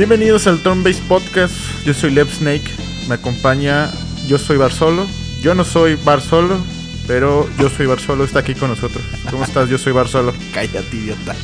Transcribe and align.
Bienvenidos 0.00 0.46
al 0.46 0.60
Turn 0.60 0.82
Podcast. 1.08 1.52
Yo 1.84 1.92
soy 1.92 2.10
Lev 2.10 2.26
Snake. 2.26 2.64
Me 3.06 3.16
acompaña. 3.16 3.90
Yo 4.26 4.38
soy 4.38 4.56
Bar 4.56 4.72
Solo. 4.72 5.06
Yo 5.42 5.54
no 5.54 5.62
soy 5.62 5.96
Bar 5.96 6.22
Solo, 6.22 6.56
pero 7.06 7.46
yo 7.58 7.68
soy 7.68 7.84
Bar 7.84 8.00
Solo. 8.00 8.24
Está 8.24 8.38
aquí 8.38 8.54
con 8.54 8.70
nosotros. 8.70 9.04
¿Cómo 9.30 9.44
estás? 9.44 9.68
Yo 9.68 9.76
soy 9.76 9.92
Bar 9.92 10.08
Solo. 10.08 10.32
Cállate, 10.54 10.96
idiota. 10.96 11.36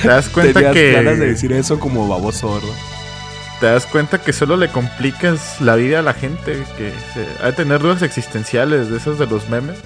¿Te 0.00 0.08
das 0.08 0.30
cuenta 0.30 0.54
Tenías 0.54 0.72
que 0.72 0.92
ganas 0.92 1.18
de 1.18 1.26
decir 1.26 1.52
eso 1.52 1.78
como 1.78 2.08
baboso, 2.08 2.54
¿verdad? 2.54 2.74
te 3.60 3.66
das 3.66 3.84
cuenta 3.84 4.22
que 4.22 4.32
solo 4.32 4.56
le 4.56 4.70
complicas 4.70 5.60
la 5.60 5.76
vida 5.76 5.98
a 5.98 6.02
la 6.02 6.14
gente 6.14 6.64
que 6.78 6.94
se, 7.12 7.26
ha 7.42 7.48
de 7.48 7.52
tener 7.52 7.82
dudas 7.82 8.00
existenciales 8.00 8.88
de 8.88 8.96
esos 8.96 9.18
de 9.18 9.26
los 9.26 9.50
memes? 9.50 9.76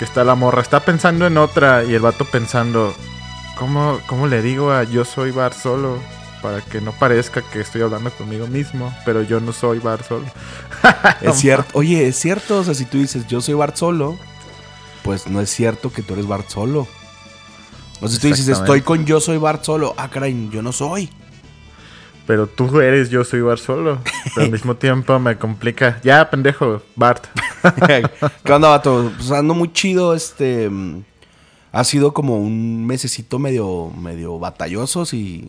Que 0.00 0.04
está 0.04 0.24
la 0.24 0.34
morra, 0.34 0.60
está 0.60 0.80
pensando 0.80 1.24
en 1.28 1.38
otra 1.38 1.84
y 1.84 1.94
el 1.94 2.02
vato 2.02 2.24
pensando, 2.24 2.92
¿cómo, 3.56 4.00
cómo 4.08 4.26
le 4.26 4.42
digo 4.42 4.72
a 4.72 4.82
yo 4.82 5.04
soy 5.04 5.30
Bar 5.30 5.54
Solo? 5.54 6.00
Para 6.42 6.62
que 6.62 6.80
no 6.80 6.92
parezca 6.92 7.42
que 7.42 7.60
estoy 7.60 7.82
hablando 7.82 8.10
conmigo 8.12 8.46
mismo, 8.46 8.94
pero 9.04 9.22
yo 9.22 9.40
no 9.40 9.52
soy 9.52 9.78
Bar 9.78 10.02
Solo. 10.02 10.26
Es 11.20 11.36
cierto. 11.36 11.68
Oye, 11.74 12.06
es 12.08 12.16
cierto. 12.16 12.58
O 12.60 12.64
sea, 12.64 12.74
si 12.74 12.86
tú 12.86 12.98
dices 12.98 13.26
yo 13.26 13.40
soy 13.40 13.54
Bart 13.54 13.76
Solo, 13.76 14.18
pues 15.02 15.26
no 15.26 15.40
es 15.40 15.50
cierto 15.50 15.92
que 15.92 16.02
tú 16.02 16.14
eres 16.14 16.26
Bart 16.26 16.48
Solo. 16.48 16.88
O 18.00 18.08
sea, 18.08 18.08
si 18.08 18.18
tú 18.18 18.28
dices 18.28 18.48
estoy 18.48 18.80
con 18.80 19.04
yo 19.04 19.20
soy 19.20 19.36
Bart 19.36 19.62
Solo. 19.64 19.94
Ah, 19.98 20.08
caray, 20.08 20.48
yo 20.50 20.62
no 20.62 20.72
soy. 20.72 21.10
Pero 22.26 22.46
tú 22.46 22.80
eres 22.80 23.10
yo 23.10 23.24
soy 23.24 23.40
Bar 23.40 23.58
Solo. 23.58 23.98
Pero 24.34 24.46
al 24.46 24.52
mismo 24.52 24.76
tiempo 24.76 25.18
me 25.18 25.36
complica. 25.36 26.00
Ya, 26.02 26.30
pendejo, 26.30 26.80
Bart. 26.96 27.26
¿Qué 28.44 28.52
onda, 28.52 28.68
vato? 28.68 29.12
Pues 29.16 29.30
ando 29.32 29.52
muy 29.52 29.72
chido, 29.72 30.14
este... 30.14 30.70
mm, 30.70 31.02
Ha 31.72 31.84
sido 31.84 32.14
como 32.14 32.38
un 32.38 32.86
mesecito 32.86 33.38
medio, 33.38 33.90
medio 33.90 34.38
batallosos 34.38 35.12
y... 35.12 35.48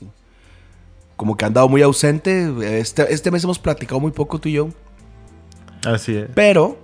Como 1.21 1.37
que 1.37 1.45
he 1.45 1.47
andado 1.47 1.69
muy 1.69 1.83
ausente. 1.83 2.79
Este, 2.79 3.13
este 3.13 3.29
mes 3.29 3.43
hemos 3.43 3.59
platicado 3.59 3.99
muy 3.99 4.09
poco 4.09 4.39
tú 4.39 4.49
y 4.49 4.53
yo. 4.53 4.69
Así 5.85 6.15
es. 6.15 6.31
Pero, 6.33 6.79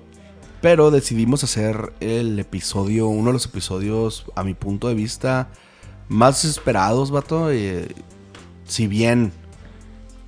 pero 0.61 0.91
decidimos 0.91 1.43
hacer 1.43 1.91
el 2.01 2.37
episodio, 2.37 3.07
uno 3.07 3.29
de 3.29 3.33
los 3.33 3.45
episodios, 3.47 4.25
a 4.35 4.43
mi 4.43 4.53
punto 4.53 4.89
de 4.89 4.93
vista, 4.93 5.49
más 6.07 6.45
esperados, 6.45 7.09
vato. 7.09 7.49
Eh, 7.51 7.87
si 8.67 8.85
bien 8.85 9.31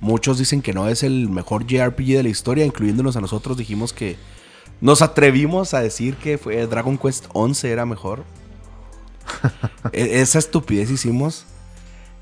muchos 0.00 0.38
dicen 0.38 0.60
que 0.60 0.72
no 0.72 0.88
es 0.88 1.04
el 1.04 1.28
mejor 1.28 1.64
JRPG 1.64 2.16
de 2.16 2.22
la 2.24 2.30
historia, 2.30 2.66
incluyéndonos 2.66 3.14
a 3.14 3.20
nosotros, 3.20 3.56
dijimos 3.58 3.92
que 3.92 4.16
nos 4.80 5.02
atrevimos 5.02 5.72
a 5.72 5.82
decir 5.82 6.16
que 6.16 6.36
fue 6.36 6.66
Dragon 6.66 6.98
Quest 6.98 7.26
11 7.32 7.70
era 7.70 7.86
mejor. 7.86 8.24
E- 9.92 10.20
Esa 10.20 10.40
estupidez 10.40 10.90
hicimos. 10.90 11.46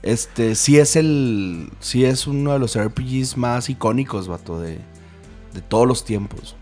Este, 0.03 0.55
sí 0.55 0.79
es 0.79 0.97
el, 0.97 1.71
sí 1.81 2.05
es 2.05 2.27
uno 2.27 2.53
de 2.53 2.59
los 2.59 2.79
RPGs 2.79 3.37
más 3.37 3.69
icónicos, 3.69 4.29
vato, 4.29 4.61
de, 4.61 4.79
de 5.55 5.61
todos 5.69 5.87
los 5.87 6.05
tiempos. 6.05 6.55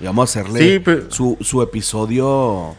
Y 0.00 0.04
vamos 0.06 0.28
a 0.36 0.40
hacerle 0.40 0.58
Sí, 0.60 0.78
pero- 0.80 1.10
su, 1.10 1.38
su 1.40 1.62
episodio, 1.62 2.74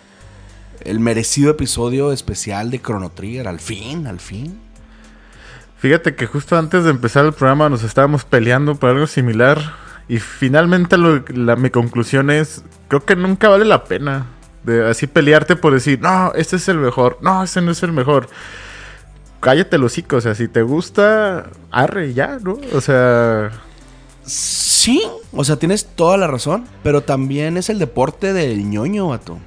el 0.81 0.99
merecido 0.99 1.51
episodio 1.51 2.11
especial 2.11 2.69
de 2.69 2.81
Chrono 2.81 3.09
Trigger, 3.11 3.47
al 3.47 3.59
fin, 3.59 4.07
al 4.07 4.19
fin. 4.19 4.59
Fíjate 5.77 6.15
que 6.15 6.25
justo 6.25 6.57
antes 6.57 6.83
de 6.83 6.89
empezar 6.89 7.25
el 7.25 7.33
programa 7.33 7.69
nos 7.69 7.83
estábamos 7.83 8.23
peleando 8.25 8.75
por 8.75 8.89
algo 8.89 9.07
similar. 9.07 9.73
Y 10.07 10.19
finalmente 10.19 10.97
lo- 10.97 11.23
la- 11.29 11.55
mi 11.55 11.69
conclusión 11.69 12.29
es, 12.29 12.63
creo 12.89 13.03
que 13.05 13.15
nunca 13.15 13.49
vale 13.49 13.65
la 13.65 13.83
pena 13.85 14.27
de 14.63 14.87
así 14.87 15.07
pelearte 15.07 15.55
por 15.55 15.73
decir, 15.73 15.99
no, 16.01 16.31
este 16.35 16.57
es 16.57 16.67
el 16.69 16.77
mejor, 16.77 17.17
no, 17.21 17.43
este 17.43 17.61
no 17.61 17.71
es 17.71 17.81
el 17.83 17.91
mejor. 17.91 18.27
Cállate 19.45 19.77
los 19.77 19.91
hocico, 19.91 20.15
o 20.15 20.21
sea, 20.21 20.33
si 20.33 20.47
te 20.47 20.63
gusta, 20.63 21.51
arre, 21.69 22.15
ya, 22.15 22.39
¿no? 22.41 22.57
O 22.73 22.81
sea, 22.81 23.51
Sí, 24.25 25.03
o 25.33 25.43
sea, 25.43 25.57
tienes 25.57 25.85
toda 25.85 26.17
la 26.17 26.25
razón, 26.25 26.65
pero 26.81 27.01
también 27.01 27.55
es 27.57 27.69
el 27.69 27.77
deporte 27.77 28.33
del 28.33 28.67
ñoño, 28.67 29.09
vato. 29.09 29.37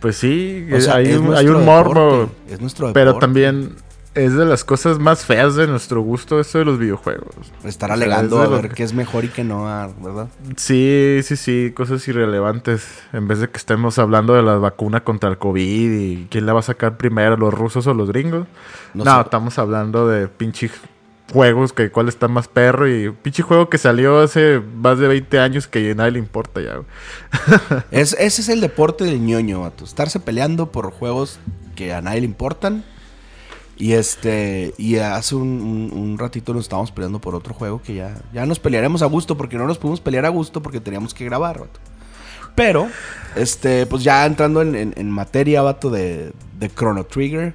pues 0.00 0.16
sí, 0.16 0.66
O 0.74 0.80
sea, 0.80 0.96
hay, 0.96 1.12
es 1.12 1.18
un, 1.18 1.26
hay 1.36 1.46
nuestro 1.46 1.58
un 1.58 1.64
morbo, 1.64 2.30
Es 2.50 2.60
nuestro 2.60 2.92
pero 2.92 3.10
deporte. 3.10 3.24
también 3.26 3.76
es 4.14 4.34
de 4.34 4.44
las 4.44 4.64
cosas 4.64 4.98
más 4.98 5.24
feas 5.24 5.56
de 5.56 5.66
nuestro 5.66 6.00
gusto 6.00 6.38
esto 6.38 6.58
de 6.58 6.64
los 6.64 6.78
videojuegos. 6.78 7.34
Estar 7.64 7.90
o 7.90 7.96
sea, 7.96 8.04
alegando 8.04 8.42
es 8.42 8.48
a 8.48 8.50
lo 8.50 8.62
ver 8.62 8.70
qué 8.70 8.84
es 8.84 8.94
mejor 8.94 9.24
y 9.24 9.28
qué 9.28 9.44
no, 9.44 9.68
ah, 9.68 9.90
¿verdad? 10.00 10.28
Sí, 10.56 11.20
sí, 11.22 11.36
sí, 11.36 11.72
cosas 11.74 12.06
irrelevantes. 12.06 12.86
En 13.12 13.26
vez 13.26 13.40
de 13.40 13.48
que 13.48 13.56
estemos 13.56 13.98
hablando 13.98 14.34
de 14.34 14.42
la 14.42 14.56
vacuna 14.56 15.02
contra 15.02 15.28
el 15.30 15.38
COVID 15.38 15.92
y 15.92 16.26
quién 16.30 16.46
la 16.46 16.52
va 16.52 16.60
a 16.60 16.64
sacar 16.64 16.96
primero, 16.96 17.36
los 17.36 17.52
rusos 17.52 17.86
o 17.86 17.94
los 17.94 18.08
gringos. 18.08 18.46
No 18.94 19.20
estamos 19.20 19.58
hablando 19.58 20.08
de 20.08 20.28
pinche 20.28 20.70
juegos 21.32 21.72
que 21.72 21.90
cuál 21.90 22.08
está 22.08 22.28
más 22.28 22.48
perro 22.48 22.88
y 22.88 23.10
pinche 23.10 23.42
juego 23.42 23.68
que 23.68 23.78
salió 23.78 24.20
hace 24.20 24.60
más 24.60 24.98
de 24.98 25.08
20 25.08 25.38
años 25.40 25.66
que 25.66 25.90
a 25.90 25.94
nadie 25.94 26.12
le 26.12 26.18
importa 26.18 26.60
ya. 26.60 26.80
Es, 27.90 28.14
ese 28.18 28.42
es 28.42 28.48
el 28.48 28.60
deporte 28.60 29.04
del 29.04 29.20
ñoño, 29.24 29.62
vato. 29.62 29.84
Estarse 29.84 30.20
peleando 30.20 30.70
por 30.70 30.92
juegos 30.92 31.38
que 31.74 31.92
a 31.92 32.00
nadie 32.00 32.20
le 32.20 32.26
importan. 32.26 32.84
Y 33.76 33.92
este. 33.94 34.72
Y 34.78 34.96
hace 34.96 35.34
un, 35.34 35.48
un- 35.92 35.98
un 35.98 36.18
ratito 36.18 36.54
nos 36.54 36.64
estábamos 36.64 36.92
peleando 36.92 37.20
por 37.20 37.34
otro 37.34 37.54
juego 37.54 37.82
que 37.82 37.94
ya, 37.94 38.20
ya 38.32 38.46
nos 38.46 38.58
pelearemos 38.60 39.02
a 39.02 39.06
gusto. 39.06 39.36
Porque 39.36 39.56
no 39.56 39.66
nos 39.66 39.78
pudimos 39.78 40.00
pelear 40.00 40.24
a 40.26 40.28
gusto 40.28 40.62
porque 40.62 40.80
teníamos 40.80 41.12
que 41.14 41.24
grabar, 41.24 41.58
vato. 41.60 41.80
Pero, 42.54 42.88
este, 43.34 43.84
pues 43.86 44.04
ya 44.04 44.24
entrando 44.26 44.62
en, 44.62 44.76
en- 44.76 44.94
en 44.96 45.10
materia, 45.10 45.60
vato, 45.62 45.90
de, 45.90 46.32
de 46.58 46.70
Chrono 46.72 47.04
Trigger. 47.04 47.52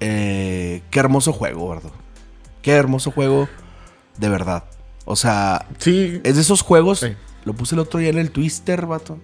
eh, 0.00 0.82
qué 0.90 0.98
hermoso 1.00 1.32
juego, 1.32 1.68
¿verdad? 1.70 1.90
Qué 2.62 2.72
hermoso 2.72 3.10
juego, 3.12 3.48
de 4.18 4.28
verdad. 4.28 4.64
O 5.04 5.16
sea, 5.16 5.66
Sí, 5.78 6.20
es 6.24 6.34
de 6.36 6.42
esos 6.42 6.62
juegos. 6.62 7.00
Sí. 7.00 7.14
Lo 7.44 7.54
puse 7.54 7.76
el 7.76 7.78
otro 7.78 8.00
día 8.00 8.08
en 8.10 8.18
el 8.18 8.30
Twister, 8.32 8.86
vato. 8.86 9.18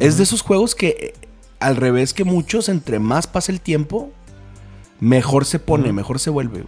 Es 0.00 0.16
de 0.18 0.24
esos 0.24 0.42
juegos 0.42 0.74
que, 0.74 1.14
al 1.60 1.76
revés 1.76 2.14
que 2.14 2.24
muchos, 2.24 2.68
entre 2.68 2.98
más 2.98 3.26
pasa 3.26 3.52
el 3.52 3.60
tiempo, 3.60 4.12
mejor 5.00 5.44
se 5.44 5.58
pone, 5.58 5.92
mejor 5.92 6.18
se 6.18 6.30
vuelve. 6.30 6.64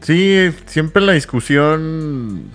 sí, 0.00 0.50
siempre 0.66 1.02
la 1.02 1.12
discusión, 1.12 2.50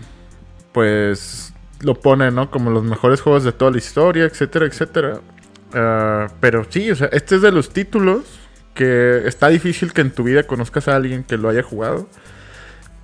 pues 0.71 1.53
lo 1.81 1.95
pone, 1.95 2.31
¿no? 2.31 2.51
Como 2.51 2.69
los 2.69 2.83
mejores 2.83 3.21
juegos 3.21 3.43
de 3.43 3.51
toda 3.51 3.71
la 3.71 3.77
historia, 3.77 4.25
etcétera, 4.25 4.65
etcétera. 4.65 5.21
Ah, 5.73 6.27
pero 6.39 6.65
sí, 6.69 6.91
o 6.91 6.95
sea, 6.95 7.09
este 7.11 7.35
es 7.35 7.41
de 7.41 7.51
los 7.51 7.69
títulos 7.69 8.25
que 8.73 9.27
está 9.27 9.49
difícil 9.49 9.93
que 9.93 10.01
en 10.01 10.11
tu 10.11 10.23
vida 10.23 10.43
conozcas 10.43 10.87
a 10.87 10.95
alguien 10.95 11.23
que 11.23 11.37
lo 11.37 11.49
haya 11.49 11.63
jugado. 11.63 12.07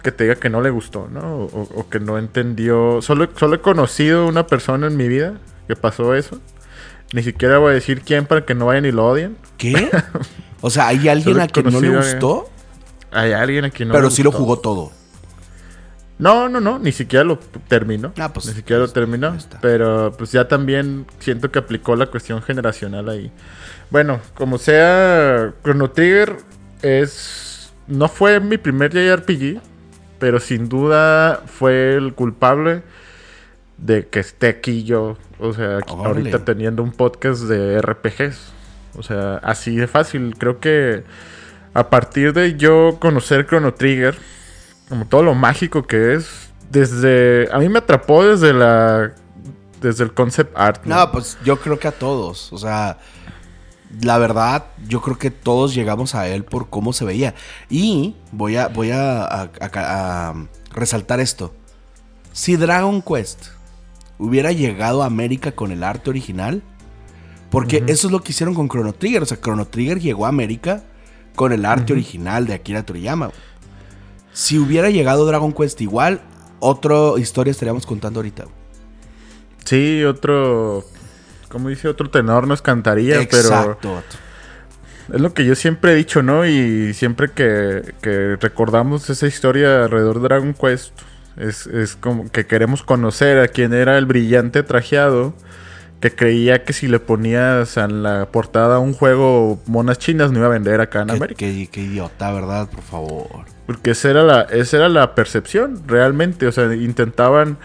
Que 0.04 0.12
te 0.12 0.26
diga 0.26 0.36
que 0.36 0.50
no 0.52 0.62
le 0.62 0.70
gustó, 0.70 1.08
¿no? 1.12 1.46
O, 1.46 1.62
o 1.62 1.90
que 1.90 2.00
no 2.00 2.20
entendió. 2.20 3.02
Solo, 3.02 3.30
solo 3.36 3.56
he 3.56 3.62
conocido 3.62 4.28
una 4.28 4.46
persona 4.46 4.88
en 4.88 4.98
mi 4.98 5.08
vida 5.08 5.40
que 5.68 5.76
pasó 5.76 6.14
eso. 6.14 6.40
Ni 7.14 7.24
siquiera 7.24 7.58
voy 7.58 7.72
a 7.72 7.74
decir 7.76 8.02
quién 8.02 8.26
para 8.26 8.46
que 8.46 8.56
no 8.56 8.68
vayan 8.68 8.86
y 8.86 8.92
lo 8.92 9.06
odien. 9.06 9.38
¿Qué? 9.58 9.90
O 10.62 10.72
sea, 10.72 10.88
hay 10.88 11.08
alguien 11.08 11.40
a 11.40 11.48
quien 11.48 11.68
no 11.72 11.80
le 11.80 11.96
gustó, 11.96 12.50
Hay 13.12 13.34
alguien 13.34 13.66
a 13.66 13.70
quien 13.70 13.90
no 13.90 13.94
pero 13.94 14.08
le 14.08 14.16
sí 14.16 14.24
lo 14.24 14.32
jugó 14.32 14.58
todo. 14.58 14.92
No, 16.18 16.48
no, 16.48 16.62
no, 16.62 16.80
ni 16.80 16.92
siquiera 16.92 17.26
lo 17.26 17.38
terminó. 17.68 18.14
Ah, 18.18 18.32
pues, 18.32 18.46
ni 18.48 18.54
siquiera 18.54 18.80
lo 18.80 18.86
pues, 18.86 18.94
terminó. 18.94 19.38
Pero 19.62 20.14
pues 20.18 20.32
ya 20.32 20.48
también 20.48 21.06
siento 21.20 21.52
que 21.52 21.60
aplicó 21.60 21.96
la 21.96 22.08
cuestión 22.08 22.42
generacional 22.42 23.10
ahí. 23.10 23.32
Bueno, 23.90 24.22
como 24.34 24.58
sea, 24.58 25.54
Chrono 25.64 25.92
Trigger 25.92 26.38
es. 26.82 27.74
No 27.88 28.08
fue 28.08 28.40
mi 28.40 28.58
primer 28.58 28.92
JRPG, 28.92 29.62
pero 30.18 30.40
sin 30.40 30.70
duda 30.70 31.44
fue 31.46 31.96
el 31.96 32.14
culpable 32.14 32.82
de 33.78 34.08
que 34.08 34.20
esté 34.22 34.48
aquí 34.48 34.84
yo. 34.84 35.18
O 35.40 35.54
sea, 35.54 35.78
aquí- 35.78 35.94
Órale. 35.94 36.08
ahorita 36.20 36.46
teniendo 36.46 36.82
un 36.84 36.92
podcast 36.92 37.42
de 37.44 37.78
RPGs. 37.82 38.54
O 38.98 39.04
sea, 39.04 39.36
así 39.44 39.76
de 39.76 39.88
fácil. 39.88 40.36
Creo 40.38 40.60
que 40.60 41.04
a 41.74 41.90
partir 41.90 42.32
de 42.34 42.56
yo 42.56 42.98
conocer 43.02 43.46
Chrono 43.46 43.74
Trigger, 43.74 44.18
como 44.88 45.06
todo 45.06 45.24
lo 45.24 45.34
mágico 45.36 45.84
que 45.84 46.14
es, 46.16 46.50
desde. 46.72 47.50
A 47.52 47.60
mí 47.60 47.68
me 47.70 47.80
atrapó 47.80 48.24
desde 48.26 48.54
la. 48.54 49.14
Desde 49.82 50.04
el 50.06 50.14
concept 50.14 50.54
art. 50.58 50.86
No, 50.86 51.12
pues 51.12 51.38
yo 51.44 51.60
creo 51.60 51.78
que 51.78 51.88
a 51.90 51.92
todos. 51.92 52.52
O 52.54 52.58
sea, 52.58 52.98
la 54.02 54.18
verdad, 54.18 54.66
yo 54.88 55.02
creo 55.02 55.18
que 55.18 55.30
todos 55.32 55.76
llegamos 55.76 56.16
a 56.16 56.28
él 56.28 56.44
por 56.46 56.70
cómo 56.70 56.92
se 56.94 57.06
veía. 57.06 57.36
Y 57.70 58.16
voy 58.32 58.56
a, 58.56 58.68
voy 58.70 58.92
a, 58.92 59.24
a- 59.26 59.50
a- 59.62 60.30
a 60.30 60.34
resaltar 60.74 61.20
esto. 61.20 61.54
Si 62.32 62.56
Dragon 62.56 63.02
Quest 63.02 63.48
hubiera 64.18 64.52
llegado 64.52 65.04
a 65.04 65.08
América 65.08 65.52
con 65.52 65.72
el 65.72 65.84
arte 65.84 66.10
original, 66.10 66.62
porque 67.50 67.84
eso 67.88 68.08
es 68.08 68.12
lo 68.12 68.22
que 68.22 68.32
hicieron 68.32 68.54
con 68.54 68.68
Chrono 68.70 68.94
Trigger. 68.94 69.24
O 69.24 69.26
sea, 69.26 69.40
Chrono 69.40 69.66
Trigger 69.66 70.00
llegó 70.00 70.26
a 70.26 70.30
América 70.30 70.84
con 71.36 71.52
el 71.52 71.66
arte 71.66 71.94
original 71.94 72.48
de 72.48 72.54
Akira 72.54 72.84
Toriyama. 72.84 73.32
Si 74.34 74.58
hubiera 74.58 74.90
llegado 74.90 75.26
Dragon 75.26 75.54
Quest 75.54 75.80
igual, 75.82 76.22
otra 76.60 76.96
historia 77.18 77.52
estaríamos 77.52 77.86
contando 77.86 78.20
ahorita. 78.20 78.46
Sí, 79.64 80.04
otro. 80.04 80.86
Como 81.50 81.70
dice 81.70 81.88
otro 81.88 82.10
tenor 82.10 82.48
nos 82.48 82.62
cantaría, 82.62 83.16
pero. 83.30 83.48
Exacto. 83.48 84.04
Es 85.14 85.22
lo 85.22 85.34
que 85.34 85.46
yo 85.46 85.56
siempre 85.56 85.92
he 85.92 85.96
dicho, 85.96 86.24
¿no? 86.24 86.48
Y 86.48 86.94
siempre 86.94 87.32
que, 87.32 87.94
que 88.02 88.38
recordamos 88.38 89.10
esa 89.10 89.28
historia 89.28 89.84
alrededor 89.84 90.16
de 90.16 90.22
Dragon 90.24 90.54
Quest, 90.54 91.00
es, 91.38 91.68
es 91.68 91.96
como 91.96 92.30
que 92.32 92.46
queremos 92.46 92.84
conocer 92.84 93.40
a 93.40 93.48
quién 93.48 93.74
era 93.74 93.98
el 93.98 94.06
brillante 94.06 94.64
trajeado 94.64 95.34
que 96.02 96.14
creía 96.14 96.64
que 96.64 96.74
si 96.74 96.88
le 96.88 97.00
ponías 97.00 97.78
en 97.78 98.04
la 98.04 98.28
portada 98.32 98.80
un 98.80 98.94
juego 98.94 99.60
monas 99.66 99.98
chinas 99.98 100.32
no 100.32 100.40
iba 100.40 100.48
a 100.48 100.52
vender 100.52 100.82
acá 100.82 101.02
en 101.02 101.08
Qué, 101.08 101.14
América. 101.16 101.38
qué- 101.40 101.70
qué 101.72 101.82
idiota, 101.82 102.32
¿verdad? 102.32 102.70
Por 102.70 102.82
favor. 102.84 103.46
Porque 103.66 103.92
esa 103.92 104.10
era 104.12 104.24
la, 104.24 104.42
esa 104.42 104.78
era 104.78 104.90
la 104.90 105.16
percepción, 105.16 105.82
realmente. 105.88 106.46
O 106.48 106.52
sea, 106.52 106.72
intentaban 106.76 107.58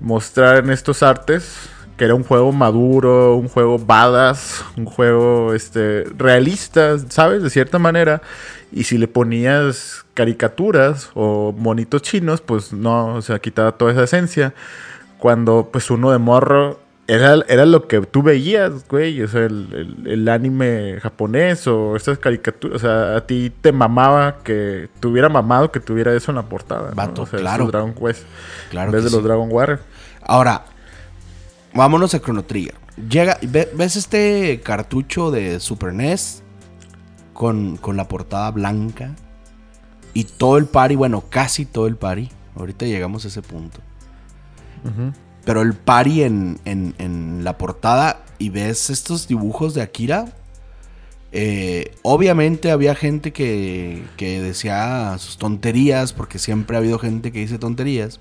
mostrar 0.00 0.58
en 0.58 0.70
estos 0.70 1.02
artes 1.02 1.68
que 1.96 2.04
era 2.04 2.14
un 2.14 2.24
juego 2.24 2.52
maduro, 2.52 3.36
un 3.36 3.48
juego 3.48 3.78
badass, 3.78 4.64
un 4.76 4.84
juego 4.86 5.52
este, 5.54 6.04
realista, 6.16 6.98
¿sabes? 7.08 7.42
De 7.42 7.50
cierta 7.50 7.78
manera. 7.78 8.22
Y 8.72 8.84
si 8.84 8.96
le 8.98 9.06
ponías 9.08 10.04
caricaturas 10.14 11.10
o 11.14 11.54
monitos 11.56 12.02
chinos, 12.02 12.40
pues 12.40 12.72
no, 12.72 13.14
o 13.16 13.22
sea, 13.22 13.38
quitaba 13.38 13.72
toda 13.72 13.92
esa 13.92 14.04
esencia. 14.04 14.54
Cuando 15.18 15.68
pues 15.72 15.90
uno 15.90 16.10
de 16.10 16.18
morro 16.18 16.80
era, 17.06 17.34
era 17.48 17.66
lo 17.66 17.86
que 17.86 18.00
tú 18.00 18.22
veías, 18.22 18.88
güey. 18.88 19.20
O 19.22 19.28
sea, 19.28 19.42
el, 19.44 19.68
el- 20.04 20.06
el 20.10 20.28
anime 20.28 20.98
japonés 21.02 21.66
o 21.66 21.96
estas 21.96 22.18
caricaturas. 22.18 22.76
O 22.76 22.78
sea, 22.78 23.16
a 23.16 23.26
ti 23.26 23.52
te 23.60 23.72
mamaba 23.72 24.38
que 24.42 24.88
tuviera 25.00 25.28
mamado 25.28 25.70
que 25.70 25.80
tuviera 25.80 26.14
eso 26.14 26.30
en 26.32 26.36
la 26.36 26.42
portada. 26.48 26.92
¿no? 27.16 27.22
O 27.22 27.26
sea, 27.26 27.38
claro. 27.40 27.66
Dragon 27.66 27.92
Quest. 27.94 28.24
Claro 28.70 28.88
en 28.88 28.92
vez 28.92 29.04
de 29.04 29.10
los. 29.10 29.22
Dragon 29.22 29.48
Warrior. 29.52 29.80
Ahora, 30.22 30.64
vámonos 31.74 32.14
a 32.14 32.20
Chrono 32.20 32.44
Trigger. 32.44 32.74
Llega, 33.08 33.38
ve- 33.42 33.70
¿Ves 33.74 33.96
este 33.96 34.60
cartucho 34.62 35.30
de 35.30 35.60
Super 35.60 35.92
NES? 35.94 36.41
Con, 37.32 37.76
con 37.76 37.96
la 37.96 38.08
portada 38.08 38.50
blanca. 38.50 39.14
Y 40.14 40.24
todo 40.24 40.58
el 40.58 40.66
party, 40.66 40.94
bueno, 40.96 41.24
casi 41.30 41.64
todo 41.64 41.86
el 41.86 41.96
party. 41.96 42.28
Ahorita 42.56 42.84
llegamos 42.86 43.24
a 43.24 43.28
ese 43.28 43.42
punto. 43.42 43.80
Pero 45.44 45.62
el 45.62 45.74
party 45.74 46.22
en, 46.22 46.58
en- 46.64 46.94
en 46.98 47.44
la 47.44 47.56
portada 47.58 48.22
y 48.38 48.50
ves 48.50 48.90
estos 48.90 49.28
dibujos 49.28 49.74
de 49.74 49.82
Akira. 49.82 50.26
eh, 51.32 51.94
obviamente 52.02 52.70
había 52.70 52.94
gente 52.94 53.32
que, 53.32 54.04
que 54.16 54.40
decía 54.42 55.16
sus 55.18 55.38
tonterías, 55.38 56.12
porque 56.12 56.38
siempre 56.38 56.76
ha 56.76 56.80
habido 56.80 56.98
gente 56.98 57.32
que 57.32 57.38
dice 57.40 57.58
tonterías. 57.58 58.20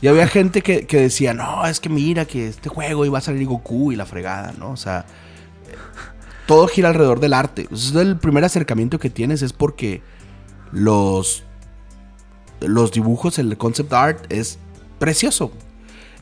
Y 0.00 0.08
había 0.08 0.26
gente 0.26 0.62
que, 0.62 0.86
que 0.86 0.98
decía, 1.00 1.34
no, 1.34 1.66
es 1.66 1.78
que 1.80 1.88
mira 1.88 2.24
que 2.24 2.48
este 2.48 2.68
juego 2.68 3.04
iba 3.04 3.18
a 3.18 3.20
salir 3.20 3.46
Goku 3.46 3.92
y 3.92 3.96
la 3.96 4.06
fregada, 4.06 4.52
¿no? 4.58 4.70
O 4.70 4.76
sea, 4.76 5.04
todo 6.46 6.66
gira 6.66 6.88
alrededor 6.88 7.20
del 7.20 7.34
arte. 7.34 7.68
El 7.94 8.18
primer 8.18 8.44
acercamiento 8.44 8.98
que 8.98 9.10
tienes 9.10 9.42
es 9.42 9.52
porque 9.52 10.02
los, 10.72 11.44
los 12.60 12.92
dibujos, 12.92 13.38
el 13.38 13.56
concept 13.56 13.92
art 13.92 14.26
es 14.30 14.58
precioso. 14.98 15.52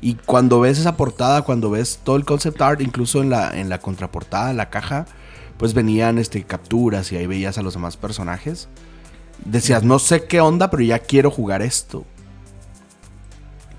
Y 0.00 0.14
cuando 0.14 0.60
ves 0.60 0.78
esa 0.78 0.96
portada, 0.96 1.42
cuando 1.42 1.70
ves 1.70 2.00
todo 2.02 2.16
el 2.16 2.24
concept 2.24 2.60
art, 2.62 2.80
incluso 2.80 3.20
en 3.20 3.30
la, 3.30 3.58
en 3.58 3.68
la 3.68 3.78
contraportada, 3.78 4.50
en 4.50 4.56
la 4.56 4.70
caja, 4.70 5.06
pues 5.58 5.74
venían 5.74 6.18
este, 6.18 6.42
capturas 6.44 7.12
y 7.12 7.16
ahí 7.16 7.26
veías 7.26 7.58
a 7.58 7.62
los 7.62 7.74
demás 7.74 7.98
personajes. 7.98 8.68
Decías, 9.44 9.82
no 9.82 9.98
sé 9.98 10.24
qué 10.24 10.40
onda, 10.40 10.70
pero 10.70 10.82
ya 10.82 10.98
quiero 10.98 11.30
jugar 11.30 11.60
esto. 11.60 12.04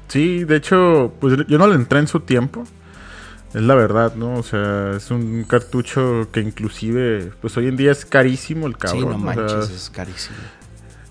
Sí, 0.08 0.44
de 0.44 0.58
hecho, 0.58 1.14
pues 1.20 1.38
yo 1.48 1.58
no 1.58 1.68
le 1.68 1.76
entré 1.76 2.00
en 2.00 2.08
su 2.08 2.20
tiempo. 2.20 2.66
Es 3.54 3.62
la 3.62 3.76
verdad, 3.76 4.16
¿no? 4.16 4.36
O 4.36 4.44
sea, 4.44 4.94
es 4.96 5.12
un 5.12 5.44
cartucho 5.44 6.28
que 6.32 6.40
inclusive, 6.40 7.32
pues 7.42 7.58
hoy 7.58 7.68
en 7.68 7.76
día 7.76 7.92
es 7.92 8.06
carísimo 8.06 8.66
el 8.68 8.78
cabrón. 8.78 9.02
sí, 9.02 9.06
no 9.08 9.16
o 9.32 9.34
sea, 9.34 9.44
manches, 9.44 9.70
es 9.70 9.90
carísimo. 9.90 10.38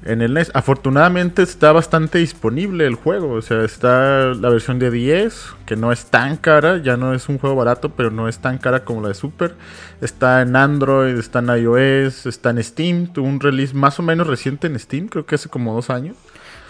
En 0.03 0.23
el 0.23 0.33
NES, 0.33 0.51
afortunadamente 0.55 1.43
está 1.43 1.73
bastante 1.73 2.17
disponible 2.17 2.87
el 2.87 2.95
juego. 2.95 3.33
O 3.33 3.43
sea, 3.43 3.63
está 3.65 4.33
la 4.33 4.49
versión 4.49 4.79
de 4.79 4.91
10, 4.91 5.49
que 5.67 5.77
no 5.77 5.93
es 5.93 6.07
tan 6.07 6.39
cara, 6.39 6.79
ya 6.79 6.97
no 6.97 7.13
es 7.13 7.29
un 7.29 7.37
juego 7.37 7.55
barato, 7.57 7.91
pero 7.91 8.11
no 8.11 8.27
es 8.27 8.39
tan 8.39 8.57
cara 8.57 8.83
como 8.87 9.03
la 9.03 9.09
de 9.09 9.15
Super. 9.15 9.55
Está 10.01 10.41
en 10.41 10.57
Android, 10.57 11.19
está 11.19 11.41
en 11.41 11.49
iOS, 11.51 12.25
está 12.25 12.49
en 12.49 12.65
Steam. 12.65 13.09
Tuvo 13.13 13.27
un 13.29 13.41
release 13.41 13.75
más 13.75 13.99
o 13.99 14.03
menos 14.03 14.27
reciente 14.27 14.69
en 14.69 14.79
Steam, 14.79 15.09
creo 15.09 15.27
que 15.27 15.35
hace 15.35 15.51
como 15.51 15.75
dos 15.75 15.91
años. 15.91 16.17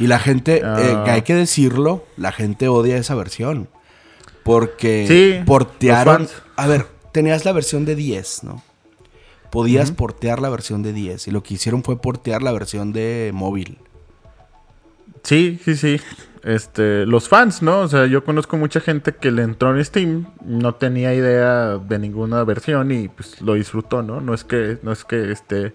Y 0.00 0.08
la 0.08 0.18
gente, 0.18 0.56
eh, 0.56 0.62
Ah. 0.64 1.02
que 1.04 1.10
hay 1.12 1.22
que 1.22 1.36
decirlo, 1.36 2.04
la 2.16 2.32
gente 2.32 2.66
odia 2.66 2.96
esa 2.96 3.14
versión. 3.14 3.68
Porque 4.50 5.06
Sí, 5.06 5.44
portearon. 5.46 6.26
A 6.56 6.66
ver, 6.66 6.86
tenías 7.12 7.44
la 7.44 7.52
versión 7.52 7.84
de 7.84 7.94
10, 7.94 8.42
¿no? 8.42 8.64
Podías 9.52 9.92
portear 9.92 10.42
la 10.42 10.48
versión 10.48 10.82
de 10.82 10.92
10. 10.92 11.28
Y 11.28 11.30
lo 11.30 11.44
que 11.44 11.54
hicieron 11.54 11.84
fue 11.84 12.00
portear 12.00 12.42
la 12.42 12.50
versión 12.50 12.92
de 12.92 13.30
móvil. 13.32 13.78
Sí, 15.22 15.60
sí, 15.64 15.76
sí. 15.76 16.00
Este, 16.42 17.06
los 17.06 17.28
fans, 17.28 17.62
¿no? 17.62 17.78
O 17.82 17.86
sea, 17.88 18.06
yo 18.06 18.24
conozco 18.24 18.56
mucha 18.56 18.80
gente 18.80 19.14
que 19.14 19.30
le 19.30 19.42
entró 19.42 19.72
en 19.72 19.84
Steam, 19.84 20.26
no 20.44 20.74
tenía 20.74 21.14
idea 21.14 21.78
de 21.78 21.98
ninguna 22.00 22.42
versión 22.42 22.90
y 22.90 23.06
pues 23.06 23.40
lo 23.42 23.54
disfrutó, 23.54 24.02
¿no? 24.02 24.20
No 24.20 24.34
es 24.34 24.42
que, 24.42 24.78
no 24.82 24.90
es 24.90 25.04
que 25.04 25.30
esté 25.30 25.74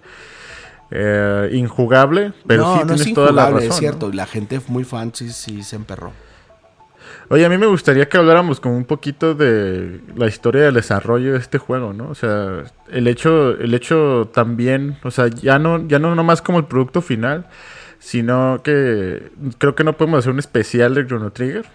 eh, 0.91 1.49
injugable, 1.53 2.33
pero 2.45 2.63
no, 2.63 2.79
sí 2.79 2.83
no 2.87 2.93
es 2.95 3.01
tienes 3.03 3.15
toda 3.15 3.31
la 3.31 3.43
injugable, 3.43 3.67
razón. 3.67 3.71
es 3.71 3.79
cierto. 3.79 4.07
¿no? 4.07 4.13
Y 4.13 4.17
la 4.17 4.25
gente 4.25 4.59
muy 4.67 4.83
fan 4.83 5.11
sí, 5.15 5.29
sí 5.31 5.63
se 5.63 5.77
emperró. 5.77 6.11
Oye, 7.29 7.43
a 7.43 7.49
mí 7.49 7.57
me 7.57 7.65
gustaría 7.65 8.07
que 8.07 8.17
habláramos 8.17 8.59
como 8.59 8.77
un 8.77 8.85
poquito 8.85 9.33
de 9.33 9.99
la 10.15 10.27
historia 10.27 10.63
del 10.63 10.75
desarrollo 10.75 11.33
de 11.33 11.39
este 11.39 11.57
juego, 11.57 11.91
¿no? 11.91 12.09
O 12.09 12.15
sea, 12.15 12.63
el 12.91 13.07
hecho, 13.07 13.51
el 13.51 13.73
hecho 13.73 14.29
también, 14.31 14.97
o 15.03 15.09
sea, 15.09 15.27
ya 15.27 15.57
no, 15.57 15.87
ya 15.87 15.97
no 15.97 16.13
nomás 16.13 16.43
como 16.43 16.59
el 16.59 16.65
producto 16.65 17.01
final, 17.01 17.47
sino 17.97 18.61
que 18.63 19.31
creo 19.57 19.73
que 19.73 19.83
no 19.83 19.97
podemos 19.97 20.19
hacer 20.19 20.33
un 20.33 20.39
especial 20.39 20.93
de 20.93 21.07
Chrono 21.07 21.31
Trigger 21.31 21.65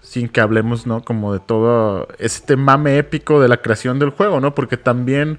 sin 0.00 0.28
que 0.28 0.40
hablemos, 0.40 0.86
¿no? 0.86 1.02
Como 1.02 1.32
de 1.32 1.40
todo 1.40 2.08
este 2.18 2.56
mame 2.56 2.98
épico 2.98 3.40
de 3.40 3.48
la 3.48 3.58
creación 3.58 3.98
del 3.98 4.10
juego, 4.10 4.40
¿no? 4.40 4.54
Porque 4.54 4.76
también, 4.76 5.38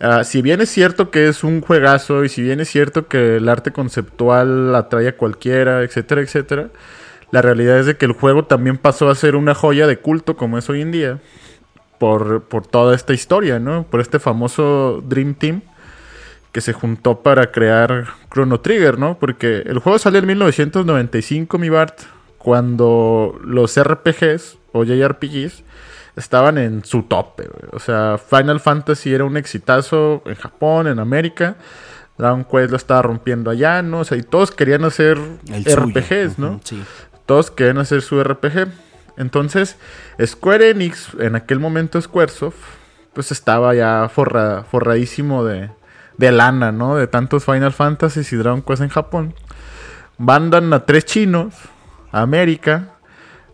ah, 0.00 0.24
si 0.24 0.42
bien 0.42 0.60
es 0.60 0.68
cierto 0.68 1.10
que 1.10 1.28
es 1.28 1.42
un 1.44 1.60
juegazo 1.60 2.24
y 2.24 2.28
si 2.28 2.42
bien 2.42 2.60
es 2.60 2.68
cierto 2.68 3.08
que 3.08 3.36
el 3.36 3.48
arte 3.48 3.72
conceptual 3.72 4.74
atrae 4.74 5.08
a 5.08 5.16
cualquiera, 5.16 5.82
etcétera, 5.82 6.20
etcétera, 6.20 6.70
la 7.30 7.42
realidad 7.42 7.78
es 7.78 7.86
de 7.86 7.96
que 7.96 8.06
el 8.06 8.12
juego 8.12 8.44
también 8.44 8.78
pasó 8.78 9.08
a 9.08 9.14
ser 9.14 9.36
una 9.36 9.54
joya 9.54 9.86
de 9.86 9.98
culto 9.98 10.36
como 10.36 10.58
es 10.58 10.68
hoy 10.68 10.82
en 10.82 10.92
día 10.92 11.18
por, 11.98 12.44
por 12.44 12.66
toda 12.66 12.94
esta 12.94 13.12
historia, 13.12 13.58
¿no? 13.58 13.84
Por 13.84 14.00
este 14.00 14.18
famoso 14.18 15.02
Dream 15.06 15.34
Team 15.34 15.62
que 16.54 16.60
se 16.60 16.72
juntó 16.72 17.20
para 17.20 17.50
crear 17.50 18.06
Chrono 18.32 18.60
Trigger, 18.60 18.96
¿no? 18.96 19.18
Porque 19.18 19.64
el 19.66 19.80
juego 19.80 19.98
salió 19.98 20.20
en 20.20 20.26
1995, 20.26 21.58
mi 21.58 21.68
Bart, 21.68 22.02
cuando 22.38 23.40
los 23.42 23.76
RPGs 23.76 24.58
o 24.70 24.84
JRPGs 24.84 25.64
estaban 26.14 26.58
en 26.58 26.84
su 26.84 27.02
tope. 27.02 27.48
O 27.72 27.80
sea, 27.80 28.18
Final 28.18 28.60
Fantasy 28.60 29.12
era 29.12 29.24
un 29.24 29.36
exitazo 29.36 30.22
en 30.26 30.36
Japón, 30.36 30.86
en 30.86 31.00
América. 31.00 31.56
Dragon 32.16 32.44
Quest 32.44 32.70
lo 32.70 32.76
estaba 32.76 33.02
rompiendo 33.02 33.50
allá, 33.50 33.82
¿no? 33.82 34.00
O 34.00 34.04
sea, 34.04 34.16
y 34.16 34.22
todos 34.22 34.52
querían 34.52 34.84
hacer 34.84 35.18
El 35.52 35.64
suyo. 35.64 35.86
RPGs, 35.86 36.38
¿no? 36.38 36.60
Sí. 36.62 36.80
Todos 37.26 37.50
querían 37.50 37.78
hacer 37.78 38.02
su 38.02 38.22
RPG. 38.22 38.68
Entonces, 39.16 39.76
Square 40.24 40.70
Enix, 40.70 41.08
en 41.18 41.36
aquel 41.36 41.60
momento 41.60 42.00
Squaresoft, 42.00 42.56
pues 43.12 43.30
estaba 43.32 43.74
ya 43.74 44.08
forra- 44.14 44.64
forradísimo 44.64 45.44
de, 45.44 45.70
de 46.18 46.32
lana, 46.32 46.72
¿no? 46.72 46.96
De 46.96 47.06
tantos 47.06 47.44
Final 47.44 47.72
Fantasy 47.72 48.22
y 48.32 48.36
Dragon 48.38 48.62
Quest 48.62 48.82
en 48.82 48.88
Japón. 48.88 49.34
Mandan 50.18 50.72
a 50.72 50.84
tres 50.84 51.04
chinos 51.04 51.54
a 52.12 52.22
América 52.22 52.90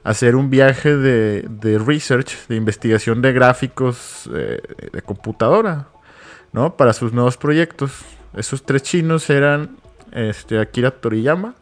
a 0.02 0.10
hacer 0.10 0.34
un 0.34 0.48
viaje 0.50 0.96
de, 0.96 1.42
de 1.48 1.78
research, 1.78 2.46
de 2.48 2.56
investigación 2.56 3.20
de 3.22 3.32
gráficos 3.32 4.28
eh, 4.34 4.60
de 4.92 5.02
computadora, 5.02 5.88
¿no? 6.52 6.76
Para 6.76 6.92
sus 6.94 7.12
nuevos 7.12 7.36
proyectos. 7.36 7.92
Esos 8.34 8.64
tres 8.64 8.82
chinos 8.82 9.28
eran 9.28 9.76
este, 10.12 10.58
Akira 10.58 10.90
Toriyama, 10.90 11.54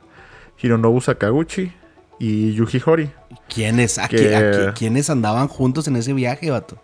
Hironobu 0.62 1.00
Sakaguchi 1.00 1.72
y 2.18 2.52
Yuji 2.54 2.80
Horii. 2.84 3.10
¿Quiénes, 3.52 3.98
Que- 4.08 4.72
¿Quiénes 4.76 5.10
andaban 5.10 5.48
juntos 5.48 5.86
en 5.88 5.96
ese 5.96 6.12
viaje, 6.12 6.50
vato? 6.50 6.80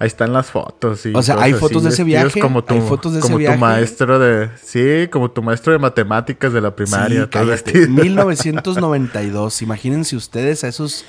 Ahí 0.00 0.06
están 0.06 0.32
las 0.32 0.46
fotos. 0.46 1.04
y 1.06 1.12
O 1.14 1.22
sea, 1.22 1.40
¿hay 1.42 1.50
así, 1.52 1.60
fotos 1.60 1.82
de 1.82 1.88
ese 1.90 2.04
viaje? 2.04 2.38
Como 2.40 2.62
tu, 2.62 2.74
¿Hay 2.74 2.80
fotos 2.80 3.12
de 3.14 3.18
ese 3.18 3.26
como 3.26 3.38
viaje? 3.38 3.56
tu 3.56 3.60
maestro 3.60 4.18
de... 4.20 4.48
Sí, 4.62 5.08
como 5.10 5.30
tu 5.30 5.42
maestro 5.42 5.72
de 5.72 5.80
matemáticas 5.80 6.52
de 6.52 6.60
la 6.60 6.74
primaria. 6.76 7.24
Sí, 7.24 7.28
cállate. 7.30 7.72
vestido. 7.72 7.88
1992. 7.90 9.62
Imagínense 9.62 10.14
ustedes 10.14 10.62
a 10.62 10.68
esos 10.68 11.04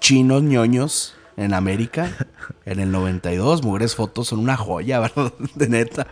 chinos 0.00 0.42
ñoños 0.42 1.14
en 1.36 1.54
América 1.54 2.10
en 2.66 2.80
el 2.80 2.90
92. 2.90 3.62
Mugres 3.62 3.94
fotos 3.94 4.28
son 4.28 4.40
una 4.40 4.56
joya, 4.56 4.98
¿verdad? 5.00 5.32
De 5.54 5.68
neta. 5.68 6.08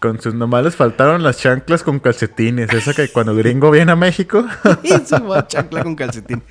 Con 0.00 0.20
sus 0.20 0.34
nomás 0.34 0.64
les 0.64 0.76
faltaron 0.76 1.22
las 1.22 1.36
chanclas 1.38 1.82
con 1.82 2.00
calcetines. 2.00 2.72
Esa 2.72 2.94
que 2.94 3.08
cuando 3.08 3.34
gringo 3.34 3.70
viene 3.70 3.92
a 3.92 3.96
México... 3.96 4.44
Y 4.82 4.88
su 4.88 5.44
chancla 5.46 5.82
con 5.82 5.94
calcetín. 5.94 6.42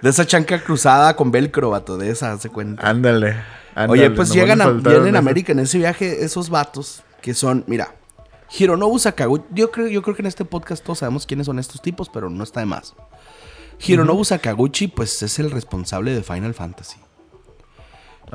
De 0.00 0.08
esa 0.08 0.26
chanca 0.26 0.58
cruzada 0.64 1.14
con 1.14 1.30
velcro, 1.30 1.70
vato. 1.70 1.98
De 1.98 2.10
esa, 2.10 2.38
se 2.38 2.48
cuenta. 2.48 2.88
Ándale. 2.88 3.36
Oye, 3.88 4.10
pues 4.10 4.32
llegan 4.32 4.62
a, 4.62 4.70
vienen 4.70 5.14
a 5.14 5.18
América 5.18 5.52
en 5.52 5.58
ese 5.58 5.76
viaje 5.76 6.24
esos 6.24 6.48
vatos 6.48 7.02
que 7.20 7.34
son, 7.34 7.64
mira, 7.66 7.94
Hironobu 8.56 8.98
Sakaguchi. 8.98 9.44
Yo 9.50 9.70
creo, 9.70 9.88
yo 9.88 10.00
creo 10.00 10.16
que 10.16 10.22
en 10.22 10.26
este 10.26 10.46
podcast 10.46 10.82
todos 10.82 11.00
sabemos 11.00 11.26
quiénes 11.26 11.46
son 11.46 11.58
estos 11.58 11.82
tipos, 11.82 12.08
pero 12.08 12.30
no 12.30 12.42
está 12.42 12.60
de 12.60 12.66
más. 12.66 12.94
Hironobu 13.86 14.24
Sakaguchi, 14.24 14.88
pues 14.88 15.22
es 15.22 15.38
el 15.38 15.50
responsable 15.50 16.14
de 16.14 16.22
Final 16.22 16.54
Fantasy. 16.54 16.96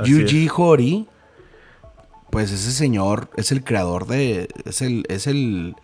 Yuji 0.03 0.50
Hori, 0.56 1.08
pues 2.32 2.52
ese 2.52 2.72
señor 2.72 3.30
es 3.36 3.52
el 3.52 3.64
creador 3.64 4.08
de. 4.08 4.48
Es 4.66 4.82
el. 4.82 5.06
Es 5.10 5.28
el 5.28 5.76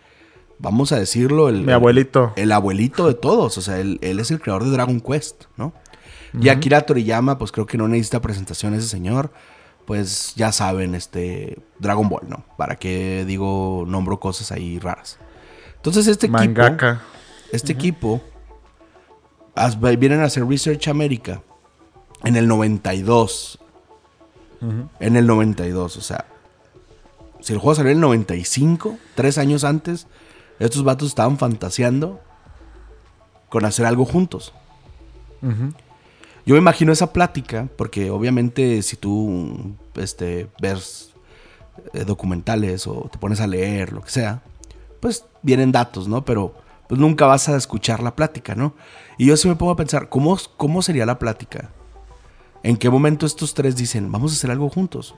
vamos 0.58 0.92
a 0.92 0.98
decirlo, 0.98 1.48
el. 1.48 1.62
Mi 1.62 1.72
abuelito. 1.72 2.32
El, 2.36 2.50
abuelito 2.52 3.06
de 3.06 3.14
todos. 3.14 3.58
O 3.58 3.60
sea, 3.60 3.78
él, 3.78 3.98
es 4.00 4.30
el 4.30 4.40
creador 4.40 4.64
de 4.64 4.70
Dragon 4.70 5.00
Quest, 5.00 5.44
¿no? 5.56 5.72
Y 6.40 6.48
Akira 6.48 6.82
Toriyama, 6.82 7.38
pues 7.38 7.52
creo 7.52 7.66
que 7.66 7.78
no 7.78 7.86
necesita 7.86 8.20
presentación 8.20 8.74
ese 8.74 8.88
señor. 8.88 9.30
Pues 9.86 10.34
ya 10.36 10.50
saben, 10.50 10.94
este. 10.94 11.58
Dragon 11.78 12.08
Ball, 12.08 12.28
¿no? 12.28 12.44
Para 12.56 12.76
qué 12.76 13.24
digo, 13.26 13.84
nombro 13.86 14.18
cosas 14.18 14.50
ahí 14.50 14.78
raras. 14.78 15.18
Entonces, 15.76 16.06
este 16.06 16.28
Mangaka. 16.28 16.88
equipo. 16.88 17.04
Este 17.52 17.72
equipo. 17.72 18.20
vienen 19.98 20.20
a 20.20 20.24
hacer 20.24 20.46
Research 20.46 20.88
America. 20.88 21.42
En 22.24 22.36
el 22.36 22.48
92. 22.48 23.58
En 24.98 25.16
el 25.16 25.26
92, 25.26 25.96
o 25.96 26.00
sea. 26.00 26.24
Si 27.40 27.52
el 27.52 27.58
juego 27.58 27.74
salió 27.74 27.92
en 27.92 27.98
el 27.98 28.02
95, 28.02 28.98
tres 29.14 29.38
años 29.38 29.64
antes, 29.64 30.06
estos 30.58 30.84
vatos 30.84 31.08
estaban 31.08 31.38
fantaseando 31.38 32.20
con 33.48 33.64
hacer 33.64 33.86
algo 33.86 34.04
juntos. 34.04 34.52
Yo 36.44 36.54
me 36.54 36.58
imagino 36.58 36.92
esa 36.92 37.12
plática, 37.12 37.68
porque 37.76 38.10
obviamente 38.10 38.82
si 38.82 38.96
tú 38.96 39.76
este, 39.94 40.48
ves 40.60 41.14
eh, 41.92 42.04
documentales 42.04 42.86
o 42.86 43.08
te 43.12 43.18
pones 43.18 43.40
a 43.40 43.46
leer, 43.46 43.92
lo 43.92 44.02
que 44.02 44.10
sea, 44.10 44.42
pues 45.00 45.24
vienen 45.42 45.72
datos, 45.72 46.08
¿no? 46.08 46.24
Pero 46.24 46.54
pues 46.88 47.00
nunca 47.00 47.26
vas 47.26 47.48
a 47.48 47.56
escuchar 47.56 48.02
la 48.02 48.16
plática, 48.16 48.54
¿no? 48.54 48.74
Y 49.18 49.26
yo 49.26 49.36
sí 49.36 49.46
me 49.46 49.56
pongo 49.56 49.72
a 49.72 49.76
pensar, 49.76 50.08
¿cómo, 50.08 50.36
cómo 50.56 50.82
sería 50.82 51.06
la 51.06 51.18
plática? 51.18 51.70
¿En 52.62 52.76
qué 52.76 52.90
momento 52.90 53.26
estos 53.26 53.54
tres 53.54 53.76
dicen, 53.76 54.10
vamos 54.10 54.32
a 54.32 54.34
hacer 54.34 54.50
algo 54.50 54.68
juntos? 54.68 55.14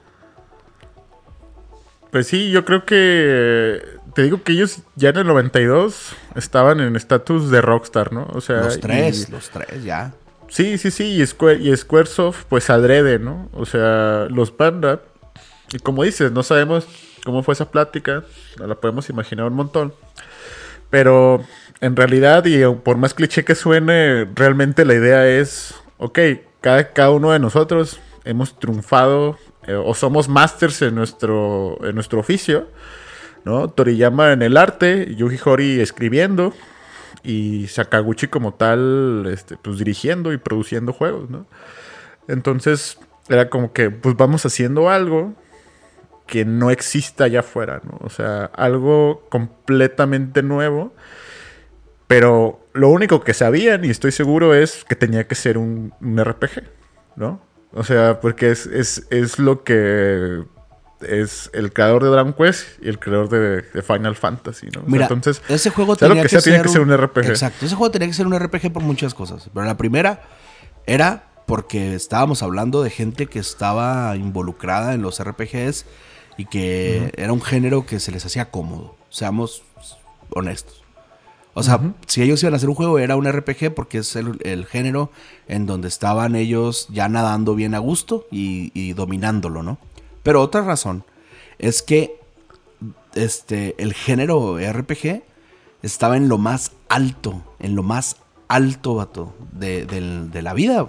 Pues 2.10 2.26
sí, 2.26 2.50
yo 2.50 2.64
creo 2.64 2.84
que. 2.84 3.82
Te 4.14 4.22
digo 4.22 4.42
que 4.42 4.52
ellos 4.52 4.80
ya 4.96 5.10
en 5.10 5.18
el 5.18 5.26
92 5.28 6.16
estaban 6.34 6.80
en 6.80 6.96
estatus 6.96 7.50
de 7.50 7.60
rockstar, 7.60 8.12
¿no? 8.12 8.26
O 8.32 8.40
sea. 8.40 8.62
Los 8.62 8.80
tres, 8.80 9.30
los 9.30 9.50
tres, 9.50 9.84
ya. 9.84 10.12
Sí, 10.48 10.78
sí, 10.78 10.90
sí. 10.90 11.20
Y, 11.20 11.26
Square, 11.26 11.60
y 11.60 11.76
Squaresoft, 11.76 12.44
pues 12.48 12.70
adrede, 12.70 13.20
¿no? 13.20 13.48
O 13.52 13.64
sea, 13.64 14.26
los 14.28 14.50
Panda. 14.50 15.00
Y 15.72 15.78
como 15.78 16.02
dices, 16.02 16.32
no 16.32 16.42
sabemos 16.42 16.88
cómo 17.24 17.44
fue 17.44 17.54
esa 17.54 17.70
plática. 17.70 18.24
No 18.58 18.66
la 18.66 18.74
podemos 18.74 19.08
imaginar 19.08 19.46
un 19.46 19.54
montón. 19.54 19.94
Pero 20.90 21.44
en 21.80 21.94
realidad, 21.94 22.44
y 22.46 22.64
por 22.82 22.96
más 22.96 23.14
cliché 23.14 23.44
que 23.44 23.54
suene, 23.54 24.28
realmente 24.34 24.84
la 24.84 24.94
idea 24.94 25.28
es: 25.28 25.74
ok, 25.98 26.18
cada, 26.60 26.92
cada 26.92 27.10
uno 27.10 27.30
de 27.30 27.38
nosotros 27.38 28.00
hemos 28.24 28.58
triunfado 28.58 29.38
eh, 29.66 29.74
o 29.74 29.94
somos 29.94 30.28
masters 30.28 30.82
en 30.82 30.94
nuestro, 30.94 31.78
en 31.84 31.94
nuestro 31.94 32.20
oficio, 32.20 32.68
¿no? 33.44 33.68
Toriyama 33.68 34.32
en 34.32 34.42
el 34.42 34.56
arte, 34.56 35.14
Yuji 35.14 35.38
Hori 35.44 35.80
escribiendo 35.80 36.52
y 37.22 37.66
Sakaguchi 37.68 38.28
como 38.28 38.54
tal, 38.54 39.26
este, 39.30 39.56
pues 39.56 39.78
dirigiendo 39.78 40.32
y 40.32 40.38
produciendo 40.38 40.92
juegos, 40.92 41.28
¿no? 41.30 41.46
Entonces 42.28 42.98
era 43.28 43.50
como 43.50 43.72
que, 43.72 43.90
pues 43.90 44.16
vamos 44.16 44.44
haciendo 44.46 44.88
algo 44.90 45.34
que 46.26 46.44
no 46.44 46.70
exista 46.70 47.24
allá 47.24 47.40
afuera, 47.40 47.80
¿no? 47.84 47.98
O 48.02 48.08
sea, 48.08 48.44
algo 48.54 49.26
completamente 49.28 50.42
nuevo. 50.42 50.94
Pero 52.06 52.66
lo 52.72 52.88
único 52.88 53.22
que 53.22 53.34
sabían, 53.34 53.84
y 53.84 53.90
estoy 53.90 54.12
seguro, 54.12 54.54
es 54.54 54.84
que 54.84 54.96
tenía 54.96 55.26
que 55.26 55.34
ser 55.34 55.58
un, 55.58 55.92
un 56.00 56.24
RPG, 56.24 56.62
¿no? 57.16 57.40
O 57.72 57.84
sea, 57.84 58.20
porque 58.20 58.50
es, 58.50 58.66
es, 58.66 59.06
es 59.10 59.38
lo 59.38 59.62
que 59.62 60.44
es 61.00 61.50
el 61.52 61.72
creador 61.72 62.02
de 62.02 62.10
Dragon 62.10 62.32
Quest 62.32 62.66
y 62.82 62.88
el 62.88 62.98
creador 62.98 63.28
de, 63.28 63.82
Final 63.82 64.16
Fantasy, 64.16 64.68
¿no? 64.74 64.82
Mira, 64.86 65.04
entonces, 65.04 65.42
ese 65.48 65.70
juego 65.70 65.96
tenía 65.96 66.22
que, 66.22 66.28
que, 66.28 66.42
tiene 66.42 66.62
que 66.62 66.68
ser 66.68 66.80
un 66.80 66.94
RPG. 66.94 67.26
Exacto, 67.26 67.66
ese 67.66 67.74
juego 67.74 67.90
tenía 67.90 68.08
que 68.08 68.14
ser 68.14 68.26
un 68.26 68.38
RPG 68.38 68.72
por 68.72 68.82
muchas 68.82 69.14
cosas. 69.14 69.48
Pero 69.52 69.66
la 69.66 69.76
primera 69.76 70.22
era 70.86 71.24
porque 71.46 71.94
estábamos 71.94 72.42
hablando 72.42 72.82
de 72.82 72.90
gente 72.90 73.26
que 73.26 73.38
estaba 73.38 74.14
involucrada 74.16 74.94
en 74.94 75.02
los 75.02 75.22
RPGs 75.22 75.84
y 76.36 76.46
que 76.46 77.12
era 77.16 77.32
un 77.32 77.42
género 77.42 77.86
que 77.86 77.98
se 78.00 78.12
les 78.12 78.24
hacía 78.24 78.50
cómodo. 78.50 78.94
Seamos 79.08 79.62
honestos. 80.30 80.79
O 81.54 81.62
sea, 81.62 81.80
si 82.06 82.22
ellos 82.22 82.42
iban 82.42 82.54
a 82.54 82.56
hacer 82.56 82.68
un 82.68 82.74
juego, 82.74 82.98
era 82.98 83.16
un 83.16 83.30
RPG 83.30 83.74
porque 83.74 83.98
es 83.98 84.14
el, 84.16 84.66
género 84.66 85.10
en 85.48 85.66
donde 85.66 85.88
estaban 85.88 86.36
ellos 86.36 86.88
ya 86.90 87.08
nadando 87.08 87.54
bien 87.54 87.74
a 87.74 87.78
gusto 87.78 88.26
y, 88.30 88.92
dominándolo, 88.92 89.62
¿no? 89.62 89.78
Pero 90.22 90.42
otra 90.42 90.62
razón 90.62 91.04
es 91.58 91.82
que 91.82 92.20
este, 93.14 93.74
el 93.78 93.94
género 93.94 94.58
RPG 94.58 95.22
estaba 95.82 96.16
en 96.16 96.28
lo 96.28 96.38
más 96.38 96.72
alto, 96.88 97.42
en 97.58 97.74
lo 97.74 97.82
más 97.82 98.16
alto, 98.48 98.94
vato, 98.94 99.34
de, 99.52 99.86
de 99.86 100.42
la 100.42 100.54
vida. 100.54 100.88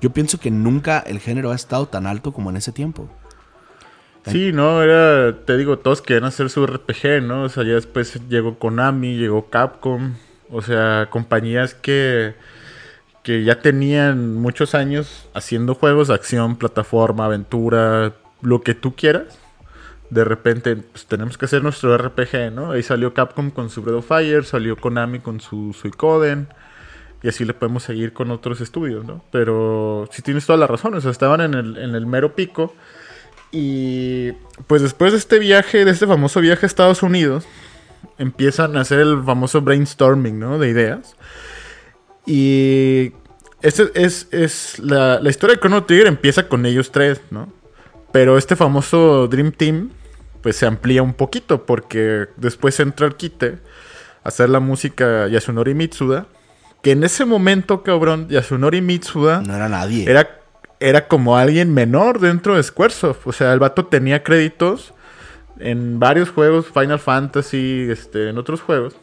Yo 0.00 0.12
pienso 0.12 0.38
que 0.38 0.50
nunca 0.50 1.00
el 1.00 1.20
género 1.20 1.50
ha 1.50 1.56
estado 1.56 1.88
tan 1.88 2.06
alto 2.06 2.32
como 2.32 2.50
en 2.50 2.56
ese 2.56 2.72
tiempo. 2.72 3.08
Sí, 4.30 4.52
no, 4.52 4.82
era, 4.82 5.36
te 5.44 5.56
digo, 5.56 5.78
todos 5.78 6.02
querían 6.02 6.24
hacer 6.24 6.50
su 6.50 6.66
RPG, 6.66 7.22
¿no? 7.22 7.44
O 7.44 7.48
sea, 7.48 7.64
ya 7.64 7.74
después 7.74 8.20
llegó 8.28 8.58
Konami, 8.58 9.16
llegó 9.16 9.48
Capcom, 9.50 10.14
o 10.50 10.62
sea, 10.62 11.08
compañías 11.10 11.74
que, 11.74 12.34
que 13.22 13.44
ya 13.44 13.60
tenían 13.60 14.34
muchos 14.34 14.74
años 14.74 15.28
haciendo 15.34 15.74
juegos, 15.74 16.10
acción, 16.10 16.56
plataforma, 16.56 17.26
aventura, 17.26 18.14
lo 18.42 18.62
que 18.62 18.74
tú 18.74 18.94
quieras. 18.94 19.38
De 20.10 20.24
repente, 20.24 20.76
pues 20.76 21.06
tenemos 21.06 21.36
que 21.36 21.44
hacer 21.44 21.62
nuestro 21.62 21.96
RPG, 21.96 22.52
¿no? 22.52 22.72
Ahí 22.72 22.82
salió 22.82 23.12
Capcom 23.12 23.50
con 23.50 23.68
su 23.68 23.82
Breath 23.82 23.98
of 23.98 24.06
Fire, 24.08 24.44
salió 24.44 24.76
Konami 24.76 25.20
con 25.20 25.40
su 25.40 25.74
Suicoden. 25.78 26.48
Y 27.22 27.28
así 27.28 27.44
le 27.44 27.52
podemos 27.52 27.82
seguir 27.82 28.12
con 28.12 28.30
otros 28.30 28.60
estudios, 28.60 29.04
¿no? 29.04 29.24
Pero 29.32 30.08
sí 30.12 30.22
tienes 30.22 30.46
toda 30.46 30.56
la 30.56 30.68
razón, 30.68 30.94
o 30.94 31.00
sea, 31.00 31.10
estaban 31.10 31.40
en 31.40 31.54
el, 31.54 31.76
en 31.76 31.94
el 31.96 32.06
mero 32.06 32.34
pico 32.34 32.74
y 33.50 34.32
pues 34.66 34.82
después 34.82 35.12
de 35.12 35.18
este 35.18 35.38
viaje, 35.38 35.84
de 35.84 35.90
este 35.90 36.06
famoso 36.06 36.40
viaje 36.40 36.66
a 36.66 36.68
Estados 36.68 37.02
Unidos, 37.02 37.44
empiezan 38.18 38.76
a 38.76 38.82
hacer 38.82 39.00
el 39.00 39.22
famoso 39.24 39.62
brainstorming, 39.62 40.38
¿no? 40.38 40.58
De 40.58 40.68
ideas. 40.68 41.16
Y 42.26 43.12
este 43.62 43.90
es, 43.94 44.28
es 44.30 44.78
la, 44.78 45.18
la, 45.20 45.30
historia 45.30 45.56
de 45.56 45.60
Chrono 45.60 45.84
Trigger 45.84 46.06
empieza 46.06 46.48
con 46.48 46.66
ellos 46.66 46.92
tres, 46.92 47.20
¿no? 47.30 47.52
Pero 48.12 48.36
este 48.38 48.56
famoso 48.56 49.28
Dream 49.28 49.52
Team, 49.52 49.90
pues 50.42 50.56
se 50.56 50.66
amplía 50.66 51.02
un 51.02 51.14
poquito 51.14 51.64
porque 51.64 52.26
después 52.36 52.78
entra 52.80 53.06
el 53.06 53.16
quite 53.16 53.58
a 54.24 54.28
hacer 54.28 54.50
la 54.50 54.60
música 54.60 55.28
Yasunori 55.28 55.74
Mitsuda. 55.74 56.26
Que 56.82 56.92
en 56.92 57.02
ese 57.02 57.24
momento, 57.24 57.82
cabrón, 57.82 58.28
Yasunori 58.28 58.80
Mitsuda... 58.80 59.42
No 59.42 59.54
era 59.56 59.68
nadie. 59.68 60.08
Era 60.08 60.37
era 60.80 61.08
como 61.08 61.36
alguien 61.36 61.72
menor 61.72 62.20
dentro 62.20 62.56
de 62.56 62.62
Squaresoft. 62.62 63.26
O 63.26 63.32
sea, 63.32 63.52
el 63.52 63.58
vato 63.58 63.86
tenía 63.86 64.22
créditos 64.22 64.94
en 65.58 65.98
varios 65.98 66.30
juegos, 66.30 66.66
Final 66.66 66.98
Fantasy, 66.98 67.88
este, 67.90 68.28
en 68.30 68.38
otros 68.38 68.60
juegos, 68.60 68.96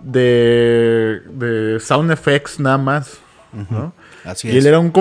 de, 0.00 1.22
de 1.30 1.80
sound 1.80 2.10
effects 2.10 2.60
nada 2.60 2.78
más. 2.78 3.18
¿no? 3.70 3.92
Así 4.24 4.48
y 4.48 4.56
él 4.56 4.66
era 4.66 4.78
un 4.78 4.92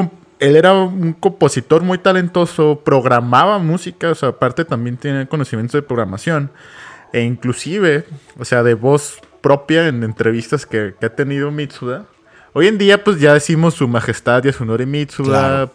él 0.41 0.55
era 0.55 0.74
un 0.74 1.13
compositor 1.13 1.84
muy 1.84 2.00
talentoso, 2.00 2.81
programaba 2.84 3.60
música, 3.60 4.10
o 4.10 4.15
sea, 4.15 4.29
aparte 4.29 4.65
también 4.65 4.98
tiene 4.98 5.27
conocimientos 5.27 5.74
de 5.74 5.84
programación. 5.84 6.50
E 7.13 7.22
inclusive, 7.22 8.05
o 8.39 8.43
sea, 8.43 8.63
de 8.63 8.74
voz 8.74 9.20
propia 9.41 9.88
en 9.88 10.03
entrevistas 10.03 10.65
que, 10.65 10.96
ha 11.00 11.10
tenido 11.10 11.51
Mitsuda. 11.51 12.05
Hoy 12.53 12.67
en 12.67 12.79
día, 12.79 13.03
pues 13.03 13.20
ya 13.20 13.36
decimos 13.36 13.75
su 13.75 13.88
majestad 13.88 14.43
Yasunori 14.43 14.88
Mitsuda, 14.88 15.72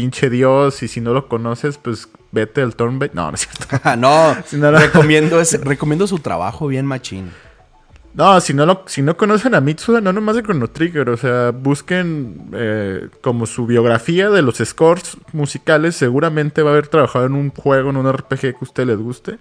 pinche 0.00 0.30
dios 0.30 0.82
y 0.82 0.88
si 0.88 1.02
no 1.02 1.12
lo 1.12 1.28
conoces, 1.28 1.76
pues 1.76 2.08
vete 2.32 2.62
al 2.62 2.74
Turnbait. 2.74 3.12
No, 3.12 3.28
no 3.28 3.34
es 3.34 3.46
cierto. 3.46 3.96
no, 3.98 4.34
recomiendo, 4.70 5.38
recomiendo 5.62 6.06
su 6.06 6.20
trabajo 6.20 6.68
bien 6.68 6.86
machín. 6.86 7.30
No, 8.14 8.40
si 8.40 8.54
no, 8.54 8.64
lo, 8.64 8.84
si 8.86 9.02
no 9.02 9.18
conocen 9.18 9.54
a 9.54 9.60
Mitsuda, 9.60 10.00
no 10.00 10.14
nomás 10.14 10.36
de 10.36 10.42
Chrono 10.42 10.68
Trigger, 10.68 11.10
o 11.10 11.18
sea, 11.18 11.50
busquen 11.50 12.48
eh, 12.54 13.08
como 13.20 13.44
su 13.44 13.66
biografía 13.66 14.30
de 14.30 14.40
los 14.40 14.56
scores 14.56 15.18
musicales, 15.34 15.96
seguramente 15.96 16.62
va 16.62 16.70
a 16.70 16.72
haber 16.72 16.88
trabajado 16.88 17.26
en 17.26 17.34
un 17.34 17.50
juego, 17.50 17.90
en 17.90 17.98
un 17.98 18.10
RPG 18.10 18.40
que 18.40 18.56
a 18.58 18.62
usted 18.62 18.86
les 18.86 18.96
guste. 18.96 19.38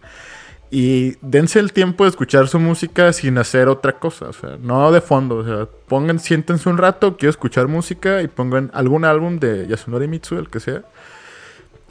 Y 0.71 1.15
dense 1.21 1.59
el 1.59 1.73
tiempo 1.73 2.03
de 2.03 2.11
escuchar 2.11 2.47
su 2.47 2.59
música 2.59 3.11
sin 3.11 3.37
hacer 3.39 3.67
otra 3.67 3.93
cosa, 3.93 4.29
o 4.29 4.33
sea, 4.33 4.57
no 4.61 4.91
de 4.91 5.01
fondo, 5.01 5.37
o 5.37 5.43
sea, 5.43 5.67
pongan, 5.87 6.19
siéntense 6.19 6.69
un 6.69 6.77
rato, 6.77 7.17
quiero 7.17 7.31
escuchar 7.31 7.67
música 7.67 8.21
y 8.21 8.27
pongan 8.27 8.69
algún 8.73 9.03
álbum 9.03 9.39
de 9.39 9.65
Yasunori 9.67 10.07
Mitsu, 10.07 10.37
el 10.37 10.49
que 10.49 10.59
sea. 10.59 10.83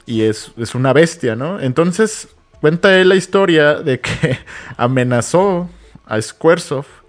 y 0.05 0.21
es, 0.21 0.53
es 0.57 0.75
una 0.75 0.93
bestia, 0.93 1.35
¿no? 1.35 1.59
Entonces 1.59 2.29
cuenta 2.61 2.97
él 2.97 3.09
la 3.09 3.15
historia 3.15 3.75
de 3.75 3.99
que 3.99 4.39
amenazó 4.77 5.69
a 6.05 6.21
Squaresoft 6.21 6.99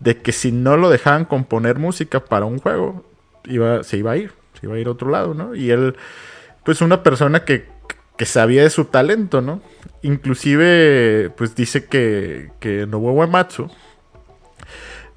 de 0.00 0.16
que 0.16 0.32
si 0.32 0.50
no 0.50 0.76
lo 0.76 0.90
dejaban 0.90 1.24
componer 1.26 1.78
música 1.78 2.24
para 2.24 2.46
un 2.46 2.58
juego, 2.58 3.04
iba, 3.44 3.84
se 3.84 3.98
iba 3.98 4.12
a 4.12 4.16
ir, 4.16 4.32
se 4.58 4.66
iba 4.66 4.74
a 4.74 4.78
ir 4.78 4.88
a 4.88 4.92
otro 4.92 5.10
lado, 5.10 5.34
¿no? 5.34 5.54
Y 5.54 5.70
él, 5.70 5.94
pues 6.64 6.80
una 6.80 7.02
persona 7.02 7.44
que, 7.44 7.68
que 8.20 8.26
sabía 8.26 8.62
de 8.62 8.68
su 8.68 8.84
talento, 8.84 9.40
¿no? 9.40 9.62
Inclusive, 10.02 11.32
pues 11.38 11.54
dice 11.54 11.86
que, 11.86 12.50
que 12.60 12.86
Nobuo 12.86 13.12
Uematsu 13.12 13.70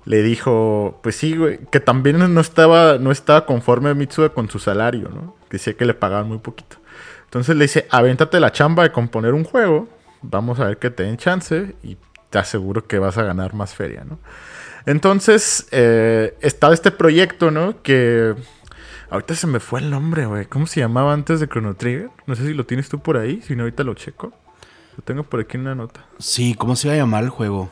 le 0.06 0.24
dijo, 0.24 1.02
pues 1.04 1.18
sí, 1.18 1.36
güey, 1.36 1.60
que 1.70 1.82
también 1.82 2.34
no 2.34 2.40
estaba, 2.40 2.98
no 3.00 3.12
estaba 3.12 3.46
conforme 3.46 3.94
Mitsuda 3.94 4.30
con 4.30 4.50
su 4.50 4.58
salario, 4.58 5.10
¿no? 5.10 5.36
Decía 5.50 5.74
que 5.74 5.84
le 5.84 5.94
pagaban 5.94 6.30
muy 6.30 6.38
poquito. 6.38 6.78
Entonces 7.26 7.58
le 7.58 7.66
dice, 7.66 7.88
avéntate 7.90 8.40
la 8.40 8.54
chamba 8.54 8.84
de 8.84 8.94
componer 8.94 9.34
un 9.34 9.44
juego, 9.44 9.90
vamos 10.22 10.62
a 10.62 10.68
ver 10.68 10.78
que 10.78 10.90
te 10.90 11.04
den 11.04 11.18
chance 11.18 11.76
y 11.84 11.98
te 12.30 12.40
aseguro 12.40 12.88
que 12.88 13.00
vas 13.00 13.18
a 13.18 13.24
ganar 13.24 13.54
más 13.54 13.76
feria, 13.76 14.06
¿no? 14.06 14.18
Entonces, 14.86 15.68
eh, 15.72 16.38
estaba 16.40 16.74
este 16.74 16.92
proyecto, 16.92 17.52
¿no? 17.52 17.82
Que 17.84 18.34
ahorita 19.14 19.36
se 19.36 19.46
me 19.46 19.60
fue 19.60 19.80
el 19.80 19.92
nombre, 19.92 20.26
güey. 20.26 20.46
¿Cómo 20.46 20.66
se 20.66 20.80
llamaba 20.80 21.14
antes 21.14 21.40
de 21.40 21.48
Chrono 21.48 21.76
Trigger? 21.76 22.10
No 22.26 22.36
sé 22.36 22.48
si 22.48 22.54
lo 22.56 22.66
tienes 22.66 22.90
tú 22.90 23.00
por 23.00 23.16
ahí, 23.16 23.42
si 23.44 23.56
no 23.56 23.62
ahorita 23.62 23.84
lo 23.84 23.94
checo. 23.94 24.34
Lo 24.98 25.04
tengo 25.04 25.22
por 25.24 25.40
aquí 25.40 25.56
en 25.56 25.62
una 25.62 25.76
nota. 25.76 26.04
Sí, 26.18 26.56
¿cómo 26.56 26.76
se 26.76 26.88
iba 26.88 26.96
a 26.96 26.98
llamar 26.98 27.24
el 27.24 27.30
juego? 27.30 27.70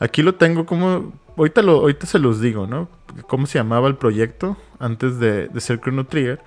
Aquí 0.00 0.22
lo 0.22 0.34
tengo 0.34 0.64
como... 0.64 1.12
Ahorita, 1.36 1.60
lo, 1.62 1.72
ahorita 1.80 2.06
se 2.06 2.18
los 2.18 2.40
digo, 2.40 2.66
¿no? 2.66 2.88
Cómo 3.26 3.46
se 3.46 3.58
llamaba 3.58 3.86
el 3.86 3.96
proyecto 3.96 4.56
antes 4.78 5.18
de, 5.18 5.48
de 5.48 5.60
ser 5.60 5.80
Chrono 5.80 6.06
Trigger. 6.06 6.40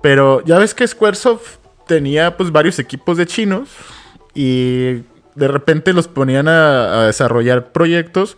Pero 0.00 0.44
ya 0.44 0.58
ves 0.58 0.72
que 0.72 0.86
Squaresoft 0.86 1.56
tenía 1.88 2.36
pues 2.36 2.52
varios 2.52 2.78
equipos 2.78 3.16
de 3.16 3.26
chinos 3.26 3.70
y 4.34 5.02
de 5.34 5.48
repente 5.48 5.92
los 5.92 6.06
ponían 6.06 6.46
a, 6.46 7.00
a 7.00 7.06
desarrollar 7.06 7.72
proyectos 7.72 8.36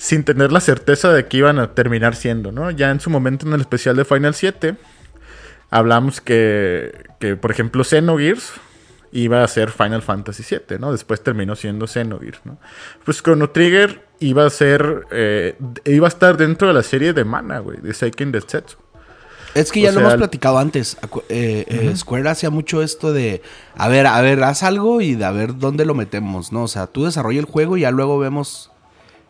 sin 0.00 0.24
tener 0.24 0.50
la 0.50 0.60
certeza 0.60 1.12
de 1.12 1.26
que 1.26 1.36
iban 1.36 1.58
a 1.58 1.74
terminar 1.74 2.16
siendo, 2.16 2.52
¿no? 2.52 2.70
Ya 2.70 2.90
en 2.90 3.00
su 3.00 3.10
momento 3.10 3.46
en 3.46 3.52
el 3.52 3.60
especial 3.60 3.96
de 3.96 4.06
Final 4.06 4.32
7 4.32 4.76
hablamos 5.68 6.22
que, 6.22 7.04
que 7.18 7.36
por 7.36 7.50
ejemplo, 7.50 7.84
Xenogears 7.84 8.50
iba 9.12 9.44
a 9.44 9.48
ser 9.48 9.70
Final 9.70 10.00
Fantasy 10.00 10.42
7, 10.42 10.78
¿no? 10.78 10.92
Después 10.92 11.22
terminó 11.22 11.54
siendo 11.54 11.86
Xenogears, 11.86 12.40
¿no? 12.44 12.56
Pues 13.04 13.22
Chrono 13.22 13.50
Trigger 13.50 14.02
iba 14.20 14.46
a 14.46 14.48
ser, 14.48 15.04
eh, 15.10 15.58
iba 15.84 16.06
a 16.06 16.08
estar 16.08 16.38
dentro 16.38 16.68
de 16.68 16.72
la 16.74 16.82
serie 16.82 17.12
de 17.12 17.24
Mana, 17.24 17.58
güey, 17.58 17.76
de 17.82 17.92
Seiken 17.92 18.32
Densetsu. 18.32 18.78
Es 19.54 19.70
que 19.70 19.82
ya 19.82 19.90
o 19.90 19.92
lo 19.92 20.00
hemos 20.00 20.14
platicado 20.14 20.56
antes. 20.58 20.96
Eh, 21.28 21.66
uh 21.68 21.74
-huh. 21.74 21.96
Square 21.96 22.30
hacía 22.30 22.48
mucho 22.48 22.80
esto 22.80 23.12
de, 23.12 23.42
a 23.76 23.88
ver, 23.88 24.06
a 24.06 24.18
ver, 24.22 24.42
haz 24.44 24.62
algo 24.62 25.02
y 25.02 25.14
de 25.14 25.26
a 25.26 25.30
ver 25.30 25.58
dónde 25.58 25.84
lo 25.84 25.94
metemos, 25.94 26.52
¿no? 26.52 26.62
O 26.62 26.68
sea, 26.68 26.86
tú 26.86 27.04
desarrolla 27.04 27.40
el 27.40 27.44
juego 27.44 27.76
y 27.76 27.82
ya 27.82 27.90
luego 27.90 28.18
vemos 28.18 28.69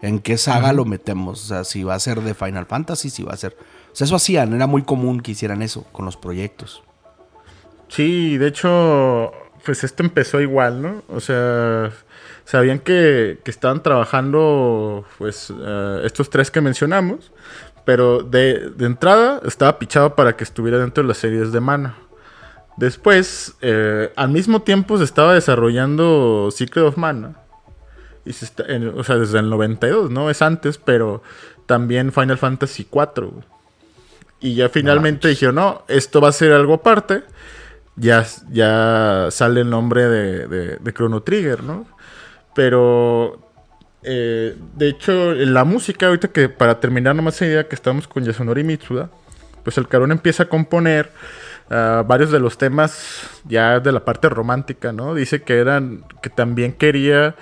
en 0.03 0.21
qué 0.21 0.37
saga 0.39 0.69
uh 0.69 0.71
-huh. 0.71 0.77
lo 0.77 0.85
metemos. 0.85 1.45
O 1.45 1.47
sea, 1.49 1.65
si 1.65 1.85
va 1.85 1.95
a 1.95 2.01
ser 2.01 2.21
de 2.21 2.35
Final 2.35 2.67
Fantasy, 2.67 3.11
si 3.11 3.23
va 3.23 3.33
a 3.33 3.37
ser... 3.37 3.57
O 3.93 3.97
sea, 3.97 4.05
eso 4.05 4.17
hacían, 4.17 4.53
era 4.53 4.67
muy 4.67 4.83
común 4.83 5.21
que 5.21 5.33
hicieran 5.33 5.63
eso 5.63 5.85
con 5.93 6.05
los 6.05 6.17
proyectos. 6.17 6.83
Sí, 7.89 8.39
de 8.39 8.47
hecho, 8.47 9.33
pues 9.65 9.83
esto 9.83 10.03
empezó 10.03 10.41
igual, 10.41 10.81
¿no? 10.81 11.03
O 11.09 11.19
sea, 11.19 11.91
sabían 12.45 12.79
que, 12.79 13.41
que 13.45 13.51
estaban 13.51 13.83
trabajando, 13.83 15.05
pues, 15.19 15.51
uh, 15.51 16.01
estos 16.05 16.31
tres 16.31 16.51
que 16.53 16.61
mencionamos, 16.61 17.33
pero 17.85 18.23
de, 18.23 18.71
de, 18.71 18.87
entrada 18.87 19.41
estaba 19.45 19.79
pichado 19.79 20.15
para 20.15 20.37
que 20.37 20.45
estuviera 20.45 20.79
dentro 20.79 21.03
de 21.03 21.09
las 21.09 21.19
series 21.19 21.51
de 21.51 21.61
Mana. 21.61 21.97
Después, 22.77 23.57
eh, 23.61 24.13
al 24.17 24.31
mismo 24.31 24.63
tiempo 24.63 24.97
se 24.97 25.05
estaba 25.05 25.35
desarrollando 25.35 26.51
Secret 26.51 26.87
of 26.87 26.97
Mana. 26.97 27.37
Y 28.25 28.33
se 28.33 28.45
está, 28.45 28.65
en, 28.67 28.89
o 28.89 29.05
sea, 29.05 29.17
desde 29.17 29.39
el 29.39 29.49
92, 29.51 30.11
¿no? 30.11 30.31
Es 30.31 30.43
antes, 30.43 30.79
pero 30.79 31.23
también 31.67 32.13
Final 32.13 32.39
Fantasy 32.39 32.87
4. 32.89 33.33
Y 34.41 34.55
ya 34.55 34.69
finalmente 34.69 35.29
no, 35.29 35.31
dijeron, 35.31 35.55
no, 35.55 35.83
esto 35.89 36.21
va 36.21 36.29
a 36.29 36.33
ser 36.33 36.53
algo 36.53 36.75
aparte. 36.75 37.23
Ya, 37.97 38.27
ya 38.51 39.29
sale 39.31 39.63
el 39.63 39.71
nombre 39.71 40.09
de, 40.09 40.49
de, 40.49 40.77
de 40.77 40.93
Chrono 40.93 41.23
Trigger, 41.23 41.63
¿no? 41.63 41.87
Pero 42.55 43.51
eh, 44.03 44.57
de 44.77 44.89
hecho, 44.89 45.35
la 45.35 45.65
música, 45.65 46.07
ahorita 46.07 46.29
que 46.29 46.49
para 46.49 46.81
terminar 46.81 47.15
nomás 47.15 47.37
esa 47.37 47.47
idea 47.47 47.69
que 47.69 47.75
estamos 47.75 48.09
con 48.09 48.25
Yasunori 48.25 48.65
Mitsuda, 48.65 49.11
pues 49.63 49.77
el 49.79 49.89
Carón 49.89 50.11
empieza 50.13 50.45
a 50.45 50.49
componer 50.49 51.11
uh, 51.71 52.03
varios 52.05 52.31
de 52.31 52.41
los 52.41 52.57
temas 52.57 53.29
ya 53.45 53.79
de 53.81 53.93
la 53.93 54.05
parte 54.05 54.29
romántica, 54.29 54.93
¿no? 54.93 55.15
Dice 55.15 55.43
que 55.43 55.59
eran, 55.59 56.05
que 56.23 56.31
también 56.31 56.73
quería 56.73 57.35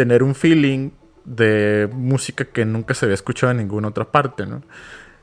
tener 0.00 0.22
un 0.22 0.34
feeling 0.34 0.92
de 1.26 1.86
música 1.92 2.46
que 2.46 2.64
nunca 2.64 2.94
se 2.94 3.04
había 3.04 3.14
escuchado 3.14 3.50
en 3.50 3.58
ninguna 3.58 3.88
otra 3.88 4.10
parte, 4.10 4.46
¿no? 4.46 4.62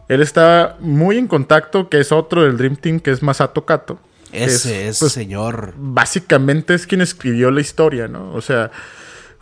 Él 0.07 0.21
está 0.21 0.77
muy 0.79 1.17
en 1.17 1.27
contacto, 1.27 1.89
que 1.89 1.99
es 1.99 2.11
otro 2.11 2.43
del 2.43 2.57
Dream 2.57 2.75
Team, 2.75 2.99
que 2.99 3.09
es 3.09 3.23
Masato 3.23 3.65
Kato. 3.65 3.99
Ese 4.31 4.87
es, 4.87 4.99
pues, 4.99 5.13
señor. 5.13 5.73
Básicamente 5.77 6.75
es 6.75 6.85
quien 6.85 7.01
escribió 7.01 7.49
la 7.49 7.59
historia, 7.59 8.07
¿no? 8.07 8.31
O 8.33 8.41
sea, 8.41 8.69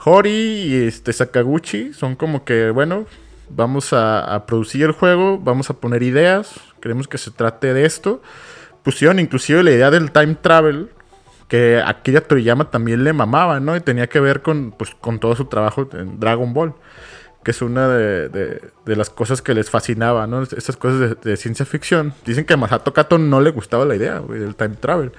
Hori 0.06 0.30
y 0.30 0.88
este 0.88 1.12
Sakaguchi 1.12 1.92
son 1.92 2.16
como 2.16 2.46
que, 2.46 2.70
bueno, 2.70 3.08
vamos 3.50 3.92
a, 3.92 4.24
a, 4.34 4.46
producir 4.46 4.84
el 4.84 4.94
juego, 4.94 5.38
vamos 5.38 5.70
a 5.70 5.74
poner 5.74 6.02
ideas, 6.02 6.54
queremos 6.80 7.10
que 7.10 7.18
se 7.18 7.30
trate 7.30 7.74
de 7.74 7.86
esto. 7.86 8.22
Pusieron 8.84 9.20
inclusive 9.20 9.64
la 9.64 9.72
idea 9.72 9.92
del 9.92 10.12
time 10.12 10.36
travel, 10.36 10.92
que 11.48 11.80
a 11.80 11.90
Akira 11.90 12.22
Toriyama 12.22 12.72
también 12.72 13.04
le 13.04 13.14
mamaba, 13.14 13.60
¿no? 13.60 13.76
Y 13.76 13.82
tenía 13.82 14.08
que 14.08 14.20
ver 14.20 14.42
con, 14.42 14.72
pues, 14.72 14.96
con 14.96 15.20
todo 15.20 15.36
su 15.36 15.46
trabajo 15.46 15.88
en 15.94 16.20
Dragon 16.20 16.54
Ball, 16.54 16.74
que 17.44 17.52
es 17.52 17.62
una 17.62 17.88
de, 17.88 18.30
de, 18.30 18.62
de 18.86 18.96
las 18.96 19.10
cosas 19.10 19.42
que 19.42 19.54
les 19.54 19.70
fascinaba, 19.70 20.28
¿no? 20.28 20.42
Estas 20.44 20.78
cosas 20.78 21.00
de, 21.00 21.16
de, 21.30 21.38
ciencia 21.38 21.66
ficción. 21.66 22.14
Dicen 22.26 22.46
que 22.46 22.54
a 22.54 22.58
Masato 22.58 22.94
Kato 22.94 23.18
no 23.18 23.42
le 23.42 23.52
gustaba 23.52 23.86
la 23.86 23.96
idea, 23.96 24.20
güey, 24.20 24.40
del 24.40 24.56
time 24.56 24.76
travel 24.76 25.12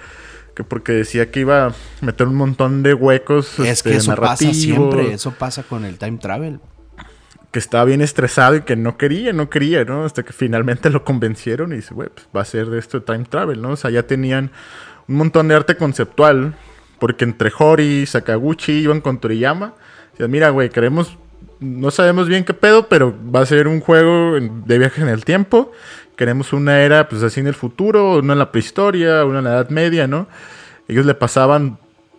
que 0.57 0.65
porque 0.65 0.93
decía 0.93 1.31
que 1.31 1.41
iba 1.41 1.67
a 1.67 1.75
meter 2.01 2.27
un 2.27 2.35
montón 2.35 2.83
de 2.83 2.95
huecos. 2.95 3.59
Es 3.61 3.69
este, 3.69 3.91
que 3.91 3.97
eso 3.97 4.17
pasa 4.17 4.53
siempre, 4.55 5.13
eso 5.13 5.33
pasa 5.33 5.63
con 5.63 5.85
el 5.85 5.99
time 5.99 6.17
travel. 6.17 6.61
Que 7.53 7.59
estaba 7.59 7.85
bien 7.85 8.01
estresado 8.01 8.57
y 8.57 8.63
que 8.63 8.75
no 8.75 8.97
quería, 8.97 9.35
no 9.35 9.51
quería, 9.51 9.85
¿no? 9.85 10.07
Hasta 10.07 10.23
que 10.23 10.33
finalmente 10.33 10.89
lo 10.89 11.05
convencieron 11.05 11.73
y 11.73 11.77
dice, 11.77 11.93
güey, 11.93 12.09
pues 12.09 12.27
va 12.35 12.41
a 12.41 12.45
ser 12.47 12.71
de 12.71 12.79
esto 12.79 13.01
de 13.01 13.05
time 13.05 13.25
travel, 13.25 13.61
¿no? 13.61 13.73
O 13.73 13.77
sea, 13.77 13.91
ya 13.91 14.05
tenían 14.05 14.51
un 15.09 15.17
montón 15.17 15.49
de 15.49 15.55
arte 15.55 15.77
conceptual, 15.77 16.57
porque 16.99 17.25
entre 17.25 17.53
Hori, 17.57 18.07
Sakaguchi 18.07 18.73
iban 18.73 19.01
con 19.01 19.19
Toriyama. 19.19 19.75
Decían, 20.13 20.31
mira, 20.31 20.51
güey, 20.51 20.71
queremos, 20.71 21.19
no 21.61 21.91
sabemos 21.91 22.29
bien 22.29 22.45
qué 22.45 22.55
pedo, 22.55 22.89
pero 22.89 23.15
va 23.35 23.41
a 23.41 23.47
ser 23.47 23.69
un 23.69 23.81
juego 23.81 24.39
de 24.41 24.79
viaje 24.79 25.03
en 25.03 25.09
el 25.09 25.25
tiempo 25.25 25.73
queremos 26.17 26.53
una 26.53 26.81
era, 26.81 27.09
pues 27.09 27.23
así 27.23 27.41
en 27.41 27.47
el 27.47 27.55
futuro, 27.55 28.19
una 28.19 28.33
en 28.33 28.39
la 28.39 28.51
prehistoria, 28.51 29.25
una 29.25 29.39
en 29.39 29.45
la 29.45 29.51
Edad 29.51 29.69
Media, 29.69 30.07
¿no? 30.07 30.27
Ellos 30.89 31.07
le 31.07 31.15
pasaban 31.15 31.79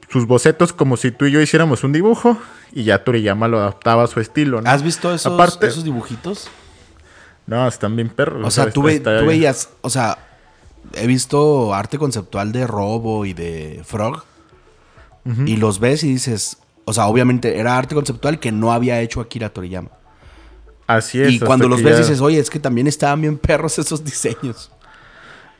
sus 0.10 0.26
bocetos 0.26 0.72
como 0.72 0.96
si 0.96 1.12
tú 1.12 1.26
y 1.26 1.32
yo 1.32 1.42
hiciéramos 1.42 1.84
un 1.84 1.92
dibujo 1.92 2.38
y 2.72 2.84
ya 2.84 3.04
Toriyama 3.04 3.48
lo 3.48 3.60
adaptaba 3.60 4.04
a 4.04 4.08
su 4.08 4.20
estilo, 4.22 4.62
¿no? 4.62 4.70
¿Has 4.70 4.84
visto 4.84 5.14
esos, 5.14 5.34
Aparte, 5.34 5.68
esos 5.68 5.84
dibujitos? 5.84 6.50
No, 7.48 7.68
están 7.68 7.96
bien 7.96 8.10
perros. 8.10 8.46
O 8.46 8.52
sea, 8.52 8.64
o 8.64 8.66
sea 8.66 8.74
tú, 8.74 8.84
ve, 8.84 9.00
tú 9.00 9.26
veías, 9.26 9.70
o 9.82 9.90
sea, 9.90 10.18
he 11.02 11.08
visto 11.08 11.74
arte 11.74 11.98
conceptual 11.98 12.52
de 12.52 12.68
Robo 12.68 13.26
y 13.26 13.34
de 13.34 13.82
Frog 13.86 14.24
uh 15.26 15.30
-huh. 15.30 15.48
y 15.48 15.58
los 15.58 15.80
ves 15.80 16.04
y 16.04 16.10
dices, 16.10 16.58
o 16.86 16.94
sea, 16.94 17.08
obviamente 17.08 17.60
era 17.60 17.78
arte 17.78 17.96
conceptual 17.96 18.40
que 18.40 18.52
no 18.52 18.72
había 18.72 19.02
hecho 19.02 19.22
Akira 19.22 19.50
Toriyama. 19.50 19.90
Así 20.88 21.22
es. 21.22 21.34
Y 21.34 21.40
cuando 21.40 21.68
los 21.68 21.84
ves 21.84 21.94
ya... 21.94 22.00
dices, 22.00 22.22
oye, 22.22 22.40
es 22.40 22.50
que 22.50 22.60
también 22.60 22.88
estaban 22.88 23.22
bien 23.22 23.38
perros 23.38 23.78
esos 23.78 24.04
diseños. 24.04 24.72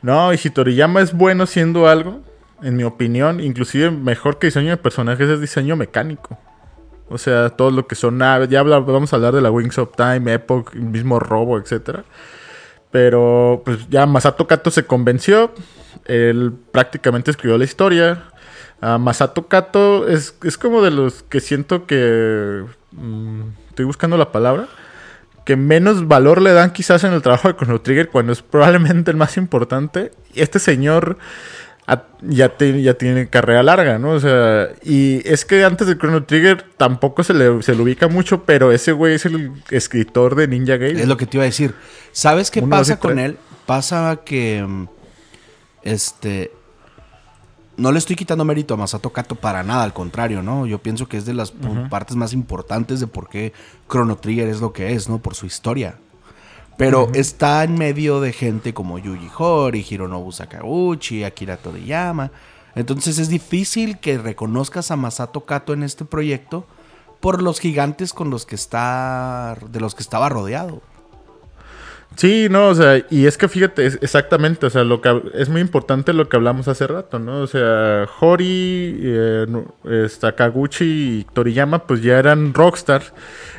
No, 0.00 0.32
y 0.32 0.38
si 0.38 0.48
Toriyama 0.50 1.00
es 1.00 1.12
bueno 1.12 1.46
siendo 1.46 1.88
algo, 1.88 2.22
en 2.62 2.76
mi 2.76 2.84
opinión, 2.84 3.40
inclusive 3.40 3.90
mejor 3.90 4.38
que 4.38 4.46
diseño 4.46 4.70
de 4.70 4.76
personajes 4.76 5.28
es 5.28 5.40
diseño 5.40 5.76
mecánico. 5.76 6.38
O 7.10 7.18
sea, 7.18 7.50
todo 7.50 7.70
lo 7.70 7.86
que 7.86 7.94
son 7.94 8.18
naves, 8.18 8.48
ya 8.48 8.62
vamos 8.62 9.12
a 9.12 9.16
hablar 9.16 9.34
de 9.34 9.40
la 9.40 9.50
Wings 9.50 9.78
of 9.78 9.90
Time, 9.96 10.32
Epoch, 10.32 10.74
el 10.74 10.82
mismo 10.82 11.18
Robo, 11.18 11.58
etc. 11.58 12.00
Pero 12.90 13.62
pues 13.64 13.88
ya 13.90 14.06
Masato 14.06 14.46
Kato 14.46 14.70
se 14.70 14.84
convenció, 14.84 15.52
él 16.06 16.54
prácticamente 16.72 17.30
escribió 17.30 17.58
la 17.58 17.64
historia. 17.64 18.24
Uh, 18.80 18.98
Masato 18.98 19.48
Kato 19.48 20.08
es, 20.08 20.34
es, 20.42 20.56
como 20.56 20.82
de 20.82 20.90
los 20.90 21.22
que 21.24 21.40
siento 21.40 21.86
que... 21.86 22.64
Mmm, 22.92 23.42
estoy 23.68 23.84
buscando 23.84 24.16
la 24.16 24.32
palabra 24.32 24.68
que 25.48 25.56
menos 25.56 26.06
valor 26.06 26.42
le 26.42 26.52
dan 26.52 26.74
quizás 26.74 27.04
en 27.04 27.14
el 27.14 27.22
trabajo 27.22 27.48
de 27.48 27.56
Chrono 27.56 27.80
Trigger 27.80 28.10
cuando 28.10 28.34
es 28.34 28.42
probablemente 28.42 29.10
el 29.10 29.16
más 29.16 29.38
importante. 29.38 30.10
Este 30.34 30.58
señor 30.58 31.16
ya, 32.22 32.56
te, 32.56 32.82
ya 32.82 32.94
tiene 32.94 33.28
carrera 33.28 33.62
larga, 33.62 33.98
¿no? 33.98 34.10
O 34.10 34.20
sea, 34.20 34.68
y 34.82 35.26
es 35.28 35.44
que 35.44 35.64
antes 35.64 35.86
de 35.86 35.96
Chrono 35.96 36.24
Trigger 36.24 36.64
tampoco 36.76 37.22
se 37.22 37.34
le, 37.34 37.62
se 37.62 37.74
le 37.74 37.82
ubica 37.82 38.08
mucho, 38.08 38.44
pero 38.44 38.72
ese 38.72 38.92
güey 38.92 39.14
es 39.14 39.24
el 39.24 39.52
escritor 39.70 40.34
de 40.34 40.48
Ninja 40.48 40.76
Gaiden. 40.76 41.00
Es 41.00 41.08
lo 41.08 41.16
que 41.16 41.26
te 41.26 41.38
iba 41.38 41.44
a 41.44 41.46
decir. 41.46 41.74
¿Sabes 42.12 42.50
qué 42.50 42.60
Uno 42.60 42.70
pasa 42.70 42.98
con 42.98 43.18
él? 43.18 43.38
Pasa 43.64 44.20
que, 44.24 44.66
este, 45.82 46.52
no 47.78 47.92
le 47.92 47.98
estoy 47.98 48.16
quitando 48.16 48.44
mérito 48.44 48.74
a 48.74 48.76
Masato 48.76 49.10
Kato 49.10 49.36
para 49.36 49.62
nada, 49.62 49.84
al 49.84 49.94
contrario, 49.94 50.42
¿no? 50.42 50.66
Yo 50.66 50.78
pienso 50.78 51.08
que 51.08 51.16
es 51.16 51.24
de 51.24 51.34
las 51.34 51.52
partes 51.88 52.16
más 52.16 52.32
importantes 52.32 53.00
de 53.00 53.06
por 53.06 53.28
qué 53.28 53.52
Chrono 53.88 54.16
Trigger 54.16 54.48
es 54.48 54.60
lo 54.60 54.72
que 54.72 54.92
es, 54.92 55.08
¿no? 55.08 55.18
Por 55.18 55.34
su 55.34 55.46
historia. 55.46 55.96
Pero 56.78 57.10
está 57.12 57.64
en 57.64 57.74
medio 57.74 58.20
de 58.20 58.32
gente 58.32 58.72
como 58.72 59.00
Yuji 59.00 59.28
Horii, 59.36 59.84
Hironobu 59.90 60.30
Sakaguchi, 60.30 61.24
Akira 61.24 61.56
Toriyama. 61.56 62.30
Entonces 62.76 63.18
es 63.18 63.28
difícil 63.28 63.98
que 63.98 64.16
reconozcas 64.16 64.92
a 64.92 64.96
Masato 64.96 65.44
Kato 65.44 65.72
en 65.72 65.82
este 65.82 66.04
proyecto 66.04 66.66
por 67.18 67.42
los 67.42 67.58
gigantes 67.58 68.12
con 68.12 68.30
los 68.30 68.46
que 68.46 68.54
está 68.54 69.58
de 69.68 69.80
los 69.80 69.96
que 69.96 70.04
estaba 70.04 70.28
rodeado. 70.28 70.80
Sí, 72.16 72.48
no, 72.50 72.68
o 72.68 72.74
sea, 72.74 73.04
y 73.10 73.26
es 73.26 73.38
que 73.38 73.46
fíjate, 73.46 73.86
exactamente, 73.86 74.66
o 74.66 74.70
sea, 74.70 74.82
lo 74.82 75.00
que 75.00 75.22
es 75.34 75.48
muy 75.48 75.60
importante 75.60 76.12
lo 76.12 76.28
que 76.28 76.36
hablamos 76.36 76.66
hace 76.66 76.86
rato, 76.88 77.20
¿no? 77.20 77.42
O 77.42 77.46
sea, 77.46 78.08
Hori, 78.18 78.98
eh, 79.00 79.46
Takaguchi 80.20 81.20
y 81.20 81.26
Toriyama, 81.32 81.86
pues 81.86 82.02
ya 82.02 82.18
eran 82.18 82.54
rockstar 82.54 83.02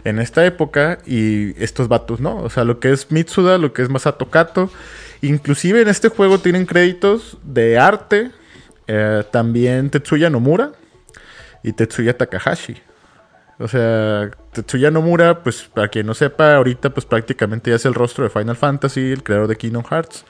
en 0.03 0.19
esta 0.19 0.45
época 0.45 0.97
y 1.05 1.51
estos 1.63 1.87
vatos, 1.87 2.19
¿no? 2.19 2.37
O 2.37 2.49
sea, 2.49 2.65
lo 2.65 2.81
que 2.81 2.91
es 2.91 3.11
Mitsuda, 3.11 3.57
lo 3.57 3.71
que 3.71 3.81
es 3.81 3.89
Masato 3.89 4.29
Kato, 4.29 4.69
inclusive 5.21 5.81
en 5.81 5.87
este 5.87 6.09
juego 6.09 6.39
tienen 6.39 6.65
créditos 6.65 7.37
de 7.43 7.79
arte, 7.79 8.31
eh, 8.87 9.23
también 9.31 9.89
Tetsuya 9.89 10.29
Nomura 10.29 10.73
y 11.63 11.71
Tetsuya 11.71 12.17
Takahashi. 12.17 12.75
O 13.57 13.67
sea, 13.67 14.31
Tetsuya 14.51 14.91
Nomura, 14.91 15.43
pues 15.43 15.69
para 15.73 15.87
quien 15.87 16.07
no 16.07 16.13
sepa, 16.13 16.55
ahorita 16.55 16.89
pues 16.89 17.05
prácticamente 17.05 17.69
ya 17.69 17.75
es 17.75 17.85
el 17.85 17.93
rostro 17.93 18.23
de 18.23 18.29
Final 18.29 18.55
Fantasy, 18.55 19.11
el 19.11 19.23
creador 19.23 19.47
de 19.47 19.55
Kingdom 19.55 19.83
Hearts. 19.83 20.25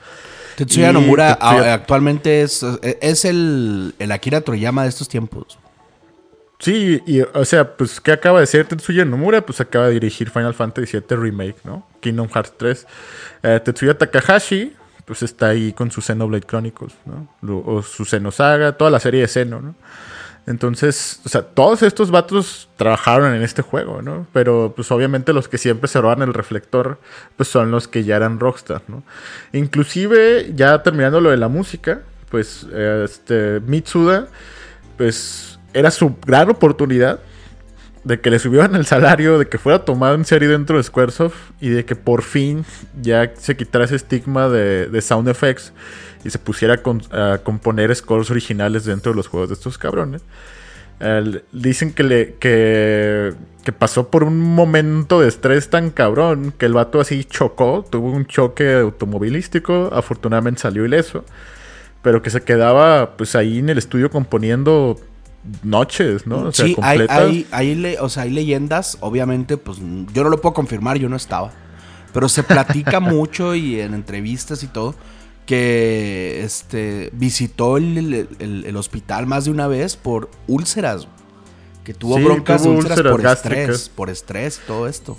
Tetsuya 0.56 0.92
Nomura 0.92 1.32
actualmente 1.72 2.42
es, 2.42 2.62
es 2.82 3.24
el, 3.24 3.94
el, 3.98 4.12
Akira 4.12 4.42
Toriyama 4.42 4.82
de 4.82 4.90
estos 4.90 5.08
tiempos. 5.08 5.58
Sí, 6.58 7.02
y 7.06 7.22
o 7.22 7.44
sea, 7.46 7.76
pues 7.76 8.00
¿qué 8.00 8.12
acaba 8.12 8.40
de 8.40 8.46
ser 8.46 8.66
Tetsuya 8.66 9.06
Nomura? 9.06 9.40
Pues 9.40 9.60
acaba 9.62 9.86
de 9.86 9.94
dirigir 9.94 10.28
Final 10.28 10.52
Fantasy 10.52 10.98
VII 10.98 11.16
Remake, 11.16 11.56
¿no? 11.64 11.86
Kingdom 12.00 12.28
Hearts 12.28 12.52
3. 12.58 12.86
Eh, 13.42 13.60
Tetsuya 13.64 13.96
Takahashi, 13.96 14.76
pues 15.06 15.22
está 15.22 15.48
ahí 15.48 15.72
con 15.72 15.90
su 15.90 16.02
Xenoblade 16.02 16.46
Chronicles, 16.46 16.92
¿no? 17.06 17.26
O 17.64 17.82
su 17.82 18.04
Xenosaga, 18.04 18.72
toda 18.72 18.90
la 18.90 19.00
serie 19.00 19.22
de 19.22 19.28
Xeno, 19.28 19.62
¿no? 19.62 19.74
Entonces, 20.46 21.20
o 21.24 21.28
sea, 21.28 21.42
todos 21.42 21.82
estos 21.82 22.10
vatos 22.10 22.68
trabajaron 22.76 23.34
en 23.34 23.42
este 23.42 23.62
juego, 23.62 24.02
¿no? 24.02 24.26
Pero 24.32 24.72
pues 24.74 24.90
obviamente 24.90 25.32
los 25.32 25.48
que 25.48 25.58
siempre 25.58 25.86
se 25.86 26.00
roban 26.00 26.22
el 26.22 26.34
reflector, 26.34 26.98
pues 27.36 27.48
son 27.48 27.70
los 27.70 27.86
que 27.86 28.02
ya 28.04 28.16
eran 28.16 28.40
rockstar, 28.40 28.82
¿no? 28.88 29.04
Inclusive, 29.52 30.52
ya 30.54 30.82
terminando 30.82 31.20
lo 31.20 31.30
de 31.30 31.36
la 31.36 31.48
música, 31.48 32.00
pues 32.30 32.66
este 33.04 33.60
Mitsuda, 33.60 34.28
pues 34.96 35.58
era 35.72 35.90
su 35.90 36.16
gran 36.26 36.50
oportunidad 36.50 37.20
de 38.02 38.20
que 38.20 38.30
le 38.30 38.38
subieran 38.38 38.74
el 38.74 38.86
salario, 38.86 39.38
de 39.38 39.46
que 39.46 39.58
fuera 39.58 39.84
tomado 39.84 40.14
en 40.14 40.24
serio 40.24 40.50
dentro 40.50 40.78
de 40.78 40.82
Squaresoft 40.82 41.36
y 41.60 41.68
de 41.68 41.84
que 41.84 41.94
por 41.96 42.22
fin 42.22 42.64
ya 43.00 43.30
se 43.36 43.56
quitara 43.56 43.84
ese 43.84 43.96
estigma 43.96 44.48
de 44.48 45.00
sound 45.02 45.28
effects 45.28 45.72
y 46.24 46.30
se 46.30 46.38
pusiera 46.38 46.80
a, 47.12 47.38
componer 47.38 47.94
scores 47.94 48.30
originales 48.30 48.84
dentro 48.84 49.12
de 49.12 49.16
los 49.16 49.28
juegos 49.28 49.48
de 49.48 49.54
estos 49.54 49.78
cabrones. 49.78 50.22
dicen 51.52 51.92
que, 51.92 52.02
le, 52.02 52.34
que, 52.34 53.34
que, 53.64 53.72
pasó 53.72 54.08
por 54.08 54.24
un 54.24 54.38
momento 54.38 55.20
de 55.20 55.28
estrés 55.28 55.70
tan 55.70 55.90
cabrón 55.90 56.52
que 56.56 56.66
el 56.66 56.74
vato 56.74 57.00
así 57.00 57.24
chocó, 57.24 57.84
tuvo 57.88 58.10
un 58.10 58.26
choque 58.26 58.74
automovilístico, 58.74 59.90
afortunadamente 59.92 60.60
salió 60.60 60.84
ileso, 60.84 61.24
pero 62.02 62.22
que 62.22 62.30
se 62.30 62.42
quedaba 62.42 63.16
pues 63.16 63.34
ahí 63.34 63.58
en 63.58 63.70
el 63.70 63.78
estudio 63.78 64.10
componiendo 64.10 64.98
noches, 65.62 66.26
¿no? 66.26 66.48
O 66.48 66.52
sea, 66.52 66.66
sí, 66.66 66.76
hay, 66.82 67.06
hay, 67.08 67.46
hay, 67.50 67.96
o 67.98 68.08
sea, 68.10 68.24
hay 68.24 68.30
leyendas, 68.30 68.98
obviamente, 69.00 69.56
pues 69.56 69.78
yo 70.12 70.22
no 70.22 70.28
lo 70.28 70.40
puedo 70.40 70.52
confirmar, 70.52 70.98
yo 70.98 71.08
no 71.08 71.16
estaba, 71.16 71.50
pero 72.12 72.28
se 72.28 72.42
platica 72.42 73.00
mucho 73.00 73.54
y 73.54 73.80
en 73.80 73.94
entrevistas 73.94 74.62
y 74.62 74.66
todo 74.66 74.94
que 75.50 76.44
este, 76.44 77.10
visitó 77.12 77.76
el, 77.76 78.76
hospital 78.76 79.26
más 79.26 79.46
de 79.46 79.50
una 79.50 79.66
vez 79.66 79.96
por 79.96 80.30
úlceras. 80.46 81.08
Que 81.82 81.92
tuvo 81.92 82.20
broncas 82.20 82.64
úlceras, 82.64 83.00
por 83.00 83.26
estrés, 83.26 83.88
por 83.88 84.10
estrés 84.10 84.60
todo 84.64 84.86
esto. 84.86 85.16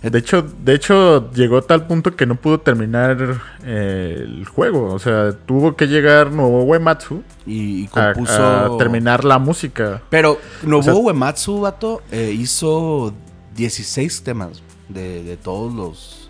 De 0.00 0.18
hecho, 0.18 0.40
de 0.40 0.74
hecho, 0.74 1.30
llegó 1.32 1.58
a 1.58 1.60
tal 1.60 1.86
punto 1.86 2.16
que 2.16 2.24
no 2.24 2.36
pudo 2.36 2.60
terminar 2.60 3.42
eh, 3.62 4.24
el 4.24 4.46
juego. 4.46 4.94
O 4.94 4.98
sea, 4.98 5.32
tuvo 5.32 5.76
que 5.76 5.86
llegar 5.86 6.32
Nobuo 6.32 6.62
Uematsu 6.62 7.22
y, 7.44 7.88
compuso... 7.88 8.42
a, 8.42 8.78
terminar 8.78 9.22
la 9.22 9.38
música. 9.38 10.00
Pero 10.08 10.38
Nobuo 10.62 11.00
Uematsu, 11.00 11.60
vato, 11.60 12.00
eh, 12.10 12.34
hizo 12.34 13.12
16 13.54 14.22
temas 14.22 14.62
de, 14.88 15.22
de 15.24 15.36
todos 15.36 15.74
los 15.74 16.27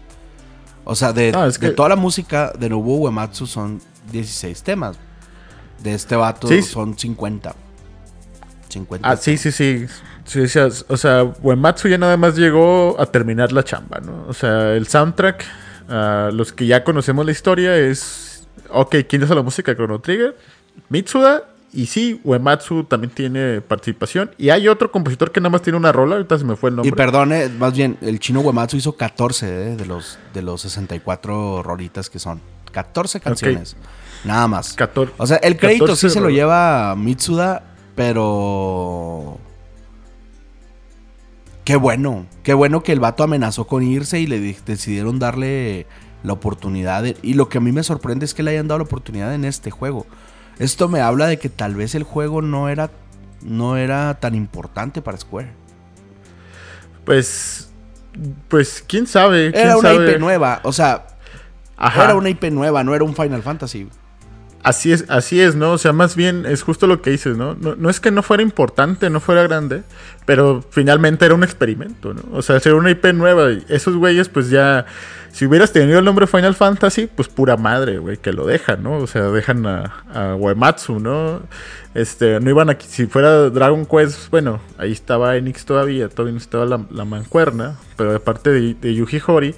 o 0.90 0.94
sea, 0.94 1.12
de, 1.12 1.32
toda 1.76 1.90
la 1.90 1.96
música 1.96 2.50
de 2.58 2.70
Nobuo 2.70 2.96
Uematsu 2.96 3.46
son 3.46 3.78
16 4.10 4.62
temas. 4.62 4.96
De 5.82 5.92
este 5.92 6.16
vato 6.16 6.48
son 6.62 6.98
50. 6.98 7.54
50 8.70 9.08
ah, 9.08 9.16
sí, 9.18 9.36
sí, 9.36 9.52
sí, 9.52 9.86
O 10.88 10.96
sea, 10.96 11.24
Uematsu 11.42 11.88
ya 11.88 11.98
nada 11.98 12.16
más 12.16 12.36
llegó 12.36 12.96
a 12.98 13.04
terminar 13.04 13.52
la 13.52 13.62
chamba, 13.62 14.00
¿no? 14.00 14.24
O 14.28 14.32
sea, 14.32 14.72
el 14.72 14.86
soundtrack, 14.86 15.44
uh, 15.90 16.34
los 16.34 16.54
que 16.54 16.66
ya 16.66 16.82
conocemos 16.84 17.26
la 17.26 17.32
historia, 17.32 17.76
es. 17.76 18.48
Ok, 18.70 18.96
¿quién 19.06 19.22
hizo 19.22 19.34
la 19.34 19.42
música 19.42 19.72
de 19.72 19.76
Chrono 19.76 20.00
Trigger? 20.00 20.38
Mitsuda 20.88 21.44
y 21.72 21.86
sí, 21.86 22.20
Uematsu 22.24 22.84
también 22.84 23.12
tiene 23.12 23.60
participación. 23.60 24.30
Y 24.38 24.50
hay 24.50 24.68
otro 24.68 24.90
compositor 24.90 25.30
que 25.30 25.40
nada 25.40 25.50
más 25.50 25.62
tiene 25.62 25.76
una 25.76 25.92
rola, 25.92 26.16
ahorita 26.16 26.38
se 26.38 26.44
me 26.44 26.56
fue 26.56 26.70
el 26.70 26.76
nombre. 26.76 26.88
Y 26.88 26.92
perdone, 26.92 27.48
más 27.48 27.74
bien, 27.76 27.98
el 28.00 28.18
chino 28.20 28.40
Uematsu 28.40 28.76
hizo 28.76 28.96
14 28.96 29.46
eh, 29.46 29.76
de, 29.76 29.86
los, 29.86 30.18
de 30.32 30.42
los 30.42 30.62
64 30.62 31.62
rolitas 31.62 32.08
que 32.08 32.18
son. 32.18 32.40
14 32.72 33.20
canciones. 33.20 33.76
Nada 34.24 34.48
más. 34.48 34.76
o 35.16 35.26
sea, 35.26 35.36
el 35.38 35.56
crédito 35.56 35.94
sí 35.96 36.10
se 36.10 36.20
lo 36.20 36.30
lleva 36.30 36.94
Mitsuda, 36.96 37.62
pero... 37.94 39.38
Qué 41.64 41.76
bueno. 41.76 42.26
Qué 42.42 42.54
bueno 42.54 42.82
que 42.82 42.92
el 42.92 43.00
vato 43.00 43.22
amenazó 43.24 43.66
con 43.66 43.82
irse 43.82 44.18
y 44.20 44.26
le 44.26 44.40
decidieron 44.64 45.18
darle 45.18 45.86
la 46.22 46.32
oportunidad. 46.32 47.04
y 47.22 47.34
lo 47.34 47.48
que 47.48 47.58
a 47.58 47.60
mí 47.60 47.72
me 47.72 47.82
sorprende 47.82 48.24
es 48.24 48.32
que 48.32 48.42
le 48.42 48.52
hayan 48.52 48.68
dado 48.68 48.78
la 48.78 48.84
oportunidad 48.84 49.34
en 49.34 49.44
este 49.44 49.70
juego. 49.70 50.06
Esto 50.58 50.88
me 50.88 51.00
habla 51.00 51.26
de 51.26 51.38
que 51.38 51.48
tal 51.48 51.74
vez 51.74 51.94
el 51.94 52.02
juego 52.02 52.42
no 52.42 52.68
era, 52.68 52.90
no 53.42 53.76
era 53.76 54.18
tan 54.20 54.34
importante 54.34 55.02
para 55.02 55.16
Square. 55.16 55.50
Pues, 57.04 57.70
pues, 58.48 58.84
quién 58.86 59.06
sabe. 59.06 59.52
era 59.54 59.76
una 59.76 59.94
IP 59.94 60.18
nueva, 60.18 60.60
o 60.64 60.72
sea, 60.72 61.06
era 61.94 62.14
una 62.14 62.28
IP 62.28 62.44
nueva, 62.50 62.82
no 62.84 62.94
era 62.94 63.04
un 63.04 63.14
Final 63.14 63.42
Fantasy. 63.42 63.88
Así 64.62 64.92
es, 64.92 65.04
así 65.08 65.40
es, 65.40 65.54
¿no? 65.54 65.72
O 65.72 65.78
sea, 65.78 65.92
más 65.92 66.16
bien 66.16 66.44
es 66.44 66.62
justo 66.62 66.86
lo 66.88 67.00
que 67.00 67.10
dices, 67.10 67.36
¿no? 67.36 67.54
¿no? 67.54 67.76
No, 67.76 67.88
es 67.88 68.00
que 68.00 68.10
no 68.10 68.22
fuera 68.22 68.42
importante, 68.42 69.08
no 69.08 69.20
fuera 69.20 69.42
grande, 69.44 69.82
pero 70.26 70.64
finalmente 70.70 71.24
era 71.24 71.34
un 71.34 71.44
experimento, 71.44 72.12
¿no? 72.12 72.22
O 72.32 72.42
sea, 72.42 72.56
era 72.56 72.74
una 72.74 72.90
IP 72.90 73.06
nueva 73.14 73.52
y 73.52 73.64
esos 73.68 73.96
güeyes 73.96 74.28
pues 74.28 74.50
ya 74.50 74.84
si 75.32 75.46
hubieras 75.46 75.72
tenido 75.72 75.98
el 75.98 76.04
nombre 76.04 76.26
Final 76.26 76.54
Fantasy, 76.54 77.06
pues 77.06 77.28
pura 77.28 77.56
madre, 77.56 77.98
güey, 77.98 78.16
que 78.16 78.32
lo 78.32 78.46
dejan, 78.46 78.82
¿no? 78.82 78.96
O 78.98 79.06
sea, 79.06 79.22
dejan 79.24 79.66
a, 79.66 80.04
a 80.12 80.34
Uematsu, 80.34 80.98
¿no? 81.00 81.40
Este, 81.94 82.38
no 82.40 82.50
iban 82.50 82.70
aquí, 82.70 82.86
si 82.88 83.06
fuera 83.06 83.50
Dragon 83.50 83.86
Quest, 83.86 84.30
bueno, 84.30 84.60
ahí 84.78 84.92
estaba 84.92 85.36
Enix 85.36 85.64
todavía, 85.64 86.08
todavía 86.08 86.32
no 86.32 86.38
estaba 86.38 86.64
la, 86.64 87.04
mancuerna, 87.04 87.76
pero 87.96 88.12
de 88.12 88.20
parte 88.20 88.50
de, 88.50 88.94
Yuji 88.94 89.20
Horii, 89.26 89.54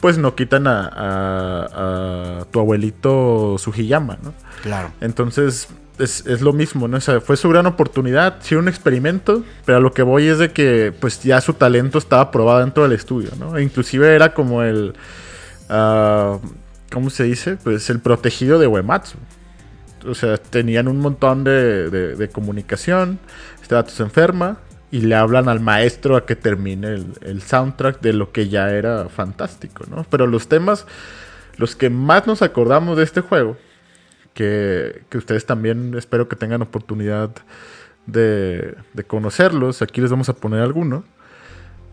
pues 0.00 0.18
no 0.18 0.34
quitan 0.34 0.66
a, 0.66 0.90
a, 0.92 2.44
tu 2.50 2.60
abuelito 2.60 3.56
Sugiyama, 3.58 4.18
¿no? 4.22 4.34
Claro. 4.62 4.90
Entonces, 5.00 5.68
es, 5.98 6.26
es, 6.26 6.42
lo 6.42 6.52
mismo, 6.52 6.88
¿no? 6.88 6.98
O 6.98 7.00
sea, 7.00 7.20
fue 7.20 7.36
su 7.36 7.48
gran 7.48 7.66
oportunidad, 7.66 8.36
sí, 8.40 8.54
un 8.54 8.68
experimento, 8.68 9.44
pero 9.64 9.78
a 9.78 9.80
lo 9.80 9.92
que 9.92 10.02
voy 10.02 10.26
es 10.26 10.38
de 10.38 10.52
que, 10.52 10.92
pues 10.98 11.22
ya 11.22 11.40
su 11.40 11.54
talento 11.54 11.98
estaba 11.98 12.30
probado 12.30 12.60
dentro 12.60 12.82
del 12.82 12.92
estudio, 12.92 13.30
¿no? 13.38 13.56
E 13.56 13.62
inclusive 13.62 14.14
era 14.14 14.34
como 14.34 14.62
el, 14.62 14.94
uh, 15.70 16.38
¿cómo 16.92 17.10
se 17.10 17.24
dice? 17.24 17.56
Pues 17.56 17.88
el 17.90 18.00
protegido 18.00 18.58
de 18.58 18.66
Uematsu. 18.66 19.18
O 20.06 20.14
sea, 20.14 20.36
tenían 20.36 20.86
un 20.86 21.00
montón 21.00 21.42
de, 21.42 21.90
de, 21.90 22.28
comunicación, 22.28 23.18
este 23.60 23.74
dato 23.74 23.90
se 23.90 24.04
enferma 24.04 24.58
y 24.92 25.00
le 25.00 25.16
hablan 25.16 25.48
al 25.48 25.58
maestro 25.58 26.16
a 26.16 26.26
que 26.26 26.36
termine 26.36 26.88
el, 26.88 27.06
el 27.22 27.42
soundtrack 27.42 28.00
de 28.00 28.12
lo 28.12 28.30
que 28.30 28.48
ya 28.48 28.70
era 28.70 29.08
fantástico, 29.08 29.84
¿no? 29.90 30.06
Pero 30.08 30.28
los 30.28 30.46
temas, 30.46 30.86
los 31.56 31.74
que 31.74 31.90
más 31.90 32.26
nos 32.26 32.42
acordamos 32.42 32.96
de 32.96 33.02
este 33.02 33.20
juego, 33.20 33.56
que, 34.36 35.02
ustedes 35.14 35.46
también 35.46 35.94
espero 35.96 36.28
que 36.28 36.36
tengan 36.36 36.60
oportunidad 36.60 37.30
de, 38.06 38.76
conocerlos. 39.06 39.80
Aquí 39.80 40.02
les 40.02 40.10
vamos 40.10 40.28
a 40.28 40.34
poner 40.34 40.60
algunos. 40.60 41.04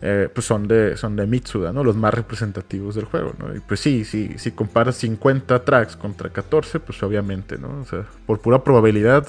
eh, 0.02 0.28
pues 0.32 0.46
son 0.46 0.68
de, 0.68 0.98
son 0.98 1.16
de 1.16 1.26
Mitsuda, 1.26 1.72
¿no? 1.72 1.82
Los 1.82 1.96
más 1.96 2.12
representativos 2.12 2.94
del 2.94 3.06
juego, 3.06 3.32
¿no? 3.38 3.56
Y 3.56 3.60
pues 3.60 3.80
sí, 3.80 4.04
sí, 4.04 4.34
si 4.36 4.50
comparas 4.50 4.96
50 4.96 5.64
tracks 5.64 5.96
contra 5.96 6.28
14, 6.28 6.78
pues 6.80 7.02
obviamente, 7.02 7.56
¿no? 7.56 7.80
O 7.80 7.84
sea, 7.86 8.04
por 8.26 8.38
pura 8.40 8.62
probabilidad, 8.62 9.26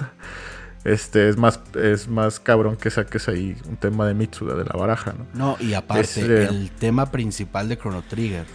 este 0.84 1.30
es 1.30 1.38
más, 1.38 1.62
es 1.82 2.10
más 2.10 2.42
cabrón 2.42 2.76
que 2.76 2.90
saques 2.90 3.30
ahí 3.30 3.56
un 3.70 3.78
tema 3.78 4.06
de 4.06 4.16
Mitsuda, 4.16 4.56
de 4.56 4.66
la 4.66 4.74
baraja, 4.74 5.14
¿no? 5.14 5.26
No, 5.34 5.58
y 5.62 5.74
aparte, 5.74 6.44
el 6.44 6.70
tema 6.72 7.10
principal 7.10 7.70
de 7.70 7.78
Chrono 7.78 8.02
Trigger, 8.02 8.46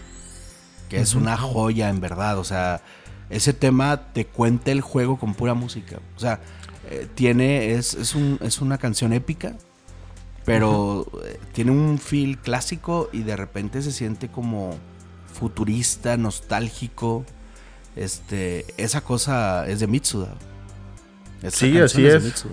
que 0.91 1.01
es 1.01 1.15
una 1.15 1.39
joya 1.39 1.89
en 1.89 2.01
verdad, 2.01 2.37
o 2.39 2.45
sea, 2.45 2.83
ese 3.31 3.53
tema 3.53 4.13
te 4.13 4.27
cuenta 4.27 4.71
el 4.73 4.81
juego 4.81 5.19
con 5.19 5.35
pura 5.35 5.55
música. 5.55 5.99
O 6.17 6.21
sea, 6.21 6.41
eh, 6.91 7.07
tiene, 7.15 7.73
es, 7.73 7.95
es, 7.95 8.15
un, 8.15 8.39
es 8.43 8.61
una 8.61 8.79
canción 8.79 9.13
épica 9.13 9.55
pero 10.45 11.07
eh, 11.25 11.39
tiene 11.53 11.71
un 11.71 11.99
feel 11.99 12.39
clásico 12.39 13.09
y 13.13 13.23
de 13.23 13.37
repente 13.37 13.83
se 13.83 13.93
siente 13.93 14.29
como 14.29 14.77
futurista, 15.33 16.17
nostálgico. 16.17 17.25
Este, 17.97 18.67
esa 18.77 19.03
cosa 19.03 19.69
es 19.69 19.81
de 19.81 19.87
Mitsuda. 19.87 20.35
sí, 21.49 21.79
así 21.79 22.07
es. 22.07 22.47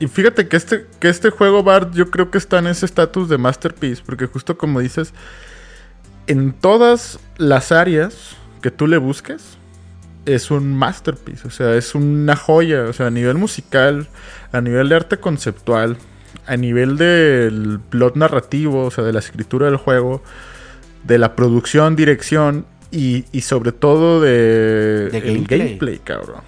Y 0.00 0.06
fíjate 0.06 0.48
que 0.48 0.56
este, 0.56 0.86
que 0.98 1.08
este 1.08 1.30
juego, 1.30 1.62
Bart, 1.62 1.94
yo 1.94 2.10
creo 2.10 2.30
que 2.30 2.38
está 2.38 2.58
en 2.58 2.68
ese 2.68 2.86
estatus 2.86 3.28
de 3.28 3.38
masterpiece, 3.38 4.02
porque 4.04 4.26
justo 4.26 4.56
como 4.56 4.80
dices, 4.80 5.12
en 6.26 6.52
todas 6.52 7.18
las 7.36 7.70
áreas 7.70 8.36
que 8.62 8.70
tú 8.70 8.86
le 8.86 8.96
busques, 8.96 9.58
es 10.26 10.50
un 10.50 10.74
masterpiece, 10.74 11.48
o 11.48 11.50
sea, 11.50 11.74
es 11.74 11.94
una 11.94 12.36
joya, 12.36 12.84
o 12.84 12.92
sea, 12.92 13.06
a 13.06 13.10
nivel 13.10 13.36
musical, 13.36 14.08
a 14.52 14.60
nivel 14.60 14.88
de 14.88 14.96
arte 14.96 15.18
conceptual, 15.18 15.96
a 16.46 16.56
nivel 16.56 16.96
del 16.96 17.80
plot 17.90 18.16
narrativo, 18.16 18.84
o 18.84 18.90
sea, 18.90 19.04
de 19.04 19.12
la 19.12 19.18
escritura 19.18 19.66
del 19.66 19.76
juego, 19.76 20.22
de 21.04 21.18
la 21.18 21.36
producción, 21.36 21.96
dirección 21.96 22.66
y, 22.90 23.24
sobre 23.40 23.72
todo 23.72 24.20
de, 24.20 25.08
el 25.12 25.46
gameplay. 25.46 25.98
cabrón. 25.98 26.42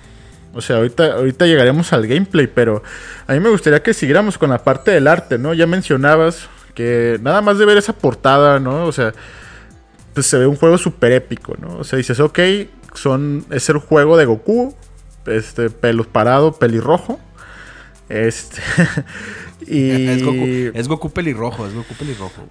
O 0.55 0.63
sea, 0.63 0.77
ahorita, 0.77 1.15
ahorita 1.15 1.47
llegaremos 1.47 1.93
al 1.93 2.07
gameplay, 2.07 2.47
pero 2.47 2.83
a 3.27 3.35
mí 3.35 3.41
me 3.41 3.51
gustaría 3.51 3.83
que 3.83 3.93
siguiéramos 3.93 4.39
con 4.39 4.51
la 4.51 4.65
parte 4.65 4.91
del 4.91 5.07
arte, 5.07 5.39
¿no? 5.39 5.53
Ya 5.53 5.67
mencionabas 5.67 6.49
que 6.75 7.19
nada 7.21 7.43
más 7.43 7.59
de 7.59 7.67
ver 7.67 7.77
esa 7.77 7.93
portada, 7.93 8.59
¿no? 8.59 8.87
O 8.87 8.93
sea, 8.93 9.13
pues 10.15 10.27
se 10.27 10.39
ve 10.39 10.47
un 10.47 10.57
juego 10.57 10.79
súper 10.79 11.13
épico, 11.13 11.57
¿no? 11.61 11.79
O 11.79 11.85
sea, 11.85 11.99
dices, 11.99 12.21
ok, 12.21 12.39
son, 12.97 13.45
es 13.51 13.69
el 13.69 13.79
juego 13.79 14.17
de 14.17 14.25
Goku, 14.25 14.75
este, 15.27 15.71
pelos 15.71 16.07
parado, 16.07 16.53
pelirrojo. 16.53 17.19
Este. 18.09 18.63
Y... 19.67 20.67
Es 20.75 20.87
Goku, 20.87 21.11
pelirrojo, 21.11 21.67
es 21.67 21.75
Goku 21.75 21.95
pelirrojo. 21.95 22.43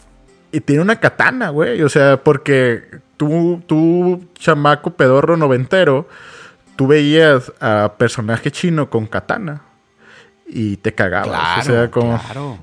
Y 0.51 0.59
tiene 0.61 0.81
una 0.81 0.99
katana, 0.99 1.49
güey. 1.49 1.81
O 1.81 1.89
sea, 1.89 2.23
porque 2.23 2.83
tú, 3.17 3.61
tú, 3.67 4.25
chamaco 4.35 4.91
pedorro 4.91 5.37
noventero, 5.37 6.07
tú 6.75 6.87
veías 6.87 7.51
a 7.59 7.93
personaje 7.97 8.51
chino 8.51 8.89
con 8.89 9.05
katana. 9.05 9.61
Y 10.47 10.77
te 10.77 10.93
cagabas. 10.93 11.67
o 11.67 11.71
sea, 11.71 11.91
como. 11.91 12.19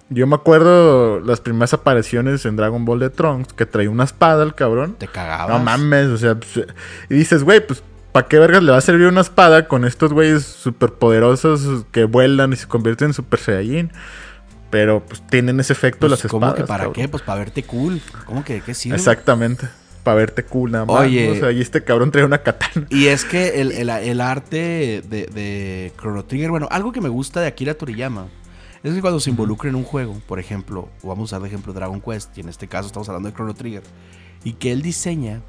Yo 0.09 0.27
me 0.27 0.37
acuerdo 0.37 1.21
las 1.21 1.41
primeras 1.41 1.75
apariciones 1.75 2.47
en 2.47 2.57
Dragon 2.57 2.85
Ball 2.85 3.01
de 3.01 3.11
Trunks, 3.11 3.53
que 3.53 3.67
traía 3.67 3.91
una 3.91 4.05
espada 4.05 4.45
el 4.45 4.55
cabrón. 4.55 4.95
Te 4.99 5.09
cagabas. 5.09 5.49
No 5.49 5.59
mames, 5.59 6.07
o 6.07 6.17
sea. 6.17 6.37
Pues, 6.37 6.67
y 7.09 7.15
dices, 7.15 7.43
güey, 7.43 7.67
pues 7.67 7.83
¿Para 8.13 8.29
qué 8.29 8.39
vergas 8.39 8.63
le 8.63 8.71
va 8.71 8.77
a 8.77 8.83
servir 8.83 9.07
una 9.07 9.23
espada 9.23 9.67
con 9.67 9.87
estos 9.87 10.13
güeyes 10.13 10.45
superpoderosos 10.45 11.87
que 11.91 12.05
vuelan 12.05 12.53
y 12.53 12.57
se 12.57 12.69
convierten 12.69 13.09
en 13.09 13.15
Super 13.15 13.41
Saiyajin? 13.41 13.91
Pero 14.69 15.03
pues 15.05 15.27
tienen 15.27 15.59
ese 15.61 15.73
efecto 15.73 16.01
pues, 16.01 16.11
las 16.11 16.25
espadas. 16.25 16.53
¿Cómo 16.53 16.55
que 16.55 16.65
para 16.65 16.93
qué? 16.93 17.09
Pues 17.09 17.23
para 17.23 17.39
verte 17.39 17.63
cool. 17.63 18.03
¿Cómo 18.27 18.45
que 18.45 18.61
qué 18.61 18.75
sirve? 18.75 18.97
Exactamente. 18.97 19.69
Para 20.03 20.17
verte 20.17 20.45
cool 20.45 20.73
nada 20.73 20.85
más. 20.85 21.01
Oye. 21.01 21.31
O 21.31 21.35
sea, 21.37 21.53
y 21.53 21.61
este 21.61 21.85
cabrón 21.85 22.11
trae 22.11 22.25
una 22.25 22.39
katana. 22.39 22.87
Y 22.91 23.07
es 23.07 23.25
que 23.25 23.61
el, 23.61 24.21
arte 24.21 25.03
de, 25.09 25.27
de, 25.27 25.93
Chrono 25.97 26.25
Trigger, 26.25 26.51
bueno, 26.51 26.69
algo 26.71 26.93
que 26.93 27.01
me 27.01 27.09
gusta 27.09 27.41
de 27.41 27.47
Akira 27.47 27.75
Toriyama 27.75 28.27
es 28.83 28.95
que 28.95 29.01
cuando 29.01 29.21
se 29.21 29.31
involucra 29.31 29.71
en 29.71 29.77
un 29.77 29.85
juego, 29.85 30.21
por 30.27 30.41
ejemplo, 30.41 30.89
vamos 31.03 31.21
a 31.21 31.37
usar 31.37 31.43
de 31.43 31.49
ejemplo 31.49 31.73
Dragon 31.73 32.01
Quest, 32.01 32.37
y 32.37 32.41
en 32.41 32.49
este 32.49 32.67
caso 32.67 32.89
estamos 32.89 33.09
hablando 33.09 33.29
de 33.29 33.35
Chrono 33.35 33.55
Trigger, 33.55 33.85
y 34.43 34.55
que 34.55 34.73
él 34.73 34.83
diseña, 34.83 35.41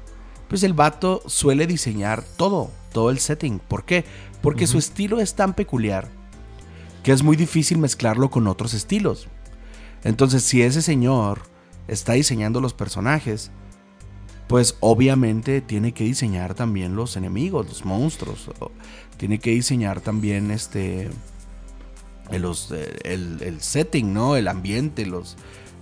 pues 0.48 0.62
el 0.62 0.72
vato 0.72 1.20
suele 1.26 1.66
diseñar 1.66 2.22
todo, 2.36 2.70
todo 2.92 3.10
el 3.10 3.18
setting. 3.18 3.58
¿Por 3.58 3.84
qué? 3.84 4.04
Porque 4.40 4.68
su 4.68 4.78
estilo 4.78 5.18
es 5.18 5.34
tan 5.34 5.54
peculiar 5.54 6.08
que 7.02 7.10
es 7.10 7.24
muy 7.24 7.36
difícil 7.36 7.78
mezclarlo 7.78 8.30
con 8.30 8.46
otros 8.46 8.72
estilos. 8.72 9.26
Entonces, 10.04 10.44
si 10.44 10.62
ese 10.62 10.80
señor 10.80 11.42
está 11.88 12.12
diseñando 12.12 12.60
los 12.60 12.72
personajes, 12.72 13.50
pues 14.48 14.76
obviamente 14.80 15.60
tiene 15.60 15.92
que 15.92 16.04
diseñar 16.04 16.54
también 16.54 16.96
los 16.96 17.16
enemigos, 17.16 17.66
los 17.66 17.84
monstruos. 17.84 18.50
Tiene 19.16 19.38
que 19.38 19.50
diseñar 19.50 20.00
también 20.00 20.50
este 20.50 21.10
los, 22.30 22.72
el, 23.04 23.56
setting, 23.60 24.12
¿no? 24.12 24.36
El 24.36 24.48
ambiente, 24.48 25.06
los, 25.06 25.36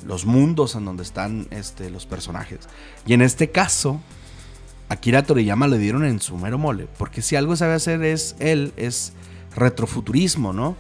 los 0.07 0.27
mundos 0.27 0.75
en 0.75 0.85
donde 0.85 1.03
están 1.03 1.47
este, 1.51 1.91
los 1.91 2.07
personajes. 2.07 2.69
Y 3.07 3.15
en 3.15 3.23
este 3.23 3.51
caso, 3.51 4.01
Akira 4.89 5.23
Toriyama 5.23 5.69
le 5.69 5.79
dieron 5.79 6.05
en 6.05 6.21
su 6.21 6.37
mero 6.37 6.59
mole. 6.59 6.87
Porque 6.99 7.23
si 7.23 7.37
algo 7.37 7.57
sabe 7.57 7.75
hacer 7.75 8.03
es 8.05 8.37
él, 8.39 8.73
es 8.77 9.13
retrofuturismo, 9.57 10.53
¿no? 10.53 10.77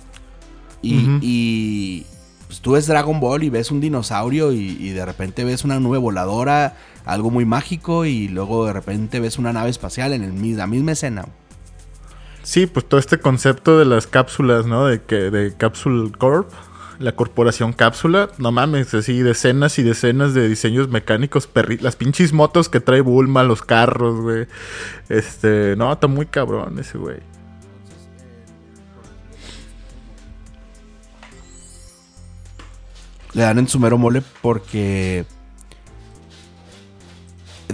Y, 0.82 2.04
pues, 2.46 2.60
tú 2.60 2.72
ves 2.72 2.86
Dragon 2.86 3.20
Ball 3.20 3.44
y 3.44 3.50
ves 3.50 3.70
un 3.70 3.80
dinosaurio 3.80 4.52
y, 4.52 4.90
de 4.90 5.04
repente 5.06 5.44
ves 5.44 5.64
una 5.64 5.80
nube 5.80 5.98
voladora, 5.98 6.76
algo 7.04 7.30
muy 7.30 7.44
mágico, 7.44 8.04
y 8.04 8.28
luego 8.28 8.66
de 8.66 8.72
repente 8.72 9.20
ves 9.20 9.38
una 9.38 9.52
nave 9.52 9.70
espacial 9.70 10.12
en 10.12 10.22
el, 10.22 10.56
la 10.56 10.66
misma 10.66 10.92
escena. 10.92 11.26
Sí, 12.42 12.66
pues 12.66 12.88
todo 12.88 12.98
este 12.98 13.18
concepto 13.18 13.78
de 13.78 13.84
las 13.84 14.06
cápsulas, 14.06 14.66
¿no? 14.66 14.86
De 14.86 15.02
que 15.02 15.30
de 15.30 15.54
Capsule 15.56 16.10
Corp, 16.12 16.50
la 16.98 17.12
corporación 17.12 17.72
cápsula, 17.72 18.30
no 18.38 18.52
mames, 18.52 18.94
así 18.94 19.22
decenas 19.22 19.78
y 19.78 19.82
decenas 19.82 20.34
de 20.34 20.48
diseños 20.48 20.88
mecánicos, 20.88 21.48
las 21.80 21.96
pinches 21.96 22.32
motos 22.32 22.68
que 22.68 22.80
trae 22.80 23.00
Bulma, 23.00 23.44
los 23.44 23.62
carros, 23.62 24.20
güey. 24.20 24.46
Este, 25.08 25.76
no, 25.76 25.92
está 25.92 26.08
muy 26.08 26.26
cabrón 26.26 26.78
ese 26.78 26.98
güey. 26.98 27.32
le 33.34 33.42
dan 33.42 33.58
en 33.58 33.68
su 33.68 33.78
mero 33.78 33.98
mole 33.98 34.22
porque 34.40 35.24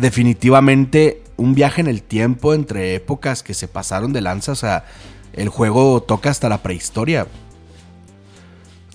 definitivamente 0.00 1.22
un 1.36 1.54
viaje 1.54 1.80
en 1.80 1.86
el 1.86 2.02
tiempo 2.02 2.54
entre 2.54 2.94
épocas 2.94 3.42
que 3.42 3.54
se 3.54 3.68
pasaron 3.68 4.12
de 4.12 4.20
lanza, 4.20 4.52
o 4.52 4.56
sea, 4.56 4.84
el 5.32 5.48
juego 5.48 6.02
toca 6.02 6.30
hasta 6.30 6.48
la 6.48 6.62
prehistoria. 6.62 7.26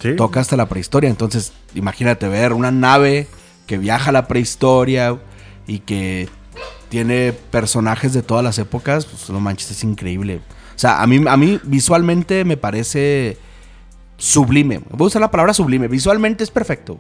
¿Sí? 0.02 0.16
Toca 0.16 0.42
hasta 0.42 0.58
la 0.58 0.68
prehistoria, 0.68 1.10
entonces 1.10 1.54
imagínate 1.76 2.28
ver 2.28 2.52
una 2.52 2.72
nave 2.72 3.28
que 3.68 3.78
viaja 3.78 4.10
a 4.10 4.14
la 4.14 4.28
prehistoria 4.28 5.18
y 5.66 5.80
que 5.80 6.28
tiene 6.90 7.32
personajes 7.32 8.14
de 8.14 8.22
todas 8.22 8.44
las 8.44 8.60
épocas, 8.60 9.06
pues 9.06 9.30
no 9.30 9.40
manches, 9.40 9.72
es 9.72 9.84
increíble. 9.84 10.42
O 10.76 10.80
sea, 10.80 11.02
a 11.02 11.08
mí, 11.08 11.24
a 11.28 11.38
mí 11.38 11.60
visualmente 11.64 12.44
me 12.46 12.58
parece 12.58 13.38
sublime. 14.18 14.82
Voy 14.90 15.06
a 15.06 15.08
usar 15.08 15.22
la 15.22 15.32
palabra 15.32 15.54
sublime. 15.54 15.88
Visualmente 15.88 16.44
es 16.44 16.52
perfecto. 16.52 16.98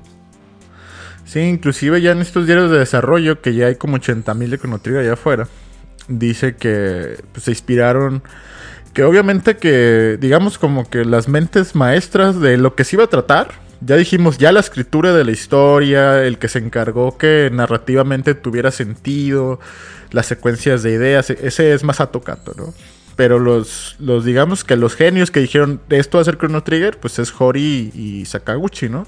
Sí, 1.26 1.40
inclusive 1.40 2.02
ya 2.02 2.12
en 2.12 2.20
estos 2.20 2.46
diarios 2.46 2.70
de 2.72 2.80
desarrollo, 2.80 3.42
que 3.42 3.54
ya 3.54 3.68
hay 3.68 3.76
como 3.76 3.98
80.000 3.98 4.50
de 4.50 4.58
Chrono 4.58 4.80
Trigger 4.80 5.02
allá 5.02 5.14
afuera, 5.14 5.48
dice 6.08 6.56
que 6.56 7.18
pues, 7.32 7.46
se 7.46 7.52
inspiraron, 7.52 8.24
que 8.94 9.04
obviamente 9.04 9.58
que, 9.58 10.18
digamos 10.20 10.58
como 10.58 10.90
que 10.90 11.06
las 11.06 11.28
mentes 11.28 11.76
maestras 11.76 12.40
de 12.40 12.58
lo 12.58 12.76
que 12.76 12.84
se 12.84 12.98
iba 12.98 13.06
a 13.06 13.08
tratar, 13.08 13.52
ya 13.86 13.98
dijimos, 13.98 14.38
ya 14.38 14.52
la 14.52 14.60
escritura 14.60 15.14
de 15.14 15.26
la 15.26 15.32
historia, 15.32 16.24
el 16.24 16.38
que 16.38 16.48
se 16.48 16.60
encargó 16.60 17.18
que 17.18 17.50
narrativamente 17.52 18.34
tuviera 18.34 18.72
sentido, 18.72 19.60
las 20.12 20.28
secuencias 20.28 20.84
de 20.84 20.92
ideas, 20.92 21.30
ese 21.30 21.74
es 21.74 21.84
más 21.84 21.98
Kato, 21.98 22.54
¿no? 22.56 22.74
Pero 23.16 23.40
los, 23.40 23.96
los, 24.00 24.26
digamos 24.26 24.64
que 24.64 24.76
los 24.76 24.96
genios 24.96 25.32
que 25.32 25.40
dijeron 25.40 25.80
esto 25.90 26.18
va 26.18 26.24
a 26.24 26.26
ser 26.26 26.38
Chrono 26.38 26.64
Trigger, 26.64 27.00
pues 27.00 27.20
es 27.20 27.34
Hori 27.38 27.92
y, 27.94 28.26
Sakaguchi, 28.26 28.90
¿no? 28.90 29.06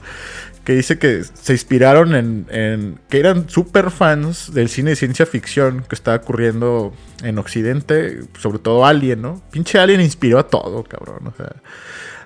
Que 0.65 0.73
dice 0.73 0.97
que 0.97 1.23
se 1.23 1.53
inspiraron 1.53 2.15
en, 2.15 2.99
que 3.07 3.19
eran 3.19 3.47
super 3.49 3.91
fans 3.91 4.51
del 4.53 4.67
cine 4.67 4.89
de 4.91 4.95
ciencia 4.95 5.25
ficción 5.25 5.85
que 5.87 5.95
estaba 5.95 6.17
ocurriendo 6.17 6.91
en 7.23 7.37
Occidente, 7.37 8.21
sobre 8.39 8.59
todo 8.59 8.85
Alien, 8.85 9.21
¿no? 9.21 9.43
Pinche 9.51 9.79
Alien 9.79 10.01
inspiró 10.01 10.39
a 10.39 10.47
todo, 10.47 10.83
cabrón. 10.83 11.27
O 11.27 11.33
sea, 11.37 11.55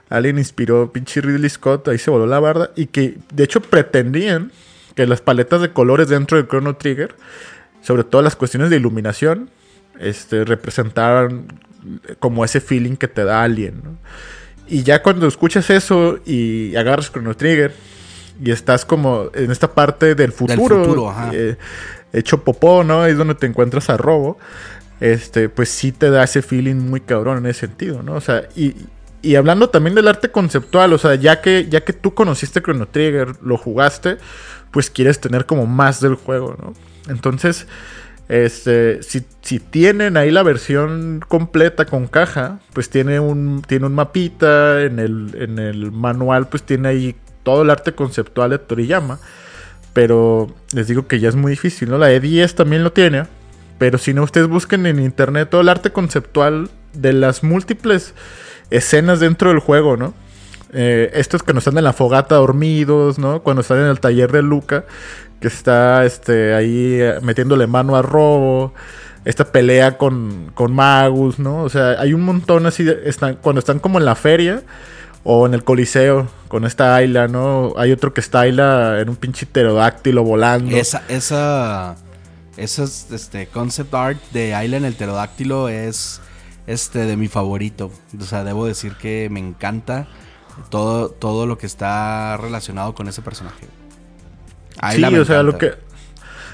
Alien 0.09 0.37
inspiró, 0.37 0.91
pinche 0.91 1.21
Ridley 1.21 1.49
Scott, 1.49 1.87
ahí 1.89 1.97
se 1.97 2.09
voló 2.09 2.25
la 2.25 2.39
barda. 2.39 2.71
Y 2.75 2.87
que 2.87 3.17
de 3.33 3.43
hecho 3.43 3.61
pretendían 3.61 4.51
que 4.95 5.05
las 5.05 5.21
paletas 5.21 5.61
de 5.61 5.71
colores 5.71 6.07
dentro 6.07 6.37
de 6.37 6.47
Chrono 6.47 6.77
Trigger, 6.77 7.15
sobre 7.81 8.03
todo 8.03 8.21
las 8.21 8.35
cuestiones 8.35 8.69
de 8.69 8.77
iluminación, 8.77 9.49
este, 9.99 10.45
representaran 10.45 11.47
como 12.19 12.43
ese 12.43 12.61
feeling 12.61 12.95
que 12.95 13.07
te 13.07 13.23
da 13.23 13.43
Alien, 13.43 13.81
Y 14.67 14.83
ya 14.83 15.01
cuando 15.01 15.27
escuchas 15.27 15.69
eso 15.69 16.19
y 16.25 16.75
agarras 16.75 17.11
Chrono 17.11 17.35
Trigger 17.35 17.73
y 18.41 18.51
estás 18.51 18.85
como 18.85 19.29
en 19.33 19.51
esta 19.51 19.73
parte 19.73 20.15
del 20.15 20.31
futuro, 20.31 21.13
eh, 21.33 21.57
hecho 22.13 22.43
popó, 22.43 22.83
¿no? 22.83 23.05
Es 23.05 23.17
donde 23.17 23.35
te 23.35 23.47
encuentras 23.47 23.89
a 23.89 23.97
Robo. 23.97 24.37
Este, 24.99 25.47
pues 25.47 25.69
sí 25.69 25.91
te 25.91 26.09
da 26.09 26.23
ese 26.23 26.41
feeling 26.41 26.75
muy 26.75 26.99
cabrón 26.99 27.37
en 27.37 27.45
ese 27.45 27.61
sentido, 27.61 28.03
¿no? 28.03 28.15
O 28.15 28.21
sea, 28.21 28.49
y, 28.55 28.75
y 29.21 29.35
hablando 29.35 29.69
también 29.69 29.95
del 29.95 30.07
arte 30.07 30.29
conceptual, 30.29 30.91
o 30.91 30.97
sea, 30.97 31.15
ya 31.15 31.41
que, 31.41 31.67
ya 31.69 31.81
que 31.81 31.93
tú 31.93 32.13
conociste 32.13 32.61
Chrono 32.61 32.87
Trigger, 32.87 33.35
lo 33.41 33.57
jugaste, 33.57 34.17
pues 34.71 34.89
quieres 34.89 35.19
tener 35.19 35.45
como 35.45 35.65
más 35.65 36.01
del 36.01 36.15
juego, 36.15 36.55
¿no? 36.61 36.73
Entonces, 37.11 37.65
este, 38.29 39.01
si, 39.01 39.25
si, 39.41 39.59
tienen 39.59 40.15
ahí 40.15 40.31
la 40.31 40.43
versión 40.43 41.21
completa 41.27 41.85
con 41.85 42.07
caja, 42.07 42.59
pues 42.73 42.89
tiene 42.89 43.19
un, 43.19 43.63
tiene 43.67 43.87
un 43.87 43.95
mapita, 43.95 44.83
en 44.83 44.99
el, 44.99 45.35
en 45.35 45.57
el 45.57 45.91
manual 45.91 46.47
pues 46.47 46.61
tiene 46.61 46.89
ahí 46.89 47.15
todo 47.49 47.63
el 47.63 47.69
arte 47.69 47.93
conceptual 47.93 48.51
de 48.51 48.59
Toriyama, 48.59 49.19
pero 49.93 50.53
les 50.73 50.87
digo 50.87 51.07
que 51.07 51.19
ya 51.19 51.29
es 51.29 51.35
muy 51.35 51.51
difícil, 51.51 51.89
¿no? 51.89 51.97
La 51.97 52.11
E10 52.11 52.53
también 52.53 52.83
lo 52.83 52.91
tiene, 52.91 53.23
pero 53.77 53.97
si 53.97 54.13
no, 54.13 54.23
ustedes 54.23 54.47
busquen 54.47 54.85
en 54.85 54.99
internet 54.99 55.49
todo 55.49 55.61
el 55.61 55.69
arte 55.69 55.91
conceptual 55.91 56.69
de 56.93 57.13
las 57.13 57.43
múltiples 57.43 58.13
escenas 58.69 59.19
dentro 59.19 59.49
del 59.49 59.59
juego, 59.59 59.97
¿no? 59.97 60.13
Eh, 60.71 61.09
estos 61.15 61.41
que 61.41 61.53
no 61.53 61.59
están 61.59 61.77
en 61.79 61.83
la 61.83 61.93
fogata 61.93 62.35
dormidos, 62.35 63.17
¿no? 63.17 63.41
Cuando 63.41 63.61
están 63.61 63.79
en 63.79 63.87
el 63.87 63.99
taller 63.99 64.31
de 64.31 64.43
Luca, 64.43 64.85
que 65.41 65.47
está 65.47 66.05
este, 66.05 66.53
ahí 66.53 67.01
eh, 67.01 67.15
metiéndole 67.23 67.65
mano 67.65 67.95
a 67.95 68.01
robo. 68.01 68.73
Esta 69.25 69.45
pelea 69.45 69.97
con, 69.97 70.51
con 70.53 70.73
Magus, 70.73 71.39
¿no? 71.39 71.63
O 71.63 71.69
sea, 71.69 71.99
hay 71.99 72.13
un 72.13 72.21
montón 72.21 72.65
así, 72.65 72.87
están, 73.03 73.35
cuando 73.35 73.59
están 73.59 73.79
como 73.79 73.99
en 73.99 74.05
la 74.05 74.15
feria 74.15 74.61
o 75.23 75.45
en 75.45 75.53
el 75.53 75.63
coliseo 75.63 76.27
con 76.47 76.65
esta 76.65 76.95
Ayla, 76.95 77.27
¿no? 77.27 77.73
Hay 77.77 77.91
otro 77.91 78.13
que 78.13 78.21
está 78.21 78.41
Ayla 78.41 78.99
en 78.99 79.09
un 79.09 79.15
pinche 79.15 79.45
pterodáctilo 79.45 80.23
volando. 80.23 80.75
Esa, 80.75 81.03
esa, 81.09 81.95
esa 82.57 82.83
este, 82.83 83.47
concept 83.47 83.93
art 83.93 84.19
de 84.31 84.55
Ayla 84.55 84.77
en 84.77 84.85
el 84.85 84.93
pterodáctilo 84.93 85.69
es 85.69 86.21
este, 86.67 86.99
de 86.99 87.17
mi 87.17 87.27
favorito. 87.27 87.91
O 88.19 88.23
sea, 88.23 88.43
debo 88.43 88.65
decir 88.65 88.93
que 88.95 89.27
me 89.29 89.39
encanta 89.39 90.07
todo, 90.69 91.09
todo 91.09 91.45
lo 91.45 91.57
que 91.57 91.65
está 91.65 92.37
relacionado 92.37 92.93
con 92.93 93.07
ese 93.07 93.21
personaje. 93.21 93.67
sí, 94.91 95.03
o 95.03 95.25
sea, 95.25 95.39
a 95.39 95.43
lo, 95.43 95.57
que, 95.57 95.73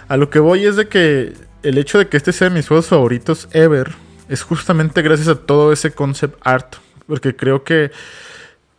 a 0.07 0.17
lo 0.17 0.29
que 0.29 0.39
voy 0.39 0.65
es 0.65 0.75
de 0.75 0.87
que 0.87 1.33
el 1.63 1.77
hecho 1.77 1.97
de 1.97 2.07
que 2.07 2.17
este 2.17 2.31
sea 2.31 2.49
de 2.49 2.55
mis 2.55 2.67
juegos 2.67 2.87
favoritos 2.87 3.47
ever 3.51 3.93
es 4.29 4.43
justamente 4.43 5.01
gracias 5.01 5.27
a 5.27 5.35
todo 5.35 5.71
ese 5.71 5.91
concept 5.91 6.39
art. 6.43 6.75
Porque 7.07 7.35
creo 7.35 7.63
que, 7.63 7.91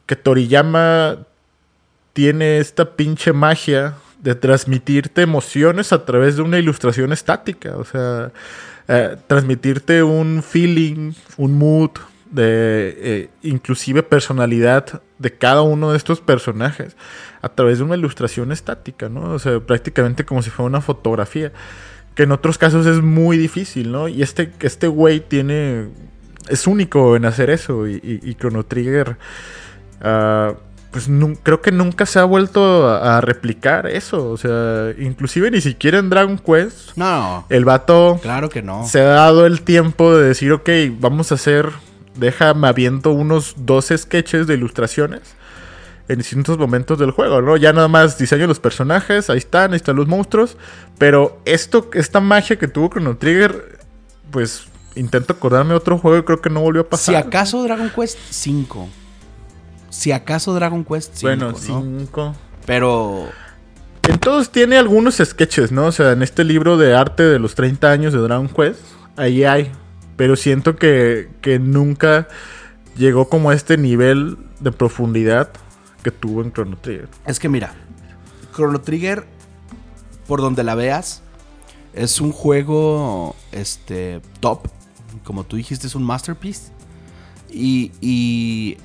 que 0.07 0.17
Toriyama 0.17 1.19
tiene 2.13 2.59
esta 2.59 2.97
pinche 2.97 3.33
magia 3.33 3.95
de 4.23 4.35
transmitirte 4.35 5.23
emociones 5.23 5.93
a 5.93 6.05
través 6.05 6.37
de 6.37 6.43
una 6.43 6.59
ilustración 6.59 7.13
estática. 7.13 7.77
O 7.77 7.85
sea, 7.85 8.33
eh, 8.89 9.17
transmitirte 9.27 10.03
un 10.03 10.43
feeling, 10.43 11.13
un 11.37 11.59
mood, 11.59 11.91
de 12.31 12.97
eh, 12.99 13.31
inclusive 13.43 14.03
personalidad 14.03 15.03
de 15.19 15.33
cada 15.33 15.63
uno 15.63 15.93
de 15.93 15.97
estos 15.97 16.21
personajes 16.21 16.97
a 17.41 17.49
través 17.49 17.79
de 17.79 17.85
una 17.85 17.97
ilustración 17.97 18.53
estática, 18.53 19.09
¿no? 19.09 19.33
O 19.33 19.39
sea, 19.39 19.61
prácticamente 19.61 20.25
como 20.25 20.43
si 20.43 20.51
fuera 20.51 20.67
una 20.67 20.81
fotografía, 20.81 21.53
que 22.15 22.25
en 22.25 22.33
otros 22.33 22.59
casos 22.59 22.87
es 22.87 23.01
muy 23.01 23.37
difícil, 23.37 23.93
¿no? 23.93 24.09
Y 24.09 24.23
este, 24.23 24.53
este 24.61 24.89
güey 24.89 25.21
tiene, 25.21 25.89
es 26.49 26.67
único 26.67 27.17
en 27.17 27.25
hacer 27.25 27.51
eso 27.51 27.87
y, 27.87 28.01
y, 28.03 28.35
Chrono 28.35 28.65
Trigger 28.65 29.17
uh, 30.03 30.55
pues 30.97 31.11
creo 31.43 31.61
que 31.61 31.73
nunca 31.73 32.07
se 32.07 32.19
ha 32.19 32.25
vuelto 32.25 32.89
a, 32.89 33.21
replicar 33.21 33.87
eso. 33.87 34.31
O 34.31 34.39
sea, 34.39 34.95
inclusive 34.99 35.51
ni 35.51 35.61
siquiera 35.61 35.99
en 35.99 36.09
Dragon 36.09 36.39
Quest. 36.39 36.97
No. 36.97 37.45
El 37.51 37.67
vato. 37.67 38.19
Claro 38.23 38.49
que 38.49 38.63
no. 38.63 38.87
Se 38.87 39.01
ha 39.01 39.09
dado 39.09 39.45
el 39.45 39.61
tiempo 39.61 40.17
de 40.17 40.29
decir, 40.29 40.53
ok, 40.53 40.71
vamos 40.99 41.33
a 41.33 41.35
hacer. 41.35 41.71
Déjame 42.15 42.67
aviento 42.67 43.11
unos 43.11 43.57
12 43.59 43.99
sketches 43.99 44.47
de 44.47 44.55
ilustraciones 44.55 45.37
en 46.09 46.17
distintos 46.17 46.57
momentos 46.57 46.99
del 46.99 47.11
juego, 47.11 47.43
¿no? 47.43 47.59
Ya 47.59 47.75
nada 47.75 47.89
más 47.89 48.17
diseño 48.17 48.47
los 48.47 48.61
personajes, 48.61 49.29
ahí 49.29 49.37
están, 49.37 49.73
ahí 49.73 49.77
están 49.77 49.97
los 49.97 50.07
monstruos. 50.07 50.57
Pero 50.97 51.43
esto, 51.45 51.91
esta 51.93 52.21
magia 52.21 52.57
que 52.57 52.69
tuvo 52.69 52.89
Chrono 52.89 53.19
Trigger, 53.19 53.81
pues 54.31 54.67
intento 54.95 55.35
acordarme 55.35 55.73
de 55.73 55.77
otro 55.77 55.99
juego 55.99 56.17
y 56.17 56.23
creo 56.23 56.41
que 56.41 56.49
no 56.49 56.61
volvió 56.61 56.81
a 56.81 56.89
pasar. 56.89 57.15
Si 57.15 57.21
acaso 57.21 57.63
Dragon 57.65 57.91
Quest 57.95 58.17
5 58.31 58.89
si 59.97 60.13
acaso 60.13 60.53
Dragon 60.53 60.85
Quest 60.85 61.15
5. 61.15 61.27
Bueno, 61.27 61.55
5. 61.57 62.35
Pero. 62.67 63.29
En 64.03 64.19
todos 64.19 64.51
tiene 64.51 64.77
algunos 64.77 65.17
sketches, 65.17 65.73
¿no? 65.73 65.87
O 65.87 65.93
sea, 65.93 66.13
en 66.13 66.23
este 66.23 66.45
libro 66.45 66.77
de 66.77 66.95
arte 66.95 67.23
de 67.23 67.39
los 67.39 67.55
30 67.55 67.91
años 67.91 68.13
de 68.13 68.21
Dragon 68.21 68.49
Quest, 68.49 68.81
ahí 69.17 69.45
hay. 69.45 69.73
Pero 70.17 70.37
siento 70.37 70.77
que, 70.77 71.31
que 71.41 71.59
nunca 71.59 72.29
llegó 72.97 73.29
como 73.29 73.51
a 73.51 73.55
este 73.55 73.79
nivel 73.79 74.37
de 74.61 74.71
profundidad 74.71 75.51
que 76.03 76.11
tuvo 76.11 76.43
en 76.43 76.53
Chrono 76.53 76.77
Trigger. 76.77 77.09
Es 77.27 77.41
que 77.41 77.49
mira, 77.49 77.75
Chrono 78.55 78.81
Trigger, 78.81 79.25
por 80.27 80.41
donde 80.41 80.63
la 80.63 80.75
veas, 80.75 81.23
es 81.95 82.21
un 82.21 82.33
juego 82.33 83.35
este, 83.51 84.21
top. 84.41 84.69
Como 85.25 85.45
tú 85.45 85.57
dijiste, 85.57 85.87
es 85.87 85.95
un 85.95 86.05
masterpiece. 86.05 86.71
Y, 87.51 87.93
y 88.01 88.77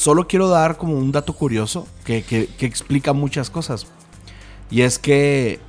solo 0.00 0.26
quiero 0.26 0.48
dar 0.48 0.78
como 0.78 0.94
un 0.94 1.12
dato 1.12 1.34
curioso 1.34 1.86
que, 2.04 2.48
explica 2.60 3.12
muchas 3.12 3.50
cosas. 3.50 3.86
Y 4.70 4.80
es 4.80 4.98
que 4.98 5.60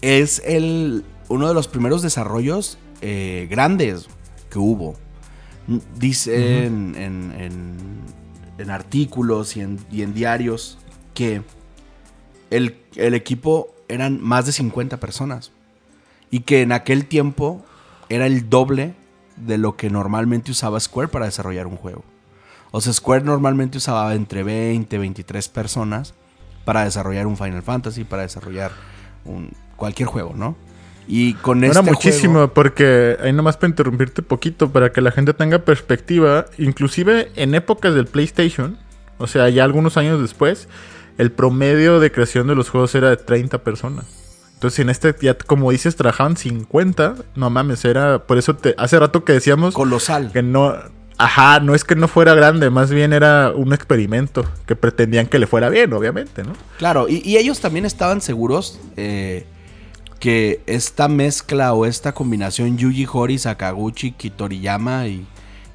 es 0.00 0.42
el, 0.44 1.04
uno 1.28 1.46
de 1.46 1.54
los 1.54 1.68
primeros 1.68 2.02
desarrollos 2.02 2.76
eh, 3.02 3.46
grandes 3.48 4.08
que 4.50 4.58
hubo. 4.58 4.96
Dicen 5.96 6.96
en, 6.96 8.68
artículos 8.68 9.56
y 9.56 9.60
en, 9.60 10.14
diarios 10.14 10.78
que 11.14 11.42
el, 12.50 12.80
el, 12.96 13.14
equipo 13.14 13.76
eran 13.86 14.20
más 14.20 14.46
de 14.46 14.50
50 14.50 14.98
personas. 14.98 15.52
Y 16.32 16.40
que 16.40 16.62
en 16.62 16.72
aquel 16.72 17.06
tiempo 17.06 17.64
era 18.08 18.26
el 18.26 18.50
doble 18.50 18.96
de 19.36 19.56
lo 19.56 19.76
que 19.76 19.88
normalmente 19.88 20.50
usaba 20.50 20.80
Square 20.80 21.06
para 21.06 21.26
desarrollar 21.26 21.68
un 21.68 21.76
juego. 21.76 22.02
O 22.76 22.80
sea, 22.80 22.92
Square 22.92 23.22
normalmente 23.24 23.78
usaba 23.78 24.12
entre 24.16 24.42
20, 24.42 24.98
23 24.98 25.48
personas 25.48 26.12
para 26.64 26.82
desarrollar 26.82 27.28
un 27.28 27.36
Final 27.36 27.62
Fantasy, 27.62 28.02
para 28.02 28.22
desarrollar 28.22 28.72
un, 29.24 29.52
cualquier 29.76 30.08
juego, 30.08 30.32
¿no? 30.34 30.56
Y 31.06 31.34
con 31.34 31.62
este 31.62 31.82
muchísimo, 31.82 32.48
porque 32.48 33.16
ahí 33.22 33.32
nomás 33.32 33.58
para 33.58 33.68
interrumpirte 33.68 34.22
poquito, 34.22 34.70
para 34.70 34.90
que 34.90 35.00
la 35.02 35.12
gente 35.12 35.34
tenga 35.34 35.60
perspectiva, 35.60 36.46
inclusive 36.58 37.30
en 37.36 37.54
épocas 37.54 37.94
del 37.94 38.06
PlayStation, 38.06 38.76
o 39.18 39.28
sea, 39.28 39.48
ya 39.50 39.62
algunos 39.62 39.96
años 39.96 40.20
después, 40.20 40.66
el 41.16 41.30
promedio 41.30 42.00
de 42.00 42.10
creación 42.10 42.48
de 42.48 42.56
los 42.56 42.70
juegos 42.70 42.92
era 42.96 43.08
de 43.08 43.18
30 43.18 43.62
personas. 43.62 44.06
Entonces, 44.54 44.80
en 44.80 44.90
este, 44.90 45.14
ya 45.22 45.38
como 45.38 45.70
dices, 45.70 45.94
trabajaban 45.94 46.36
50, 46.36 47.14
no 47.36 47.50
mames, 47.50 47.84
era, 47.84 48.26
por 48.26 48.36
eso 48.36 48.56
te, 48.56 48.74
hace 48.78 48.98
rato 48.98 49.24
que 49.24 49.34
decíamos... 49.34 49.74
Colosal. 49.74 50.32
Que 50.32 50.42
no, 50.42 50.74
Ajá, 51.16 51.60
no 51.60 51.74
es 51.74 51.84
que 51.84 51.94
no 51.94 52.08
fuera 52.08 52.34
grande, 52.34 52.70
más 52.70 52.90
bien 52.90 53.12
era 53.12 53.52
un 53.54 53.72
experimento 53.72 54.44
que 54.66 54.74
pretendían 54.74 55.26
que 55.26 55.38
le 55.38 55.46
fuera 55.46 55.68
bien, 55.68 55.92
obviamente, 55.92 56.42
¿no? 56.42 56.52
Claro, 56.78 57.08
y, 57.08 57.36
ellos 57.36 57.60
también 57.60 57.84
estaban 57.84 58.20
seguros 58.20 58.80
eh, 58.96 59.46
que 60.18 60.60
esta 60.66 61.06
mezcla 61.06 61.72
o 61.72 61.86
esta 61.86 62.12
combinación 62.12 62.76
Yuji 62.78 63.06
Hori, 63.10 63.38
Sakaguchi, 63.38 64.12
Kitoriyama 64.12 65.06
y, 65.06 65.26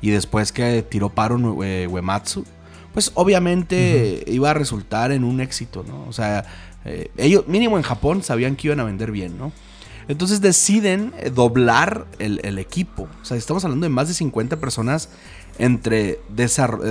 y 0.02 0.10
después 0.10 0.52
que 0.52 0.84
tiró 0.84 1.10
paro 1.10 1.64
eh, 1.64 1.88
Uematsu, 1.88 2.46
pues 2.94 3.12
obviamente 3.14 4.24
iba 4.28 4.50
a 4.50 4.54
resultar 4.54 5.12
en 5.12 5.24
un 5.24 5.40
éxito, 5.40 5.86
¿no? 5.88 6.06
O 6.08 6.14
sea, 6.14 6.46
eh, 6.86 7.12
ellos 7.18 7.48
mínimo 7.48 7.78
en 7.78 7.84
Japón 7.84 8.24
sabían 8.24 8.56
que 8.56 8.68
iban 8.68 8.80
a 8.80 8.84
vender 8.84 9.12
bien, 9.12 9.38
¿no? 9.38 9.52
Entonces 10.10 10.42
deciden 10.42 11.14
eh, 11.20 11.30
doblar 11.30 12.08
el, 12.18 12.58
equipo. 12.58 13.08
O 13.22 13.26
sea, 13.26 13.38
estamos 13.38 13.64
hablando 13.64 13.86
de 13.86 13.92
más 13.92 14.08
de 14.08 14.16
50 14.16 14.58
personas 14.58 15.10
entre 15.60 16.20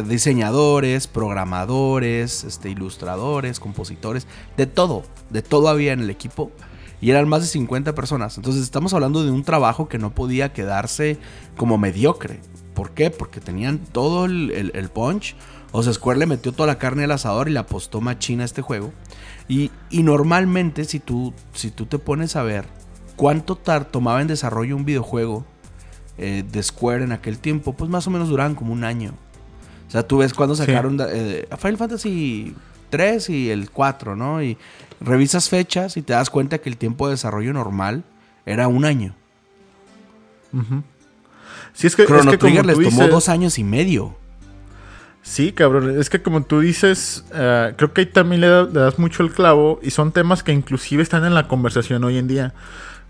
diseñadores, 0.06 1.08
programadores, 1.08 2.44
este, 2.44 2.70
ilustradores, 2.70 3.58
compositores, 3.58 4.28
de 4.56 4.66
todo, 4.66 5.02
de 5.30 5.42
todo 5.42 5.68
había 5.68 5.92
en 5.92 6.00
el 6.00 6.10
equipo. 6.10 6.52
Y 7.00 7.10
eran 7.10 7.28
más 7.28 7.42
de 7.42 7.48
50 7.48 7.92
personas. 7.96 8.36
Entonces 8.36 8.62
estamos 8.62 8.94
hablando 8.94 9.24
de 9.24 9.32
un 9.32 9.42
trabajo 9.42 9.88
que 9.88 9.98
no 9.98 10.14
podía 10.14 10.52
quedarse 10.52 11.18
como 11.56 11.76
mediocre. 11.76 12.40
¿Por 12.72 12.92
qué? 12.92 13.10
Porque 13.10 13.40
tenían 13.40 13.78
todo 13.78 14.26
el, 14.26 14.90
punch. 14.94 15.34
O 15.72 15.82
sea, 15.82 15.92
Square 15.92 16.20
le 16.20 16.26
metió 16.26 16.52
toda 16.52 16.68
la 16.68 16.78
carne 16.78 17.04
al 17.04 17.10
asador 17.10 17.48
y 17.48 17.52
le 17.52 17.58
apostó 17.58 18.00
machina 18.00 18.44
a 18.44 18.46
este 18.46 18.62
juego. 18.62 18.92
Y, 19.48 19.72
y 19.90 20.04
normalmente 20.04 20.84
si 20.84 21.00
tú, 21.00 21.34
si 21.52 21.72
tú 21.72 21.86
te 21.86 21.98
pones 21.98 22.36
a 22.36 22.42
ver 22.44 22.77
¿Cuánto 23.18 23.56
tomaba 23.56 24.22
en 24.22 24.28
desarrollo 24.28 24.76
un 24.76 24.84
videojuego 24.84 25.44
eh, 26.16 26.44
de 26.50 26.62
Square 26.62 27.02
en 27.04 27.12
aquel 27.12 27.38
tiempo? 27.38 27.72
Pues 27.74 27.90
más 27.90 28.06
o 28.06 28.10
menos 28.10 28.28
duraban 28.28 28.54
como 28.54 28.72
un 28.72 28.84
año. 28.84 29.12
O 29.88 29.90
sea, 29.90 30.04
tú 30.06 30.18
ves 30.18 30.32
cuando 30.34 30.54
sacaron 30.54 30.96
eh, 31.10 31.48
Final 31.58 31.76
Fantasy 31.76 32.54
3 32.90 33.28
y 33.30 33.50
el 33.50 33.70
4, 33.70 34.14
¿no? 34.16 34.40
Y 34.42 34.56
revisas 35.00 35.48
fechas 35.48 35.96
y 35.96 36.02
te 36.02 36.12
das 36.12 36.30
cuenta 36.30 36.58
que 36.58 36.68
el 36.68 36.76
tiempo 36.76 37.08
de 37.08 37.14
desarrollo 37.14 37.52
normal 37.52 38.04
era 38.46 38.68
un 38.68 38.84
año. 38.84 39.14
Sí, 41.72 41.86
es 41.86 41.96
que, 41.96 42.04
Chrono 42.06 42.22
es 42.22 42.26
que 42.30 42.38
Trigger 42.38 42.66
les 42.66 42.76
tomó 42.90 43.02
dos 43.10 43.28
años 43.28 43.58
y 43.58 43.64
medio. 43.64 44.16
Sí, 45.22 45.52
cabrón, 45.52 45.98
es 46.00 46.08
que 46.08 46.22
como 46.22 46.42
tú 46.44 46.60
dices, 46.60 47.24
eh, 47.34 47.74
creo 47.76 47.92
que 47.92 48.02
ahí 48.02 48.06
también 48.06 48.40
le, 48.40 48.46
da- 48.48 48.62
le 48.64 48.80
das 48.80 48.98
mucho 48.98 49.22
el 49.22 49.30
clavo 49.32 49.78
y 49.82 49.90
son 49.90 50.12
temas 50.12 50.42
que 50.42 50.52
inclusive 50.52 51.02
están 51.02 51.24
en 51.24 51.34
la 51.34 51.48
conversación 51.48 52.02
hoy 52.04 52.16
en 52.16 52.28
día. 52.28 52.54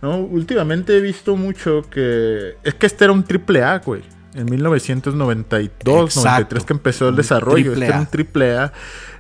¿No? 0.03 0.19
Últimamente 0.19 0.97
he 0.97 1.01
visto 1.01 1.37
mucho 1.37 1.83
que... 1.91 2.57
Es 2.63 2.75
que 2.75 2.87
este 2.87 3.05
era 3.05 3.13
un 3.13 3.25
triple 3.25 3.63
A, 3.63 3.79
güey. 3.79 4.03
En 4.35 4.45
1992, 4.47 6.05
Exacto. 6.17 6.21
93 6.29 6.65
que 6.65 6.73
empezó 6.73 7.09
el 7.09 7.17
desarrollo. 7.17 7.73
Este 7.73 7.87
era 7.87 7.99
un 7.99 8.07
triple 8.07 8.57
A. 8.57 8.73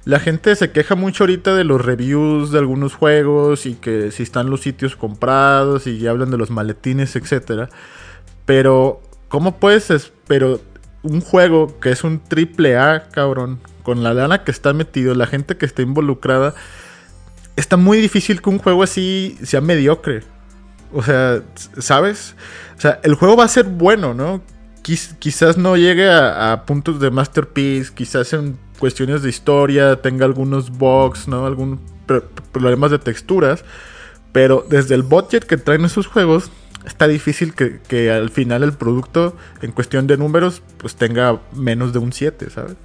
La 0.04 0.20
gente 0.20 0.54
se 0.54 0.70
queja 0.70 0.94
mucho 0.94 1.24
ahorita 1.24 1.54
de 1.54 1.64
los 1.64 1.84
reviews 1.84 2.52
de 2.52 2.58
algunos 2.58 2.94
juegos 2.94 3.66
y 3.66 3.74
que 3.74 4.10
si 4.12 4.22
están 4.22 4.50
los 4.50 4.60
sitios 4.60 4.96
comprados 4.96 5.86
y 5.86 5.98
ya 5.98 6.10
hablan 6.10 6.30
de 6.30 6.36
los 6.38 6.50
maletines, 6.50 7.16
etcétera. 7.16 7.68
Pero, 8.46 9.02
¿cómo 9.28 9.56
puedes? 9.58 9.90
es- 9.90 10.12
Pero 10.26 10.60
un 11.02 11.20
juego 11.20 11.78
que 11.80 11.90
es 11.90 12.04
un 12.04 12.20
triple 12.20 12.76
A, 12.76 13.08
cabrón, 13.10 13.60
con 13.82 14.02
la 14.02 14.14
lana 14.14 14.44
que 14.44 14.50
está 14.50 14.72
metido, 14.72 15.14
la 15.14 15.26
gente 15.26 15.56
que 15.56 15.66
está 15.66 15.82
involucrada, 15.82 16.54
está 17.56 17.76
muy 17.76 17.98
difícil 17.98 18.40
que 18.42 18.50
un 18.50 18.58
juego 18.58 18.82
así 18.82 19.36
sea 19.42 19.60
mediocre. 19.60 20.22
O 20.92 21.02
sea, 21.02 21.42
¿sabes? 21.78 22.34
O 22.76 22.80
sea, 22.80 23.00
el 23.02 23.14
juego 23.14 23.36
va 23.36 23.44
a 23.44 23.48
ser 23.48 23.64
bueno, 23.64 24.14
¿no? 24.14 24.40
Quiz- 24.82 25.16
quizás 25.18 25.58
no 25.58 25.76
llegue 25.76 26.08
a, 26.08 26.52
a 26.52 26.64
puntos 26.66 26.98
de 27.00 27.10
masterpiece, 27.10 27.92
quizás 27.94 28.32
en 28.32 28.58
cuestiones 28.78 29.22
de 29.22 29.28
historia 29.28 30.00
tenga 30.00 30.24
algunos 30.24 30.70
bugs, 30.70 31.28
¿no? 31.28 31.46
Algunos 31.46 31.80
pr- 32.06 32.22
problemas 32.52 32.90
de 32.90 32.98
texturas. 32.98 33.64
Pero 34.32 34.64
desde 34.68 34.94
el 34.94 35.02
budget 35.02 35.44
que 35.44 35.56
traen 35.56 35.84
esos 35.84 36.06
juegos, 36.06 36.50
está 36.86 37.08
difícil 37.08 37.54
que, 37.54 37.80
que 37.88 38.10
al 38.10 38.30
final 38.30 38.62
el 38.62 38.72
producto, 38.72 39.36
en 39.62 39.72
cuestión 39.72 40.06
de 40.06 40.16
números, 40.16 40.62
pues 40.78 40.94
tenga 40.96 41.40
menos 41.52 41.92
de 41.92 41.98
un 41.98 42.12
7, 42.12 42.48
¿sabes? 42.50 42.76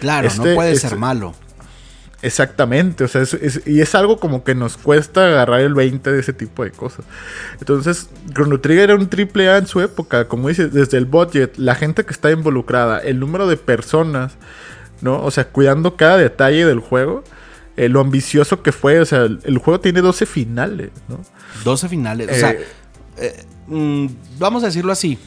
Claro, 0.00 0.28
Este- 0.28 0.48
no 0.50 0.54
puede 0.54 0.72
este- 0.72 0.88
ser 0.88 0.98
malo. 0.98 1.34
Exactamente, 2.24 3.04
o 3.04 3.08
sea, 3.08 3.20
es- 3.22 3.34
es- 3.34 3.62
y 3.66 3.80
es 3.80 3.94
algo 3.94 4.18
como 4.18 4.44
que 4.44 4.54
nos 4.54 4.76
cuesta 4.78 5.26
agarrar 5.26 5.60
el 5.60 5.74
20 5.74 6.10
de 6.10 6.20
ese 6.20 6.32
tipo 6.32 6.64
de 6.64 6.70
cosas. 6.70 7.04
Entonces, 7.60 8.08
Chrono 8.32 8.60
Trigger 8.60 8.84
era 8.90 8.94
un 8.94 9.08
triple 9.08 9.48
A 9.50 9.58
en 9.58 9.66
su 9.66 9.80
época, 9.80 10.26
como 10.26 10.48
dices, 10.48 10.72
desde 10.72 10.96
el 10.98 11.04
budget, 11.04 11.56
la 11.58 11.74
gente 11.74 12.04
que 12.04 12.12
está 12.12 12.30
involucrada, 12.30 12.98
el 12.98 13.20
número 13.20 13.46
de 13.46 13.56
personas, 13.58 14.32
¿no? 15.02 15.22
O 15.22 15.30
sea, 15.30 15.48
cuidando 15.48 15.96
cada 15.96 16.16
detalle 16.16 16.64
del 16.64 16.80
juego, 16.80 17.22
eh, 17.76 17.88
lo 17.88 18.00
ambicioso 18.00 18.62
que 18.62 18.72
fue, 18.72 19.00
o 19.00 19.04
sea, 19.04 19.24
el, 19.24 19.40
el 19.44 19.58
juego 19.58 19.80
tiene 19.80 20.00
12 20.00 20.24
finales, 20.26 20.90
¿no? 21.08 21.20
12 21.64 21.88
finales. 21.88 22.30
O 22.30 22.34
sea, 22.34 22.52
Eh, 22.52 22.64
eh, 23.18 23.44
mm, 23.66 24.06
vamos 24.38 24.62
a 24.62 24.66
decirlo 24.66 24.92
así. 24.92 25.18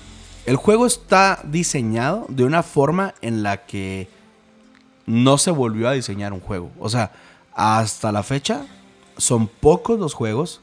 El 0.45 0.55
juego 0.55 0.87
está 0.87 1.41
diseñado 1.43 2.25
de 2.29 2.43
una 2.45 2.63
forma 2.63 3.13
en 3.21 3.43
la 3.43 3.65
que 3.65 4.07
no 5.07 5.37
se 5.39 5.49
volvió 5.51 5.89
a 5.89 5.93
diseñar 5.93 6.31
un 6.33 6.39
juego. 6.41 6.71
O 6.79 6.89
sea, 6.89 7.11
hasta 7.53 8.11
la 8.11 8.21
fecha 8.21 8.65
son 9.17 9.47
pocos 9.47 9.99
los 9.99 10.13
juegos 10.13 10.61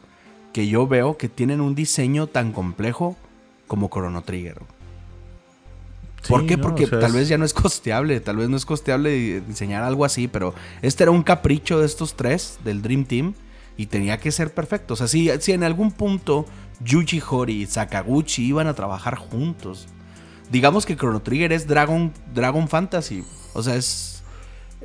que 0.53 0.69
yo 0.69 0.87
veo 0.87 1.17
que 1.17 1.29
tienen 1.29 1.61
un 1.61 1.75
diseño 1.75 2.29
tan 2.29 2.53
complejo 2.53 3.17
como 3.67 3.89
Chrono 3.89 4.23
Trigger. 4.23 4.59
¿Por 6.29 6.43
sí, 6.43 6.47
qué? 6.47 6.57
¿no? 6.57 6.63
Porque 6.63 6.85
O 6.85 6.89
sea, 6.89 7.01
tal 7.01 7.11
es- 7.11 7.15
vez 7.17 7.29
ya 7.29 7.39
no 7.39 7.45
es 7.45 7.53
costeable, 7.53 8.21
tal 8.21 8.37
vez 8.37 8.49
no 8.49 8.57
es 8.57 8.65
costeable 8.65 9.11
di- 9.11 9.41
diseñar 9.41 9.83
algo 9.83 10.05
así, 10.05 10.29
pero 10.29 10.55
este 10.83 11.03
era 11.05 11.11
un 11.11 11.23
capricho 11.23 11.81
de 11.81 11.87
estos 11.87 12.15
tres, 12.15 12.59
del 12.65 12.81
Dream 12.81 13.05
Team, 13.05 13.35
y 13.77 13.87
tenía 13.87 14.19
que 14.19 14.31
ser 14.33 14.55
perfecto. 14.55 14.95
O 14.95 14.97
sea, 14.97 15.09
si, 15.09 15.29
si 15.41 15.53
en 15.53 15.65
algún 15.65 15.91
punto 15.93 16.47
Yuji 16.85 17.21
Horii 17.29 17.63
y 17.63 17.67
Sakaguchi 17.67 18.45
iban 18.47 18.69
a 18.69 18.75
trabajar 18.75 19.17
juntos, 19.17 19.87
digamos 20.51 20.87
que 20.87 20.97
Chrono 20.97 21.21
Trigger 21.21 21.53
es 21.53 21.67
Dragon, 21.67 22.13
Dragon 22.33 22.69
Fantasy, 22.69 23.25
o 23.53 23.63
sea, 23.63 23.75
es, 23.75 24.14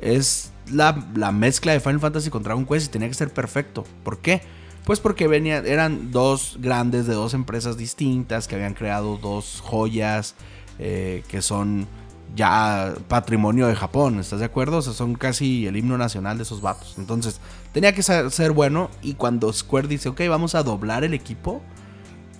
es 0.00 0.50
la, 0.70 1.06
la 1.14 1.32
mezcla 1.32 1.72
de 1.72 1.80
Final 1.80 2.00
Fantasy 2.00 2.30
con 2.30 2.42
Dragon 2.42 2.66
Quest 2.66 2.86
y 2.86 2.90
tenía 2.90 3.08
que 3.08 3.14
ser 3.14 3.32
perfecto. 3.32 3.84
¿Por 4.02 4.18
qué? 4.18 4.42
Pues 4.84 4.98
porque 5.00 5.28
venía, 5.28 5.58
eran 5.58 6.10
dos 6.10 6.56
grandes 6.60 7.06
de 7.06 7.14
dos 7.14 7.34
empresas 7.34 7.76
distintas 7.76 8.48
que 8.48 8.56
habían 8.56 8.74
creado 8.74 9.18
dos 9.18 9.60
joyas 9.62 10.34
eh, 10.78 11.22
que 11.28 11.42
son 11.42 11.86
ya 12.34 12.94
patrimonio 13.08 13.66
de 13.66 13.74
Japón, 13.74 14.18
¿estás 14.18 14.38
de 14.40 14.46
acuerdo? 14.46 14.78
O 14.78 14.82
sea, 14.82 14.92
son 14.92 15.14
casi 15.14 15.66
el 15.66 15.76
himno 15.76 15.98
nacional 15.98 16.38
de 16.38 16.44
esos 16.44 16.60
vatos. 16.60 16.94
Entonces, 16.96 17.40
tenía 17.72 17.92
que 17.94 18.02
ser, 18.02 18.30
ser 18.30 18.52
bueno 18.52 18.90
y 19.02 19.14
cuando 19.14 19.52
Square 19.52 19.88
dice, 19.88 20.08
ok, 20.08 20.22
vamos 20.28 20.54
a 20.54 20.62
doblar 20.62 21.04
el 21.04 21.12
equipo, 21.12 21.60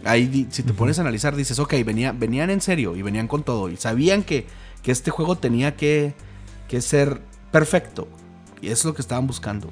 ahí 0.05 0.47
si 0.51 0.63
te 0.63 0.73
pones 0.73 0.99
a 0.99 1.03
analizar, 1.03 1.37
dices, 1.37 1.59
ok, 1.59 1.75
venía, 1.85 2.13
venían 2.13 2.51
en 2.51 2.61
serio 2.61 2.97
y 2.97 3.03
venían 3.03 3.29
con 3.29 3.43
todo 3.43 3.69
y 3.69 3.77
sabían 3.77 4.23
que, 4.23 4.47
que 4.83 4.93
este 4.93 5.11
juego 5.11 5.37
tenía 5.37 5.77
que, 5.77 6.15
que 6.69 6.81
ser 6.81 7.21
perfecto. 7.51 8.09
Y 8.61 8.67
eso 8.69 8.75
es 8.81 8.85
lo 8.87 8.95
que 8.95 9.03
estaban 9.03 9.27
buscando. 9.27 9.71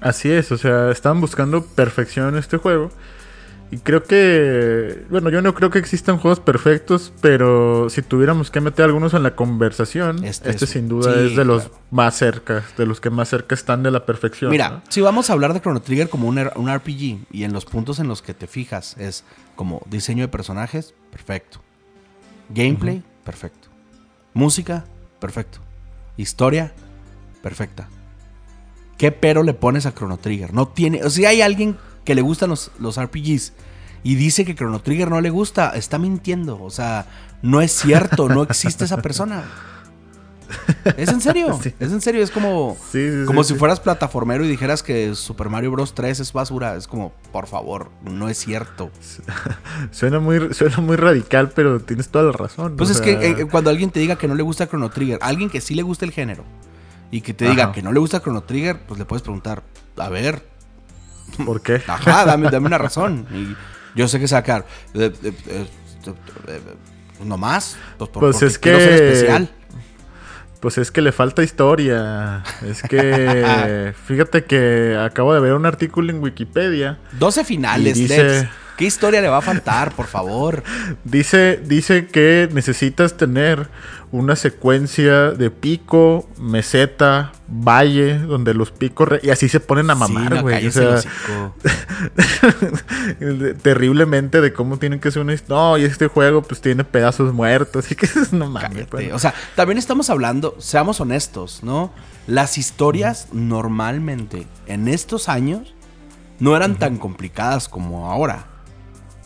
Así 0.00 0.30
es, 0.30 0.52
o 0.52 0.58
sea, 0.58 0.90
estaban 0.90 1.20
buscando 1.20 1.64
perfección 1.64 2.28
en 2.28 2.36
este 2.36 2.58
juego. 2.58 2.90
Y 3.70 3.78
creo 3.78 4.04
que, 4.04 5.04
bueno, 5.10 5.30
yo 5.30 5.40
no 5.40 5.54
creo 5.54 5.70
que 5.70 5.78
existan 5.78 6.18
juegos 6.18 6.38
perfectos, 6.38 7.12
pero 7.22 7.88
si 7.88 8.02
tuviéramos 8.02 8.50
que 8.50 8.60
meter 8.60 8.84
algunos 8.84 9.14
en 9.14 9.22
la 9.22 9.34
conversación, 9.34 10.22
Este 10.24 10.50
este, 10.50 10.66
es- 10.66 10.70
sin 10.70 10.88
duda 10.88 11.12
sí, 11.12 11.26
es 11.30 11.36
de 11.36 11.44
los 11.44 11.70
más 11.90 12.14
cerca, 12.16 12.62
de 12.76 12.86
los 12.86 13.00
que 13.00 13.08
más 13.10 13.30
cerca 13.30 13.54
están 13.54 13.82
de 13.82 13.90
la 13.90 14.04
perfección. 14.04 14.50
Mira, 14.50 14.68
¿no? 14.70 14.82
si 14.90 15.00
vamos 15.00 15.30
a 15.30 15.32
hablar 15.32 15.54
de 15.54 15.60
Chrono 15.60 15.80
Trigger 15.80 16.08
como 16.10 16.28
un, 16.28 16.38
un 16.54 16.68
RPG 16.72 17.26
y 17.32 17.44
en 17.44 17.52
los 17.52 17.64
puntos 17.64 17.98
en 17.98 18.06
los 18.06 18.20
que 18.22 18.34
te 18.34 18.46
fijas 18.46 18.96
es 18.98 19.24
como 19.56 19.80
diseño 19.86 20.22
de 20.22 20.28
personajes, 20.28 20.94
perfecto. 21.10 21.58
Gameplay, 22.50 23.02
perfecto. 23.24 23.68
Música, 24.34 24.84
perfecto. 25.18 25.58
Historia, 26.16 26.72
perfecta. 27.42 27.88
¿Qué 28.98 29.12
pero 29.12 29.42
le 29.42 29.54
pones 29.54 29.86
a 29.86 29.92
Chrono 29.92 30.18
Trigger? 30.18 30.54
No 30.54 30.68
tiene. 30.68 31.02
O 31.04 31.10
sea, 31.10 31.30
hay 31.30 31.42
alguien 31.42 31.76
que 32.04 32.14
le 32.14 32.22
gustan 32.22 32.50
los, 32.50 32.70
los 32.78 33.00
RPGs 33.00 33.52
y 34.02 34.14
dice 34.14 34.44
que 34.44 34.54
Chrono 34.54 34.80
Trigger 34.80 35.10
no 35.10 35.20
le 35.20 35.30
gusta, 35.30 35.70
está 35.70 35.98
mintiendo. 35.98 36.62
O 36.62 36.70
sea, 36.70 37.06
no 37.42 37.60
es 37.60 37.72
cierto, 37.72 38.28
no 38.28 38.42
existe 38.42 38.84
esa 38.84 39.02
persona. 39.02 39.44
Es 40.96 41.08
en 41.08 41.20
serio, 41.20 41.58
Sí. 41.62 41.74
es 41.80 41.92
en 41.92 42.00
serio, 42.00 42.22
es 42.22 42.30
como, 42.30 42.76
Sí, 42.92 43.10
sí, 43.10 43.24
como 43.26 43.42
si 43.44 43.54
fueras 43.54 43.80
plataformero 43.80 44.44
y 44.44 44.48
dijeras 44.48 44.82
que 44.82 45.14
Super 45.14 45.48
Mario 45.48 45.70
Bros. 45.72 45.94
3 45.94 46.20
es 46.20 46.32
basura. 46.32 46.76
Es 46.76 46.86
como, 46.86 47.12
por 47.32 47.46
favor, 47.46 47.90
no 48.02 48.28
es 48.28 48.38
cierto. 48.38 48.90
Suena 49.90 50.20
muy, 50.20 50.52
suena 50.54 50.78
muy 50.78 50.96
radical, 50.96 51.50
pero 51.54 51.80
tienes 51.80 52.08
toda 52.08 52.24
la 52.24 52.32
razón. 52.32 52.76
Pues 52.76 52.90
o 52.90 52.92
es 52.92 52.98
sea, 52.98 53.18
que 53.18 53.30
eh, 53.42 53.46
cuando 53.50 53.70
alguien 53.70 53.90
te 53.90 54.00
diga 54.00 54.16
que 54.16 54.28
no 54.28 54.34
le 54.34 54.42
gusta 54.42 54.68
Chrono 54.68 54.90
Trigger, 54.90 55.18
alguien 55.22 55.48
que 55.50 55.60
sí 55.60 55.74
le 55.74 55.82
gusta 55.82 56.04
el 56.04 56.12
género, 56.12 56.44
y 57.10 57.20
que 57.20 57.32
te 57.34 57.48
diga 57.48 57.64
Ajá. 57.64 57.72
que 57.72 57.82
no 57.82 57.92
le 57.92 58.00
gusta 58.00 58.20
Chrono 58.20 58.42
Trigger, 58.42 58.78
pues 58.86 58.98
le 58.98 59.04
puedes 59.06 59.22
preguntar, 59.22 59.62
a 59.96 60.08
ver, 60.08 60.46
¿Por 61.44 61.62
qué? 61.62 61.80
ajá, 61.86 62.24
dame, 62.26 62.50
dame 62.50 62.66
una 62.66 62.78
razón. 62.78 63.26
Y 63.32 63.98
yo 63.98 64.08
sé 64.08 64.20
que 64.20 64.28
sacar, 64.28 64.66
eh, 64.94 65.12
eh, 65.22 65.32
eh, 65.48 66.60
no 67.24 67.36
más, 67.38 67.76
pues, 67.98 68.10
por- 68.10 68.20
Pues 68.20 68.42
es 68.42 68.58
que- 68.58 68.94
especial. 68.94 69.50
Pues 70.64 70.78
es 70.78 70.90
que 70.90 71.02
le 71.02 71.12
falta 71.12 71.42
historia. 71.42 72.42
Es 72.66 72.80
que 72.80 73.92
fíjate 74.06 74.44
que 74.44 74.96
acabo 74.98 75.34
de 75.34 75.40
ver 75.40 75.52
un 75.52 75.66
artículo 75.66 76.10
en 76.10 76.22
Wikipedia 76.22 76.96
12 77.18 77.44
finales, 77.44 77.94
dice- 77.98 78.24
Lex. 78.24 78.48
¿Qué 78.78 78.86
historia 78.86 79.20
le 79.20 79.28
va 79.28 79.36
a 79.36 79.42
faltar, 79.42 79.92
por 79.92 80.06
favor? 80.06 80.62
Dice, 81.04 81.60
dice 81.64 82.06
que 82.06 82.48
necesitas 82.50 83.14
tener 83.18 83.68
una 84.16 84.36
secuencia 84.36 85.32
de 85.32 85.50
pico, 85.50 86.28
meseta, 86.38 87.32
valle, 87.48 88.18
donde 88.20 88.54
los 88.54 88.70
picos... 88.70 89.08
re- 89.08 89.20
y 89.24 89.30
así 89.30 89.48
se 89.48 89.58
ponen 89.58 89.90
a 89.90 89.94
Sí, 89.94 90.00
mamar, 90.00 90.34
no, 90.36 90.42
güey. 90.42 90.66
o 90.68 90.70
sea, 90.70 90.82
el 90.82 90.88
hocico. 90.94 91.54
de- 93.18 93.54
terriblemente 93.62 94.40
de 94.40 94.52
cómo 94.52 94.78
tienen 94.78 95.00
que 95.00 95.10
ser 95.10 95.22
una... 95.22 95.34
No, 95.48 95.78
y 95.78 95.84
este 95.84 96.06
juego 96.06 96.42
pues 96.42 96.60
tiene 96.60 96.84
pedazos 96.84 97.32
muertos. 97.34 97.84
Así 97.86 97.96
que 97.96 98.08
no 98.32 98.48
mames. 98.50 98.86
O 99.12 99.18
sea, 99.18 99.34
también 99.56 99.78
estamos 99.78 100.10
hablando, 100.10 100.54
seamos 100.58 101.00
honestos, 101.00 101.64
¿no? 101.64 101.92
Las 102.28 102.56
historias 102.56 103.26
normalmente 103.32 104.46
en 104.66 104.86
estos 104.88 105.28
años 105.28 105.74
no 106.38 106.56
eran 106.56 106.76
tan 106.78 106.98
complicadas 106.98 107.68
como 107.68 108.10
ahora. 108.12 108.46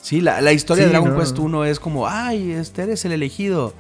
Sí, 0.01 0.23
la, 0.23 0.41
la 0.41 0.53
historia 0.53 0.85
de 0.85 0.89
Sí, 0.89 0.93
Dragon 0.93 1.13
no. 1.13 1.19
Quest 1.21 1.39
1 1.39 1.65
es 1.67 1.79
como, 1.79 2.09
ay, 2.09 2.53
este 2.53 2.85
eres 2.85 3.05
el 3.05 3.13
elegido 3.13 3.75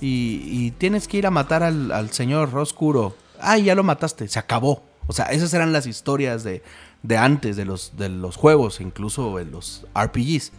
y, 0.00 0.40
y 0.44 0.70
tienes 0.72 1.08
que 1.08 1.18
ir 1.18 1.26
a 1.26 1.30
matar 1.30 1.62
al, 1.62 1.92
al 1.92 2.10
señor 2.10 2.54
oscuro. 2.56 3.16
Ay, 3.40 3.64
ya 3.64 3.74
lo 3.74 3.82
mataste, 3.82 4.28
se 4.28 4.38
acabó. 4.38 4.82
O 5.06 5.12
sea, 5.12 5.26
esas 5.26 5.52
eran 5.54 5.72
las 5.72 5.86
historias 5.86 6.44
de, 6.44 6.62
de 7.02 7.16
antes, 7.16 7.56
de 7.56 7.64
los, 7.64 7.96
de 7.96 8.08
los 8.08 8.36
juegos, 8.36 8.80
incluso 8.80 9.38
en 9.38 9.50
los 9.50 9.86
RPGs. 9.94 10.52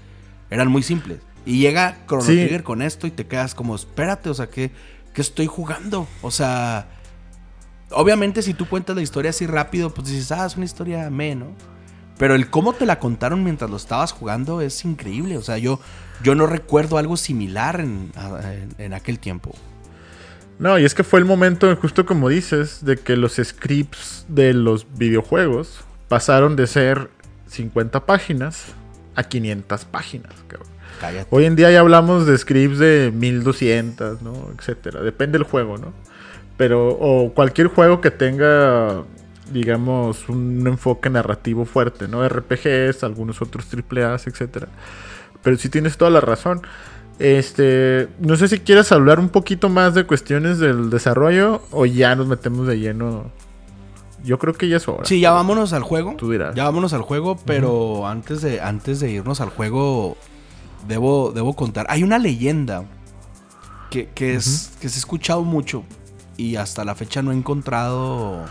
Eran 0.50 0.70
muy 0.70 0.84
simples. 0.84 1.20
Y 1.46 1.60
llega 1.60 1.98
Chrono 2.08 2.24
Sí. 2.24 2.36
Trigger 2.36 2.64
con 2.64 2.82
esto 2.82 3.08
y 3.08 3.12
te 3.12 3.28
quedas 3.28 3.56
como, 3.56 3.76
espérate, 3.76 4.30
o 4.30 4.34
sea, 4.34 4.50
¿qué, 4.50 4.72
qué 5.14 5.22
estoy 5.22 5.48
jugando? 5.48 6.08
O 6.22 6.32
sea, 6.32 6.88
obviamente 7.92 8.42
si 8.42 8.54
tú 8.54 8.68
cuentas 8.68 8.96
la 8.96 9.02
historia 9.02 9.30
así 9.32 9.48
rápido, 9.48 9.94
pues 9.94 10.08
dices, 10.08 10.32
ah, 10.32 10.46
es 10.46 10.56
una 10.56 10.66
historia 10.66 11.10
me, 11.10 11.36
¿no? 11.36 11.48
Pero 12.18 12.36
el 12.36 12.50
cómo 12.50 12.74
te 12.74 12.86
la 12.86 13.00
contaron 13.00 13.44
mientras 13.44 13.70
lo 13.70 13.78
estabas 13.78 14.12
jugando 14.12 14.62
es 14.62 14.86
increíble. 14.86 15.38
O 15.38 15.42
sea, 15.42 15.58
yo, 15.58 15.80
yo 16.24 16.36
no 16.36 16.48
recuerdo 16.48 16.98
algo 16.98 17.18
similar 17.18 17.80
en, 17.80 18.12
en, 18.78 18.94
aquel 18.94 19.20
tiempo. 19.20 19.56
No, 20.60 20.80
y 20.80 20.86
es 20.86 20.94
que 20.94 21.04
fue 21.04 21.20
el 21.20 21.26
momento, 21.26 21.76
justo 21.76 22.06
como 22.06 22.30
dices, 22.30 22.86
de 22.86 22.98
que 22.98 23.18
los 23.18 23.36
scripts 23.36 24.26
de 24.30 24.54
los 24.54 24.88
videojuegos 24.98 25.82
pasaron 26.08 26.56
de 26.56 26.68
ser 26.68 27.10
50 27.50 28.06
páginas 28.06 28.68
a 29.16 29.24
500 29.24 29.86
páginas. 29.86 30.34
Hoy 31.30 31.46
en 31.46 31.56
día 31.56 31.70
ya 31.72 31.82
hablamos 31.82 32.26
de 32.26 32.38
scripts 32.38 32.80
de 32.80 33.12
1200, 33.14 34.22
¿no? 34.22 34.50
Etcétera. 34.58 35.02
Depende 35.02 35.38
del 35.38 35.46
juego, 35.46 35.78
¿no? 35.78 35.94
Pero, 36.58 36.88
o 36.88 37.34
cualquier 37.34 37.68
juego 37.68 38.00
que 38.00 38.12
tenga 38.12 39.04
digamos, 39.52 40.28
un 40.30 40.66
enfoque 40.68 41.10
narrativo 41.10 41.66
fuerte, 41.66 42.08
¿no? 42.08 42.28
RPGs, 42.28 43.04
algunos 43.04 43.42
otros 43.42 43.68
AAAs, 43.72 44.28
etcétera. 44.28 44.68
Pero 45.46 45.58
sí 45.58 45.70
tienes 45.70 45.96
toda 45.96 46.10
la 46.10 46.22
razón. 46.22 46.64
Este, 47.20 48.10
no 48.20 48.36
sé 48.36 48.48
si 48.48 48.60
quieres 48.60 48.92
hablar 48.92 49.20
un 49.20 49.30
poquito 49.30 49.70
más 49.70 49.94
de 49.94 50.06
cuestiones 50.06 50.58
del 50.58 50.90
desarrollo 50.90 51.62
o 51.70 51.86
ya 51.86 52.16
nos 52.16 52.26
metemos 52.26 52.66
de 52.66 52.80
lleno. 52.80 53.32
Yo 54.24 54.40
creo 54.40 54.56
que 54.56 54.68
ya 54.68 54.78
es 54.78 54.88
hora. 54.88 55.06
Sí, 55.06 55.20
ya 55.20 55.32
vámonos 55.34 55.72
al 55.74 55.84
juego. 55.84 56.16
Tú 56.18 56.32
dirás. 56.32 56.56
Ya 56.56 56.64
vámonos 56.64 56.94
al 56.94 57.04
juego, 57.04 57.38
pero 57.46 58.08
antes, 58.08 58.42
de, 58.42 58.60
antes 58.60 59.00
de 59.00 59.12
irnos 59.12 59.40
al 59.40 59.50
juego, 59.50 60.18
debo, 60.88 61.32
debo 61.32 61.56
contar. 61.56 61.86
Hay 61.90 62.02
una 62.02 62.18
leyenda 62.18 62.86
que, 63.92 64.10
es, 64.18 64.72
que 64.82 64.90
se 64.90 64.98
ha 64.98 65.00
escuchado 65.00 65.44
mucho 65.44 65.84
y 66.38 66.56
hasta 66.56 66.84
la 66.84 66.96
fecha 66.96 67.22
no 67.22 67.32
he 67.32 67.36
encontrado 67.36 68.46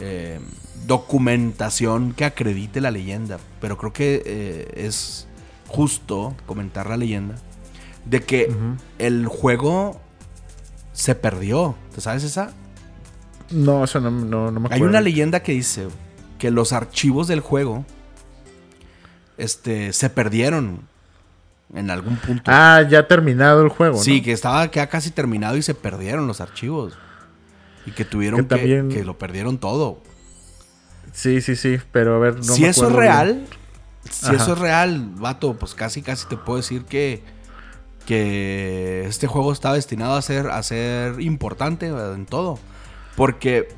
eh, 0.00 0.40
documentación 0.88 2.14
que 2.14 2.24
acredite 2.24 2.80
la 2.80 2.90
leyenda, 2.90 3.38
pero 3.60 3.78
creo 3.78 3.92
que 3.92 4.22
eh, 4.26 4.72
es 4.74 5.28
justo 5.70 6.34
comentar 6.46 6.88
la 6.88 6.96
leyenda 6.96 7.36
de 8.04 8.22
que 8.22 8.52
el 8.98 9.26
juego 9.26 10.00
se 10.92 11.14
perdió. 11.14 11.76
¿Te 11.94 12.00
sabes 12.00 12.24
esa? 12.24 12.52
No, 13.50 13.84
eso 13.84 14.00
no, 14.00 14.10
me 14.10 14.58
acuerdo. 14.58 14.74
Hay 14.74 14.82
una 14.82 15.00
leyenda 15.00 15.44
que 15.44 15.52
dice 15.52 15.86
que 16.38 16.50
los 16.50 16.72
archivos 16.72 17.28
del 17.28 17.40
juego 17.40 17.84
este, 19.38 19.92
se 19.92 20.10
perdieron 20.10 20.80
en 21.72 21.90
algún 21.90 22.16
punto. 22.16 22.50
Ah, 22.52 22.82
ya 22.88 23.06
terminado 23.06 23.62
el 23.62 23.68
juego. 23.68 24.02
Sí, 24.02 24.22
que 24.22 24.32
estaba 24.32 24.68
ya 24.68 24.88
casi 24.88 25.12
terminado 25.12 25.56
y 25.56 25.62
se 25.62 25.74
perdieron 25.74 26.26
los 26.26 26.40
archivos. 26.40 26.98
Y 27.86 27.92
que 27.92 28.04
tuvieron 28.04 28.46
que, 28.46 28.88
que, 28.90 29.04
lo 29.04 29.18
perdieron 29.18 29.58
todo. 29.58 30.02
Sí, 31.12 31.40
sí, 31.40 31.54
sí, 31.54 31.78
pero 31.92 32.16
a 32.16 32.18
ver, 32.18 32.36
no 32.36 32.42
Si 32.42 32.64
eso 32.64 32.88
es 32.88 32.92
real, 32.92 33.46
si 34.08 34.34
eso 34.34 34.52
es 34.52 34.58
real, 34.58 35.10
vato, 35.16 35.54
pues 35.54 35.74
casi, 35.74 36.02
casi 36.02 36.26
te 36.26 36.36
puedo 36.36 36.56
decir 36.56 36.84
que, 36.84 37.22
que 38.06 39.04
este 39.06 39.26
juego 39.26 39.52
está 39.52 39.72
destinado 39.72 40.14
a 40.14 40.22
ser, 40.22 40.48
a 40.48 40.62
ser 40.62 41.20
importante 41.20 41.88
en 41.88 42.26
todo. 42.26 42.58
Porque 43.16 43.68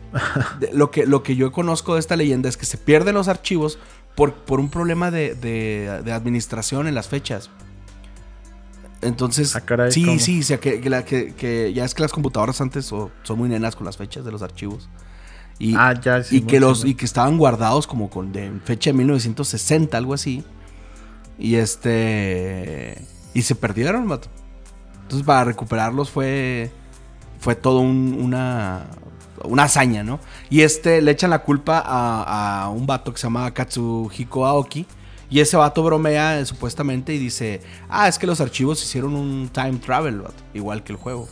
lo 0.73 0.91
que, 0.91 1.07
lo 1.07 1.23
que 1.23 1.35
yo 1.37 1.51
conozco 1.53 1.95
de 1.95 2.01
esta 2.01 2.17
leyenda 2.17 2.49
es 2.49 2.57
que 2.57 2.67
se 2.67 2.79
pierden 2.79 3.15
los 3.15 3.29
archivos 3.29 3.79
por, 4.15 4.35
por 4.35 4.61
un 4.61 4.69
problema 4.69 5.11
de, 5.11 5.35
de, 5.35 6.13
administración 6.13 6.87
en 6.87 6.95
las 6.95 7.09
fechas. 7.09 7.51
Entonces, 9.01 9.57
ah, 9.57 9.91
sí, 9.91 10.21
sí, 10.21 10.41
o 10.41 10.43
sea, 10.45 10.61
que, 10.61 10.81
que, 10.81 11.73
ya 11.75 11.85
es 11.85 11.95
que 11.95 12.03
las 12.03 12.13
computadoras 12.13 12.61
antes 12.61 12.85
son 12.87 13.11
muy 13.37 13.49
nenas 13.49 13.75
con 13.75 13.85
las 13.85 13.97
fechas 13.97 14.25
de 14.25 14.31
los 14.31 14.43
archivos. 14.43 14.89
Y, 15.59 15.75
ah, 15.77 15.95
ya, 16.01 16.23
y 16.31 16.43
que 16.43 16.59
los 16.59 16.85
y 16.85 16.95
que 16.95 17.05
estaban 17.05 17.39
guardados 17.39 17.87
como 17.87 18.11
con 18.11 18.33
de 18.33 18.51
fecha 18.65 18.91
de 18.91 18.95
1960, 18.95 19.97
algo 19.97 20.15
así. 20.15 20.43
Y 21.39 21.57
este 21.57 23.01
y 23.35 23.43
se 23.43 23.55
perdieron, 23.55 24.07
mato. 24.07 24.29
Entonces 25.03 25.25
para 25.27 25.45
recuperarlos 25.45 26.11
fue 26.11 26.71
fue 27.39 27.55
todo 27.55 27.81
una 27.81 28.87
una 29.45 29.65
hazaña, 29.65 30.03
¿no? 30.03 30.21
Y 30.51 30.63
este 30.63 31.01
le 31.03 31.11
echan 31.11 31.31
la 31.31 31.41
culpa 31.41 31.83
a, 31.85 32.65
a 32.65 32.69
un 32.71 32.87
vato 32.87 33.13
que 33.13 33.19
se 33.19 33.27
llama 33.27 33.53
Katsuhiko 33.53 34.47
Aoki 34.47 34.87
y 35.33 35.41
ese 35.41 35.57
vato 35.57 35.83
bromea 35.83 36.39
eh, 36.39 36.45
supuestamente 36.45 37.15
y 37.15 37.19
dice, 37.19 37.63
ah, 37.89 38.07
es 38.07 38.19
que 38.19 38.27
los 38.27 38.43
archivos 38.43 38.83
hicieron 38.83 39.15
un 39.15 39.49
time 39.49 39.79
travel, 39.79 40.25
igual 40.53 40.85
que 40.85 40.93
el 40.93 40.99
juego. 40.99 41.27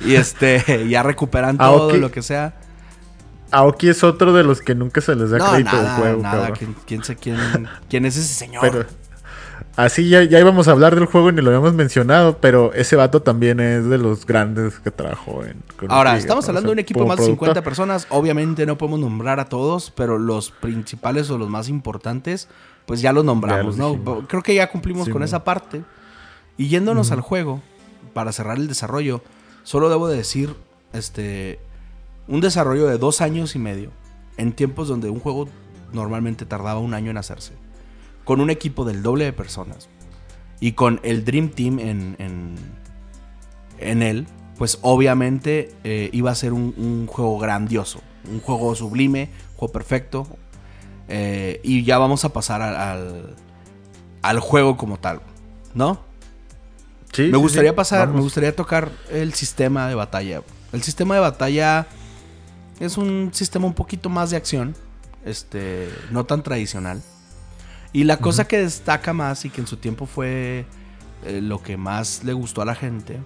Y 0.00 0.14
este, 0.14 0.86
ya 0.88 1.02
recuperan 1.02 1.58
todo, 1.58 1.96
lo 1.96 2.12
que 2.12 2.22
sea. 2.22 2.60
Aoki 3.50 3.88
es 3.88 4.04
otro 4.04 4.32
de 4.32 4.44
los 4.44 4.60
que 4.60 4.74
nunca 4.74 5.00
se 5.00 5.14
les 5.14 5.30
da 5.30 5.38
crédito 5.38 5.76
del 5.76 5.88
juego. 5.88 6.22
Nada, 6.22 6.52
¿Quién, 6.52 6.74
quién, 6.86 7.04
sé 7.04 7.16
quién, 7.16 7.38
quién 7.88 8.04
es 8.06 8.16
ese 8.16 8.32
señor? 8.32 8.62
Pero, 8.62 8.86
así 9.76 10.08
ya, 10.08 10.22
ya 10.24 10.38
íbamos 10.38 10.68
a 10.68 10.72
hablar 10.72 10.94
del 10.94 11.06
juego 11.06 11.30
y 11.30 11.32
ni 11.32 11.42
lo 11.42 11.48
habíamos 11.48 11.74
mencionado, 11.74 12.38
pero 12.38 12.72
ese 12.74 12.96
vato 12.96 13.22
también 13.22 13.60
es 13.60 13.86
de 13.86 13.98
los 13.98 14.26
grandes 14.26 14.78
que 14.80 14.90
trabajó 14.90 15.44
en. 15.44 15.62
Ahora, 15.88 16.16
estamos 16.16 16.48
hablando 16.48 16.68
de 16.68 16.72
un 16.74 16.78
equipo 16.78 17.00
de 17.00 17.06
más 17.06 17.18
de 17.18 17.26
50 17.26 17.62
personas. 17.62 18.06
Obviamente 18.10 18.66
no 18.66 18.78
podemos 18.78 19.00
nombrar 19.00 19.40
a 19.40 19.46
todos, 19.46 19.90
pero 19.90 20.18
los 20.18 20.50
principales 20.50 21.30
o 21.30 21.38
los 21.38 21.48
más 21.48 21.68
importantes 21.68 22.48
pues 22.90 23.00
ya 23.00 23.12
lo 23.12 23.22
nombramos, 23.22 23.76
¿no? 23.76 24.26
Creo 24.26 24.42
que 24.42 24.52
ya 24.52 24.68
cumplimos 24.68 25.08
con 25.08 25.22
esa 25.22 25.44
parte. 25.44 25.84
Y 26.56 26.66
yéndonos 26.66 27.12
al 27.12 27.20
juego, 27.20 27.62
para 28.12 28.32
cerrar 28.32 28.56
el 28.56 28.66
desarrollo, 28.66 29.22
solo 29.62 29.88
debo 29.88 30.08
decir, 30.08 30.56
este, 30.92 31.60
un 32.30 32.40
desarrollo 32.40 32.86
de 32.86 32.96
dos 32.96 33.20
años 33.20 33.54
y 33.56 33.58
medio, 33.58 33.90
en 34.36 34.52
tiempos 34.52 34.88
donde 34.88 35.10
un 35.10 35.20
juego 35.20 35.48
normalmente 35.92 36.46
tardaba 36.46 36.78
un 36.78 36.94
año 36.94 37.10
en 37.10 37.18
hacerse, 37.18 37.52
con 38.24 38.40
un 38.40 38.50
equipo 38.50 38.84
del 38.84 39.02
doble 39.02 39.24
de 39.24 39.32
personas 39.32 39.88
y 40.60 40.72
con 40.72 41.00
el 41.02 41.24
Dream 41.24 41.50
Team 41.50 41.80
en, 41.80 42.56
en, 43.78 44.02
él, 44.02 44.26
pues 44.56 44.78
obviamente 44.82 45.74
eh, 45.82 46.08
iba 46.12 46.30
a 46.30 46.34
ser 46.34 46.52
un, 46.52 46.72
un, 46.76 47.06
juego 47.08 47.38
grandioso, 47.38 48.00
un 48.30 48.40
juego 48.40 48.74
sublime, 48.76 49.30
un 49.52 49.56
juego 49.56 49.72
perfecto, 49.72 50.26
eh, 51.08 51.60
y 51.64 51.82
ya 51.82 51.98
vamos 51.98 52.24
a 52.24 52.32
pasar 52.32 52.62
al, 52.62 53.34
al, 54.22 54.38
juego 54.38 54.76
como 54.76 54.98
tal, 55.00 55.20
¿no? 55.74 55.98
Sí. 57.12 57.22
Me 57.22 57.38
gustaría 57.38 57.74
pasar, 57.74 58.08
me 58.10 58.20
gustaría 58.20 58.54
tocar 58.54 58.92
el 59.10 59.34
sistema 59.34 59.88
de 59.88 59.96
batalla. 59.96 60.42
El 60.72 60.84
sistema 60.84 61.16
de 61.16 61.20
batalla 61.20 61.88
es 62.80 62.96
un 62.96 63.30
sistema 63.32 63.66
un 63.66 63.74
poquito 63.74 64.08
más 64.08 64.30
de 64.30 64.36
acción, 64.36 64.74
este, 65.24 65.88
no 66.10 66.24
tan 66.24 66.42
tradicional. 66.42 67.02
Y 67.92 68.04
la 68.04 68.16
cosa 68.16 68.46
que 68.46 68.58
destaca 68.58 69.12
más 69.12 69.44
y 69.44 69.50
que 69.50 69.60
en 69.60 69.66
su 69.66 69.76
tiempo 69.76 70.06
fue 70.06 70.64
eh, 71.26 71.40
lo 71.42 71.62
que 71.62 71.76
más 71.76 72.24
le 72.24 72.32
gustó 72.32 72.62
a 72.62 72.64
la 72.64 72.74
gente, 72.74 73.18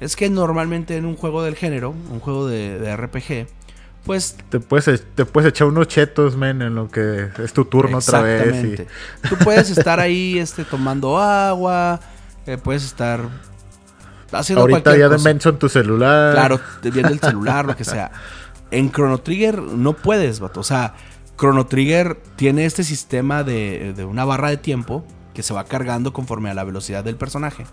es 0.00 0.16
que 0.16 0.30
normalmente 0.30 0.96
en 0.96 1.04
un 1.04 1.16
juego 1.16 1.42
del 1.42 1.56
género, 1.56 1.90
un 1.90 2.20
juego 2.20 2.46
de, 2.46 2.78
de 2.78 2.96
RPG, 2.96 3.46
pues 4.04 4.36
te 4.50 4.58
puedes, 4.58 5.04
te 5.14 5.24
puedes 5.24 5.50
echar 5.50 5.68
unos 5.68 5.88
chetos, 5.88 6.36
men, 6.36 6.60
en 6.60 6.74
lo 6.74 6.88
que 6.88 7.28
es 7.38 7.52
tu 7.52 7.64
turno 7.64 7.98
otra 7.98 8.20
vez. 8.20 8.64
Y... 8.64 9.28
Tú 9.28 9.36
puedes 9.42 9.70
estar 9.70 10.00
ahí 10.00 10.38
este, 10.40 10.64
tomando 10.64 11.18
agua, 11.18 12.00
eh, 12.46 12.58
puedes 12.58 12.84
estar 12.84 13.20
haciendo 14.32 14.62
Ahorita 14.62 14.96
ya 14.96 15.08
de 15.08 15.18
mention 15.18 15.58
tu 15.58 15.68
celular. 15.68 16.34
Claro, 16.34 16.60
viendo 16.82 17.12
el 17.12 17.20
celular, 17.20 17.64
lo 17.64 17.76
que 17.76 17.84
sea. 17.84 18.10
En 18.72 18.90
Chrono 18.90 19.18
Trigger 19.18 19.62
no 19.62 19.92
puedes, 19.92 20.40
vato. 20.40 20.60
O 20.60 20.64
sea, 20.64 20.94
Chrono 21.38 21.66
Trigger 21.66 22.20
tiene 22.36 22.64
este 22.64 22.82
sistema 22.82 23.44
de, 23.44 23.92
de 23.94 24.04
una 24.04 24.24
barra 24.24 24.50
de 24.50 24.56
tiempo 24.56 25.04
que 25.34 25.42
se 25.42 25.54
va 25.54 25.64
cargando 25.64 26.12
conforme 26.12 26.50
a 26.50 26.54
la 26.54 26.64
velocidad 26.64 27.04
del 27.04 27.16
personaje. 27.16 27.64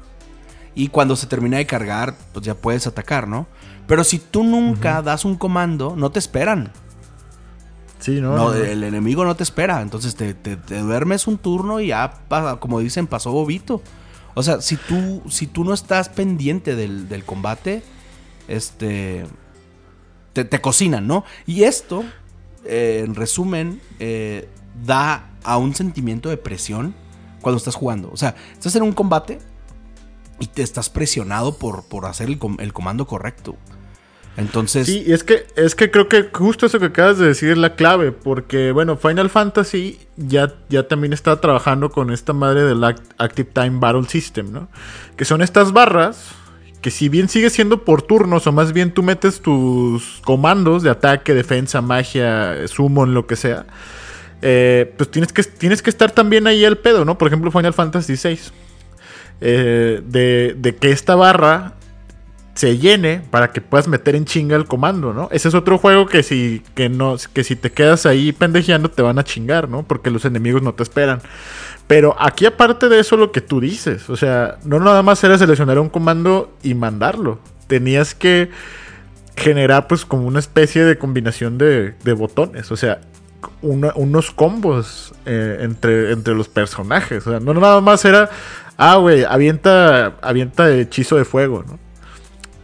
Y 0.76 0.90
cuando 0.90 1.16
se 1.16 1.28
termina 1.28 1.58
de 1.58 1.66
cargar, 1.66 2.16
pues 2.32 2.46
ya 2.46 2.56
puedes 2.56 2.88
atacar, 2.88 3.28
¿no? 3.28 3.48
Pero 3.88 4.04
si 4.04 4.20
tú 4.20 4.44
nunca 4.44 5.02
das 5.02 5.26
un 5.26 5.36
comando, 5.36 5.96
no 5.98 6.12
te 6.12 6.20
esperan. 6.20 6.72
Sí, 8.00 8.22
no, 8.22 8.54
El 8.54 8.84
enemigo 8.84 9.26
no 9.26 9.36
te 9.36 9.44
espera. 9.44 9.82
Entonces 9.82 10.16
te, 10.16 10.56
duermes 10.82 11.28
un 11.28 11.38
turno 11.38 11.80
y 11.80 11.88
ya, 11.88 12.14
como 12.60 12.80
dicen, 12.80 13.08
pasó 13.08 13.32
bobito. 13.32 13.82
O 14.36 14.44
sea, 14.44 14.62
si 14.62 14.78
tú, 14.78 15.22
si 15.30 15.48
tú 15.48 15.66
no 15.66 15.74
estás 15.74 16.08
pendiente 16.08 16.76
del, 16.76 17.24
combate, 17.26 17.84
este. 18.48 19.26
Te, 20.46 20.62
cocinan, 20.62 21.08
¿no? 21.08 21.24
Y 21.46 21.64
esto, 21.64 22.04
eh, 22.66 23.04
en 23.06 23.16
resumen, 23.16 23.82
eh, 24.00 24.48
da 24.86 25.30
a 25.44 25.58
un 25.58 25.76
sentimiento 25.76 26.30
de 26.30 26.38
presión 26.38 26.94
cuando 27.42 27.58
estás 27.58 27.76
jugando. 27.76 28.10
O 28.12 28.18
sea, 28.18 28.36
estás 28.54 28.76
en 28.76 28.84
un 28.84 28.94
combate 28.94 29.40
y 30.40 30.48
te 30.48 30.62
estás 30.62 30.90
presionado 30.90 31.58
por, 31.58 31.84
por 31.86 32.06
hacer 32.06 32.30
el, 32.30 32.74
comando 32.74 33.08
correcto. 33.08 33.56
Entonces. 34.38 34.88
Sí, 34.88 35.04
es 35.08 35.24
que, 35.24 35.48
es 35.58 35.76
que 35.76 35.92
creo 35.92 36.08
que 36.08 36.30
justo 36.32 36.66
eso 36.66 36.80
que 36.80 36.86
acabas 36.86 37.18
de 37.18 37.28
decir 37.28 37.50
es 37.50 37.58
la 37.58 37.76
clave. 37.76 38.12
Porque, 38.12 38.72
bueno, 38.72 38.96
Final 38.96 39.30
Fantasy 39.30 40.00
ya, 40.16 40.54
ya 40.70 40.88
también 40.88 41.14
está 41.14 41.42
trabajando 41.42 41.90
con 41.90 42.12
esta 42.12 42.32
madre 42.34 42.64
del 42.64 42.84
Active 42.84 43.50
Time 43.52 43.80
Battle 43.80 44.08
System, 44.08 44.52
¿no? 44.52 44.70
Que 45.18 45.26
son 45.26 45.42
estas 45.42 45.74
barras 45.74 46.36
que 46.82 46.92
si 46.92 47.10
bien 47.10 47.28
sigue 47.30 47.50
siendo 47.50 47.84
por 47.84 48.02
turnos, 48.02 48.48
o 48.48 48.52
más 48.52 48.74
bien 48.74 48.92
tú 48.92 49.04
metes 49.04 49.42
tus 49.42 50.22
comandos 50.24 50.84
de 50.84 50.90
ataque, 50.90 51.34
defensa, 51.34 51.82
magia, 51.82 52.68
summon, 52.68 53.14
lo 53.14 53.28
que 53.28 53.36
sea, 53.36 53.66
eh, 54.42 54.94
pues 54.98 55.12
tienes 55.12 55.34
que, 55.34 55.44
tienes 55.44 55.82
que 55.82 55.90
estar 55.90 56.12
también 56.12 56.48
ahí 56.48 56.64
el 56.64 56.78
pedo, 56.78 57.04
¿no? 57.04 57.18
Por 57.18 57.28
ejemplo, 57.28 57.52
Final 57.52 57.74
Fantasy 57.74 58.16
VI. 58.22 58.40
Eh, 59.42 60.02
de, 60.06 60.54
de, 60.58 60.76
que 60.76 60.92
esta 60.92 61.16
barra 61.16 61.79
se 62.60 62.78
llene 62.78 63.22
para 63.32 63.54
que 63.54 63.62
puedas 63.62 63.88
meter 63.88 64.18
en 64.18 64.26
chinga 64.26 64.58
el 64.58 64.66
comando, 64.66 65.14
¿no? 65.14 65.30
Ese 65.32 65.48
es 65.48 65.56
otro 65.56 65.78
juego 65.78 66.08
que 66.08 66.24
si, 66.24 66.62
que 66.76 66.90
no, 66.90 67.16
que 67.32 67.46
si 67.46 67.56
te 67.56 67.72
quedas 67.72 68.06
ahí 68.06 68.34
pendejeando 68.34 68.92
te 68.92 69.02
van 69.02 69.18
a 69.18 69.24
chingar, 69.24 69.70
¿no? 69.70 69.84
Porque 69.84 70.12
los 70.12 70.26
enemigos 70.26 70.62
no 70.62 70.74
te 70.74 70.84
esperan. 70.84 71.22
Pero 71.88 72.18
aquí 72.20 72.46
aparte 72.46 72.90
de 72.90 73.00
eso 73.00 73.16
lo 73.16 73.32
que 73.32 73.40
tú 73.40 73.62
dices, 73.62 74.10
o 74.10 74.18
sea, 74.18 74.58
no 74.66 74.78
nada 74.82 75.04
más 75.04 75.24
era 75.24 75.38
seleccionar 75.38 75.80
un 75.80 75.88
comando 75.88 76.54
y 76.62 76.74
mandarlo. 76.74 77.40
Tenías 77.68 78.14
que 78.14 78.50
generar 79.38 79.88
pues 79.88 80.04
como 80.04 80.28
una 80.28 80.40
especie 80.40 80.84
de 80.84 80.98
combinación 80.98 81.58
de, 81.58 81.94
botones, 82.14 82.74
o 82.74 82.76
sea, 82.76 83.00
unos 83.62 84.32
combos 84.32 85.14
eh, 85.26 85.60
entre, 85.62 86.12
entre 86.12 86.36
los 86.36 86.50
personajes. 86.50 87.26
O 87.26 87.30
sea, 87.30 87.40
no 87.40 87.54
nada 87.54 87.80
más 87.80 88.04
era, 88.04 88.30
ah, 88.76 88.98
güey, 88.98 89.24
avienta, 89.24 90.18
avienta 90.22 90.70
hechizo 90.70 91.16
de 91.16 91.24
fuego, 91.24 91.64
¿no? 91.66 91.89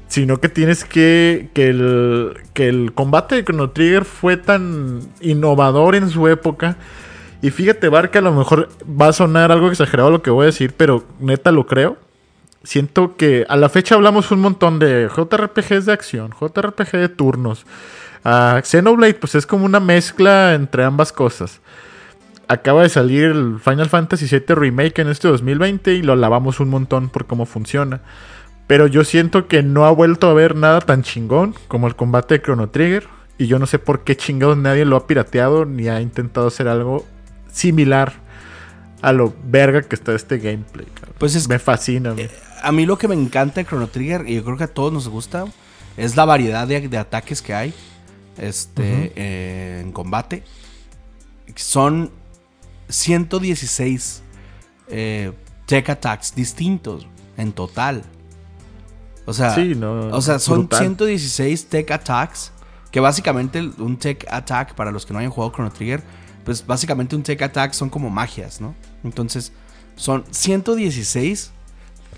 Sino 0.08 0.39
que 0.39 0.49
tienes 0.49 0.86
que 0.86 1.49
que 1.53 1.70
el, 1.70 2.38
que 2.53 2.68
el 2.68 2.93
combate 2.93 3.36
de 3.36 3.43
Chrono 3.43 3.72
Trigger 3.72 4.06
fue 4.06 4.38
tan 4.38 5.01
innovador 5.22 5.95
en 5.95 6.10
su 6.10 6.28
época. 6.28 6.78
Y 7.41 7.51
fíjate, 7.51 7.89
Bar, 7.89 8.12
que 8.12 8.20
a 8.20 8.22
lo 8.22 8.34
mejor 8.34 8.70
va 8.89 9.10
a 9.10 9.14
sonar 9.14 9.51
algo 9.51 9.70
exagerado 9.70 10.10
lo 10.10 10.22
que 10.22 10.32
voy 10.32 10.43
a 10.43 10.45
decir, 10.47 10.74
pero 10.76 11.03
neta 11.20 11.51
lo 11.51 11.68
creo. 11.68 11.97
Siento 12.64 13.16
que 13.16 13.45
a 13.47 13.56
la 13.56 13.70
fecha 13.70 13.93
hablamos 13.93 14.32
un 14.32 14.39
montón 14.39 14.80
de 14.80 15.08
JRPGs 15.16 15.86
de 15.86 15.93
acción, 15.93 16.32
JRPG 16.32 16.97
de 16.97 17.10
turnos. 17.10 17.66
Uh, 18.24 18.60
Xenoblade, 18.64 19.14
pues 19.14 19.36
es 19.36 19.45
como 19.45 19.66
una 19.66 19.80
mezcla 19.80 20.56
entre 20.56 20.84
ambas 20.84 21.12
cosas. 21.12 21.62
Acaba 22.47 22.82
de 22.82 22.89
salir 22.89 23.26
el 23.26 23.60
Final 23.60 23.89
Fantasy 23.89 24.26
VII 24.26 24.56
Remake 24.56 24.99
en 24.99 25.10
este 25.10 25.28
2020 25.28 25.93
y 25.93 26.01
lo 26.01 26.14
alabamos 26.14 26.60
un 26.60 26.70
montón 26.70 27.10
por 27.10 27.28
cómo 27.28 27.45
funciona. 27.45 28.01
Pero 28.68 28.88
yo 28.88 29.03
siento 29.03 29.47
que 29.47 29.61
no 29.63 29.86
ha 29.86 29.91
vuelto 29.91 30.28
a 30.28 30.34
ver 30.34 30.55
nada 30.55 30.82
tan 30.82 31.03
chingón 31.03 31.55
como 31.68 31.88
el 31.88 31.95
combate 31.95 32.36
de 32.36 32.41
Chrono 32.41 32.70
Trigger. 32.70 33.07
Y 33.38 33.47
yo 33.47 33.59
no 33.59 33.66
sé 33.66 33.80
por 33.80 34.03
qué 34.03 34.16
chingados 34.16 34.57
nadie 34.57 34.86
lo 34.86 34.95
ha 34.95 35.07
pirateado 35.07 35.66
ni 35.66 35.88
ha 35.88 36.01
intentado 36.01 36.47
hacer 36.47 36.68
algo 36.68 37.05
similar 37.51 38.13
a 39.01 39.11
lo 39.11 39.34
verga 39.43 39.82
que 39.82 39.95
está 39.95 40.16
este 40.16 40.38
gameplay. 40.38 40.88
Pues 41.18 41.36
es, 41.36 41.47
me 41.47 41.59
fascina. 41.59 42.13
Eh, 42.18 42.30
a 42.63 42.72
mí 42.72 42.86
lo 42.86 42.97
que 42.97 43.07
me 43.07 43.16
encanta 43.16 43.61
de 43.61 43.66
Chrono 43.68 43.88
Trigger, 43.88 44.28
y 44.28 44.36
yo 44.36 44.43
creo 44.43 44.57
que 44.57 44.63
a 44.63 44.74
todos 44.74 44.91
nos 44.91 45.07
gusta, 45.07 45.45
es 45.97 46.16
la 46.16 46.26
variedad 46.26 46.68
de, 46.68 46.97
ataques 46.97 47.41
que 47.41 47.53
hay 47.53 47.74
este, 48.38 49.13
eh, 49.16 49.82
en 49.82 49.91
combate. 49.91 50.43
Son 51.55 52.09
116 52.89 54.24
eh, 54.88 55.32
tech 55.66 55.89
attacks 55.89 56.34
distintos 56.34 57.07
en 57.38 57.51
total. 57.51 58.03
O 59.26 59.34
sea, 59.34 59.56
o 60.12 60.22
sea 60.22 60.40
son 60.40 60.70
116 60.72 61.68
tech 61.68 61.92
attacks. 61.92 62.52
Que 62.92 63.00
básicamente 63.02 63.60
un 63.60 63.98
tech 63.98 64.26
attack, 64.30 64.74
para 64.74 64.92
los 64.92 65.06
que 65.06 65.12
no 65.12 65.20
hayan 65.20 65.32
jugado 65.32 65.52
Chrono 65.52 65.70
Trigger, 65.70 66.02
pues 66.46 66.66
básicamente 66.66 67.16
un 67.16 67.24
tech 67.24 67.42
attack 67.42 67.74
son 67.74 67.90
como 67.90 68.10
magias, 68.10 68.62
¿no? 68.62 68.74
Entonces, 69.04 69.52
son 69.98 70.24
116 70.32 71.52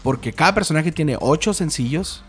porque 0.04 0.34
cada 0.34 0.54
personaje 0.54 0.92
tiene 0.92 1.18
8 1.20 1.54
sencillos. 1.54 2.24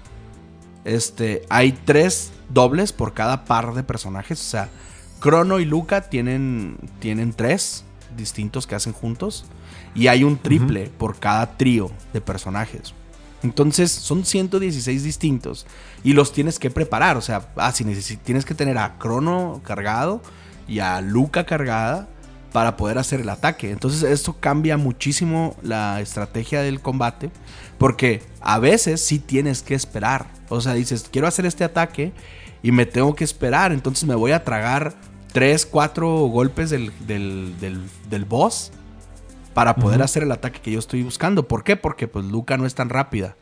Este, 0.84 1.42
hay 1.50 1.72
3 1.72 2.32
dobles 2.48 2.92
por 2.92 3.12
cada 3.12 3.44
par 3.44 3.74
de 3.74 3.82
personajes. 3.82 4.40
O 4.40 4.44
sea, 4.44 4.68
Chrono 5.20 5.58
y 5.58 5.64
Luca 5.64 6.02
tienen, 6.08 6.78
tienen 7.00 7.34
3 7.34 7.84
distintos 8.16 8.66
que 8.66 8.74
hacen 8.74 8.92
juntos. 8.92 9.44
Y 9.94 10.06
hay 10.06 10.24
un 10.24 10.38
triple 10.38 10.90
por 10.96 11.18
cada 11.18 11.56
trío 11.56 11.90
de 12.12 12.20
personajes. 12.20 12.94
Entonces 13.42 13.92
son 13.92 14.24
116 14.24 15.04
distintos 15.04 15.66
y 16.02 16.12
los 16.12 16.32
tienes 16.32 16.58
que 16.58 16.70
preparar. 16.70 17.16
O 17.16 17.20
sea, 17.20 17.48
ah, 17.56 17.72
si 17.72 17.84
tienes 18.16 18.44
que 18.44 18.54
tener 18.54 18.78
a 18.78 18.98
Crono 18.98 19.60
cargado 19.64 20.22
y 20.66 20.80
a 20.80 21.00
Luca 21.00 21.44
cargada 21.44 22.08
para 22.52 22.76
poder 22.76 22.98
hacer 22.98 23.20
el 23.20 23.28
ataque. 23.28 23.70
Entonces 23.70 24.02
esto 24.02 24.36
cambia 24.40 24.76
muchísimo 24.76 25.56
la 25.62 26.00
estrategia 26.00 26.62
del 26.62 26.80
combate 26.80 27.30
porque 27.78 28.22
a 28.40 28.58
veces 28.58 29.00
sí 29.00 29.18
tienes 29.18 29.62
que 29.62 29.74
esperar. 29.74 30.26
O 30.48 30.60
sea, 30.60 30.74
dices, 30.74 31.06
quiero 31.10 31.28
hacer 31.28 31.46
este 31.46 31.64
ataque 31.64 32.12
y 32.62 32.72
me 32.72 32.86
tengo 32.86 33.14
que 33.14 33.24
esperar. 33.24 33.70
Entonces 33.72 34.04
me 34.04 34.16
voy 34.16 34.32
a 34.32 34.42
tragar 34.42 34.94
3, 35.32 35.66
4 35.66 36.08
golpes 36.26 36.70
del, 36.70 36.92
del 37.06 38.24
boss 38.24 38.72
para 39.58 39.74
poder 39.74 40.02
hacer 40.02 40.22
el 40.22 40.30
ataque 40.30 40.60
que 40.60 40.70
yo 40.70 40.78
estoy 40.78 41.02
buscando. 41.02 41.48
¿Por 41.48 41.64
qué? 41.64 41.74
Porque 41.74 42.06
pues 42.06 42.24
Luca 42.24 42.56
no 42.56 42.64
es 42.64 42.76
tan 42.76 42.90
rápida. 42.90 43.34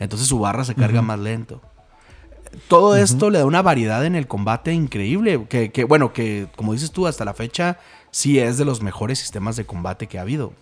Entonces 0.00 0.26
su 0.26 0.40
barra 0.40 0.64
se 0.64 0.74
carga 0.74 1.00
más 1.00 1.20
lento. 1.20 1.62
Todo 2.66 2.96
esto 2.96 3.30
le 3.30 3.38
da 3.38 3.44
una 3.44 3.62
variedad 3.62 4.04
en 4.04 4.16
el 4.16 4.26
combate 4.26 4.72
increíble. 4.72 5.46
Que, 5.48 5.84
bueno, 5.84 6.12
que 6.12 6.48
como 6.56 6.72
dices 6.72 6.90
tú, 6.90 7.06
hasta 7.06 7.24
la 7.24 7.34
fecha 7.34 7.78
sí 8.10 8.40
es 8.40 8.58
de 8.58 8.64
los 8.64 8.82
mejores 8.82 9.20
sistemas 9.20 9.54
de 9.54 9.64
combate 9.64 10.08
que 10.08 10.18
ha 10.18 10.22
habido. 10.22 10.52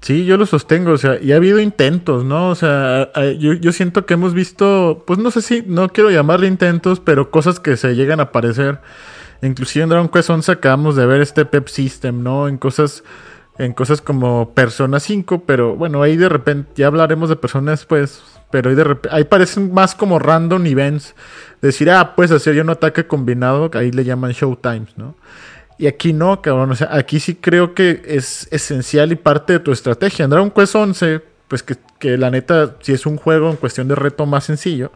Sí, 0.00 0.24
yo 0.24 0.36
lo 0.36 0.46
sostengo, 0.46 0.90
o 0.90 0.98
sea, 0.98 1.20
y 1.22 1.30
ha 1.30 1.36
habido 1.36 1.60
intentos, 1.60 2.24
¿no? 2.24 2.48
O 2.48 2.56
sea, 2.56 3.12
yo, 3.38 3.52
yo, 3.52 3.70
siento 3.70 4.06
que 4.06 4.14
hemos 4.14 4.34
visto, 4.34 5.04
pues 5.06 5.20
no 5.20 5.30
sé 5.30 5.40
si, 5.40 5.62
no 5.64 5.88
quiero 5.90 6.10
llamarle 6.10 6.48
intentos, 6.48 6.98
pero 6.98 7.30
cosas 7.30 7.60
que 7.60 7.76
se 7.76 7.94
llegan 7.94 8.18
a 8.18 8.24
aparecer. 8.24 8.80
Inclusive 9.40 9.84
en 9.84 9.88
Dragon 9.88 10.08
Quest 10.08 10.30
11 10.30 10.50
acabamos 10.50 10.96
de 10.96 11.06
ver 11.06 11.20
este 11.20 11.44
Pep 11.44 11.68
System, 11.68 12.24
¿no? 12.24 12.48
En 12.48 12.58
cosas 12.58 13.04
en 13.58 13.72
cosas 13.72 14.00
como 14.00 14.54
Persona 14.54 14.98
5, 15.00 15.44
pero 15.46 15.76
bueno, 15.76 16.02
ahí 16.02 16.16
de 16.16 16.28
repente 16.28 16.70
ya 16.76 16.86
hablaremos 16.86 17.28
de 17.28 17.36
personas 17.36 17.84
pues, 17.84 18.22
pero 18.50 18.70
ahí 18.70 18.76
de 18.76 18.84
repente, 18.84 19.14
ahí 19.14 19.24
parecen 19.24 19.72
más 19.72 19.94
como 19.94 20.18
random 20.18 20.66
events, 20.66 21.14
decir, 21.60 21.90
ah, 21.90 22.14
puedes 22.14 22.32
hacer 22.32 22.60
un 22.60 22.70
ataque 22.70 23.06
combinado, 23.06 23.70
ahí 23.74 23.90
le 23.90 24.04
llaman 24.04 24.32
showtimes, 24.32 24.96
¿no? 24.96 25.14
Y 25.78 25.86
aquí 25.86 26.12
no, 26.12 26.40
cabrón, 26.42 26.70
o 26.70 26.76
sea, 26.76 26.88
aquí 26.92 27.18
sí 27.18 27.34
creo 27.34 27.74
que 27.74 28.02
es 28.04 28.46
esencial 28.52 29.10
y 29.10 29.16
parte 29.16 29.54
de 29.54 29.58
tu 29.58 29.72
estrategia. 29.72 30.24
En 30.24 30.30
Dragon 30.30 30.50
Quest 30.50 30.74
11, 30.76 31.22
pues 31.48 31.62
que, 31.62 31.76
que 31.98 32.16
la 32.16 32.30
neta, 32.30 32.76
si 32.80 32.92
es 32.92 33.04
un 33.04 33.16
juego 33.16 33.50
en 33.50 33.56
cuestión 33.56 33.88
de 33.88 33.94
reto 33.94 34.24
más 34.26 34.44
sencillo, 34.44 34.92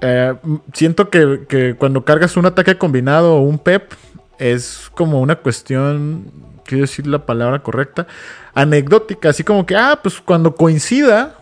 eh, 0.00 0.34
siento 0.72 1.10
que, 1.10 1.44
que 1.48 1.74
cuando 1.74 2.04
cargas 2.04 2.36
un 2.36 2.46
ataque 2.46 2.78
combinado 2.78 3.34
o 3.34 3.40
un 3.40 3.58
PEP, 3.58 3.92
es 4.38 4.90
como 4.94 5.20
una 5.20 5.36
cuestión 5.36 6.30
quiero 6.70 6.82
decir 6.82 7.08
la 7.08 7.26
palabra 7.26 7.64
correcta, 7.64 8.06
anecdótica, 8.54 9.30
así 9.30 9.42
como 9.42 9.66
que, 9.66 9.74
ah, 9.76 9.98
pues 10.00 10.20
cuando 10.20 10.54
coincida 10.54 11.34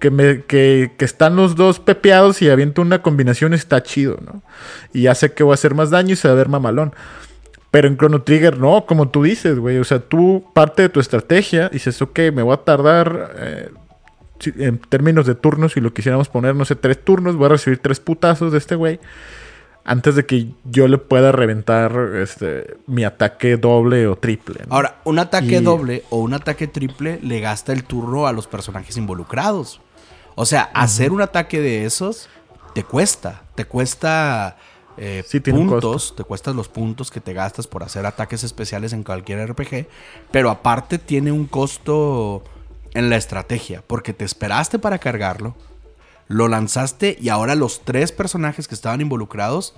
que, 0.00 0.10
me, 0.10 0.42
que, 0.42 0.90
están 0.98 1.36
los 1.36 1.54
dos 1.54 1.78
pepeados 1.78 2.42
y 2.42 2.50
aviento 2.50 2.82
una 2.82 3.00
combinación 3.00 3.54
está 3.54 3.84
chido, 3.84 4.18
¿no? 4.20 4.42
Y 4.92 5.02
ya 5.02 5.14
sé 5.14 5.32
que 5.32 5.44
voy 5.44 5.52
a 5.52 5.54
hacer 5.54 5.74
más 5.74 5.90
daño 5.90 6.14
y 6.14 6.16
se 6.16 6.26
va 6.26 6.34
a 6.34 6.36
ver 6.36 6.48
mamalón. 6.48 6.92
Pero 7.70 7.86
en 7.86 7.96
Chrono 7.96 8.22
Trigger 8.22 8.58
no, 8.58 8.84
como 8.84 9.08
tú 9.08 9.22
dices, 9.22 9.58
güey. 9.58 9.78
O 9.78 9.84
sea, 9.84 10.00
tú 10.00 10.44
parte 10.52 10.82
de 10.82 10.88
tu 10.88 10.98
estrategia 10.98 11.68
dices, 11.68 12.02
ok, 12.02 12.18
me 12.34 12.42
voy 12.42 12.52
a 12.52 12.58
tardar 12.58 13.34
eh, 13.38 13.70
en 14.56 14.78
términos 14.78 15.24
de 15.26 15.36
turnos, 15.36 15.72
si 15.72 15.80
lo 15.80 15.94
quisiéramos 15.94 16.28
poner, 16.28 16.56
no 16.56 16.64
sé, 16.64 16.74
tres 16.74 17.02
turnos, 17.02 17.36
voy 17.36 17.46
a 17.46 17.50
recibir 17.50 17.78
tres 17.78 18.00
putazos 18.00 18.50
de 18.50 18.58
este 18.58 18.74
güey 18.74 18.98
antes 19.84 20.14
de 20.14 20.26
que 20.26 20.48
yo 20.64 20.86
le 20.86 20.98
pueda 20.98 21.32
reventar 21.32 21.92
este, 22.16 22.76
mi 22.86 23.04
ataque 23.04 23.56
doble 23.56 24.06
o 24.06 24.16
triple. 24.16 24.60
Ahora, 24.68 25.00
un 25.04 25.18
ataque 25.18 25.60
doble 25.60 26.04
o 26.10 26.18
un 26.18 26.34
ataque 26.34 26.68
triple 26.68 27.18
le 27.22 27.40
gasta 27.40 27.72
el 27.72 27.84
turno 27.84 28.26
a 28.26 28.32
los 28.32 28.46
personajes 28.46 28.96
involucrados. 28.96 29.80
O 30.34 30.46
sea, 30.46 30.62
hacer 30.74 31.12
un 31.12 31.20
ataque 31.20 31.60
de 31.60 31.84
esos 31.84 32.28
te 32.74 32.84
cuesta. 32.84 33.42
Te 33.54 33.64
cuesta 33.64 34.56
eh, 34.96 35.24
puntos. 35.50 36.14
Te 36.16 36.24
cuestan 36.24 36.56
los 36.56 36.68
puntos 36.68 37.10
que 37.10 37.20
te 37.20 37.32
gastas 37.32 37.66
por 37.66 37.82
hacer 37.82 38.06
ataques 38.06 38.44
especiales 38.44 38.92
en 38.92 39.02
cualquier 39.02 39.50
RPG. 39.50 39.88
Pero 40.30 40.50
aparte 40.50 40.98
tiene 40.98 41.32
un 41.32 41.46
costo 41.46 42.44
en 42.94 43.10
la 43.10 43.16
estrategia. 43.16 43.82
Porque 43.86 44.12
te 44.12 44.24
esperaste 44.24 44.78
para 44.78 44.98
cargarlo 44.98 45.54
lo 46.32 46.48
lanzaste 46.48 47.16
y 47.20 47.28
ahora 47.28 47.54
los 47.54 47.82
tres 47.84 48.10
personajes 48.12 48.66
que 48.68 48.74
estaban 48.74 49.00
involucrados, 49.00 49.74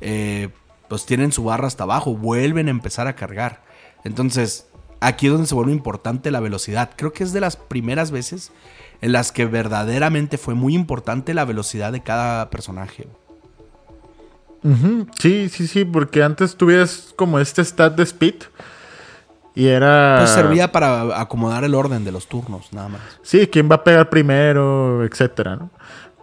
eh, 0.00 0.50
pues 0.88 1.04
tienen 1.04 1.32
su 1.32 1.44
barra 1.44 1.66
hasta 1.66 1.84
abajo, 1.84 2.16
vuelven 2.16 2.68
a 2.68 2.70
empezar 2.70 3.06
a 3.06 3.16
cargar. 3.16 3.62
Entonces, 4.04 4.66
aquí 5.00 5.26
es 5.26 5.32
donde 5.32 5.48
se 5.48 5.54
vuelve 5.54 5.72
importante 5.72 6.30
la 6.30 6.40
velocidad. 6.40 6.90
Creo 6.96 7.12
que 7.12 7.24
es 7.24 7.32
de 7.32 7.40
las 7.40 7.56
primeras 7.56 8.10
veces 8.10 8.52
en 9.00 9.12
las 9.12 9.32
que 9.32 9.46
verdaderamente 9.46 10.38
fue 10.38 10.54
muy 10.54 10.74
importante 10.74 11.34
la 11.34 11.44
velocidad 11.44 11.92
de 11.92 12.02
cada 12.02 12.50
personaje. 12.50 13.08
Sí, 15.20 15.48
sí, 15.48 15.68
sí, 15.68 15.84
porque 15.84 16.24
antes 16.24 16.56
tuvieras 16.56 17.12
como 17.14 17.38
este 17.38 17.64
stat 17.64 17.94
de 17.96 18.02
speed 18.02 18.34
Y 19.54 19.68
era... 19.68 20.16
Pues 20.18 20.30
servía 20.30 20.72
para 20.72 21.20
acomodar 21.20 21.62
el 21.62 21.74
orden 21.74 22.04
de 22.04 22.10
los 22.10 22.26
turnos, 22.26 22.72
nada 22.72 22.88
más. 22.88 23.00
Sí, 23.22 23.46
quién 23.46 23.70
va 23.70 23.76
a 23.76 23.84
pegar 23.84 24.10
primero, 24.10 25.04
etcétera, 25.04 25.54
¿no? 25.54 25.70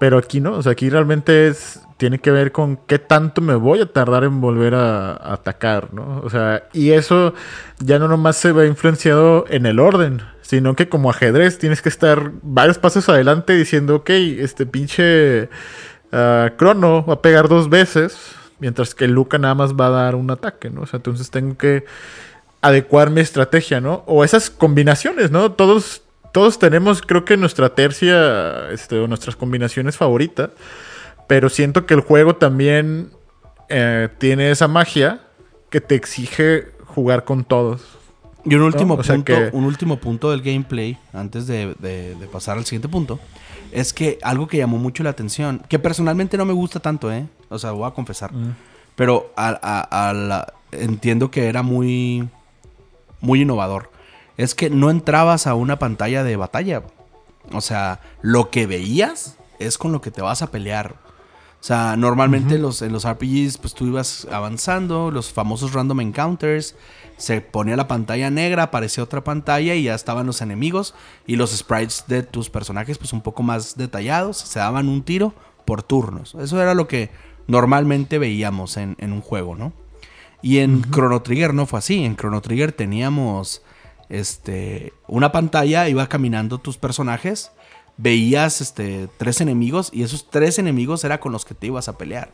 Pero 0.04 0.18
aquí 0.18 0.41
no, 0.41 0.56
o 0.56 0.62
sea, 0.62 0.74
aquí 0.74 0.89
realmente 0.89 1.47
es 1.47 1.80
tiene 1.95 2.20
que 2.20 2.30
ver 2.30 2.51
con 2.51 2.76
qué 2.76 2.99
tanto 2.99 3.39
me 3.39 3.56
voy 3.56 3.80
a 3.80 3.86
tardar 3.86 4.26
en 4.26 4.41
volver 4.41 4.76
a, 4.76 5.14
atacar, 5.32 5.93
¿no? 5.93 6.20
O 6.26 6.30
sea, 6.30 6.64
y 6.74 6.91
eso 6.91 7.34
ya 7.80 7.99
no 7.99 8.10
nomás 8.10 8.36
se 8.36 8.51
ve 8.51 8.68
influenciado 8.68 9.45
en 9.47 9.66
el 9.66 9.80
orden, 9.80 10.22
sino 10.41 10.76
que 10.76 10.89
como 10.89 11.10
ajedrez 11.10 11.58
tienes 11.58 11.82
que 11.82 11.88
estar 11.88 12.32
varios 12.41 12.80
pasos 12.80 13.08
adelante 13.08 13.54
diciendo, 13.54 13.95
ok, 13.95 14.10
este 14.10 14.66
pinche 14.66 15.43
uh, 16.12 16.54
Crono 16.58 17.06
va 17.06 17.14
a 17.14 17.22
pegar 17.22 17.47
dos 17.47 17.70
veces, 17.70 18.36
mientras 18.60 18.95
que 18.95 19.08
Luca 19.08 19.38
nada 19.38 19.56
más 19.56 19.74
va 19.74 19.88
a 19.88 19.91
dar 19.91 20.16
un 20.16 20.30
ataque, 20.32 20.70
¿no? 20.70 20.82
O 20.82 20.86
sea, 20.86 20.97
entonces 20.97 21.32
tengo 21.32 21.58
que 21.58 21.86
adecuar 22.60 23.10
mi 23.10 23.22
estrategia, 23.22 23.80
¿no? 23.80 24.04
O 24.06 24.26
esas 24.26 24.49
combinaciones, 24.49 25.32
¿no? 25.32 25.54
Todos, 25.54 26.03
todos 26.34 26.57
tenemos, 26.57 27.01
creo 27.01 27.23
que 27.23 27.38
nuestra 27.38 27.75
tercia, 27.75 28.69
este, 28.71 28.97
o 28.97 29.07
nuestras 29.07 29.36
combinaciones 29.36 29.95
favoritas, 29.95 30.49
pero 31.27 31.47
siento 31.47 31.86
que 31.86 31.93
el 31.93 32.01
juego 32.01 32.36
también 32.36 33.11
eh, 33.69 34.09
tiene 34.17 34.49
esa 34.49 34.67
magia 34.67 35.21
que 35.69 35.79
te 35.79 35.95
exige 35.95 36.71
jugar 36.86 37.23
con 37.23 37.45
todos. 37.45 37.84
Y 38.45 38.55
un 38.55 38.63
último, 38.63 38.97
¿no? 38.97 39.03
punto, 39.03 39.23
que... 39.23 39.49
un 39.53 39.63
último 39.63 39.97
punto 39.97 40.31
del 40.31 40.41
gameplay, 40.41 40.97
antes 41.13 41.45
de, 41.45 41.75
de, 41.79 42.15
de, 42.15 42.27
pasar 42.27 42.57
al 42.57 42.65
siguiente 42.65 42.89
punto, 42.89 43.19
es 43.71 43.93
que 43.93 44.17
algo 44.23 44.47
que 44.47 44.57
llamó 44.57 44.77
mucho 44.79 45.03
la 45.03 45.11
atención, 45.11 45.61
que 45.69 45.77
personalmente 45.77 46.36
no 46.36 46.45
me 46.45 46.53
gusta 46.53 46.79
tanto, 46.79 47.11
¿eh? 47.11 47.27
O 47.49 47.59
sea, 47.59 47.71
voy 47.71 47.88
a 47.88 47.91
confesar. 47.91 48.34
Mm. 48.34 48.55
Pero 48.95 49.31
a, 49.38 49.57
a, 49.61 50.09
a 50.09 50.13
la, 50.13 50.53
entiendo 50.71 51.29
que 51.29 51.45
era 51.47 51.61
muy, 51.61 52.27
muy 53.21 53.43
innovador. 53.43 53.92
Es 54.38 54.55
que 54.55 54.69
no 54.69 54.89
entrabas 54.89 55.47
a 55.47 55.55
una 55.55 55.77
pantalla 55.79 56.23
de 56.23 56.36
batalla. 56.36 56.84
O 57.51 57.61
sea, 57.61 57.99
lo 58.21 58.49
que 58.49 58.67
veías 58.67 59.38
es 59.59 59.77
con 59.77 59.91
lo 59.91 60.01
que 60.01 60.11
te 60.11 60.21
vas 60.21 60.41
a 60.41 60.51
pelear. 60.51 60.95
O 61.59 61.65
sea, 61.65 61.95
normalmente 61.95 62.55
uh 62.55 62.57
-huh. 62.57 62.61
los, 62.61 62.81
en 62.81 62.91
los 62.91 63.07
RPGs, 63.07 63.57
pues 63.57 63.73
tú 63.73 63.86
ibas 63.86 64.27
avanzando, 64.29 65.11
los 65.11 65.31
famosos 65.31 65.71
random 65.71 66.01
encounters, 66.01 66.75
se 67.15 67.39
ponía 67.39 67.77
la 67.77 67.88
pantalla 67.88 68.29
negra, 68.29 68.63
aparecía 68.63 69.01
otra 69.01 69.23
pantalla 69.23 69.73
y 69.73 69.84
ya 69.84 69.95
estaban 69.95 70.25
los 70.25 70.41
enemigos 70.41 70.93
y 71.25 71.38
los 71.38 71.55
sprites 71.55 72.03
de 72.07 72.23
tus 72.23 72.49
personajes, 72.49 72.97
pues 72.97 73.13
un 73.13 73.21
poco 73.21 73.43
más 73.43 73.77
detallados, 73.77 74.38
se 74.38 74.59
daban 74.59 74.89
un 74.89 75.03
tiro 75.03 75.34
por 75.63 75.84
turnos. 75.84 76.36
Eso 76.36 76.61
era 76.61 76.73
lo 76.73 76.89
que 76.89 77.11
normalmente 77.47 78.17
veíamos 78.17 78.75
en, 78.75 78.97
en 78.99 79.13
un 79.13 79.21
juego, 79.21 79.55
¿no? 79.55 79.71
Y 80.41 80.57
en 80.57 80.75
uh 80.75 80.79
-huh. 80.79 80.91
Chrono 80.91 81.21
Trigger 81.21 81.53
no 81.53 81.65
fue 81.65 81.79
así. 81.79 82.03
En 82.03 82.17
Chrono 82.17 82.41
Trigger 82.41 82.73
teníamos 82.73 83.61
este, 84.20 84.93
una 85.07 85.32
pantalla, 85.32 85.89
iba 85.89 86.07
caminando 86.07 86.57
tus 86.57 86.78
personajes 86.78 87.51
veías 87.97 88.61
este, 88.61 89.07
tres 89.18 89.41
enemigos 89.41 89.89
y 89.93 90.03
esos 90.03 90.30
tres 90.30 90.59
enemigos 90.59 91.03
era 91.03 91.20
con 91.20 91.32
los 91.32 91.45
que 91.45 91.53
te 91.53 91.68
ibas 91.68 91.88
a 91.88 91.97
pelear. 91.97 92.32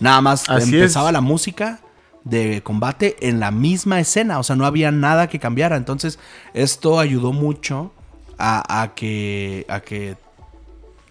Nada 0.00 0.20
más 0.20 0.48
Así 0.48 0.74
empezaba 0.74 1.08
es. 1.08 1.12
la 1.12 1.20
música 1.20 1.80
de 2.24 2.62
combate 2.62 3.16
en 3.20 3.40
la 3.40 3.50
misma 3.50 4.00
escena, 4.00 4.38
o 4.38 4.42
sea, 4.42 4.56
no 4.56 4.66
había 4.66 4.90
nada 4.90 5.28
que 5.28 5.38
cambiara. 5.38 5.76
Entonces, 5.76 6.18
esto 6.54 6.98
ayudó 6.98 7.32
mucho 7.32 7.92
a, 8.38 8.82
a 8.82 8.94
que, 8.94 9.64
a 9.68 9.80
que 9.80 10.16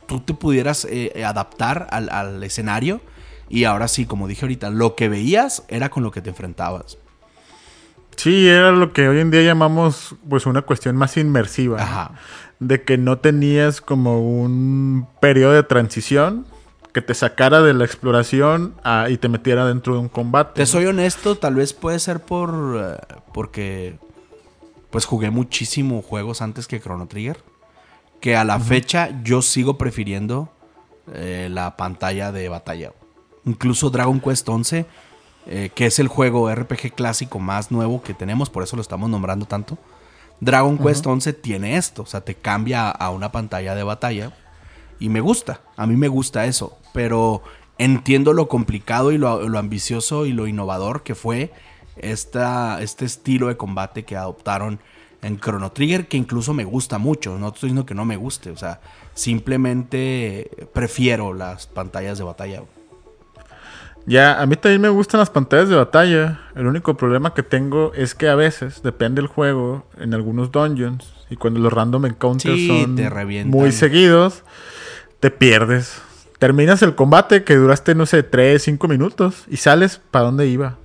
tú 0.08 0.20
te 0.20 0.34
pudieras 0.34 0.86
eh, 0.90 1.24
adaptar 1.26 1.88
al, 1.92 2.10
al 2.10 2.44
escenario. 2.44 3.02
Y 3.48 3.66
ahora 3.66 3.88
sí, 3.88 4.06
como 4.06 4.28
dije 4.28 4.44
ahorita, 4.44 4.70
lo 4.70 4.96
que 4.96 5.10
veías 5.10 5.64
era 5.68 5.90
con 5.90 6.04
lo 6.04 6.12
que 6.12 6.22
te 6.22 6.30
enfrentabas. 6.30 6.98
Sí, 8.22 8.48
era 8.48 8.72
lo 8.72 8.94
que 8.94 9.08
hoy 9.08 9.20
en 9.20 9.32
día 9.32 9.42
llamamos 9.42 10.16
pues 10.30 10.46
una 10.46 10.62
cuestión 10.62 10.96
más 10.96 11.18
inmersiva. 11.18 11.82
Ajá 11.82 12.12
de 12.62 12.84
que 12.84 12.96
no 12.96 13.18
tenías 13.18 13.82
como 13.82 14.22
un 14.22 15.08
periodo 15.20 15.54
de 15.54 15.64
transición 15.64 16.46
que 16.94 17.02
te 17.02 17.16
sacara 17.16 17.64
de 17.64 17.74
la 17.74 17.86
exploración 17.86 18.76
a, 18.84 19.10
y 19.10 19.18
te 19.18 19.30
metiera 19.30 19.66
dentro 19.66 19.96
de 19.96 20.00
un 20.00 20.10
combate. 20.10 20.54
Te 20.54 20.62
¿no? 20.62 20.66
soy 20.68 20.86
honesto, 20.86 21.36
tal 21.36 21.56
vez 21.56 21.74
puede 21.74 21.98
ser 21.98 22.20
por 22.20 22.52
uh, 22.52 22.98
porque 23.34 23.98
pues 24.92 25.06
jugué 25.06 25.32
muchísimo 25.32 26.04
juegos 26.04 26.44
antes 26.44 26.68
que 26.68 26.80
Chrono 26.80 27.08
Trigger, 27.08 27.40
que 28.20 28.36
a 28.36 28.44
la 28.44 28.58
uh 28.58 28.60
-huh. 28.60 28.64
fecha 28.64 29.10
yo 29.24 29.42
sigo 29.42 29.80
prefiriendo 29.80 30.50
eh, 31.14 31.48
la 31.50 31.78
pantalla 31.78 32.32
de 32.32 32.48
batalla. 32.48 32.92
Incluso 33.44 33.90
Dragon 33.90 34.20
Quest 34.20 34.48
11, 34.48 34.86
eh, 35.48 35.72
que 35.74 35.88
es 35.88 36.00
el 36.00 36.08
juego 36.08 36.54
RPG 36.54 36.94
clásico 36.94 37.40
más 37.40 37.72
nuevo 37.72 38.02
que 38.04 38.14
tenemos, 38.14 38.50
por 38.50 38.64
eso 38.64 38.76
lo 38.76 38.82
estamos 38.82 39.10
nombrando 39.10 39.46
tanto. 39.46 39.78
Dragon 40.40 40.78
Quest 40.78 41.06
uh 41.06 41.10
-huh. 41.10 41.14
11 41.14 41.34
tiene 41.34 41.78
esto, 41.78 42.04
o 42.04 42.06
sea, 42.06 42.22
te 42.22 42.36
cambia 42.36 42.90
a 42.90 43.10
una 43.12 43.32
pantalla 43.32 43.76
de 43.76 43.84
batalla 43.84 44.34
y 45.00 45.10
me 45.10 45.22
gusta, 45.22 45.62
a 45.78 45.88
mí 45.88 45.96
me 45.96 46.08
gusta 46.08 46.46
eso, 46.46 46.78
pero 46.94 47.44
entiendo 47.78 48.34
lo 48.34 48.48
complicado 48.48 49.12
y 49.12 49.18
lo, 49.18 49.48
lo 49.48 49.60
ambicioso 49.60 50.26
y 50.26 50.34
lo 50.34 50.48
innovador 50.48 51.04
que 51.04 51.16
fue 51.16 51.52
esta, 51.96 52.82
este 52.82 53.06
estilo 53.06 53.48
de 53.48 53.58
combate 53.58 54.04
que 54.04 54.16
adoptaron 54.16 54.80
en 55.22 55.40
Chrono 55.40 55.72
Trigger, 55.72 56.08
que 56.08 56.18
incluso 56.18 56.54
me 56.54 56.64
gusta 56.64 56.98
mucho, 56.98 57.38
no 57.38 57.48
estoy 57.48 57.70
diciendo 57.70 57.86
que 57.86 57.96
no 57.96 58.06
me 58.06 58.18
guste, 58.18 58.50
o 58.50 58.58
sea, 58.58 58.82
simplemente 59.14 60.50
prefiero 60.74 61.34
las 61.34 61.68
pantallas 61.68 62.18
de 62.18 62.24
batalla. 62.24 62.64
Ya, 64.06 64.42
a 64.42 64.46
mí 64.46 64.56
también 64.56 64.82
me 64.82 64.90
gustan 64.90 65.20
las 65.20 65.30
pantallas 65.30 65.70
de 65.70 65.76
batalla. 65.76 66.42
El 66.56 66.66
único 66.68 66.96
problema 66.98 67.34
que 67.34 67.44
tengo 67.44 67.94
es 67.94 68.16
que 68.16 68.30
a 68.30 68.36
veces, 68.36 68.82
depende 68.84 69.22
del 69.22 69.28
juego, 69.28 69.86
en 70.00 70.14
algunos 70.14 70.52
dungeons, 70.52 71.14
y 71.30 71.36
cuando 71.36 71.60
los 71.60 71.72
random 71.72 72.08
encounters 72.08 72.56
sí, 72.56 72.68
son 72.68 73.50
muy 73.50 73.72
seguidos, 73.72 74.44
te 75.20 75.32
pierdes. 75.32 76.02
Terminas 76.40 76.82
el 76.82 76.96
combate 76.96 77.44
que 77.44 77.56
duraste, 77.56 77.94
no 77.94 78.06
sé, 78.06 78.24
3, 78.24 78.62
5 78.62 78.88
minutos, 78.88 79.46
y 79.48 79.58
sales 79.58 80.02
para 80.10 80.26
dónde 80.26 80.48
iba. 80.48 80.78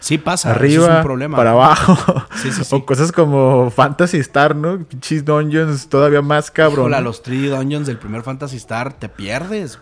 Sí 0.00 0.18
pasa, 0.18 0.50
Arriba, 0.50 0.86
es 0.86 0.96
un 0.96 1.02
problema. 1.02 1.36
para 1.36 1.52
abajo. 1.52 1.96
Sí, 2.34 2.52
sí, 2.52 2.62
sí. 2.62 2.74
o 2.74 2.84
cosas 2.84 3.10
como 3.10 3.70
Fantasy 3.70 4.18
Star, 4.18 4.54
¿no? 4.54 4.78
Pinches 4.84 5.24
dungeons 5.24 5.88
todavía 5.88 6.20
más 6.20 6.50
cabrón. 6.50 6.86
Hola, 6.86 7.00
los 7.00 7.22
3 7.22 7.52
dungeons 7.52 7.86
del 7.86 7.96
primer 7.96 8.22
Fantasy 8.22 8.56
Star 8.56 8.92
te 8.92 9.08
pierdes. 9.08 9.78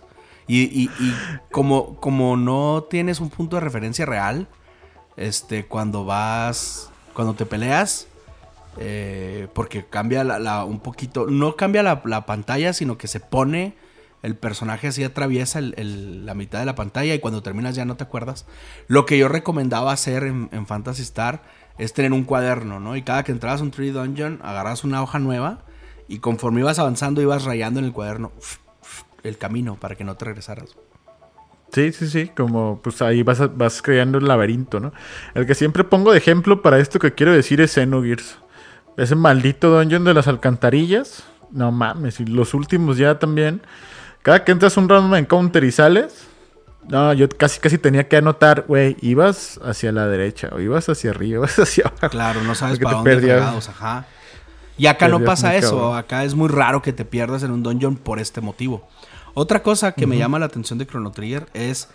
Y, 0.47 0.62
y, 0.62 0.90
y, 0.99 1.14
como, 1.51 1.97
como 1.97 2.36
no 2.36 2.84
tienes 2.90 3.20
un 3.20 3.30
punto 3.30 3.57
de 3.57 3.61
referencia 3.61 4.07
real, 4.07 4.49
este, 5.16 5.66
cuando 5.66 6.05
vas, 6.05 6.90
cuando 7.14 7.34
te 7.34 7.47
peleas, 7.47 8.07
eh, 8.78 9.49
porque 9.55 9.84
cambia 9.84 10.24
la, 10.24 10.64
un 10.64 10.80
poquito, 10.80 11.26
no 11.26 11.57
cambia 11.57 11.82
la, 11.82 12.03
la, 12.05 12.26
pantalla, 12.26 12.72
sino 12.72 12.97
que 12.97 13.07
se 13.07 13.20
pone 13.20 13.74
el 14.22 14.36
personaje 14.36 14.88
así 14.88 15.03
atraviesa 15.03 15.61
la 15.61 16.34
mitad 16.34 16.61
de 16.61 16.64
la 16.64 16.76
pantalla 16.76 17.14
y 17.14 17.18
cuando 17.18 17.43
terminas 17.43 17.74
ya 17.74 17.84
no 17.84 17.97
te 17.97 18.05
acuerdas. 18.05 18.47
Lo 18.86 19.05
que 19.05 19.18
yo 19.18 19.28
recomendaba 19.28 19.93
hacer 19.93 20.22
en, 20.22 20.66
Fantasy 20.66 21.03
Star 21.03 21.43
es 21.76 21.93
tener 21.93 22.12
un 22.12 22.24
cuaderno, 22.24 22.78
¿no? 22.78 22.97
Y 22.97 23.03
cada 23.03 23.24
que 23.24 23.32
entrabas 23.32 23.61
a 23.61 23.64
un 23.64 23.72
3 23.72 23.93
dungeon, 23.93 24.40
agarras 24.43 24.84
una 24.84 25.03
hoja 25.03 25.18
nueva 25.18 25.64
y 26.07 26.18
conforme 26.18 26.61
ibas 26.61 26.78
avanzando 26.78 27.20
ibas 27.20 27.45
rayando 27.45 27.80
en 27.80 27.86
el 27.86 27.93
cuaderno 27.93 28.32
el 29.23 29.39
camino 29.39 29.77
para 29.77 29.95
que 29.95 30.05
no 30.05 30.16
te 30.16 30.25
regresaras. 30.27 30.77
Sí, 31.73 31.91
sí, 31.93 32.09
sí, 32.09 32.29
como 32.37 32.81
pues 32.83 33.01
ahí 33.01 33.23
vas, 33.23 33.57
vas 33.57 33.81
creando 33.81 34.18
el 34.18 34.29
laberinto, 34.29 34.79
¿no? 34.79 34.93
El 35.35 35.47
que 35.47 35.55
siempre 35.55 35.85
pongo 35.85 36.12
de 36.12 36.18
ejemplo 36.18 36.61
para 36.61 36.79
esto 36.79 36.99
que 36.99 37.14
quiero 37.14 37.33
decir 37.33 37.61
es 37.62 37.73
Xenogears. 37.73 38.39
Ese 38.99 39.14
maldito 39.14 39.79
dungeon 39.79 40.05
de 40.05 40.12
las 40.12 40.29
alcantarillas. 40.29 41.25
No 41.51 41.73
mames, 41.73 42.20
y 42.20 42.27
los 42.27 42.53
últimos 42.53 42.99
ya 42.99 43.18
también. 43.18 43.62
Cada 44.20 44.45
que 44.45 44.53
entras 44.53 44.77
un 44.77 44.89
random 44.89 45.14
encounter 45.14 45.64
y 45.64 45.73
sales. 45.73 46.27
No, 46.89 47.12
yo 47.12 47.29
casi 47.29 47.61
casi 47.61 47.79
tenía 47.79 48.09
que 48.09 48.16
anotar, 48.16 48.64
güey, 48.66 48.97
ibas 49.01 49.61
hacia 49.64 49.93
la 49.93 50.09
derecha, 50.09 50.51
o 50.53 50.61
ibas 50.61 50.89
hacia 50.89 51.11
arriba, 51.11 51.37
ibas 51.39 51.59
hacia 51.59 51.87
abajo. 51.87 52.11
Claro, 52.11 52.43
no 52.43 52.55
sabes 52.55 52.79
para 52.81 52.97
dónde 52.97 53.16
pegados, 53.16 53.68
ajá. 53.68 54.07
Y 54.77 54.87
acá 54.87 55.09
no 55.09 55.20
pasa 55.20 55.55
eso, 55.55 55.77
cabrón. 55.77 55.97
acá 55.97 56.25
es 56.25 56.35
muy 56.35 56.49
raro 56.49 56.83
que 56.83 56.93
te 56.93 57.05
pierdas 57.05 57.43
en 57.43 57.51
un 57.51 57.62
dungeon 57.62 57.97
por 57.97 58.18
este 58.18 58.41
motivo. 58.41 58.89
Otra 59.35 59.62
cosa 59.62 59.93
que 59.93 60.05
uh 60.05 60.07
-huh. 60.07 60.11
me 60.11 60.18
llama 60.18 60.39
la 60.39 60.47
atención 60.47 60.78
de 60.78 60.87
Chrono 60.87 61.11
Trigger 61.11 61.49
es 61.55 61.89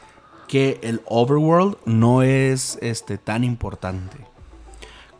que 0.48 0.80
el 0.82 1.02
overworld 1.06 1.78
no 1.86 2.24
es 2.24 2.78
este, 2.82 3.18
tan 3.18 3.44
importante. 3.44 4.18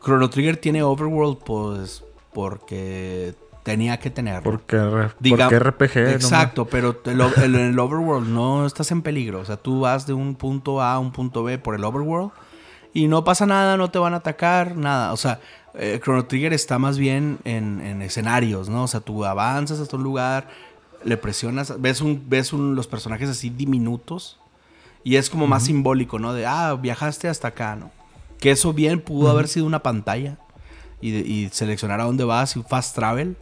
Chrono 0.04 0.30
Trigger 0.30 0.58
tiene 0.58 0.84
overworld 0.84 1.38
pues 1.40 2.04
porque 2.34 3.36
tenía 3.64 4.00
que 4.00 4.10
tenerlo. 4.10 4.44
Porque, 4.44 4.78
Diga, 5.20 5.50
porque 5.50 5.60
RPG. 5.60 5.98
Exacto, 6.14 6.64
no 6.64 6.70
pero 6.70 7.02
el, 7.04 7.20
el, 7.44 7.56
el, 7.56 7.80
overworld 7.80 8.30
no 8.30 8.66
estás 8.66 8.92
en 8.92 9.02
peligro. 9.02 9.42
O 9.42 9.46
sea, 9.46 9.58
tú 9.58 9.82
vas 9.82 10.08
de 10.08 10.14
un 10.14 10.36
punto 10.36 10.82
A 10.82 10.94
a 10.94 11.00
un 11.00 11.12
punto 11.12 11.44
B 11.44 11.58
por 11.58 11.76
el 11.76 11.84
overworld 11.84 12.32
y 12.94 13.08
no 13.08 13.24
pasa 13.26 13.46
nada, 13.46 13.76
no 13.76 13.92
te 13.92 14.00
van 14.00 14.14
a 14.14 14.18
atacar, 14.18 14.78
nada. 14.78 15.12
O 15.12 15.18
sea, 15.18 15.42
eh, 15.74 16.00
Chrono 16.02 16.26
Trigger 16.26 16.54
está 16.54 16.80
más 16.80 16.98
bien 16.98 17.40
en, 17.44 17.82
en 17.82 18.02
escenarios, 18.02 18.70
¿no? 18.70 18.84
O 18.84 18.88
sea, 18.88 19.02
tú 19.02 19.26
avanzas 19.26 19.80
hasta 19.82 19.98
un 19.98 20.04
lugar 20.04 20.48
le 21.08 21.18
presionas, 21.18 21.80
ves, 21.80 22.02
un, 22.02 22.24
ves 22.28 22.54
un, 22.54 22.76
los 22.76 22.88
personajes 22.88 23.30
así 23.30 23.50
diminutos 23.50 24.40
y 25.04 25.16
es 25.16 25.30
como 25.30 25.46
uh 25.46 25.48
-huh. 25.48 25.52
más 25.52 25.64
simbólico, 25.64 26.20
¿no? 26.20 26.34
De, 26.34 26.46
ah, 26.46 26.76
viajaste 26.76 27.30
hasta 27.30 27.48
acá, 27.48 27.76
¿no? 27.76 27.92
Que 28.40 28.52
eso 28.52 28.74
bien 28.74 29.00
pudo 29.00 29.26
uh 29.26 29.30
-huh. 29.30 29.32
haber 29.32 29.48
sido 29.48 29.66
una 29.66 29.82
pantalla. 29.82 30.38
y, 31.00 31.48
seleccionar 31.52 32.02
a 32.02 32.06
dónde 32.06 32.24
vas 32.24 32.58
y 32.58 32.64
fast 32.64 32.96
travel. 32.96 33.38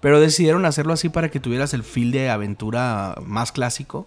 Pero 0.00 0.20
decidieron 0.20 0.66
hacerlo 0.66 0.92
así 0.92 1.08
para 1.08 1.30
que 1.30 1.40
tuvieras 1.40 1.72
el 1.72 1.82
feel 1.82 2.12
de 2.12 2.28
aventura 2.28 3.16
más 3.24 3.52
clásico. 3.52 4.06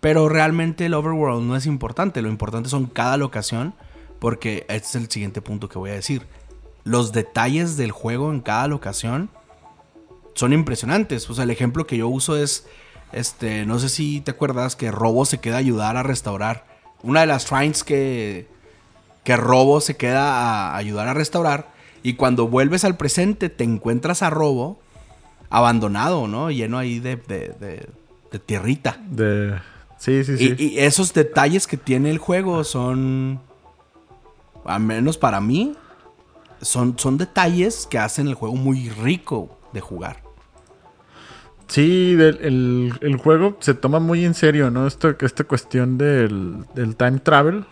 Pero 0.00 0.28
realmente 0.28 0.86
el 0.86 0.94
overworld 0.94 1.42
no 1.42 1.56
es 1.56 1.66
importante. 1.66 2.22
Lo 2.22 2.28
importante 2.28 2.68
son 2.68 2.86
cada 2.86 3.16
locación. 3.16 3.74
Porque 4.20 4.64
este 4.68 4.88
es 4.88 4.94
el 4.94 5.10
siguiente 5.10 5.42
punto 5.42 5.68
que 5.68 5.78
voy 5.78 5.90
a 5.90 5.94
decir. 5.94 6.26
Los 6.84 7.10
detalles 7.12 7.76
del 7.76 7.90
juego 7.90 8.32
en 8.32 8.40
cada 8.40 8.68
locación 8.68 9.28
son 10.34 10.52
impresionantes. 10.52 11.28
O 11.30 11.34
sea, 11.34 11.44
el 11.44 11.50
ejemplo 11.50 11.86
que 11.86 11.96
yo 11.96 12.08
uso 12.08 12.36
es. 12.36 12.66
Este, 13.12 13.66
no 13.66 13.78
sé 13.78 13.90
si 13.90 14.22
te 14.22 14.30
acuerdas 14.30 14.74
que 14.74 14.90
Robo 14.90 15.26
se 15.26 15.38
queda 15.38 15.56
a 15.56 15.58
ayudar 15.58 15.96
a 15.96 16.02
restaurar. 16.02 16.64
Una 17.02 17.20
de 17.20 17.26
las 17.26 17.46
shrines 17.46 17.84
que, 17.84 18.48
que 19.22 19.36
Robo 19.36 19.80
se 19.80 19.96
queda 19.96 20.72
a 20.72 20.76
ayudar 20.76 21.08
a 21.08 21.14
restaurar. 21.14 21.70
Y 22.02 22.14
cuando 22.14 22.48
vuelves 22.48 22.84
al 22.84 22.96
presente, 22.96 23.50
te 23.50 23.64
encuentras 23.64 24.22
a 24.22 24.30
Robo 24.30 24.80
abandonado, 25.50 26.26
¿no? 26.26 26.50
Lleno 26.50 26.78
ahí 26.78 27.00
de, 27.00 27.16
de, 27.16 27.86
de, 28.30 28.38
tierrita. 28.38 28.98
De... 29.10 29.58
Sí, 29.98 30.24
sí, 30.24 30.38
sí. 30.38 30.54
Y, 30.58 30.78
esos 30.78 31.12
detalles 31.12 31.66
que 31.66 31.76
tiene 31.76 32.10
el 32.10 32.18
juego 32.18 32.64
son, 32.64 33.40
al 34.64 34.80
menos 34.80 35.18
para 35.18 35.40
mí, 35.42 35.74
son, 36.62 36.98
son 36.98 37.18
detalles 37.18 37.86
que 37.86 37.98
hacen 37.98 38.26
el 38.26 38.34
juego 38.34 38.56
muy 38.56 38.88
rico 38.88 39.58
de 39.72 39.80
jugar. 39.80 40.22
Sí, 41.68 42.16
el, 42.18 43.20
juego 43.22 43.56
se 43.60 43.72
toma 43.72 43.98
muy 43.98 44.24
en 44.24 44.34
serio, 44.34 44.70
¿no? 44.70 44.86
Esto, 44.86 45.14
esta 45.20 45.44
cuestión 45.44 45.96
del, 45.96 46.66
del 46.74 46.96
time 46.96 47.20
travel. 47.20 47.64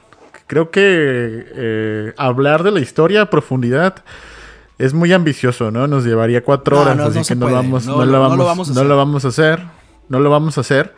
Creo 0.46 0.70
que 0.70 0.80
eh, 0.82 2.14
hablar 2.16 2.62
de 2.62 2.70
la 2.70 2.80
historia 2.80 3.22
a 3.22 3.30
profundidad 3.30 3.96
es 4.78 4.94
muy 4.94 5.12
ambicioso, 5.12 5.70
¿no? 5.70 5.86
Nos 5.86 6.04
llevaría 6.04 6.42
cuatro 6.42 6.80
horas, 6.80 6.98
así 6.98 7.28
que 7.28 7.38
no, 7.38 7.52
vamos, 7.52 7.86
no, 7.86 8.02
lo 8.06 8.20
vamos, 8.20 8.38
no, 8.70 8.84
lo 8.84 8.96
vamos, 8.96 9.26
a 9.26 9.28
hacer. 9.28 9.60
No 10.08 10.18
lo 10.18 10.30
vamos 10.30 10.56
a 10.56 10.62
hacer. 10.62 10.94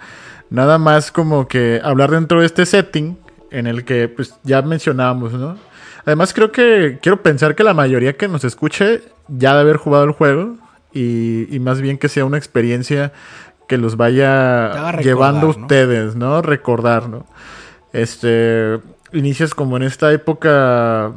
Nada 0.51 0.79
más 0.79 1.11
como 1.11 1.49
que 1.49 1.81
hablar 1.83 2.13
dentro 2.13 2.39
de 2.39 2.47
este 2.47 2.65
setting 2.65 3.19
en 3.51 3.67
el 3.67 3.85
que 3.85 4.09
pues 4.09 4.37
ya 4.45 4.63
mencionábamos, 4.63 5.33
¿no? 5.33 5.57
Además 6.07 6.33
creo 6.33 6.53
que 6.53 7.01
quiero 7.03 7.21
pensar 7.23 7.57
que 7.57 7.65
la 7.65 7.75
mayoría 7.75 8.17
que 8.17 8.29
nos 8.29 8.45
escuche 8.45 9.03
ya 9.27 9.55
de 9.55 9.61
haber 9.61 9.77
jugado 9.77 10.05
el 10.05 10.13
juego 10.13 10.57
y, 10.93 11.59
más 11.61 11.81
bien 11.81 11.99
que 11.99 12.09
sea 12.09 12.25
una 12.25 12.39
experiencia 12.39 13.13
que 13.69 13.79
los 13.79 13.97
vaya 13.97 14.99
llevando 15.01 15.49
ustedes, 15.49 16.17
¿no? 16.17 16.43
Recordar, 16.43 17.09
¿no? 17.09 17.27
Este, 17.93 18.79
inicias 19.13 19.55
como 19.55 19.77
en 19.77 19.85
esta 19.85 20.13
época, 20.13 21.13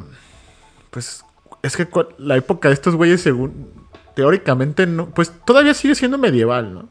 pues 0.90 1.24
es 1.62 1.76
que 1.76 1.88
la 2.18 2.36
época 2.36 2.68
de 2.68 2.74
estos 2.74 2.94
güeyes, 2.94 3.20
según, 3.20 3.70
teóricamente, 4.14 4.86
no, 4.86 5.06
pues 5.10 5.32
todavía 5.44 5.74
sigue 5.74 5.94
siendo 5.94 6.18
medieval, 6.18 6.72
¿no? 6.72 6.88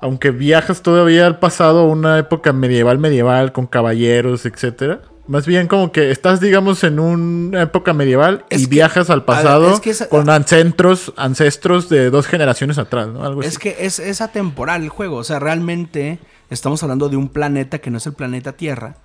Aunque 0.00 0.30
viajas 0.30 0.82
todavía 0.82 1.26
al 1.26 1.38
pasado, 1.38 1.86
una 1.86 2.18
época 2.18 2.52
medieval, 2.52 2.98
medieval, 2.98 3.52
con 3.52 3.66
caballeros, 3.66 4.44
etcétera. 4.44 5.00
Más 5.26 5.46
bien 5.46 5.68
como 5.68 5.90
que 5.90 6.10
estás, 6.10 6.40
digamos, 6.40 6.84
en 6.84 6.98
una 6.98 7.62
época 7.62 7.94
medieval 7.94 8.44
y 8.50 8.66
viajas 8.66 9.08
al 9.08 9.24
pasado 9.24 9.80
con 10.10 10.28
ancestros, 10.28 11.14
ancestros 11.16 11.88
de 11.88 12.10
dos 12.10 12.26
generaciones 12.26 12.76
atrás, 12.76 13.08
¿no? 13.08 13.24
Algo 13.24 13.42
es 13.42 13.58
que 13.58 13.76
es, 13.80 13.98
es 13.98 14.20
atemporal 14.20 14.82
el 14.82 14.90
juego. 14.90 15.16
O 15.16 15.24
sea, 15.24 15.38
realmente 15.38 16.18
estamos 16.50 16.82
hablando 16.82 17.08
de 17.08 17.16
un 17.16 17.28
planeta 17.28 17.78
que 17.78 17.90
no 17.90 17.98
es 17.98 18.06
el 18.06 18.12
planeta 18.12 18.52
Tierra 18.52 18.96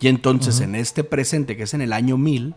y 0.00 0.08
entonces 0.08 0.60
en 0.60 0.74
este 0.74 1.04
presente, 1.04 1.56
que 1.56 1.64
es 1.64 1.74
en 1.74 1.82
el 1.82 1.92
año 1.92 2.16
1000, 2.16 2.54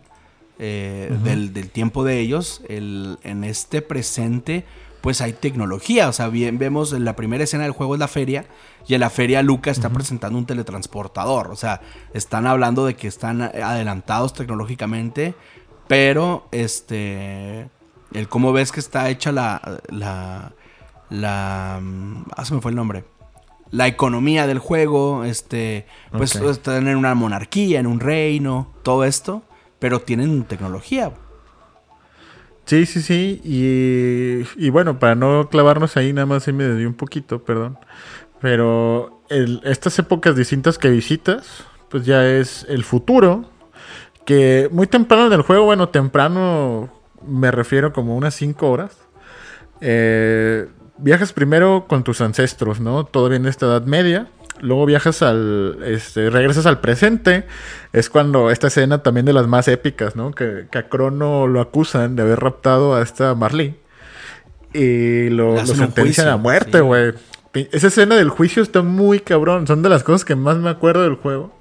eh, 0.58 1.12
del, 1.22 1.70
tiempo 1.70 2.04
de 2.04 2.20
ellos, 2.20 2.62
el, 2.68 3.18
en 3.22 3.44
este 3.44 3.82
presente, 3.82 4.64
pues 5.04 5.20
hay 5.20 5.34
tecnología. 5.34 6.08
O 6.08 6.14
sea, 6.14 6.28
bien 6.28 6.56
vemos 6.56 6.94
en 6.94 7.04
la 7.04 7.14
primera 7.14 7.44
escena 7.44 7.64
del 7.64 7.72
juego 7.72 7.92
es 7.92 8.00
la 8.00 8.08
feria. 8.08 8.46
Y 8.88 8.94
en 8.94 9.00
la 9.00 9.10
feria 9.10 9.42
Luca 9.42 9.70
está 9.70 9.90
presentando 9.90 10.38
un 10.38 10.46
teletransportador. 10.46 11.50
O 11.50 11.56
sea, 11.56 11.82
están 12.14 12.46
hablando 12.46 12.86
de 12.86 12.96
que 12.96 13.06
están 13.06 13.42
adelantados 13.42 14.32
tecnológicamente. 14.32 15.34
Pero, 15.88 16.48
este. 16.52 17.68
El 18.14 18.28
cómo 18.30 18.54
ves 18.54 18.72
que 18.72 18.80
está 18.80 19.10
hecha 19.10 19.30
la. 19.30 19.78
La. 19.88 20.54
La. 21.10 21.82
Ah, 22.34 22.44
se 22.46 22.54
me 22.54 22.62
fue 22.62 22.70
el 22.70 22.76
nombre 22.76 23.04
la 23.70 23.88
economía 23.88 24.46
del 24.46 24.60
juego, 24.60 25.24
este, 25.24 25.86
pues 26.12 26.36
están 26.36 26.86
en 26.86 26.96
una 26.96 27.16
monarquía, 27.16 27.80
en 27.80 27.88
un 27.88 27.98
reino, 27.98 28.72
todo 28.84 29.02
esto, 29.02 29.42
pero 29.80 30.00
tienen 30.00 30.44
tecnología. 30.44 31.12
Sí, 32.66 32.86
sí, 32.86 33.02
sí, 33.02 33.40
y, 33.44 34.70
bueno, 34.70 34.98
para 34.98 35.14
no 35.14 35.48
clavarnos 35.50 35.96
ahí, 35.98 36.14
nada 36.14 36.26
más 36.26 36.48
ahí 36.48 36.54
me 36.54 36.64
desvió 36.64 36.88
un 36.88 36.94
poquito, 36.94 37.44
perdón, 37.44 37.78
pero 38.40 39.20
estas 39.64 39.98
épocas 39.98 40.34
distintas 40.34 40.78
que 40.78 40.88
visitas, 40.88 41.64
pues 41.90 42.06
ya 42.06 42.26
es 42.26 42.64
el 42.68 42.84
futuro, 42.84 43.44
que 44.24 44.70
muy 44.72 44.86
temprano 44.86 45.26
en 45.26 45.34
el 45.34 45.42
juego, 45.42 45.66
bueno, 45.66 45.90
temprano 45.90 46.88
me 47.26 47.50
refiero 47.50 47.92
como 47.92 48.16
unas 48.16 48.34
5 48.34 48.70
horas, 48.70 48.96
eh, 49.82 50.66
viajas 50.96 51.34
primero 51.34 51.84
con 51.86 52.02
tus 52.02 52.22
ancestros, 52.22 52.80
¿no? 52.80 53.04
Todavía 53.04 53.36
en 53.36 53.46
esta 53.46 53.66
Edad 53.66 53.84
Media. 53.84 54.28
Luego 54.64 54.86
viajas 54.86 55.22
al. 55.22 55.78
Este, 55.84 56.30
regresas 56.30 56.64
al 56.64 56.80
presente. 56.80 57.44
Es 57.92 58.08
cuando 58.08 58.50
esta 58.50 58.68
escena 58.68 59.02
también 59.02 59.26
de 59.26 59.34
las 59.34 59.46
más 59.46 59.68
épicas, 59.68 60.16
¿no? 60.16 60.32
Que, 60.32 60.66
a 60.72 60.82
Crono 60.84 61.46
lo 61.46 61.60
acusan 61.60 62.16
de 62.16 62.22
haber 62.22 62.40
raptado 62.40 62.94
a 62.94 63.02
esta 63.02 63.34
Marley. 63.34 63.76
Y 64.72 65.28
lo, 65.28 65.54
lo 65.54 65.66
sentencian 65.66 66.28
a 66.28 66.38
muerte, 66.38 66.80
güey. 66.80 67.12
Esa 67.52 67.88
escena 67.88 68.16
del 68.16 68.30
juicio 68.30 68.62
está 68.62 68.82
muy 68.82 69.20
cabrón. 69.20 69.66
Son 69.66 69.82
de 69.82 69.90
las 69.90 70.02
cosas 70.02 70.24
que 70.24 70.34
más 70.34 70.56
me 70.56 70.70
acuerdo 70.70 71.02
del 71.02 71.16
juego. 71.16 71.56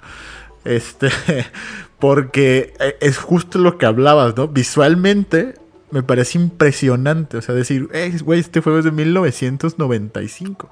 Este. 0.63 1.09
Porque 1.99 2.73
eh, 2.79 2.95
es 3.01 3.17
justo 3.17 3.59
lo 3.59 3.77
que 3.77 3.85
hablabas, 3.85 4.35
¿no? 4.37 4.47
Visualmente 4.47 5.55
me 5.91 6.03
parece 6.03 6.39
impresionante. 6.39 7.37
O 7.37 7.41
sea, 7.41 7.53
decir, 7.53 7.89
güey, 8.23 8.39
este 8.39 8.61
juego 8.61 8.79
es 8.79 8.85
de 8.85 8.91
1995. 8.91 10.69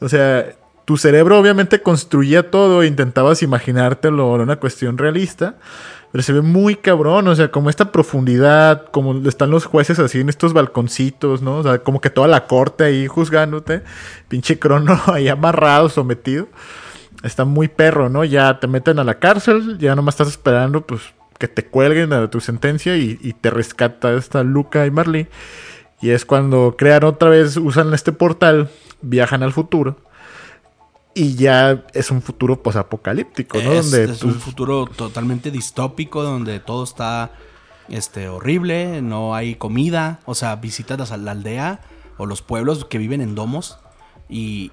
O 0.00 0.08
sea, 0.08 0.56
tu 0.86 0.96
cerebro 0.96 1.38
obviamente 1.38 1.82
construía 1.82 2.50
todo 2.50 2.82
e 2.82 2.86
intentabas 2.86 3.42
imaginártelo 3.42 4.36
en 4.36 4.42
una 4.42 4.56
cuestión 4.56 4.96
realista. 4.96 5.56
Pero 6.12 6.22
se 6.22 6.32
ve 6.32 6.40
muy 6.40 6.76
cabrón, 6.76 7.26
o 7.26 7.34
sea, 7.34 7.50
como 7.50 7.68
esta 7.68 7.90
profundidad, 7.90 8.86
como 8.90 9.28
están 9.28 9.50
los 9.50 9.66
jueces 9.66 9.98
así 9.98 10.20
en 10.20 10.28
estos 10.28 10.52
balconcitos, 10.52 11.42
¿no? 11.42 11.58
O 11.58 11.62
sea, 11.64 11.80
como 11.80 12.00
que 12.00 12.08
toda 12.08 12.28
la 12.28 12.46
corte 12.46 12.84
ahí 12.84 13.08
juzgándote, 13.08 13.82
pinche 14.28 14.58
crono 14.58 14.98
ahí 15.12 15.28
amarrado, 15.28 15.88
sometido. 15.88 16.48
Está 17.24 17.44
muy 17.44 17.66
perro, 17.66 18.08
¿no? 18.08 18.24
Ya 18.24 18.60
te 18.60 18.68
meten 18.68 19.00
a 19.00 19.04
la 19.04 19.18
cárcel, 19.18 19.78
ya 19.78 19.96
nomás 19.96 20.14
estás 20.14 20.28
esperando, 20.28 20.86
pues, 20.86 21.02
que 21.38 21.48
te 21.48 21.66
cuelguen 21.66 22.12
a 22.12 22.30
tu 22.30 22.40
sentencia 22.40 22.96
y, 22.96 23.34
te 23.40 23.50
rescata 23.50 24.14
esta 24.14 24.44
Luca 24.44 24.86
y 24.86 24.92
Marley. 24.92 25.26
Y 26.00 26.10
es 26.10 26.24
cuando 26.24 26.76
crean 26.78 27.02
otra 27.04 27.28
vez, 27.28 27.56
usan 27.56 27.92
este 27.92 28.12
portal, 28.12 28.70
viajan 29.02 29.42
al 29.42 29.52
futuro. 29.52 29.96
Y 31.18 31.34
ya 31.34 31.82
es 31.94 32.10
un 32.10 32.20
futuro 32.20 32.62
posapocalíptico, 32.62 33.56
¿no? 33.62 33.72
Es, 33.72 33.90
donde 33.90 34.12
es 34.12 34.22
un 34.22 34.34
futuro 34.34 34.84
totalmente 34.84 35.50
distópico, 35.50 36.22
donde 36.22 36.60
todo 36.60 36.84
está 36.84 37.32
este, 37.88 38.28
horrible, 38.28 39.00
no 39.00 39.34
hay 39.34 39.54
comida. 39.54 40.20
O 40.26 40.34
sea, 40.34 40.56
visitas 40.56 41.18
la 41.18 41.30
aldea 41.30 41.80
o 42.18 42.26
los 42.26 42.42
pueblos 42.42 42.84
que 42.84 42.98
viven 42.98 43.22
en 43.22 43.34
domos. 43.34 43.78
Y, 44.28 44.70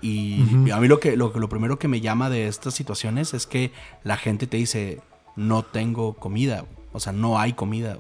a 0.73 0.81
mí 0.81 0.89
lo, 0.89 0.99
que, 0.99 1.15
lo, 1.15 1.31
lo 1.33 1.47
primero 1.47 1.79
que 1.79 1.87
me 1.87 2.01
llama 2.01 2.29
de 2.29 2.49
estas 2.49 2.73
situaciones 2.73 3.33
es 3.33 3.47
que 3.47 3.71
la 4.03 4.17
gente 4.17 4.45
te 4.45 4.57
dice, 4.57 4.99
no 5.37 5.63
tengo 5.63 6.15
comida. 6.15 6.65
O 6.91 6.99
sea, 6.99 7.13
no 7.13 7.39
hay 7.39 7.53
comida. 7.53 7.99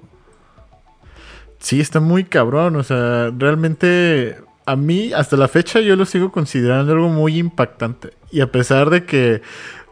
Sí, 1.59 1.79
está 1.79 2.01
muy 2.01 2.25
cabrón. 2.25 2.75
O 2.75 2.83
sea, 2.83 3.31
realmente 3.37 4.35
a 4.65 4.75
mí 4.75 5.13
hasta 5.13 5.37
la 5.37 5.47
fecha 5.47 5.79
yo 5.79 5.95
lo 5.95 6.05
sigo 6.05 6.29
considerando 6.29 6.91
algo 6.91 7.07
muy 7.07 7.37
impactante. 7.37 8.11
Y 8.33 8.41
a 8.41 8.51
pesar 8.51 8.89
de 8.89 9.05
que 9.05 9.43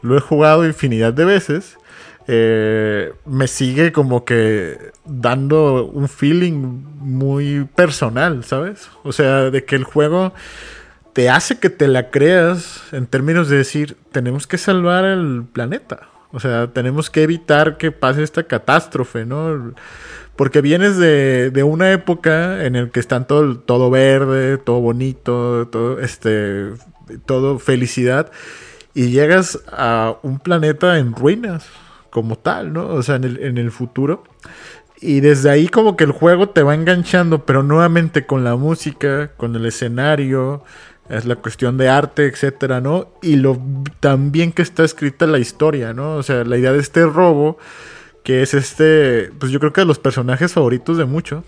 lo 0.02 0.18
he 0.18 0.20
jugado 0.20 0.66
infinidad 0.66 1.14
de 1.14 1.26
veces, 1.26 1.78
eh, 2.28 3.14
me 3.26 3.48
sigue 3.48 3.92
como 3.92 4.26
que 4.26 4.92
dando 5.06 5.86
un 5.86 6.10
feeling 6.10 6.84
muy 7.00 7.68
personal, 7.76 8.44
¿sabes? 8.44 8.90
O 9.04 9.12
sea, 9.12 9.52
de 9.52 9.64
que 9.64 9.76
el 9.76 9.84
juego 9.84 10.34
te 11.14 11.30
hace 11.30 11.60
que 11.60 11.70
te 11.70 11.88
la 11.88 12.10
creas 12.10 12.82
en 12.92 13.06
términos 13.06 13.48
de 13.48 13.58
decir, 13.58 13.96
tenemos 14.12 14.48
que 14.48 14.58
salvar 14.58 15.06
el 15.06 15.44
planeta. 15.54 16.10
O 16.32 16.40
sea, 16.40 16.68
tenemos 16.74 17.12
que 17.12 17.22
evitar 17.22 17.78
que 17.78 17.92
pase 17.92 18.24
esta 18.24 18.44
catástrofe, 18.44 19.26
¿no? 19.26 19.74
Porque 20.36 20.62
vienes 20.62 20.98
de, 20.98 21.52
de 21.52 21.64
una 21.64 21.92
época 21.92 22.66
en 22.66 22.74
la 22.74 22.90
que 22.90 23.00
están 23.00 23.28
todo, 23.28 23.60
todo 23.60 23.92
verde, 23.92 24.58
todo 24.58 24.80
bonito, 24.80 25.68
todo, 25.68 26.00
este, 26.00 26.72
todo 27.26 27.60
felicidad, 27.60 28.32
y 28.94 29.10
llegas 29.10 29.60
a 29.72 30.18
un 30.22 30.40
planeta 30.40 30.98
en 30.98 31.14
ruinas, 31.14 31.66
como 32.10 32.38
tal, 32.38 32.74
¿no? 32.74 32.88
O 32.88 33.04
sea, 33.04 33.16
en 33.16 33.24
el, 33.24 33.44
en 33.44 33.58
el 33.58 33.72
futuro. 33.72 34.24
Y 35.00 35.22
desde 35.22 35.50
ahí 35.50 35.68
como 35.68 35.96
que 35.96 36.04
el 36.04 36.12
juego 36.12 36.50
te 36.50 36.62
va 36.62 36.76
enganchando, 36.76 37.46
pero 37.46 37.64
nuevamente 37.64 38.26
con 38.26 38.44
la 38.44 38.56
música, 38.56 39.32
con 39.38 39.56
el 39.56 39.66
escenario, 39.66 40.64
es 41.10 41.26
la 41.26 41.36
cuestión 41.36 41.78
de 41.78 41.90
arte, 41.90 42.26
etcétera, 42.26 42.82
¿no? 42.82 43.10
Y 43.22 43.36
lo 43.36 43.60
también 44.00 44.52
que 44.52 44.62
está 44.62 44.84
escrita 44.84 45.26
la 45.26 45.40
historia, 45.40 45.94
¿no? 45.94 46.16
O 46.16 46.24
sea, 46.24 46.44
la 46.44 46.58
idea 46.58 46.72
de 46.72 46.80
este 46.80 47.06
robo, 47.06 47.58
que 48.24 48.44
es 48.44 48.54
este, 48.54 49.32
pues 49.40 49.52
yo 49.52 49.60
creo 49.60 49.74
que 49.74 49.82
de 49.82 49.88
los 49.88 50.00
personajes 50.00 50.54
favoritos 50.54 50.98
de 50.98 51.06
muchos. 51.06 51.44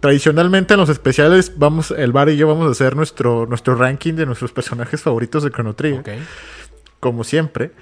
Tradicionalmente 0.00 0.74
en 0.74 0.80
los 0.80 0.88
especiales 0.88 1.52
vamos, 1.56 1.90
el 1.90 2.12
bar 2.12 2.28
y 2.28 2.36
yo 2.36 2.46
vamos 2.46 2.68
a 2.68 2.70
hacer 2.70 2.94
nuestro, 2.94 3.46
nuestro 3.46 3.74
ranking 3.74 4.14
de 4.14 4.26
nuestros 4.26 4.52
personajes 4.52 5.02
favoritos 5.02 5.42
de 5.42 5.50
Chrono 5.50 5.74
Trigger. 5.74 6.02
Como 7.00 7.24
siempre. 7.24 7.72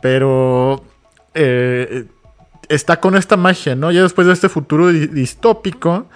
Pero 0.00 0.82
eh, 1.34 2.06
está 2.68 3.00
con 3.00 3.14
esta 3.16 3.36
magia, 3.36 3.76
¿no? 3.76 3.90
Ya 3.90 4.02
después 4.02 4.26
de 4.26 4.32
este 4.32 4.48
futuro 4.48 4.88
di- 4.88 5.06
distópico, 5.06 6.06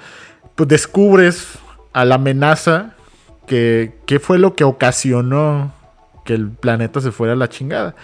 pues 0.55 0.69
descubres 0.69 1.59
a 1.93 2.05
la 2.05 2.15
amenaza 2.15 2.95
que, 3.47 3.99
que 4.07 4.21
fue 4.21 4.39
lo 4.39 4.55
que 4.55 4.65
ocasionó 4.65 5.75
que 6.25 6.33
el 6.35 6.49
planeta 6.49 7.03
se 7.03 7.13
fuera 7.13 7.35
a 7.35 7.37
la 7.37 7.51
chingada. 7.51 7.95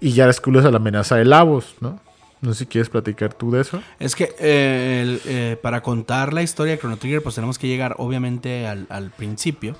Y 0.00 0.12
ya 0.12 0.26
descubres 0.26 0.64
a 0.64 0.70
la 0.70 0.78
amenaza 0.78 1.16
de 1.16 1.26
Lavos, 1.26 1.74
¿no? 1.80 2.00
No 2.40 2.52
sé 2.52 2.60
si 2.60 2.66
quieres 2.66 2.88
platicar 2.88 3.34
tú 3.34 3.50
de 3.50 3.60
eso. 3.62 3.82
Es 3.98 4.14
que 4.14 4.34
eh, 4.38 5.00
el- 5.02 5.20
eh, 5.24 5.56
para 5.60 5.82
contar 5.82 6.32
la 6.32 6.42
historia 6.42 6.72
de 6.74 6.78
Chrono 6.78 6.96
Trigger, 6.96 7.22
pues 7.22 7.34
tenemos 7.34 7.58
que 7.58 7.66
llegar 7.66 7.94
obviamente 7.98 8.66
al, 8.66 8.86
al 8.90 9.10
principio. 9.10 9.76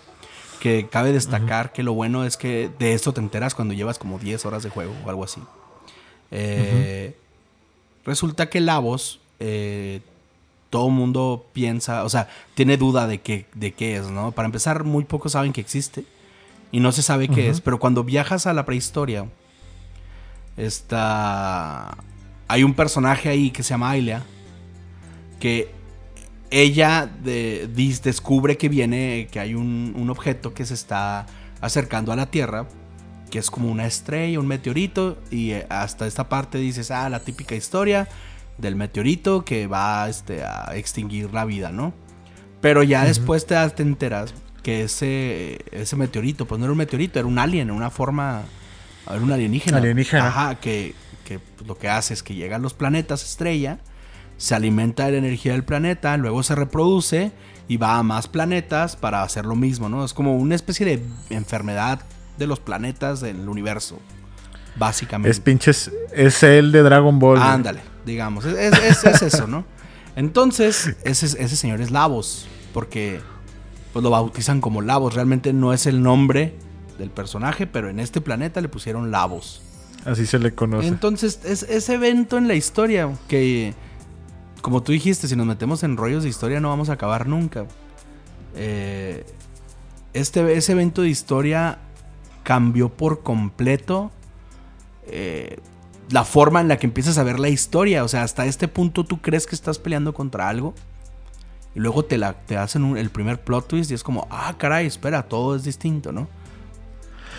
Que 0.61 0.89
cabe 0.91 1.13
destacar 1.13 1.73
que 1.73 1.85
lo 1.85 1.93
bueno 1.93 2.25
es 2.25 2.37
que 2.37 2.69
de 2.81 2.93
esto 2.95 3.13
te 3.13 3.21
enteras 3.21 3.55
cuando 3.55 3.75
llevas 3.75 3.99
como 4.01 4.19
10 4.19 4.45
horas 4.45 4.65
de 4.65 4.71
juego 4.71 4.93
o 5.05 5.09
algo 5.09 5.23
así. 5.23 5.41
Eh, 6.33 7.15
Resulta 8.05 8.49
que 8.49 8.61
Lavos, 8.61 9.21
eh, 9.39 10.01
todo 10.71 10.89
mundo 10.89 11.47
piensa, 11.53 12.03
o 12.05 12.09
sea, 12.09 12.29
tiene 12.55 12.77
duda 12.77 13.07
de 13.07 13.21
qué, 13.21 13.47
de 13.55 13.73
qué 13.73 13.97
es, 13.99 14.09
¿no? 14.11 14.33
Para 14.33 14.47
empezar, 14.47 14.83
muy 14.83 15.05
pocos 15.05 15.33
saben 15.33 15.53
que 15.53 15.61
existe 15.61 16.05
y 16.73 16.81
no 16.81 16.91
se 16.91 17.03
sabe 17.03 17.29
qué 17.29 17.49
es, 17.51 17.61
pero 17.61 17.79
cuando 17.79 18.03
viajas 18.05 18.47
a 18.47 18.53
la 18.55 18.65
prehistoria, 18.67 19.27
está... 20.57 21.97
Hay 22.49 22.65
un 22.65 22.75
personaje 22.75 23.29
ahí 23.29 23.51
que 23.51 23.63
se 23.63 23.71
llama 23.71 23.91
Ailia, 23.91 24.23
que 25.39 25.71
ella 26.51 27.09
de- 27.23 27.69
descubre 28.03 28.57
que 28.57 28.69
viene, 28.69 29.29
que 29.31 29.39
hay 29.39 29.55
un, 29.55 29.93
un 29.97 30.11
objeto 30.11 30.55
que 30.55 30.65
se 30.65 30.75
está 30.75 31.27
acercando 31.61 32.11
a 32.13 32.17
la 32.17 32.31
Tierra, 32.31 32.67
que 33.31 33.39
es 33.39 33.51
como 33.51 33.71
una 33.71 33.87
estrella, 33.87 34.41
un 34.41 34.47
meteorito, 34.47 35.19
y 35.31 35.51
eh, 35.51 35.67
hasta 35.69 36.07
esta 36.07 36.29
parte 36.31 36.57
dices, 36.59 36.91
ah, 36.91 37.09
la 37.11 37.21
típica 37.21 37.55
historia 37.55 38.09
del 38.57 38.75
meteorito 38.77 39.45
que 39.45 39.67
va 39.67 40.09
este, 40.09 40.43
a 40.43 40.75
extinguir 40.75 41.33
la 41.33 41.45
vida, 41.45 41.71
¿no? 41.71 41.93
Pero 42.61 42.83
ya 42.83 43.05
después 43.05 43.47
te 43.47 43.57
enteras 43.83 44.35
que 44.63 44.83
ese, 44.83 45.59
ese 45.71 45.97
meteorito, 45.97 46.47
pues 46.47 46.59
no 46.59 46.65
era 46.65 46.73
un 46.73 46.79
meteorito, 46.79 47.19
era 47.19 47.29
un 47.29 47.39
alien, 47.39 47.71
una 47.71 47.91
forma, 47.91 48.43
era 49.07 49.21
un 49.21 49.31
alienígena. 49.31 49.77
Alienígena. 49.77 50.27
Ajá, 50.27 50.55
que, 50.57 50.95
que 51.29 51.39
pues, 51.39 51.67
lo 51.69 51.77
que 51.77 51.89
hace 51.91 52.15
es 52.15 52.23
que 52.23 52.35
llegan 52.35 52.63
los 52.63 52.73
planetas 52.75 53.23
estrella, 53.23 53.79
se 54.39 54.55
alimenta 54.55 55.07
de 55.07 55.13
la 55.13 55.19
energía 55.19 55.53
del 55.53 55.65
planeta, 55.65 56.17
luego 56.17 56.43
se 56.43 56.55
reproduce 56.55 57.33
y 57.69 57.77
va 57.77 57.99
a 57.99 58.03
más 58.03 58.29
planetas 58.29 58.97
para 58.97 59.23
hacer 59.23 59.45
lo 59.45 59.55
mismo, 59.57 59.89
¿no? 59.89 60.05
Es 60.05 60.15
como 60.15 60.37
una 60.37 60.55
especie 60.55 60.87
de 60.87 61.03
enfermedad 61.29 62.01
de 62.39 62.47
los 62.47 62.61
planetas 62.61 63.21
del 63.21 63.49
universo, 63.49 63.99
básicamente. 64.77 65.31
Es 65.31 65.41
pinches. 65.41 65.91
Es 66.13 66.43
el 66.43 66.73
de 66.73 66.83
Dragon 66.83 67.19
Ball. 67.19 67.39
Ándale, 67.43 67.81
digamos. 68.07 68.45
Es, 68.45 68.57
es- 68.57 68.79
es- 68.79 69.05
es 69.05 69.23
eso, 69.35 69.47
¿no? 69.47 69.65
Entonces, 70.17 70.97
ese, 71.05 71.27
ese 71.27 71.57
señor 71.57 71.81
es 71.81 71.91
Lavos, 71.91 72.47
porque 72.73 73.21
pues 73.93 74.03
lo 74.03 74.11
bautizan 74.11 74.61
como 74.61 74.81
Lavos. 74.83 75.15
Realmente 75.15 75.53
no 75.53 75.73
es 75.73 75.87
el 75.87 76.03
nombre 76.03 76.57
del 76.99 77.11
personaje, 77.11 77.67
pero 77.67 77.89
en 77.89 78.01
este 78.01 78.21
planeta 78.21 78.61
le 78.61 78.69
pusieron 78.69 79.11
Lavos. 79.11 79.63
Así 80.05 80.27
se 80.27 80.39
le 80.39 80.55
conoce. 80.55 80.89
Entonces, 80.89 81.41
es 81.45 81.63
ese 81.65 81.95
evento 81.95 82.39
en 82.39 82.49
la 82.49 82.55
historia 82.55 83.11
que, 83.29 83.75
como 84.63 84.83
tú 84.83 84.93
dijiste, 84.93 85.29
si 85.29 85.37
nos 85.37 85.47
metemos 85.47 85.83
en 85.83 85.97
rollos 85.97 86.23
de 86.23 86.29
historia 86.29 86.61
no 86.61 86.69
vamos 86.69 86.89
a 86.89 86.95
acabar 86.95 87.27
nunca. 87.27 87.67
Eh, 88.55 89.25
este, 90.15 90.57
ese 90.57 90.73
evento 90.73 91.03
de 91.03 91.09
historia 91.09 91.79
cambió 92.43 92.89
por 92.89 93.23
completo 93.23 94.11
eh, 95.07 95.59
la 96.11 96.25
forma 96.25 96.61
en 96.61 96.69
la 96.69 96.79
que 96.79 96.87
empiezas 96.87 97.19
a 97.19 97.23
ver 97.23 97.39
la 97.39 97.49
historia. 97.49 98.05
O 98.05 98.09
sea, 98.09 98.23
hasta 98.23 98.47
este 98.47 98.69
punto 98.69 99.05
tú 99.05 99.21
crees 99.21 99.47
que 99.47 99.55
estás 99.55 99.79
peleando 99.79 100.15
contra 100.15 100.49
algo. 100.49 100.75
Y 101.75 101.81
luego 101.81 102.05
te, 102.05 102.19
la, 102.19 102.33
te 102.33 102.57
hacen 102.57 102.97
el 102.97 103.11
primer 103.11 103.41
plot 103.41 103.69
twist 103.69 103.91
y 103.91 103.95
es 103.95 104.03
como, 104.03 104.27
ah, 104.31 104.55
caray, 104.57 104.87
espera, 104.87 105.25
todo 105.25 105.55
es 105.55 105.65
distinto, 105.65 106.13
¿no? 106.13 106.29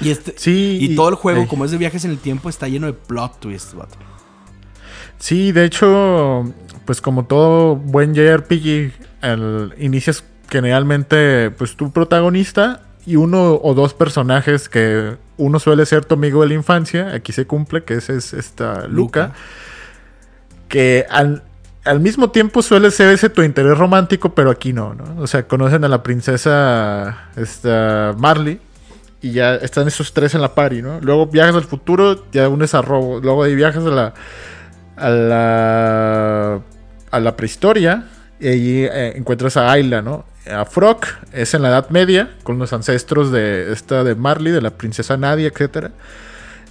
Y, 0.01 0.09
este, 0.11 0.33
Sí, 0.37 0.77
y 0.81 0.93
y- 0.93 0.95
todo 0.95 1.09
el 1.09 1.15
juego, 1.15 1.47
como 1.47 1.65
es 1.65 1.71
de 1.71 1.77
viajes 1.77 2.05
en 2.05 2.11
el 2.11 2.17
tiempo, 2.19 2.49
está 2.49 2.67
lleno 2.67 2.87
de 2.87 2.93
plot 2.93 3.39
twists, 3.39 3.73
vato. 3.75 3.97
Sí, 5.17 5.51
de 5.51 5.65
hecho, 5.65 6.45
pues 6.85 7.01
como 7.01 7.25
todo 7.25 7.75
buen 7.75 8.13
JRPG, 8.15 8.91
el, 9.21 9.73
inicias 9.77 10.23
generalmente, 10.49 11.51
pues 11.51 11.75
tu 11.75 11.91
protagonista 11.91 12.81
y 13.05 13.15
uno 13.17 13.59
o 13.61 13.73
dos 13.73 13.93
personajes 13.93 14.69
que 14.69 15.17
uno 15.37 15.59
suele 15.59 15.85
ser 15.85 16.05
tu 16.05 16.15
amigo 16.15 16.41
de 16.41 16.47
la 16.49 16.53
infancia, 16.53 17.13
aquí 17.13 17.31
se 17.33 17.45
cumple, 17.45 17.83
que 17.83 17.95
ese 17.95 18.15
es 18.15 18.33
esta 18.33 18.87
Luca, 18.87 19.33
que 20.67 21.05
al, 21.09 21.43
al 21.85 21.99
mismo 21.99 22.29
tiempo 22.31 22.61
suele 22.61 22.91
ser 22.91 23.09
ese 23.13 23.29
tu 23.29 23.41
interés 23.43 23.77
romántico, 23.77 24.33
pero 24.33 24.51
aquí 24.51 24.73
no, 24.73 24.93
¿no? 24.93 25.21
O 25.21 25.27
sea, 25.27 25.47
conocen 25.47 25.83
a 25.83 25.87
la 25.87 26.03
princesa 26.03 27.29
esta 27.35 28.15
Marley 28.17 28.59
y 29.21 29.31
ya 29.31 29.55
están 29.55 29.87
esos 29.87 30.13
tres 30.13 30.33
en 30.35 30.41
la 30.41 30.55
party, 30.55 30.81
¿no? 30.81 30.99
Luego 31.01 31.25
viajas 31.27 31.55
al 31.55 31.63
futuro, 31.65 32.25
ya 32.31 32.47
unes 32.49 32.73
a 32.73 32.81
Robo, 32.81 33.19
luego 33.19 33.43
ahí 33.43 33.55
viajas 33.55 33.83
a 33.85 33.89
la 33.89 34.13
a 34.95 35.09
la 35.09 36.59
a 37.11 37.19
la 37.19 37.35
prehistoria 37.35 38.05
y 38.39 38.47
allí 38.47 38.83
eh, 38.85 39.13
encuentras 39.15 39.57
a 39.57 39.71
Ayla, 39.71 40.01
¿no? 40.01 40.25
A 40.49 40.65
Frog 40.65 40.99
es 41.33 41.53
en 41.53 41.61
la 41.61 41.69
Edad 41.69 41.89
Media 41.89 42.31
con 42.43 42.57
los 42.59 42.71
ancestros 42.73 43.31
de 43.31 43.71
esta 43.73 44.03
de 44.03 44.15
Marley, 44.15 44.51
de 44.53 44.61
la 44.61 44.71
princesa 44.71 45.17
Nadia, 45.17 45.47
etcétera. 45.49 45.91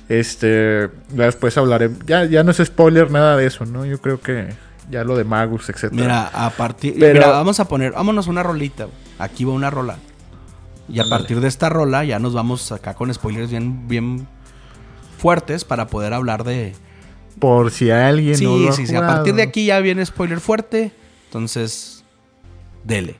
Este, 0.08 0.88
ya 1.14 1.24
después 1.24 1.56
hablaré, 1.58 1.90
ya 2.06 2.24
ya 2.24 2.42
no 2.42 2.50
es 2.50 2.56
spoiler 2.58 3.10
nada 3.10 3.36
de 3.36 3.46
eso, 3.46 3.66
¿no? 3.66 3.84
Yo 3.84 4.00
creo 4.00 4.20
que 4.20 4.48
ya 4.90 5.04
lo 5.04 5.16
de 5.16 5.24
Magus, 5.24 5.68
etcétera. 5.68 6.00
Mira, 6.02 6.30
a 6.32 6.48
partir. 6.50 6.94
Pero- 6.98 7.14
Mira, 7.20 7.28
vamos 7.28 7.60
a 7.60 7.68
poner. 7.68 7.92
Vámonos 7.92 8.26
una 8.26 8.42
rolita. 8.42 8.86
Aquí 9.18 9.44
va 9.44 9.52
una 9.52 9.68
rola. 9.68 9.96
Y 10.88 11.00
a 11.00 11.04
partir 11.08 11.40
de 11.40 11.48
esta 11.48 11.68
rola 11.68 12.04
ya 12.04 12.18
nos 12.18 12.34
vamos 12.34 12.72
acá 12.72 12.94
con 12.94 13.12
spoilers 13.12 13.50
bien, 13.50 13.86
bien 13.88 14.26
fuertes 15.18 15.64
para 15.64 15.86
poder 15.88 16.14
hablar 16.14 16.44
de. 16.44 16.74
por 17.38 17.70
si 17.70 17.90
alguien 17.90 18.36
Sí, 18.36 18.44
no 18.44 18.56
lo 18.56 18.70
ha 18.70 18.72
sí, 18.72 18.86
sí. 18.86 18.96
A 18.96 19.00
partir 19.00 19.34
de 19.34 19.42
aquí 19.42 19.66
ya 19.66 19.80
viene 19.80 20.04
spoiler 20.04 20.40
fuerte. 20.40 20.92
Entonces, 21.26 22.04
dele. 22.84 23.18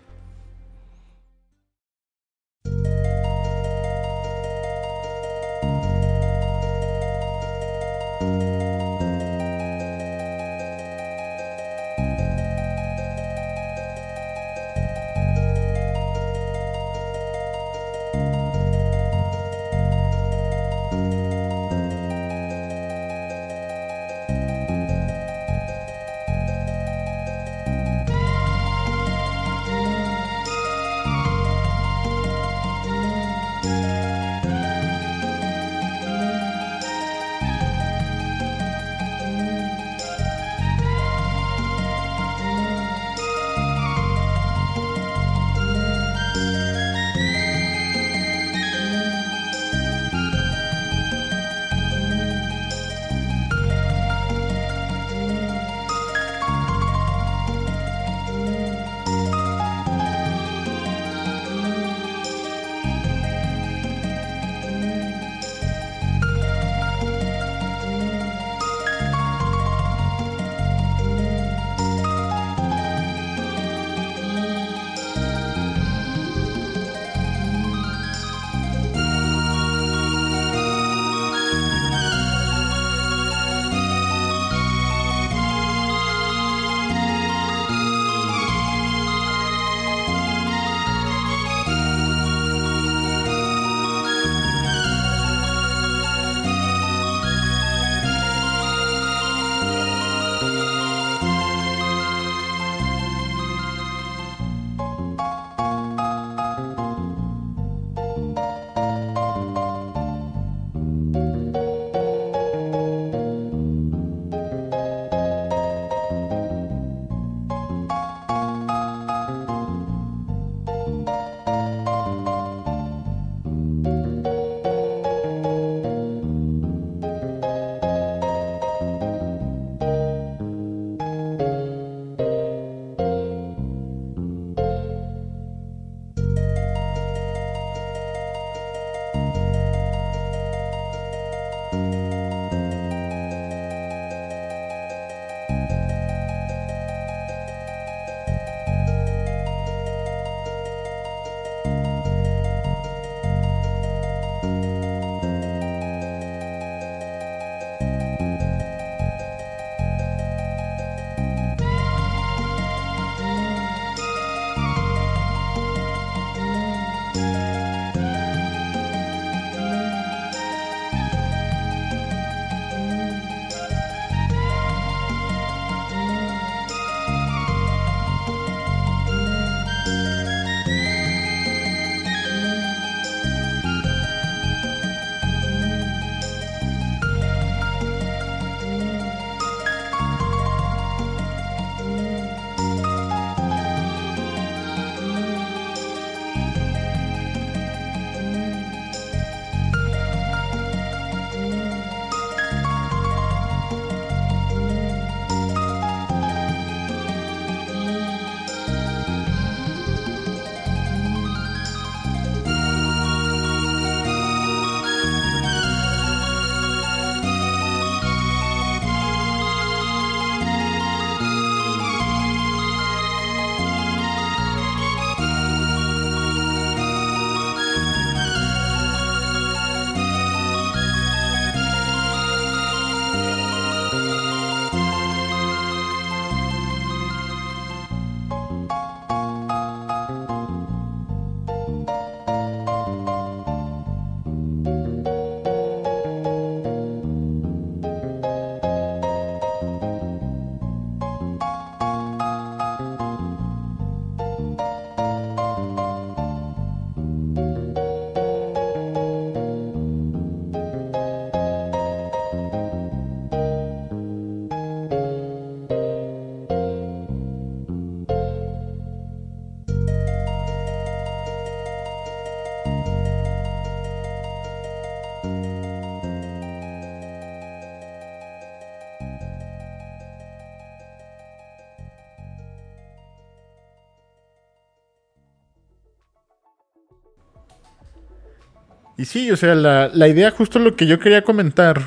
Y 288.99 289.05
sí, 289.05 289.31
o 289.31 289.37
sea, 289.37 289.55
la, 289.55 290.09
idea, 290.09 290.33
justo 290.33 290.59
lo 290.59 290.75
que 290.75 290.85
yo 290.85 290.99
quería 290.99 291.23
comentar 291.23 291.81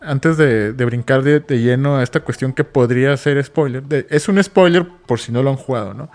antes 0.00 0.36
de, 0.36 0.72
brincar 0.72 1.24
de, 1.24 1.40
lleno 1.58 1.96
a 1.96 2.04
esta 2.04 2.20
cuestión 2.20 2.52
que 2.52 2.62
podría 2.62 3.16
ser 3.16 3.42
spoiler. 3.44 4.06
es 4.08 4.28
un 4.28 4.42
spoiler 4.42 4.86
por 5.06 5.18
si 5.18 5.32
no 5.32 5.42
lo 5.42 5.50
han 5.50 5.56
jugado, 5.56 5.92
¿no? 5.92 6.08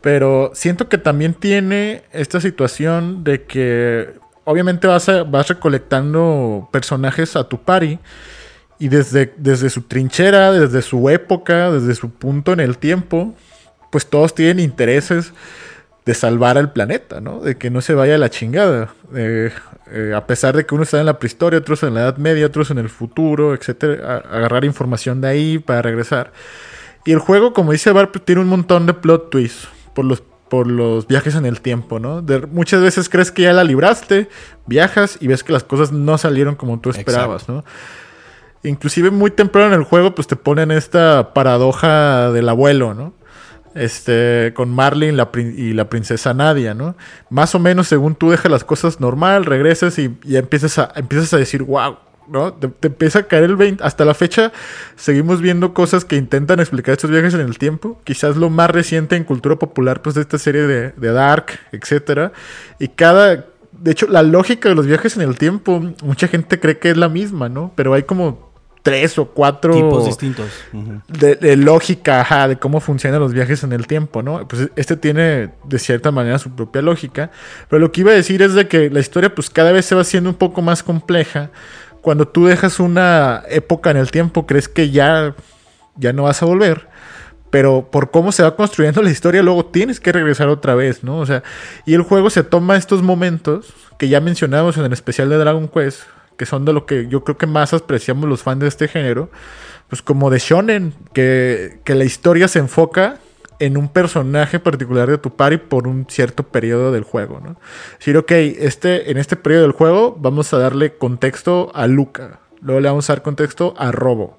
Pero 0.00 0.50
siento 0.52 0.88
que 0.88 0.98
también 0.98 1.32
tiene 1.32 2.02
esta 2.12 2.40
situación 2.40 3.22
de 3.22 3.44
que 3.44 4.14
obviamente 4.42 4.88
vas, 4.88 5.08
vas 5.30 5.46
recolectando 5.46 6.68
personajes 6.72 7.36
a 7.36 7.48
tu 7.48 7.62
party 7.62 8.00
y 8.80 8.88
desde, 8.88 9.32
desde 9.36 9.70
su 9.70 9.82
trinchera, 9.82 10.50
desde 10.50 10.82
su 10.82 11.08
época, 11.08 11.70
desde 11.70 11.94
su 11.94 12.10
punto 12.10 12.52
en 12.52 12.58
el 12.58 12.78
tiempo, 12.78 13.32
pues 13.90 14.06
todos 14.06 14.34
tienen 14.34 14.58
intereses 14.58 15.32
de 16.04 16.14
salvar 16.14 16.58
al 16.58 16.72
planeta, 16.72 17.20
¿no? 17.20 17.40
De 17.40 17.56
que 17.56 17.70
no 17.70 17.80
se 17.80 17.94
vaya 17.94 18.16
a 18.16 18.18
la 18.18 18.28
chingada. 18.28 18.94
Eh, 19.14 19.50
a 20.14 20.26
pesar 20.26 20.56
de 20.56 20.66
que 20.66 20.74
uno 20.74 20.84
está 20.84 21.00
en 21.00 21.06
la 21.06 21.18
prehistoria, 21.18 21.58
otros 21.58 21.82
en 21.82 21.94
la 21.94 22.00
Edad 22.00 22.16
Media, 22.18 22.46
otros 22.46 22.70
en 22.70 22.78
el 22.78 22.88
futuro, 22.88 23.54
etcétera, 23.54 24.18
agarrar 24.30 24.64
información 24.64 25.20
de 25.20 25.28
ahí 25.28 25.58
para 25.58 25.82
regresar. 25.82 26.32
Y 27.04 27.12
el 27.12 27.18
juego, 27.18 27.52
como 27.52 27.72
dice 27.72 27.92
Barb, 27.92 28.12
tiene 28.24 28.40
un 28.40 28.48
montón 28.48 28.86
de 28.86 28.94
plot 28.94 29.30
twists 29.30 29.68
por 29.94 30.04
los, 30.04 30.22
por 30.48 30.66
los 30.66 31.06
viajes 31.06 31.34
en 31.34 31.46
el 31.46 31.60
tiempo, 31.60 32.00
¿no? 32.00 32.24
muchas 32.50 32.80
veces 32.80 33.08
crees 33.08 33.30
que 33.30 33.42
ya 33.42 33.52
la 33.52 33.64
libraste, 33.64 34.28
viajas 34.66 35.18
y 35.20 35.26
ves 35.26 35.44
que 35.44 35.52
las 35.52 35.64
cosas 35.64 35.92
no 35.92 36.16
salieron 36.18 36.54
como 36.54 36.80
tú 36.80 36.90
esperabas, 36.90 37.48
¿no? 37.48 37.64
Inclusive 38.62 39.10
muy 39.10 39.30
temprano 39.30 39.74
en 39.74 39.80
el 39.80 39.84
juego, 39.84 40.14
pues 40.14 40.26
te 40.26 40.36
ponen 40.36 40.70
esta 40.70 41.34
paradoja 41.34 42.32
del 42.32 42.48
abuelo, 42.48 42.94
¿no? 42.94 43.12
Este, 43.74 44.52
con 44.54 44.70
Marlin 44.70 45.18
y 45.56 45.72
la 45.72 45.88
princesa 45.88 46.34
Nadia, 46.34 46.74
¿no? 46.74 46.96
Más 47.30 47.54
o 47.54 47.58
menos 47.58 47.88
según 47.88 48.14
tú 48.14 48.30
dejas 48.30 48.50
las 48.50 48.64
cosas 48.64 49.00
normal, 49.00 49.44
regresas 49.44 49.98
y, 49.98 50.16
y 50.24 50.36
empiezas, 50.36 50.78
a, 50.78 50.92
empiezas 50.96 51.32
a 51.34 51.38
decir, 51.38 51.62
wow, 51.62 51.96
¿no? 52.28 52.52
Te, 52.54 52.70
empieza 52.86 53.20
a 53.20 53.22
caer 53.24 53.44
el 53.44 53.56
20. 53.56 53.82
Hasta 53.82 54.04
la 54.04 54.14
fecha 54.14 54.52
seguimos 54.96 55.40
viendo 55.40 55.74
cosas 55.74 56.04
que 56.04 56.16
intentan 56.16 56.60
explicar 56.60 56.92
estos 56.92 57.10
viajes 57.10 57.34
en 57.34 57.40
el 57.40 57.58
tiempo. 57.58 58.00
Quizás 58.04 58.36
lo 58.36 58.50
más 58.50 58.70
reciente 58.70 59.16
en 59.16 59.24
cultura 59.24 59.56
popular, 59.56 60.02
pues 60.02 60.14
de 60.14 60.22
esta 60.22 60.38
serie 60.38 60.62
de, 60.62 60.90
de 60.90 61.12
Dark, 61.12 61.46
etcétera. 61.72 62.32
Y 62.78 62.88
cada... 62.88 63.46
De 63.72 63.90
hecho, 63.90 64.06
la 64.06 64.22
lógica 64.22 64.68
de 64.68 64.76
los 64.76 64.86
viajes 64.86 65.16
en 65.16 65.22
el 65.22 65.36
tiempo, 65.36 65.82
mucha 66.04 66.28
gente 66.28 66.60
cree 66.60 66.78
que 66.78 66.90
es 66.90 66.96
la 66.96 67.08
misma, 67.08 67.48
¿no? 67.48 67.72
Pero 67.74 67.92
hay 67.92 68.04
como 68.04 68.53
tres 68.84 69.18
o 69.18 69.24
cuatro 69.24 69.72
tipos 69.74 70.04
distintos 70.04 70.46
de, 71.08 71.56
lógica, 71.56 72.20
ajá, 72.20 72.48
de 72.48 72.56
cómo 72.56 72.80
funcionan 72.80 73.18
los 73.18 73.32
viajes 73.32 73.64
en 73.64 73.72
el 73.72 73.86
tiempo, 73.86 74.22
¿no? 74.22 74.46
Pues 74.46 74.68
este 74.76 74.98
tiene 74.98 75.52
de 75.64 75.78
cierta 75.78 76.10
manera 76.12 76.38
su 76.38 76.50
propia 76.50 76.82
lógica, 76.82 77.30
pero 77.70 77.80
lo 77.80 77.90
que 77.90 78.02
iba 78.02 78.10
a 78.12 78.14
decir 78.14 78.42
es 78.42 78.52
de 78.52 78.68
que 78.68 78.90
la 78.90 79.00
historia 79.00 79.34
pues 79.34 79.48
cada 79.48 79.72
vez 79.72 79.86
se 79.86 79.94
va 79.94 80.02
haciendo 80.02 80.28
un 80.28 80.36
poco 80.36 80.60
más 80.60 80.82
compleja. 80.82 81.50
Cuando 82.02 82.28
tú 82.28 82.44
dejas 82.44 82.78
una 82.78 83.42
época 83.48 83.90
en 83.90 83.96
el 83.96 84.10
tiempo, 84.10 84.46
crees 84.46 84.68
que 84.68 84.90
ya 84.90 85.34
ya 85.96 86.12
no 86.12 86.24
vas 86.24 86.42
a 86.42 86.46
volver, 86.46 86.88
pero 87.48 87.88
por 87.90 88.10
cómo 88.10 88.32
se 88.32 88.42
va 88.42 88.54
construyendo 88.54 89.00
la 89.00 89.10
historia, 89.10 89.42
luego 89.42 89.64
tienes 89.64 89.98
que 89.98 90.12
regresar 90.12 90.48
otra 90.48 90.74
vez, 90.74 91.02
¿no? 91.02 91.20
O 91.20 91.24
sea, 91.24 91.42
y 91.86 91.94
el 91.94 92.02
juego 92.02 92.28
se 92.28 92.42
toma 92.42 92.76
estos 92.76 93.02
momentos 93.02 93.72
que 93.98 94.10
ya 94.10 94.20
mencionamos 94.20 94.76
en 94.76 94.84
el 94.84 94.92
especial 94.92 95.30
de 95.30 95.38
Dragon 95.38 95.68
Quest, 95.68 96.02
que 96.36 96.46
son 96.46 96.64
de 96.64 96.72
lo 96.72 96.86
que 96.86 97.08
yo 97.08 97.24
creo 97.24 97.38
que 97.38 97.46
más 97.46 97.72
apreciamos 97.72 98.28
los 98.28 98.42
fans 98.42 98.60
de 98.60 98.68
este 98.68 98.88
género, 98.88 99.30
pues 99.88 100.02
como 100.02 100.30
de 100.30 100.38
shonen, 100.38 100.94
que, 101.12 101.78
la 101.86 102.04
historia 102.04 102.48
se 102.48 102.58
enfoca 102.58 103.18
en 103.60 103.76
un 103.76 103.88
personaje 103.88 104.58
particular 104.58 105.08
de 105.08 105.18
tu 105.18 105.36
party 105.36 105.58
por 105.58 105.86
un 105.86 106.06
cierto 106.08 106.42
periodo 106.42 106.90
del 106.90 107.04
juego, 107.04 107.40
¿no? 107.40 107.56
Decir, 107.98 108.16
ok, 108.16 108.30
este, 108.32 109.10
en 109.10 109.16
este 109.16 109.36
periodo 109.36 109.62
del 109.62 109.72
juego 109.72 110.16
vamos 110.18 110.52
a 110.52 110.58
darle 110.58 110.96
contexto 110.96 111.70
a 111.74 111.86
Luca, 111.86 112.40
luego 112.60 112.80
le 112.80 112.88
vamos 112.88 113.08
a 113.08 113.14
dar 113.14 113.22
contexto 113.22 113.74
a 113.78 113.92
Robo, 113.92 114.38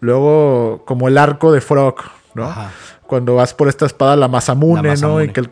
luego 0.00 0.84
como 0.84 1.08
el 1.08 1.16
arco 1.16 1.52
de 1.52 1.60
Frog, 1.60 1.96
¿no? 2.34 2.54
Cuando 3.06 3.36
vas 3.36 3.54
por 3.54 3.68
esta 3.68 3.86
espada 3.86 4.16
la 4.16 4.28
Masamune, 4.28 4.96
¿no? 4.96 5.22
Y 5.22 5.28
que 5.28 5.40
el, 5.40 5.50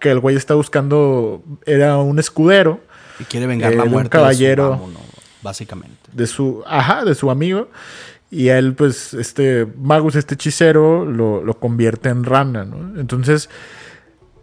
que 0.00 0.10
el 0.10 0.18
güey 0.18 0.36
está 0.36 0.54
buscando, 0.54 1.42
era 1.66 1.98
un 1.98 2.18
escudero 2.18 2.80
y 3.18 3.24
quiere 3.24 3.46
vengar 3.46 3.74
la 3.74 3.84
eh, 3.84 3.88
muerte 3.88 4.16
un 4.16 4.22
caballero, 4.22 4.70
de 4.72 4.76
su 4.78 4.82
básicamente. 5.44 6.10
De 6.12 6.26
su, 6.26 6.64
ajá, 6.66 7.04
de 7.04 7.14
su 7.14 7.30
amigo. 7.30 7.68
Y 8.30 8.48
él, 8.48 8.74
pues, 8.74 9.14
este 9.14 9.64
Magus, 9.80 10.16
este 10.16 10.34
hechicero, 10.34 11.04
lo, 11.04 11.60
convierte 11.60 12.08
en 12.08 12.24
rana, 12.24 12.64
¿no? 12.64 12.98
Entonces, 12.98 13.48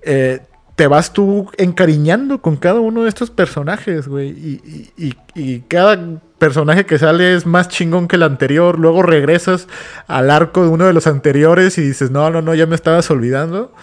eh, 0.03 0.39
te 0.77 0.87
vas 0.87 1.11
tú 1.11 1.51
encariñando 1.57 2.41
con 2.41 2.55
cada 2.55 2.79
uno 2.79 3.03
de 3.03 3.09
estos 3.09 3.29
personajes, 3.29 4.07
güey. 4.07 4.29
Y, 4.29 5.13
y, 5.35 5.59
cada 5.67 6.21
personaje 6.37 6.85
que 6.85 6.97
sale 6.97 7.35
es 7.35 7.45
más 7.45 7.67
chingón 7.67 8.07
que 8.07 8.15
el 8.15 8.23
anterior, 8.23 8.79
luego 8.79 9.03
regresas 9.03 9.67
al 10.07 10.31
arco 10.31 10.63
de 10.63 10.69
uno 10.69 10.85
de 10.85 10.93
los 10.93 11.07
anteriores 11.07 11.77
y 11.77 11.81
dices, 11.81 12.11
no, 12.11 12.29
no, 12.29 12.41
no, 12.41 12.55
ya 12.55 12.65
me 12.65 12.75
estabas 12.75 13.11
olvidando. 13.11 13.73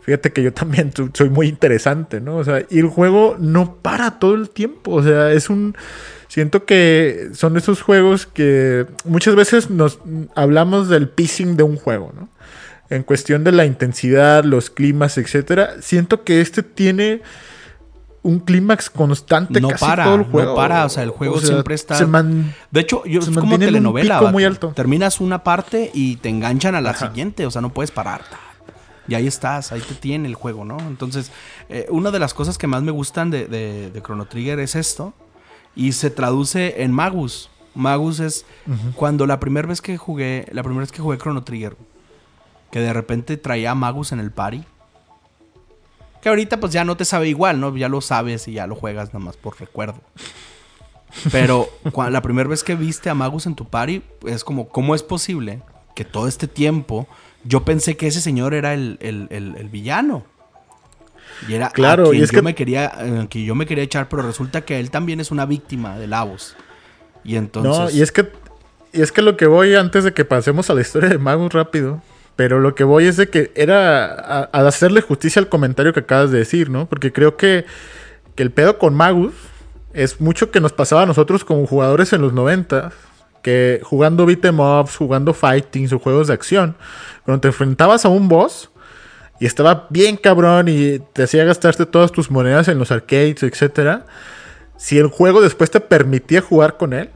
Fíjate 0.00 0.32
que 0.32 0.42
yo 0.42 0.54
también 0.54 0.90
soy 1.12 1.28
muy 1.28 1.48
interesante, 1.48 2.20
¿no? 2.22 2.36
O 2.36 2.44
sea, 2.44 2.64
y 2.70 2.78
el 2.78 2.86
juego 2.86 3.36
no 3.38 3.74
para 3.74 4.18
todo 4.18 4.34
el 4.34 4.48
tiempo, 4.48 4.92
o 4.92 5.02
sea, 5.02 5.32
es 5.32 5.50
un... 5.50 5.76
Siento 6.28 6.64
que 6.66 7.30
son 7.32 7.56
esos 7.56 7.80
juegos 7.82 8.26
que 8.26 8.86
muchas 9.04 9.34
veces 9.34 9.70
nos 9.70 9.98
hablamos 10.34 10.88
del 10.88 11.08
pacing 11.08 11.56
de 11.56 11.62
un 11.62 11.76
juego, 11.76 12.12
¿no? 12.14 12.28
En 12.90 13.02
cuestión 13.02 13.44
de 13.44 13.52
la 13.52 13.64
intensidad, 13.64 14.44
los 14.44 14.70
climas, 14.70 15.18
etcétera. 15.18 15.76
Siento 15.80 16.24
que 16.24 16.40
este 16.40 16.62
tiene 16.62 17.22
un 18.22 18.40
clímax 18.40 18.90
constante 18.90 19.60
no 19.60 19.68
casi 19.68 19.84
para, 19.84 20.04
todo 20.04 20.14
el 20.16 20.24
juego. 20.24 20.50
No 20.50 20.56
para, 20.56 20.84
o 20.84 20.88
sea, 20.88 21.02
el 21.02 21.10
juego 21.10 21.36
O 21.36 21.40
sea, 21.40 21.48
siempre 21.48 21.74
está. 21.74 21.94
se 21.96 22.06
man- 22.06 22.54
de 22.70 22.80
hecho, 22.80 23.02
yo, 23.06 23.22
se 23.22 23.30
es 23.30 23.36
como 23.38 23.54
un 23.54 23.60
telenovela. 23.60 24.20
vato. 24.20 24.32
muy 24.32 24.44
alto. 24.44 24.72
Terminas 24.74 25.20
una 25.20 25.42
parte 25.44 25.90
y 25.94 26.16
te 26.16 26.28
enganchan 26.28 26.74
a 26.74 26.80
la 26.80 26.90
Ajá. 26.90 27.08
siguiente, 27.08 27.46
o 27.46 27.50
sea, 27.50 27.62
no 27.62 27.72
puedes 27.72 27.90
parar. 27.90 28.22
Y 29.06 29.14
ahí 29.14 29.26
estás, 29.26 29.72
ahí 29.72 29.80
te 29.80 29.94
tiene 29.94 30.28
el 30.28 30.34
juego, 30.34 30.66
¿no? 30.66 30.78
Entonces, 30.80 31.30
eh, 31.70 31.86
una 31.88 32.10
de 32.10 32.18
las 32.18 32.34
cosas 32.34 32.58
que 32.58 32.66
más 32.66 32.82
me 32.82 32.90
gustan 32.90 33.30
de, 33.30 33.46
de, 33.46 33.90
de 33.90 34.02
Chrono 34.02 34.26
Trigger 34.26 34.58
es 34.60 34.74
esto. 34.74 35.14
Y 35.78 35.92
se 35.92 36.10
traduce 36.10 36.82
en 36.82 36.92
Magus. 36.92 37.48
Magus 37.74 38.18
es 38.20 38.44
cuando 38.96 39.24
la 39.26 39.38
primera 39.40 39.66
vez 39.68 39.80
que 39.80 39.96
jugué, 39.96 40.46
la 40.52 40.62
primera 40.62 40.80
vez 40.80 40.92
que 40.92 41.00
jugué 41.00 41.16
Chrono 41.16 41.44
Trigger, 41.44 41.76
que 42.70 42.80
de 42.80 42.92
repente 42.92 43.36
traía 43.38 43.70
a 43.70 43.74
Magus 43.74 44.12
en 44.12 44.18
el 44.20 44.30
party. 44.32 44.64
Que 46.20 46.28
ahorita 46.28 46.58
pues 46.58 46.72
ya 46.72 46.84
no 46.84 46.96
te 46.96 47.04
sabe 47.04 47.28
igual, 47.28 47.60
¿no? 47.60 47.74
Ya 47.76 47.88
lo 47.88 48.00
sabes 48.00 48.48
y 48.48 48.52
ya 48.52 48.66
lo 48.66 48.74
juegas 48.74 49.14
nomás 49.14 49.36
por 49.36 49.58
recuerdo. 49.60 50.00
Pero 51.30 51.68
la 52.10 52.22
primera 52.22 52.48
vez 52.48 52.64
que 52.64 52.74
viste 52.74 53.08
a 53.08 53.14
Magus 53.14 53.46
en 53.46 53.54
tu 53.54 53.64
party, 53.66 54.02
es 54.26 54.42
como, 54.44 54.68
¿cómo 54.68 54.94
es 54.96 55.02
posible 55.04 55.62
que 55.94 56.04
todo 56.04 56.26
este 56.26 56.48
tiempo 56.48 57.06
yo 57.44 57.64
pensé 57.64 57.96
que 57.96 58.08
ese 58.08 58.20
señor 58.20 58.52
era 58.52 58.74
el, 58.74 58.98
el- 59.00 59.28
el- 59.30 59.54
el 59.56 59.68
villano? 59.68 60.24
Y 61.46 61.54
era 61.54 61.70
Claro, 61.70 62.04
a 62.06 62.10
quien 62.10 62.20
y 62.20 62.24
es 62.24 62.30
yo 62.30 62.38
que- 62.38 62.42
me 62.42 62.54
quería, 62.54 62.92
eh, 63.00 63.26
que 63.30 63.44
yo 63.44 63.54
me 63.54 63.66
quería 63.66 63.84
echar, 63.84 64.08
pero 64.08 64.22
resulta 64.22 64.62
que 64.62 64.80
él 64.80 64.90
también 64.90 65.20
es 65.20 65.30
una 65.30 65.46
víctima 65.46 65.98
de 65.98 66.06
Lavos. 66.06 66.56
Y 67.24 67.36
entonces. 67.36 67.78
No, 67.78 67.90
y 67.90 68.02
es 68.02 68.10
que 68.12 68.30
y 68.92 69.02
es 69.02 69.12
que 69.12 69.20
lo 69.22 69.36
que 69.36 69.46
voy 69.46 69.74
antes 69.74 70.02
de 70.04 70.14
que 70.14 70.24
pasemos 70.24 70.70
a 70.70 70.74
la 70.74 70.80
historia 70.80 71.10
de 71.10 71.18
Magus 71.18 71.52
rápido, 71.52 72.00
pero 72.36 72.58
lo 72.58 72.74
que 72.74 72.84
voy 72.84 73.04
es 73.06 73.16
de 73.18 73.28
que 73.28 73.52
era 73.54 74.06
a, 74.06 74.48
a 74.50 74.66
hacerle 74.66 75.02
justicia 75.02 75.40
al 75.40 75.48
comentario 75.50 75.92
que 75.92 76.00
acabas 76.00 76.30
de 76.30 76.38
decir, 76.38 76.70
¿no? 76.70 76.86
Porque 76.86 77.12
creo 77.12 77.36
que, 77.36 77.66
que 78.34 78.42
el 78.42 78.50
pedo 78.50 78.78
con 78.78 78.94
Magus 78.94 79.34
es 79.92 80.20
mucho 80.20 80.50
que 80.50 80.60
nos 80.60 80.72
pasaba 80.72 81.02
a 81.02 81.06
nosotros 81.06 81.44
como 81.44 81.66
jugadores 81.66 82.12
en 82.14 82.22
los 82.22 82.32
90 82.32 82.92
que 83.42 83.80
jugando 83.84 84.24
beat'em 84.26 84.58
ups, 84.58 84.96
jugando 84.96 85.34
fightings 85.34 85.92
o 85.92 85.98
juegos 85.98 86.28
de 86.28 86.34
acción, 86.34 86.76
cuando 87.24 87.40
te 87.42 87.48
enfrentabas 87.48 88.04
a 88.04 88.08
un 88.08 88.28
boss 88.28 88.70
y 89.40 89.46
estaba 89.46 89.86
bien 89.90 90.16
cabrón 90.16 90.66
y 90.68 90.98
te 91.12 91.22
hacía 91.24 91.44
gastarte 91.44 91.86
todas 91.86 92.12
tus 92.12 92.30
monedas 92.30 92.68
en 92.68 92.78
los 92.78 92.90
arcades, 92.90 93.42
etcétera, 93.42 94.06
si 94.76 94.98
el 94.98 95.06
juego 95.08 95.40
después 95.40 95.70
te 95.70 95.80
permitía 95.80 96.40
jugar 96.40 96.76
con 96.76 96.92
él 96.92 97.10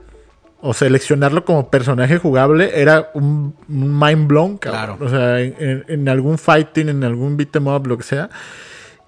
o 0.60 0.74
seleccionarlo 0.74 1.44
como 1.44 1.70
personaje 1.70 2.18
jugable, 2.18 2.80
era 2.80 3.10
un, 3.14 3.54
mind 3.68 4.28
blown, 4.28 4.58
cabrón. 4.58 4.98
Claro. 4.98 5.04
O 5.04 5.08
sea, 5.08 5.40
en, 5.40 5.54
en- 5.58 5.84
en 5.88 6.08
algún 6.08 6.38
fighting, 6.38 6.88
en 6.88 7.02
algún 7.02 7.36
beat'em 7.36 7.66
up, 7.66 7.86
lo 7.86 7.96
que 7.98 8.04
sea. 8.04 8.30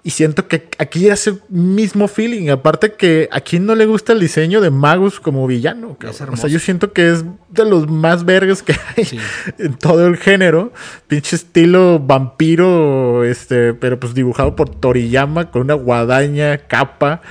Y 0.07 0.11
siento 0.11 0.47
que 0.47 0.69
aquí 0.77 1.07
ese 1.07 1.39
mismo 1.49 2.07
feeling. 2.07 2.49
Aparte 2.51 2.93
que 2.93 3.27
a 3.31 3.41
quien 3.41 3.65
no 3.65 3.73
le 3.73 3.87
gusta 3.87 4.13
el 4.13 4.19
diseño 4.19 4.61
de 4.61 4.69
Magus 4.69 5.19
como 5.19 5.47
villano. 5.47 5.97
o 6.31 6.37
sea, 6.37 6.47
yo 6.47 6.59
siento 6.59 6.93
que 6.93 7.09
es 7.11 7.25
de 7.49 7.65
los 7.65 7.89
más 7.89 8.23
vergas 8.23 8.61
que 8.61 8.75
hay 8.95 9.03
Sí. 9.03 9.17
en 9.57 9.73
todo 9.73 10.05
el 10.05 10.17
género. 10.17 10.71
Pinche 11.07 11.35
estilo 11.35 11.97
vampiro, 11.99 13.23
este, 13.23 13.73
pero 13.73 13.99
pues 13.99 14.13
dibujado 14.13 14.55
por 14.55 14.69
Toriyama 14.69 15.49
con 15.49 15.63
una 15.63 15.73
guadaña, 15.73 16.59
capa, 16.59 17.23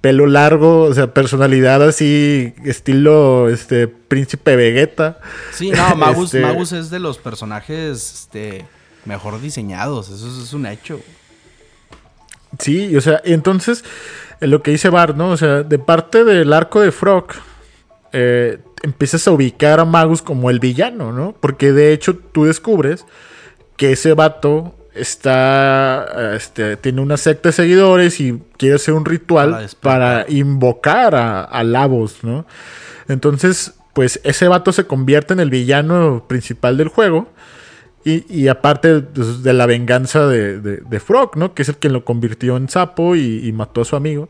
pelo 0.00 0.26
largo, 0.26 0.82
o 0.82 0.94
sea, 0.94 1.14
personalidad 1.14 1.80
así, 1.86 2.54
estilo 2.64 3.48
este 3.48 3.86
príncipe 3.86 4.56
Vegeta. 4.56 5.20
Sí, 5.52 5.70
no, 5.70 5.94
Magus, 5.94 6.34
Este- 6.34 6.40
Magus 6.40 6.72
es 6.72 6.90
de 6.90 6.98
los 6.98 7.18
personajes 7.18 8.12
este, 8.26 8.64
mejor 9.04 9.40
diseñados. 9.40 10.08
Eso 10.08 10.26
es, 10.28 10.42
es 10.42 10.52
un 10.52 10.66
hecho. 10.66 11.00
Sí, 12.58 12.96
o 12.96 13.00
sea, 13.00 13.20
entonces 13.24 13.84
eh, 14.40 14.46
lo 14.46 14.62
que 14.62 14.70
dice 14.70 14.88
Bart, 14.88 15.16
¿no? 15.16 15.30
O 15.30 15.36
sea, 15.36 15.62
de 15.62 15.78
parte 15.78 16.24
del 16.24 16.52
arco 16.52 16.80
de 16.80 16.92
Frog, 16.92 17.26
eh, 18.12 18.58
empiezas 18.82 19.26
a 19.26 19.32
ubicar 19.32 19.80
a 19.80 19.84
Magus 19.84 20.22
como 20.22 20.50
el 20.50 20.60
villano, 20.60 21.12
¿no? 21.12 21.34
Porque 21.40 21.72
de 21.72 21.92
hecho 21.92 22.16
tú 22.16 22.44
descubres 22.44 23.04
que 23.76 23.92
ese 23.92 24.14
vato 24.14 24.74
está, 24.94 26.06
eh, 26.16 26.36
este, 26.36 26.76
tiene 26.76 27.00
una 27.00 27.16
secta 27.16 27.50
de 27.50 27.52
seguidores 27.52 28.20
y 28.20 28.40
quiere 28.56 28.76
hacer 28.76 28.94
un 28.94 29.04
ritual 29.04 29.68
para, 29.80 30.24
invocar 30.28 31.14
a, 31.14 31.42
a 31.42 31.64
Lavos, 31.64 32.22
¿no? 32.22 32.46
Entonces, 33.08 33.74
pues 33.92 34.20
ese 34.24 34.48
vato 34.48 34.72
se 34.72 34.86
convierte 34.86 35.32
en 35.32 35.40
el 35.40 35.50
villano 35.50 36.24
principal 36.28 36.76
del 36.76 36.88
juego. 36.88 37.28
Y, 38.08 38.46
aparte 38.46 39.00
pues, 39.00 39.42
de 39.42 39.52
la 39.52 39.66
venganza 39.66 40.28
de, 40.28 41.00
Frog, 41.04 41.36
¿no? 41.36 41.54
Que 41.54 41.62
es 41.62 41.68
el 41.68 41.76
que 41.76 41.88
lo 41.88 42.04
convirtió 42.04 42.56
en 42.56 42.68
sapo 42.68 43.16
y, 43.16 43.44
y 43.44 43.50
mató 43.50 43.80
a 43.80 43.84
su 43.84 43.96
amigo. 43.96 44.28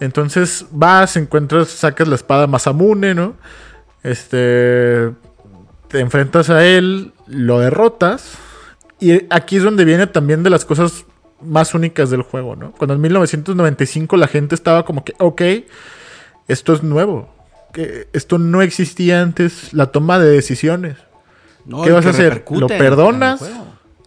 Entonces 0.00 0.66
vas, 0.70 1.16
encuentras, 1.16 1.68
sacas 1.68 2.08
la 2.08 2.16
espada 2.16 2.46
Masamune, 2.46 3.14
¿no? 3.14 3.36
Este. 4.02 5.12
Te 5.88 6.00
enfrentas 6.00 6.50
a 6.50 6.64
él, 6.66 7.12
lo 7.26 7.60
derrotas. 7.60 8.36
Y 8.98 9.26
aquí 9.30 9.56
es 9.56 9.62
donde 9.62 9.86
viene 9.86 10.06
también 10.06 10.42
de 10.42 10.50
las 10.50 10.66
cosas 10.66 11.06
más 11.40 11.74
únicas 11.74 12.10
del 12.10 12.20
juego, 12.20 12.54
¿no? 12.54 12.72
Cuando 12.72 12.94
en 12.94 13.00
1995 13.00 14.16
la 14.18 14.28
gente 14.28 14.54
estaba 14.54 14.84
como 14.84 15.04
que, 15.04 15.14
ok, 15.18 15.42
esto 16.48 16.74
es 16.74 16.82
nuevo. 16.82 17.32
Que 17.72 18.08
esto 18.12 18.38
no 18.38 18.60
existía 18.60 19.22
antes, 19.22 19.72
la 19.72 19.86
toma 19.86 20.18
de 20.18 20.30
decisiones. 20.30 20.96
No, 21.64 21.82
¿Qué 21.82 21.90
vas 21.90 22.06
a 22.06 22.10
hacer? 22.10 22.44
¿Lo 22.50 22.66
perdonas? 22.66 23.42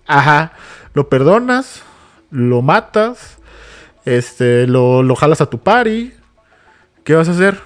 Ajá. 0.08 0.54
Lo 0.94 1.10
perdonas, 1.10 1.82
lo 2.30 2.62
matas, 2.62 3.38
este, 4.06 4.68
lo, 4.68 5.02
lo 5.02 5.16
jalas 5.16 5.42
a 5.42 5.48
tu 5.48 5.60
party. 5.60 6.14
¿Qué 7.04 7.16
vas 7.16 7.28
a 7.30 7.32
hacer? 7.32 7.60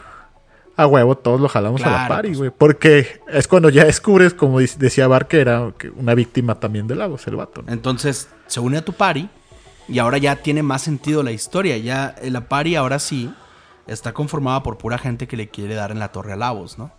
A 0.75 0.85
huevo, 0.85 1.17
todos 1.17 1.41
lo 1.41 1.49
jalamos 1.49 1.83
a 1.83 1.89
la 1.89 2.07
party, 2.07 2.29
pues. 2.29 2.37
güey. 2.37 2.51
Porque 2.55 3.21
es 3.27 3.47
cuando 3.47 3.69
ya 3.69 3.85
descubres, 3.85 4.33
como 4.33 4.59
decía 4.59 5.07
Bar, 5.07 5.27
que 5.27 5.41
era 5.41 5.73
una 5.95 6.13
víctima 6.13 6.59
también 6.59 6.87
de 6.87 6.95
Lagos, 6.95 7.25
el 7.27 7.35
vato. 7.35 7.63
¿no? 7.63 7.73
Entonces 7.73 8.29
se 8.45 8.59
une 8.59 8.77
a 8.77 8.85
tu 8.85 8.93
party 8.93 9.27
y 9.87 9.99
ahora 9.99 10.19
ya 10.19 10.35
tiene 10.37 10.63
más 10.63 10.83
sentido 10.83 11.23
la 11.23 11.31
historia. 11.31 11.77
Ya 11.77 12.15
eh, 12.21 12.29
la 12.29 12.47
party 12.47 12.75
ahora 12.75 12.99
sí 12.99 13.33
está 13.87 14.13
conformada 14.13 14.61
por 14.61 14.77
pura 14.77 14.97
gente 14.97 15.27
que 15.27 15.35
le 15.35 15.49
quiere 15.49 15.73
dar 15.73 15.91
en 15.91 15.99
la 15.99 16.11
torre 16.11 16.33
a 16.33 16.35
Lavos, 16.35 16.77
¿no? 16.77 16.91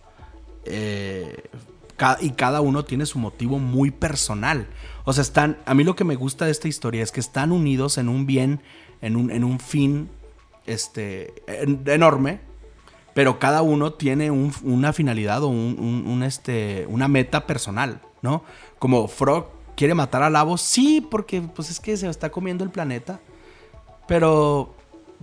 Eh, 0.65 1.49
y 2.21 2.31
cada 2.31 2.61
uno 2.61 2.85
tiene 2.85 3.05
su 3.05 3.19
motivo 3.19 3.59
muy 3.59 3.91
personal. 3.91 4.67
O 5.05 5.13
sea, 5.13 5.21
están. 5.21 5.57
A 5.65 5.73
mí 5.73 5.83
lo 5.83 5.95
que 5.95 6.03
me 6.03 6.15
gusta 6.15 6.45
de 6.45 6.51
esta 6.51 6.67
historia 6.67 7.03
es 7.03 7.11
que 7.11 7.19
están 7.19 7.51
unidos 7.51 7.97
en 7.97 8.09
un 8.09 8.25
bien, 8.25 8.61
en 9.01 9.15
un, 9.15 9.31
en 9.31 9.43
un 9.43 9.59
fin 9.59 10.09
este, 10.65 11.33
en- 11.47 11.83
enorme. 11.85 12.39
Pero 13.13 13.39
cada 13.39 13.61
uno 13.63 13.93
tiene 13.93 14.31
un- 14.31 14.53
una 14.63 14.93
finalidad 14.93 15.43
o 15.43 15.47
un, 15.49 16.23
este, 16.23 16.85
una 16.89 17.07
meta 17.07 17.47
personal, 17.47 18.01
¿no? 18.21 18.43
Como 18.77 19.07
Frog 19.07 19.47
quiere 19.75 19.93
matar 19.95 20.21
a 20.23 20.29
Lavos, 20.29 20.61
sí, 20.61 21.05
porque 21.09 21.41
pues 21.41 21.69
es 21.69 21.79
que 21.79 21.97
se 21.97 22.07
está 22.07 22.29
comiendo 22.29 22.63
el 22.63 22.69
planeta. 22.69 23.19
Pero 24.07 24.75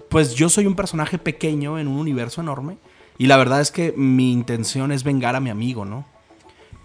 pues 0.08 0.34
yo 0.34 0.48
soy 0.48 0.66
un 0.66 0.74
personaje 0.74 1.16
pequeño 1.18 1.78
en 1.78 1.88
un 1.88 1.98
universo 1.98 2.40
enorme. 2.40 2.76
Y 3.18 3.26
la 3.26 3.36
verdad 3.38 3.60
es 3.60 3.70
que 3.70 3.94
mi 3.96 4.32
intención 4.32 4.92
es 4.92 5.02
vengar 5.04 5.36
a 5.36 5.40
mi 5.40 5.48
amigo, 5.50 5.84
¿no? 5.86 6.04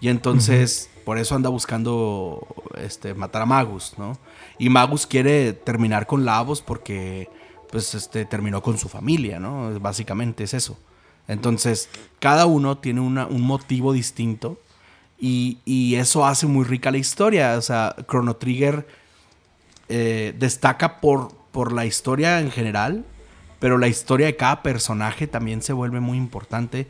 Y 0.02 0.08
entonces, 0.08 0.90
por 1.04 1.16
eso 1.16 1.34
anda 1.36 1.48
buscando 1.48 2.44
este, 2.76 3.14
matar 3.14 3.42
a 3.42 3.46
Magus, 3.46 3.94
¿no? 3.98 4.18
Y 4.58 4.68
Magus 4.68 5.06
quiere 5.06 5.52
terminar 5.52 6.06
con 6.08 6.24
Lavos 6.24 6.60
porque, 6.60 7.28
pues, 7.70 7.94
este, 7.94 8.24
terminó 8.24 8.62
con 8.62 8.76
su 8.78 8.88
familia, 8.88 9.38
¿no? 9.38 9.78
Básicamente 9.80 10.42
es 10.44 10.54
eso. 10.54 10.76
Entonces, 11.28 11.88
cada 12.18 12.46
uno 12.46 12.78
tiene 12.78 13.00
una- 13.00 13.26
un 13.26 13.42
motivo 13.42 13.92
distinto 13.92 14.58
y, 15.20 15.58
y 15.64 15.94
eso 15.94 16.26
hace 16.26 16.46
muy 16.48 16.64
rica 16.64 16.90
la 16.90 16.98
historia. 16.98 17.56
O 17.56 17.62
sea, 17.62 17.94
Chrono 18.10 18.34
Trigger 18.34 18.86
eh, 19.88 20.34
destaca 20.38 21.00
por, 21.00 21.32
por 21.52 21.72
la 21.72 21.86
historia 21.86 22.40
en 22.40 22.50
general, 22.50 23.04
pero 23.60 23.78
la 23.78 23.86
historia 23.86 24.26
de 24.26 24.36
cada 24.36 24.62
personaje 24.62 25.28
también 25.28 25.62
se 25.62 25.72
vuelve 25.72 26.00
muy 26.00 26.18
importante 26.18 26.88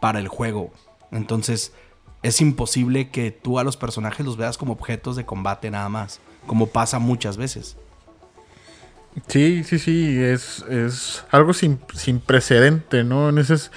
para 0.00 0.18
el 0.18 0.28
juego. 0.28 0.70
Entonces, 1.10 1.72
es 2.22 2.40
imposible 2.40 3.10
que 3.10 3.30
tú 3.30 3.58
a 3.58 3.64
los 3.64 3.76
personajes 3.76 4.24
los 4.26 4.36
veas 4.36 4.58
como 4.58 4.72
objetos 4.74 5.16
de 5.16 5.24
combate 5.24 5.70
nada 5.70 5.88
más, 5.88 6.20
como 6.46 6.66
pasa 6.66 6.98
muchas 6.98 7.36
veces. 7.36 7.76
Sí, 9.26 9.64
sí, 9.64 9.78
sí, 9.78 10.18
es, 10.18 10.64
es 10.68 11.24
algo 11.30 11.52
sin, 11.52 11.80
sin 11.94 12.20
precedente, 12.20 13.02
¿no? 13.04 13.28
En 13.28 13.38
ese 13.38 13.54
es- 13.54 13.70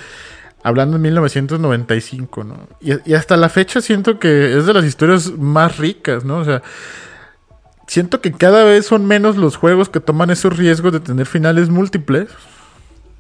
Hablando 0.65 0.95
en 0.95 1.01
1995, 1.01 2.45
¿no? 2.45 2.69
Y, 2.79 2.93
y, 3.11 3.15
hasta 3.15 3.35
la 3.35 3.49
fecha 3.49 3.81
siento 3.81 4.17
que 4.17 4.57
es 4.57 4.65
de 4.65 4.73
las 4.73 4.85
historias 4.85 5.33
más 5.37 5.77
ricas, 5.77 6.23
¿no? 6.23 6.37
O 6.37 6.45
sea, 6.45 6.61
siento 7.85 8.21
que 8.21 8.31
cada 8.31 8.63
vez 8.63 8.85
son 8.85 9.05
menos 9.05 9.35
los 9.35 9.57
juegos 9.57 9.89
que 9.89 9.99
toman 9.99 10.29
esos 10.29 10.55
riesgos 10.55 10.93
de 10.93 11.01
tener 11.01 11.25
finales 11.25 11.67
múltiples. 11.67 12.29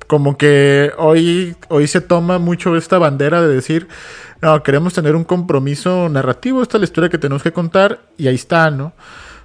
Como 0.07 0.37
que 0.37 0.91
hoy, 0.97 1.55
hoy 1.69 1.87
se 1.87 2.01
toma 2.01 2.39
mucho 2.39 2.75
esta 2.75 2.97
bandera 2.97 3.41
de 3.41 3.53
decir, 3.53 3.87
no, 4.41 4.61
queremos 4.63 4.93
tener 4.93 5.15
un 5.15 5.23
compromiso 5.23 6.09
narrativo, 6.09 6.61
esta 6.61 6.77
es 6.77 6.81
la 6.81 6.85
historia 6.85 7.09
que 7.09 7.17
tenemos 7.17 7.43
que 7.43 7.53
contar 7.53 8.01
y 8.17 8.27
ahí 8.27 8.35
está, 8.35 8.69
¿no? 8.69 8.93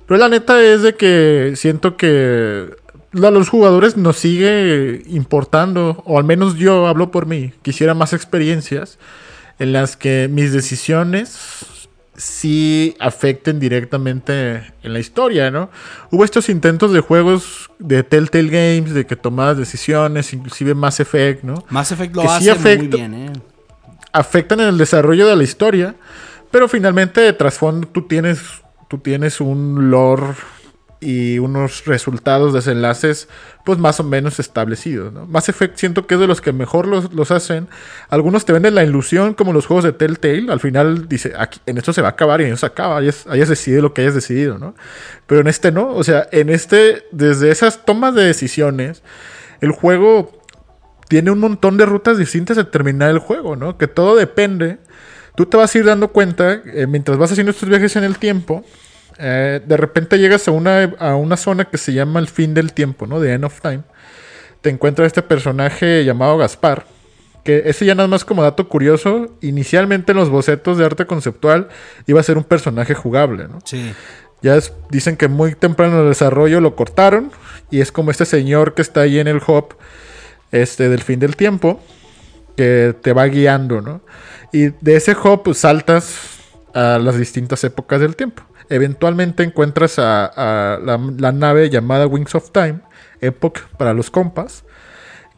Pero 0.06 0.18
la 0.18 0.28
neta 0.28 0.60
es 0.62 0.82
de 0.82 0.94
que 0.94 1.52
siento 1.56 1.96
que 1.96 2.74
a 3.14 3.30
los 3.30 3.48
jugadores 3.48 3.96
nos 3.96 4.16
sigue 4.16 5.02
importando, 5.06 6.02
o 6.04 6.18
al 6.18 6.24
menos 6.24 6.56
yo 6.56 6.86
hablo 6.86 7.10
por 7.10 7.26
mí, 7.26 7.52
quisiera 7.62 7.94
más 7.94 8.12
experiencias 8.12 8.98
en 9.58 9.72
las 9.72 9.96
que 9.96 10.28
mis 10.30 10.52
decisiones 10.52 11.77
sí 12.18 12.96
afecten 12.98 13.60
directamente 13.60 14.74
en 14.82 14.92
la 14.92 14.98
historia, 14.98 15.50
¿no? 15.50 15.70
Hubo 16.10 16.24
estos 16.24 16.48
intentos 16.48 16.92
de 16.92 17.00
juegos 17.00 17.70
de 17.78 18.02
Telltale 18.02 18.48
Games, 18.48 18.92
de 18.92 19.06
que 19.06 19.16
tomadas 19.16 19.56
decisiones, 19.56 20.32
inclusive 20.32 20.74
Mass 20.74 21.00
Effect, 21.00 21.44
¿no? 21.44 21.64
Mass 21.70 21.92
Effect 21.92 22.14
lo 22.16 22.30
hace 22.30 22.76
muy 22.76 22.88
bien, 22.88 23.14
¿eh? 23.14 23.32
Afectan 24.12 24.60
en 24.60 24.68
el 24.68 24.78
desarrollo 24.78 25.28
de 25.28 25.36
la 25.36 25.44
historia, 25.44 25.94
pero 26.50 26.68
finalmente 26.68 27.20
de 27.20 27.32
trasfondo 27.32 27.86
tú 27.86 28.02
tienes, 28.02 28.40
tú 28.88 28.98
tienes 28.98 29.40
un 29.40 29.90
lore 29.90 30.34
y 31.00 31.38
unos 31.38 31.84
resultados, 31.84 32.52
desenlaces, 32.52 33.28
pues 33.64 33.78
más 33.78 34.00
o 34.00 34.04
menos 34.04 34.40
establecidos. 34.40 35.12
¿no? 35.12 35.26
Mass 35.26 35.48
Effect 35.48 35.76
siento 35.76 36.06
que 36.06 36.14
es 36.14 36.20
de 36.20 36.26
los 36.26 36.40
que 36.40 36.52
mejor 36.52 36.86
los, 36.86 37.30
hacen. 37.30 37.68
Algunos 38.08 38.44
te 38.44 38.52
venden 38.52 38.74
la 38.74 38.82
ilusión, 38.82 39.34
como 39.34 39.52
los 39.52 39.66
juegos 39.66 39.84
de 39.84 39.92
Telltale. 39.92 40.50
Al 40.50 40.60
final 40.60 41.08
dice, 41.08 41.34
aquí, 41.38 41.60
en 41.66 41.78
esto 41.78 41.92
se 41.92 42.02
va 42.02 42.08
a 42.08 42.10
acabar 42.12 42.40
y 42.40 42.44
en 42.44 42.50
eso 42.50 42.60
se 42.60 42.66
acaba. 42.66 42.96
Hayas, 42.96 43.26
hayas 43.28 43.48
decidido 43.48 43.82
lo 43.82 43.94
que 43.94 44.02
hayas 44.02 44.14
decidido, 44.14 44.58
¿no? 44.58 44.74
Pero 45.26 45.40
en 45.40 45.46
este 45.46 45.70
no. 45.70 45.94
O 45.94 46.02
sea, 46.02 46.26
en 46.32 46.50
este, 46.50 47.04
desde 47.12 47.50
esas 47.50 47.84
tomas 47.84 48.14
de 48.14 48.24
decisiones, 48.24 49.02
el 49.60 49.70
juego 49.70 50.42
tiene 51.08 51.30
un 51.30 51.38
montón 51.38 51.76
de 51.76 51.86
rutas 51.86 52.18
distintas 52.18 52.56
de 52.56 52.64
terminar 52.64 53.10
el 53.10 53.18
juego, 53.18 53.54
¿no? 53.54 53.78
Que 53.78 53.86
todo 53.86 54.16
depende. 54.16 54.78
Tú 55.36 55.46
te 55.46 55.56
vas 55.56 55.72
a 55.74 55.78
ir 55.78 55.84
dando 55.84 56.08
cuenta, 56.08 56.60
eh, 56.64 56.86
mientras 56.88 57.16
vas 57.16 57.30
haciendo 57.30 57.52
estos 57.52 57.68
viajes 57.68 57.94
en 57.94 58.02
el 58.02 58.18
tiempo, 58.18 58.64
eh, 59.18 59.60
de 59.64 59.76
repente 59.76 60.18
llegas 60.18 60.46
a 60.48 60.52
una, 60.52 60.84
a 60.98 61.16
una 61.16 61.36
zona 61.36 61.64
que 61.64 61.78
se 61.78 61.92
llama 61.92 62.20
el 62.20 62.28
fin 62.28 62.54
del 62.54 62.72
tiempo, 62.72 63.06
¿no? 63.06 63.20
The 63.20 63.32
End 63.32 63.44
of 63.44 63.60
Time. 63.60 63.82
Te 64.60 64.70
encuentras 64.70 65.06
este 65.06 65.22
personaje 65.22 66.04
llamado 66.04 66.38
Gaspar. 66.38 66.86
Que 67.44 67.62
ese 67.66 67.86
ya 67.86 67.94
nada 67.94 68.08
más 68.08 68.24
como 68.24 68.42
dato 68.42 68.68
curioso, 68.68 69.36
inicialmente 69.40 70.12
en 70.12 70.18
los 70.18 70.28
bocetos 70.28 70.76
de 70.78 70.84
arte 70.84 71.06
conceptual 71.06 71.68
iba 72.06 72.20
a 72.20 72.22
ser 72.22 72.36
un 72.36 72.44
personaje 72.44 72.94
jugable, 72.94 73.48
¿no? 73.48 73.58
Sí. 73.64 73.92
Ya 74.42 74.58
dicen 74.90 75.16
que 75.16 75.28
muy 75.28 75.54
temprano 75.54 75.96
en 75.96 76.02
el 76.02 76.08
desarrollo 76.08 76.60
lo 76.60 76.76
cortaron 76.76 77.32
y 77.70 77.80
es 77.80 77.90
como 77.90 78.10
este 78.10 78.24
señor 78.24 78.74
que 78.74 78.82
está 78.82 79.00
ahí 79.00 79.18
en 79.18 79.26
el 79.26 79.40
hub 79.44 79.76
este, 80.52 80.88
del 80.88 81.02
fin 81.02 81.18
del 81.18 81.36
tiempo 81.36 81.80
que 82.56 82.94
te 83.00 83.12
va 83.12 83.24
guiando, 83.26 83.80
¿no? 83.80 84.00
Y 84.52 84.68
de 84.80 84.96
ese 84.96 85.12
hub 85.12 85.42
pues, 85.42 85.58
saltas 85.58 86.38
a 86.74 86.98
las 86.98 87.16
distintas 87.16 87.62
épocas 87.64 88.00
del 88.00 88.16
tiempo. 88.16 88.42
Eventualmente 88.70 89.42
encuentras 89.42 89.98
a, 89.98 90.78
la, 90.82 91.32
nave 91.32 91.70
llamada 91.70 92.06
Wings 92.06 92.34
of 92.34 92.50
Time, 92.50 92.80
Epoch 93.20 93.60
para 93.78 93.94
los 93.94 94.10
compas, 94.10 94.64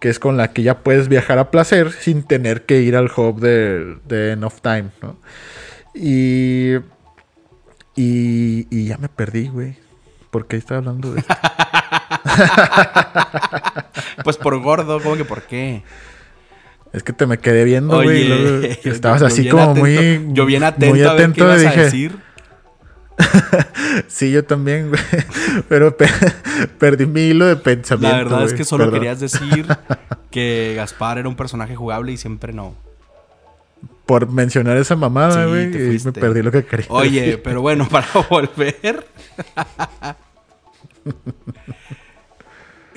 que 0.01 0.09
es 0.09 0.19
con 0.19 0.37
la 0.37 0.53
que 0.53 0.63
ya 0.63 0.79
puedes 0.79 1.09
viajar 1.09 1.39
a 1.39 1.51
placer 1.51 1.93
sin 1.93 2.23
tener 2.23 2.67
que 2.67 2.81
ir 2.81 2.97
al 2.97 3.11
hub 3.15 3.41
de, 3.41 3.99
de 4.07 4.33
End 4.33 4.45
of 4.45 4.61
Time, 4.61 4.91
¿no? 5.01 5.17
Y, 5.95 6.77
y, 7.97 8.87
ya 8.87 8.99
me 8.99 9.09
perdí, 9.09 9.49
güey. 9.49 9.77
¿Por 10.31 10.47
qué 10.47 10.57
estaba 10.57 10.79
hablando 10.79 11.13
de 11.13 11.21
esto? 11.21 11.35
pues 14.25 14.37
por 14.37 14.59
gordo, 14.61 15.03
¿cómo 15.03 15.17
que 15.17 15.25
por 15.25 15.43
qué? 15.43 15.83
Es 16.93 17.03
que 17.03 17.13
te 17.13 17.27
me 17.27 17.39
quedé 17.39 17.65
viendo, 17.65 18.03
güey. 18.03 18.65
Estabas 18.85 19.23
así 19.23 19.49
como 19.49 19.75
muy. 19.75 20.27
Yo 20.29 20.47
bien 20.47 20.63
atento, 20.63 20.95
muy 20.95 21.03
atento 21.03 21.45
a 21.45 21.49
ver 21.49 21.59
qué 21.59 21.63
ibas 21.63 21.77
a 21.77 21.83
decir. 21.83 22.17
sí, 24.09 24.31
yo 24.31 24.45
también, 24.45 24.91
güey. 24.91 25.03
Pero 25.69 25.97
perdí 26.79 27.07
mi 27.07 27.23
hilo 27.23 27.47
de 27.47 27.57
pensamiento. 27.57 28.17
La 28.17 28.23
verdad 28.25 28.45
es 28.45 28.55
que 28.55 28.65
solo 28.65 28.91
querías 28.91 29.21
decir 29.21 29.67
que 30.31 30.75
Gaspar 30.77 31.19
era 31.19 31.29
un 31.29 31.37
personaje 31.37 31.77
jugable 31.77 32.13
y 32.13 32.17
siempre 32.17 32.53
no. 32.53 32.75
Por 34.07 34.29
mencionar 34.29 34.77
esa 34.77 34.97
mamada, 34.97 35.47
güey, 35.47 35.69
me 35.69 36.13
perdí 36.13 36.43
lo 36.43 36.51
que 36.51 36.65
quería. 36.65 36.87
Oye, 36.89 37.39
pero 37.39 37.63
bueno, 37.63 37.89
para 37.89 38.09
volver. 38.29 39.07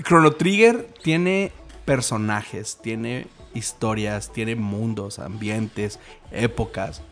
Chrono 0.04 0.32
Trigger 0.32 0.88
tiene 1.04 1.52
personajes, 1.86 2.80
tiene 2.82 3.28
historias, 3.54 4.34
tiene 4.34 4.56
mundos, 4.56 5.20
ambientes, 5.20 6.00
épocas 6.32 7.04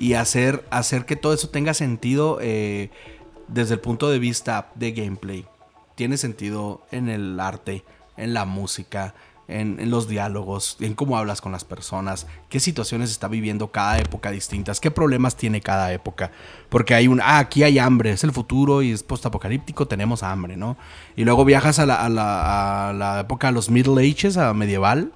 y 0.00 0.14
hacer, 0.14 0.64
hacer 0.70 1.04
que 1.04 1.14
todo 1.14 1.34
eso 1.34 1.50
tenga 1.50 1.74
sentido 1.74 2.38
eh, 2.40 2.88
desde 3.48 3.74
el 3.74 3.80
punto 3.80 4.08
de 4.08 4.18
vista 4.18 4.72
de 4.74 4.92
gameplay. 4.92 5.44
Tiene 5.94 6.16
sentido 6.16 6.86
en 6.90 7.10
el 7.10 7.38
arte, 7.38 7.84
en 8.16 8.32
la 8.32 8.46
música, 8.46 9.14
en, 9.46 9.90
los 9.90 10.08
diálogos, 10.08 10.78
en 10.80 10.94
cómo 10.94 11.18
hablas 11.18 11.42
con 11.42 11.52
las 11.52 11.64
personas, 11.64 12.26
qué 12.48 12.60
situaciones 12.60 13.10
está 13.10 13.28
viviendo 13.28 13.72
cada 13.72 13.98
época 13.98 14.30
distintas, 14.30 14.80
qué 14.80 14.90
problemas 14.90 15.36
tiene 15.36 15.60
cada 15.60 15.92
época. 15.92 16.32
Porque 16.70 16.94
hay 16.94 17.06
un, 17.06 17.20
ah, 17.20 17.38
aquí 17.38 17.62
hay 17.62 17.78
hambre, 17.78 18.12
es 18.12 18.24
el 18.24 18.32
futuro 18.32 18.80
y 18.80 18.92
es 18.92 19.02
postapocalíptico, 19.02 19.86
tenemos 19.86 20.22
hambre, 20.22 20.56
¿no? 20.56 20.78
Y 21.14 21.24
luego 21.24 21.44
viajas 21.44 21.78
a 21.78 21.84
la, 21.84 21.96
a 21.96 22.08
la, 22.08 22.88
a 22.88 22.92
la 22.94 23.20
época 23.20 23.48
de 23.48 23.52
los 23.52 23.68
Middle 23.68 24.00
Ages, 24.10 24.38
a 24.38 24.54
medieval, 24.54 25.12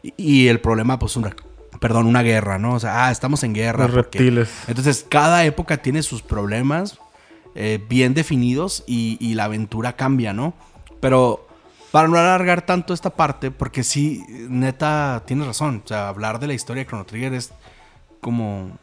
y, 0.00 0.14
y 0.16 0.46
el 0.46 0.60
problema, 0.60 1.00
pues, 1.00 1.16
una, 1.16 1.34
perdón, 1.82 2.06
una 2.06 2.22
guerra, 2.22 2.60
¿no? 2.60 2.74
O 2.74 2.80
sea, 2.80 3.06
ah, 3.06 3.10
estamos 3.10 3.42
en 3.42 3.54
guerra. 3.54 3.86
Los 3.86 3.94
reptiles. 3.94 4.48
Entonces, 4.68 5.04
cada 5.08 5.44
época 5.44 5.78
tiene 5.78 6.04
sus 6.04 6.22
problemas 6.22 7.00
eh, 7.56 7.84
bien 7.88 8.14
definidos 8.14 8.84
y, 8.86 9.34
la 9.34 9.44
aventura 9.44 9.96
cambia, 9.96 10.32
¿no? 10.32 10.54
Pero 11.00 11.48
para 11.90 12.06
no 12.06 12.16
alargar 12.16 12.64
tanto 12.64 12.94
esta 12.94 13.10
parte, 13.10 13.50
porque 13.50 13.82
sí, 13.82 14.24
neta, 14.48 15.24
tienes 15.26 15.48
razón. 15.48 15.82
O 15.84 15.88
sea, 15.88 16.08
hablar 16.08 16.38
de 16.38 16.46
la 16.46 16.54
historia 16.54 16.84
de 16.84 16.88
Chrono 16.88 17.04
Trigger 17.04 17.34
es 17.34 17.52
como... 18.20 18.78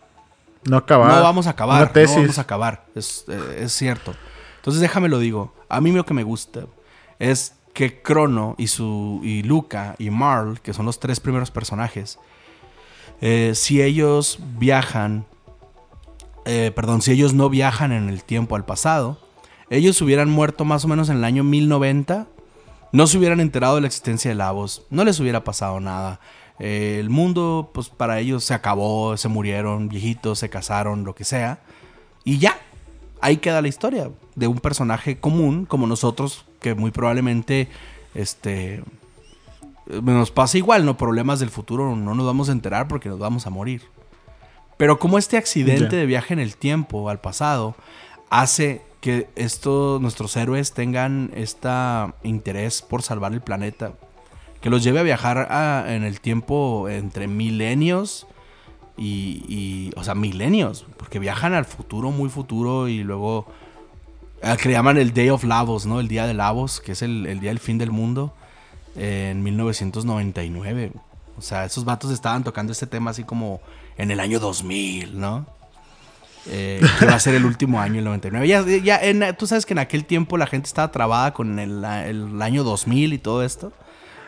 No 0.65 0.75
acabar. 0.75 1.09
No 1.09 1.23
vamos 1.23 1.47
a 1.47 1.51
acabar. 1.51 1.91
No 1.95 2.15
vamos 2.17 2.37
a 2.37 2.41
acabar. 2.41 2.85
Es, 2.95 3.23
eh, 3.29 3.61
es 3.61 3.71
cierto. 3.71 4.13
Entonces, 4.57 4.81
déjame 4.81 5.07
lo 5.07 5.19
digo. 5.19 5.55
A 5.69 5.79
mí 5.79 5.93
lo 5.93 6.05
que 6.05 6.13
me 6.13 6.23
gusta 6.23 6.65
es 7.17 7.55
que 7.73 8.01
Crono 8.01 8.55
y 8.57 8.67
su 8.67 9.21
y 9.23 9.43
Luca 9.43 9.95
y 9.99 10.09
Marl, 10.09 10.59
que 10.59 10.73
son 10.73 10.85
los 10.85 10.99
tres 10.99 11.21
primeros 11.21 11.49
personajes, 11.49 12.19
eh, 13.21 13.51
si 13.55 13.81
ellos 13.81 14.39
viajan, 14.57 15.25
eh, 16.45 16.71
perdón, 16.75 17.01
si 17.01 17.11
ellos 17.11 17.33
no 17.33 17.49
viajan 17.49 17.91
en 17.91 18.09
el 18.09 18.23
tiempo 18.23 18.55
al 18.55 18.65
pasado, 18.65 19.17
ellos 19.69 20.01
hubieran 20.01 20.29
muerto 20.29 20.65
más 20.65 20.85
o 20.85 20.87
menos 20.87 21.09
en 21.09 21.17
el 21.17 21.23
año 21.23 21.43
1090, 21.43 22.27
no 22.91 23.07
se 23.07 23.17
hubieran 23.17 23.39
enterado 23.39 23.75
de 23.75 23.81
la 23.81 23.87
existencia 23.87 24.29
de 24.29 24.35
Lavos, 24.35 24.83
no 24.89 25.03
les 25.03 25.19
hubiera 25.19 25.43
pasado 25.43 25.79
nada. 25.79 26.19
Eh, 26.59 26.97
el 26.99 27.09
mundo, 27.09 27.69
pues 27.73 27.89
para 27.89 28.19
ellos 28.19 28.43
se 28.43 28.53
acabó, 28.53 29.15
se 29.15 29.27
murieron, 29.27 29.89
viejitos, 29.89 30.39
se 30.39 30.49
casaron, 30.49 31.03
lo 31.03 31.15
que 31.15 31.23
sea. 31.23 31.59
Y 32.23 32.39
ya, 32.39 32.59
ahí 33.21 33.37
queda 33.37 33.61
la 33.61 33.67
historia 33.67 34.11
de 34.35 34.47
un 34.47 34.59
personaje 34.59 35.19
común 35.19 35.65
como 35.65 35.87
nosotros, 35.87 36.45
que 36.59 36.75
muy 36.75 36.91
probablemente 36.91 37.69
este, 38.15 38.83
nos 39.89 40.31
pasa 40.31 40.57
igual, 40.57 40.85
¿no? 40.85 40.97
Problemas 40.97 41.39
del 41.39 41.49
futuro 41.49 41.95
no 41.95 42.15
nos 42.15 42.25
vamos 42.25 42.49
a 42.49 42.51
enterar 42.51 42.87
porque 42.87 43.09
nos 43.09 43.19
vamos 43.19 43.47
a 43.47 43.49
morir. 43.49 43.81
Pero 44.77 44.99
como 44.99 45.17
este 45.17 45.35
accidente 45.35 45.95
de 45.95 46.05
viaje 46.05 46.33
en 46.33 46.39
el 46.39 46.55
tiempo, 46.55 47.09
al 47.09 47.19
pasado, 47.19 47.75
hace 48.29 48.81
que 49.01 49.29
estos, 49.35 49.99
nuestros 49.99 50.37
héroes 50.37 50.73
tengan 50.73 51.31
este 51.33 51.69
interés 52.23 52.81
por 52.81 53.01
salvar 53.01 53.33
el 53.33 53.41
planeta, 53.41 53.93
que 54.61 54.69
los 54.69 54.83
lleve 54.83 54.99
a 54.99 55.03
viajar 55.03 55.85
en 55.89 56.03
el 56.03 56.21
tiempo 56.21 56.87
entre 56.87 57.27
milenios 57.27 58.27
y, 58.97 59.91
o 59.95 60.03
sea, 60.03 60.15
milenios, 60.15 60.85
porque 60.97 61.19
viajan 61.19 61.53
al 61.53 61.65
futuro, 61.65 62.11
muy 62.11 62.29
futuro, 62.29 62.87
y 62.87 63.03
luego, 63.03 63.47
que 64.61 64.69
le 64.69 64.75
llaman 64.75 64.97
el 64.97 65.13
Day 65.13 65.29
of 65.29 65.43
Lavos, 65.43 65.85
¿no? 65.85 65.99
El 65.99 66.07
día 66.07 66.27
de 66.27 66.33
Lavos, 66.33 66.79
que 66.79 66.91
es 66.91 67.01
el, 67.01 67.25
el 67.25 67.39
día 67.39 67.49
del 67.49 67.59
fin 67.59 67.77
del 67.77 67.91
mundo 67.91 68.33
en 68.99 69.41
1999. 69.41 70.91
O 71.37 71.41
sea, 71.41 71.65
esos 71.65 71.85
vatos 71.85 72.11
estaban 72.11 72.43
tocando 72.43 72.73
este 72.73 72.85
tema 72.85 73.11
así 73.11 73.23
como 73.23 73.61
en 73.97 74.11
el 74.11 74.19
año 74.19 74.39
2000, 74.39 75.19
¿no? 75.19 75.47
Eh, 76.47 76.81
que 76.99 77.05
va 77.05 77.15
a 77.15 77.19
ser 77.19 77.35
el 77.35 77.45
último 77.45 77.79
año, 77.79 77.99
el 77.99 78.05
99. 78.05 78.47
Ya, 78.47 78.63
ya 78.65 79.33
tú 79.33 79.47
sabes 79.47 79.65
que 79.65 79.73
en 79.73 79.79
aquel 79.79 80.05
tiempo 80.05 80.37
la 80.37 80.47
gente 80.47 80.67
estaba 80.67 80.91
trabada 80.91 81.33
con 81.33 81.59
el, 81.59 81.83
año 81.85 82.63
2000 82.63 83.13
y 83.13 83.17
todo 83.17 83.43
esto. 83.43 83.71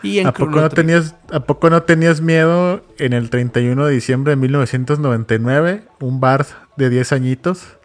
Y 0.03 0.19
en 0.19 0.27
¿A 0.27 0.33
poco, 0.33 0.61
no 0.61 0.69
tenías, 0.69 1.15
¿A 1.31 1.41
poco 1.41 1.69
no 1.69 1.83
tenías 1.83 2.21
miedo 2.21 2.83
en 2.97 3.13
el 3.13 3.29
31 3.29 3.85
de 3.85 3.93
diciembre 3.93 4.31
de 4.31 4.35
1999? 4.37 5.83
Un 5.99 6.19
bar 6.19 6.45
de 6.77 6.89
10 6.89 7.11
añitos. 7.11 7.77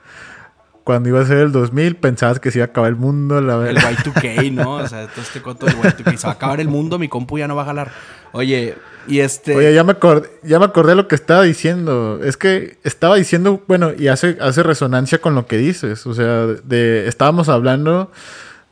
Cuando 0.87 1.09
iba 1.09 1.21
a 1.21 1.27
ser 1.27 1.39
el 1.39 1.51
2000, 1.51 1.97
pensabas 1.97 2.39
que 2.39 2.53
se 2.53 2.61
iba 2.61 2.67
a 2.67 2.69
acabar 2.69 2.91
el 2.91 2.95
mundo. 2.95 3.41
La 3.41 3.55
El 3.55 3.61
verdad. 3.75 3.91
Y2K, 3.91 4.53
¿no? 4.53 4.75
O 4.75 4.87
sea, 4.87 5.09
todo 5.09 5.21
este 5.21 5.43
coto 5.43 5.67
del 5.67 5.75
Y2K. 5.75 6.17
Se 6.17 6.29
va 6.29 6.35
a 6.35 6.37
acabar 6.37 6.61
el 6.61 6.69
mundo, 6.69 6.97
mi 6.97 7.09
compu 7.09 7.39
ya 7.39 7.49
no 7.49 7.57
va 7.57 7.63
a 7.63 7.65
jalar. 7.65 7.91
Oye, 8.31 8.77
y 9.09 9.19
este. 9.19 9.57
Oye, 9.57 9.75
ya 9.75 9.83
me, 9.83 9.91
acordé, 9.91 10.31
ya 10.45 10.61
me 10.61 10.65
acordé 10.65 10.95
lo 10.95 11.09
que 11.09 11.17
estaba 11.17 11.43
diciendo. 11.43 12.21
Es 12.23 12.37
que 12.37 12.79
estaba 12.85 13.17
diciendo, 13.17 13.65
bueno, 13.67 13.91
y 13.99 14.07
hace, 14.07 14.39
hace 14.41 14.63
resonancia 14.63 15.21
con 15.21 15.35
lo 15.35 15.49
que 15.49 15.57
dices. 15.57 16.07
O 16.07 16.15
sea, 16.15 16.47
de, 16.47 17.09
estábamos 17.09 17.49
hablando 17.49 18.13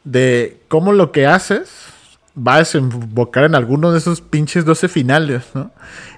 de 0.04 0.60
cómo 0.68 0.92
lo 0.92 1.10
que 1.10 1.26
haces 1.26 1.68
va 2.38 2.54
a 2.54 2.58
desembocar 2.58 3.42
en 3.42 3.56
alguno 3.56 3.90
de 3.90 3.98
esos 3.98 4.20
pinches 4.20 4.64
12 4.64 4.86
finales, 4.86 5.46
¿no? 5.52 5.72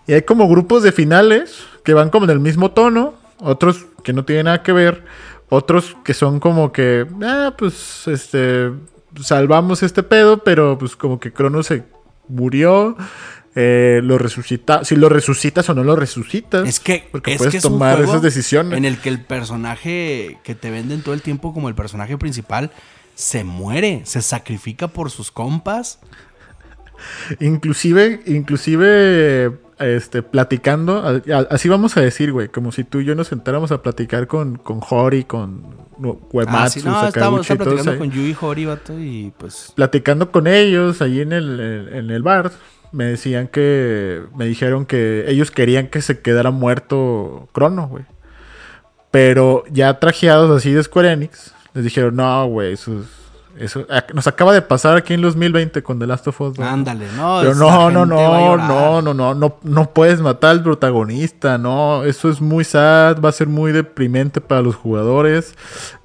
Y 0.06 0.12
hay 0.12 0.22
como 0.22 0.46
grupos 0.46 0.82
de 0.82 0.92
finales 0.92 1.64
que 1.84 1.94
van 1.94 2.10
como 2.10 2.26
en 2.26 2.32
el 2.32 2.40
mismo 2.40 2.72
tono, 2.72 3.14
otros 3.38 3.86
que 4.04 4.12
no 4.12 4.26
tienen 4.26 4.44
nada 4.44 4.62
que 4.62 4.72
ver, 4.72 5.04
otros 5.48 5.96
que 6.04 6.14
son 6.14 6.40
como 6.40 6.72
que, 6.72 7.06
ah, 7.22 7.54
pues, 7.56 8.06
este, 8.08 8.72
salvamos 9.22 9.82
este 9.82 10.02
pedo, 10.02 10.42
pero 10.42 10.78
pues 10.78 10.96
como 10.96 11.20
que 11.20 11.32
Crono 11.32 11.62
se 11.62 11.84
murió, 12.28 12.96
eh, 13.54 14.00
lo 14.02 14.18
resucita, 14.18 14.84
si 14.84 14.96
lo 14.96 15.08
resucitas 15.08 15.68
o 15.70 15.74
no 15.74 15.84
lo 15.84 15.96
resucitas. 15.96 16.68
Es 16.68 16.80
que, 16.80 17.08
porque 17.10 17.32
es 17.32 17.38
puedes 17.38 17.52
que 17.52 17.58
es 17.58 17.64
un 17.64 17.72
tomar 17.72 17.96
juego 17.96 18.12
esas 18.12 18.22
decisiones. 18.22 18.76
En 18.76 18.84
el 18.84 18.98
que 18.98 19.08
el 19.08 19.24
personaje 19.24 20.38
que 20.42 20.54
te 20.54 20.70
venden 20.70 21.02
todo 21.02 21.14
el 21.14 21.22
tiempo 21.22 21.54
como 21.54 21.68
el 21.68 21.74
personaje 21.74 22.18
principal 22.18 22.70
se 23.14 23.44
muere, 23.44 24.02
se 24.04 24.20
sacrifica 24.20 24.88
por 24.88 25.10
sus 25.10 25.30
compas. 25.30 26.00
Inclusive, 27.40 28.22
inclusive, 28.26 29.58
este, 29.78 30.22
platicando, 30.22 31.22
así 31.50 31.68
vamos 31.68 31.96
a 31.96 32.00
decir, 32.00 32.32
güey, 32.32 32.48
como 32.48 32.72
si 32.72 32.84
tú 32.84 33.00
y 33.00 33.04
yo 33.04 33.14
nos 33.14 33.28
sentáramos 33.28 33.72
a 33.72 33.82
platicar 33.82 34.26
con, 34.26 34.56
con 34.56 34.80
Hori, 34.88 35.24
con 35.24 35.76
no, 35.98 36.18
Ah, 36.22 36.26
Uematsu, 36.32 36.80
sí, 36.80 36.86
no, 36.86 36.92
Sakaguchi 37.00 37.40
estaba 37.52 37.54
y 37.54 37.58
todos 37.58 37.74
platicando 37.82 37.98
con 37.98 38.10
Yui 38.10 38.36
Hori, 38.40 38.64
vato, 38.66 38.98
y 38.98 39.32
pues. 39.38 39.72
platicando 39.74 40.30
con 40.30 40.46
ellos 40.46 41.00
ahí 41.02 41.20
en 41.20 41.32
el, 41.32 41.88
en 41.92 42.10
el 42.10 42.22
bar, 42.22 42.52
me 42.92 43.04
decían 43.04 43.48
que, 43.48 44.22
me 44.36 44.46
dijeron 44.46 44.86
que 44.86 45.24
ellos 45.28 45.50
querían 45.50 45.88
que 45.88 46.00
se 46.02 46.20
quedara 46.20 46.50
muerto 46.50 47.48
Crono, 47.52 47.88
güey. 47.88 48.04
Pero 49.10 49.64
ya 49.70 49.98
trajeados 49.98 50.50
así 50.56 50.72
de 50.72 50.82
Square 50.82 51.12
Enix, 51.12 51.54
les 51.74 51.84
dijeron, 51.84 52.16
no, 52.16 52.46
güey, 52.48 52.72
eso, 52.74 53.00
es- 53.00 53.06
eso 53.58 53.86
nos 54.14 54.26
acaba 54.26 54.52
de 54.52 54.62
pasar 54.62 54.96
aquí 54.96 55.14
en 55.14 55.22
2020 55.22 55.82
con 55.82 55.98
The 55.98 56.06
Last 56.06 56.28
of 56.28 56.40
Us. 56.40 56.56
güey". 56.56 56.68
Ándale, 56.68 57.06
no. 57.16 57.38
Pero 57.40 57.54
no, 57.54 57.90
no, 57.90 58.06
no, 58.06 58.56
no, 58.56 59.02
no, 59.02 59.14
no, 59.14 59.34
no, 59.34 59.56
no 59.62 59.90
puedes 59.90 60.20
matar 60.20 60.50
al 60.50 60.62
protagonista, 60.62 61.58
no, 61.58 62.04
eso 62.04 62.28
es 62.28 62.40
muy 62.40 62.64
sad, 62.64 63.20
va 63.20 63.30
a 63.30 63.32
ser 63.32 63.48
muy 63.48 63.72
deprimente 63.72 64.40
para 64.40 64.62
los 64.62 64.76
jugadores, 64.76 65.54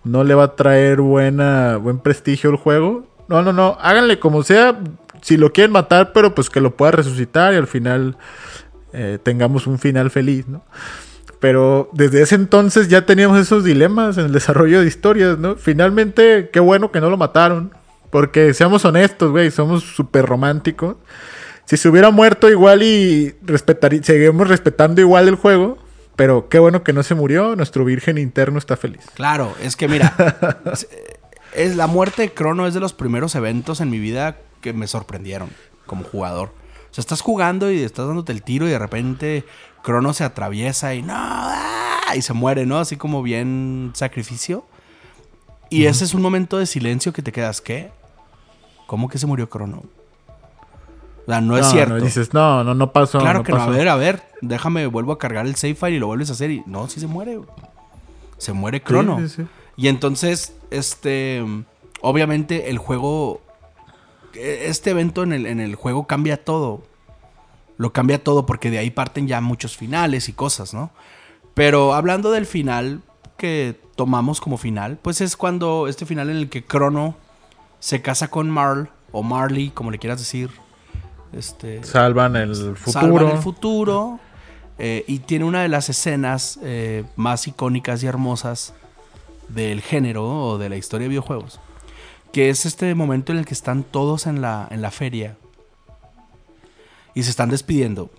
no 0.03 0.23
le 0.23 0.33
va 0.33 0.43
a 0.43 0.55
traer 0.55 1.01
buena, 1.01 1.77
buen 1.77 1.99
prestigio 1.99 2.49
al 2.49 2.57
juego. 2.57 3.05
No, 3.27 3.41
no, 3.41 3.53
no, 3.53 3.77
háganle 3.79 4.19
como 4.19 4.43
sea, 4.43 4.79
si 5.21 5.37
lo 5.37 5.53
quieren 5.53 5.71
matar, 5.71 6.11
pero 6.13 6.35
pues 6.35 6.49
que 6.49 6.59
lo 6.59 6.75
pueda 6.75 6.91
resucitar 6.91 7.53
y 7.53 7.57
al 7.57 7.67
final 7.67 8.17
eh, 8.93 9.19
tengamos 9.21 9.67
un 9.67 9.79
final 9.79 10.09
feliz, 10.11 10.47
¿no? 10.47 10.63
Pero 11.41 11.89
desde 11.91 12.21
ese 12.21 12.35
entonces 12.35 12.87
ya 12.87 13.05
teníamos 13.05 13.37
esos 13.39 13.63
dilemas 13.65 14.17
en 14.17 14.25
el 14.27 14.31
desarrollo 14.31 14.79
de 14.79 14.87
historias, 14.87 15.37
¿no? 15.37 15.55
Finalmente, 15.57 16.49
qué 16.53 16.61
bueno 16.61 16.91
que 16.93 17.01
no 17.01 17.09
lo 17.09 17.17
mataron. 17.17 17.73
Porque 18.09 18.53
seamos 18.53 18.85
honestos, 18.85 19.31
güey, 19.31 19.51
somos 19.51 19.83
súper 19.83 20.25
románticos. 20.25 20.95
Si 21.65 21.77
se 21.77 21.89
hubiera 21.89 22.11
muerto 22.11 22.49
igual 22.49 22.83
y 22.83 23.35
respetarí- 23.45 24.03
seguimos 24.03 24.47
respetando 24.47 25.01
igual 25.01 25.27
el 25.27 25.35
juego. 25.35 25.77
Pero 26.15 26.47
qué 26.49 26.59
bueno 26.59 26.83
que 26.83 26.93
no 26.93 27.03
se 27.03 27.15
murió. 27.15 27.55
Nuestro 27.55 27.85
virgen 27.85 28.17
interno 28.17 28.57
está 28.59 28.77
feliz. 28.77 29.01
Claro, 29.15 29.53
es 29.63 29.75
que 29.75 29.87
mira, 29.87 30.13
es, 30.71 30.87
es- 31.55 31.75
la 31.75 31.87
muerte 31.87 32.21
de 32.21 32.31
Crono 32.33 32.67
es 32.67 32.73
de 32.73 32.79
los 32.81 32.93
primeros 32.93 33.33
eventos 33.35 33.81
en 33.81 33.89
mi 33.89 33.97
vida 33.97 34.37
que 34.61 34.73
me 34.73 34.85
sorprendieron 34.87 35.49
como 35.87 36.03
jugador. 36.03 36.49
O 36.91 36.93
sea, 36.93 37.01
estás 37.01 37.21
jugando 37.21 37.71
y 37.71 37.81
estás 37.81 38.05
dándote 38.05 38.33
el 38.33 38.43
tiro 38.43 38.67
y 38.67 38.71
de 38.71 38.77
repente 38.79 39.45
Crono 39.83 40.13
se 40.13 40.23
atraviesa 40.23 40.93
y 40.95 41.01
no, 41.01 41.13
¡ah! 41.15 42.13
y 42.15 42.21
se 42.21 42.33
muere, 42.33 42.65
¿no? 42.65 42.77
Así 42.79 42.97
como 42.97 43.23
bien 43.23 43.91
sacrificio. 43.93 44.65
Y 45.69 45.85
ese 45.85 46.03
es 46.03 46.13
un 46.13 46.21
momento 46.21 46.57
de 46.57 46.65
silencio 46.65 47.13
que 47.13 47.21
te 47.21 47.31
quedas, 47.31 47.61
¿qué? 47.61 47.91
¿Cómo 48.87 49.07
que 49.07 49.17
se 49.17 49.25
murió 49.25 49.49
Crono? 49.49 49.83
O 51.25 51.31
sea, 51.31 51.39
no, 51.39 51.57
es 51.57 51.65
cierto. 51.67 51.95
dices, 51.95 52.33
no, 52.33 52.63
no, 52.63 52.73
no 52.73 52.91
pasó. 52.91 53.19
Claro 53.19 53.39
no 53.39 53.45
que 53.45 53.53
no. 53.53 53.57
A 53.59 53.65
pasó". 53.67 53.71
ver, 53.77 53.87
a 53.87 53.95
ver, 53.95 54.21
déjame, 54.41 54.85
vuelvo 54.87 55.13
a 55.13 55.17
cargar 55.17 55.45
el 55.45 55.55
save 55.55 55.75
file 55.75 55.91
y 55.95 55.99
lo 55.99 56.07
vuelves 56.07 56.29
a 56.29 56.33
hacer. 56.33 56.51
Y 56.51 56.63
no, 56.65 56.89
sí 56.89 56.99
se 56.99 57.07
muere. 57.07 57.39
Se 58.37 58.51
muere 58.51 58.81
Crono. 58.81 59.17
sí, 59.19 59.29
sí. 59.29 59.43
Y 59.77 59.87
entonces, 59.87 60.53
este, 60.71 61.41
obviamente 62.01 62.69
el 62.69 62.77
juego, 62.79 63.39
e- 64.33 64.65
este 64.67 64.89
evento 64.89 65.23
en 65.23 65.31
el, 65.31 65.45
en 65.45 65.61
el 65.61 65.75
juego 65.75 66.05
cambia 66.05 66.43
todo. 66.43 66.83
Lo 67.81 67.93
cambia 67.93 68.23
todo 68.23 68.45
porque 68.45 68.69
de 68.69 68.77
ahí 68.77 68.91
parten 68.91 69.27
ya 69.27 69.41
muchos 69.41 69.75
finales 69.75 70.29
y 70.29 70.33
cosas, 70.33 70.71
¿no? 70.71 70.91
Pero 71.55 71.95
hablando 71.95 72.29
del 72.29 72.45
final 72.45 73.01
que 73.37 73.75
tomamos 73.95 74.39
como 74.39 74.59
final, 74.59 74.99
pues 75.01 75.19
es 75.19 75.35
cuando 75.35 75.87
este 75.87 76.05
final 76.05 76.29
en 76.29 76.37
el 76.37 76.47
que 76.47 76.63
Crono 76.63 77.15
se 77.79 78.03
casa 78.03 78.27
con 78.29 78.51
Marl 78.51 78.89
o 79.11 79.23
Marley, 79.23 79.71
como 79.71 79.89
le 79.89 79.97
quieras 79.97 80.19
decir. 80.19 80.51
Este, 81.33 81.83
Salvan 81.83 82.35
el 82.35 82.55
futuro. 82.75 82.91
salvan 82.91 83.27
el 83.29 83.37
futuro. 83.39 84.19
eh, 84.77 85.03
y 85.07 85.17
tiene 85.17 85.45
una 85.45 85.63
de 85.63 85.67
las 85.67 85.89
escenas 85.89 86.59
eh, 86.61 87.03
más 87.15 87.47
icónicas 87.47 88.03
y 88.03 88.05
hermosas 88.05 88.75
del 89.49 89.81
género 89.81 90.27
o 90.27 90.57
de 90.59 90.69
la 90.69 90.77
historia 90.77 91.05
de 91.05 91.09
videojuegos. 91.09 91.59
Que 92.31 92.51
es 92.51 92.67
este 92.67 92.93
momento 92.93 93.31
en 93.31 93.39
el 93.39 93.45
que 93.47 93.55
están 93.55 93.83
todos 93.83 94.27
en 94.27 94.39
la, 94.39 94.67
en 94.69 94.83
la 94.83 94.91
feria. 94.91 95.35
Y 97.13 97.23
se 97.23 97.29
están 97.29 97.49
despidiendo. 97.49 98.09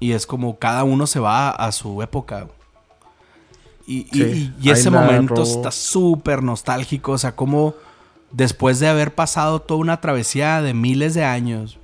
Y 0.00 0.12
es 0.12 0.26
como 0.26 0.58
cada 0.58 0.84
uno 0.84 1.06
se 1.06 1.18
va 1.20 1.50
a 1.50 1.72
su 1.72 2.00
época. 2.02 2.46
Y, 3.86 4.00
y- 4.00 4.08
Sí, 4.12 4.52
y- 4.60 4.68
y 4.68 4.70
ese 4.70 4.90
momento 4.90 5.34
está 5.42 5.70
súper 5.70 6.42
nostálgico. 6.42 7.12
O 7.12 7.18
sea, 7.18 7.34
como 7.34 7.74
después 8.30 8.78
de 8.80 8.88
haber 8.88 9.14
pasado 9.14 9.60
toda 9.60 9.80
una 9.80 10.00
travesía 10.00 10.60
de 10.62 10.74
miles 10.74 11.14
de 11.14 11.24
años, 11.24 11.78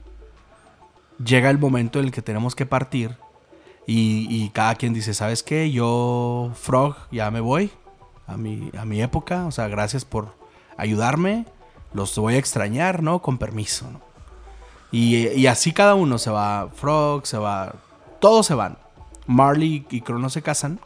llega 1.24 1.50
el 1.50 1.58
momento 1.58 1.98
en 1.98 2.06
el 2.06 2.10
que 2.12 2.22
tenemos 2.22 2.54
que 2.54 2.66
partir. 2.66 3.16
Y, 3.86 4.26
y 4.30 4.48
cada 4.50 4.76
quien 4.76 4.94
dice, 4.94 5.12
¿sabes 5.12 5.42
qué? 5.42 5.70
Yo, 5.70 6.50
Frog, 6.54 6.96
ya 7.10 7.30
me 7.30 7.40
voy 7.40 7.70
a 8.26 8.36
mi, 8.36 8.70
a 8.78 8.84
mi 8.84 9.02
época. 9.02 9.46
O 9.46 9.50
sea, 9.50 9.68
gracias 9.68 10.04
por 10.04 10.34
ayudarme. 10.76 11.46
Los 11.92 12.16
voy 12.16 12.34
a 12.34 12.38
extrañar, 12.38 13.02
¿no? 13.02 13.20
Con 13.20 13.38
permiso, 13.38 13.90
¿no? 13.90 14.00
Y, 14.94 15.28
y 15.28 15.46
así 15.48 15.72
cada 15.72 15.94
uno 15.94 16.18
se 16.18 16.30
va. 16.30 16.68
Frog 16.74 17.26
se 17.26 17.36
va. 17.38 17.74
Todos 18.20 18.46
se 18.46 18.54
van. 18.54 18.78
Marley 19.26 19.86
y 19.90 20.00
Crono 20.02 20.30
se 20.30 20.42
casan. 20.42 20.78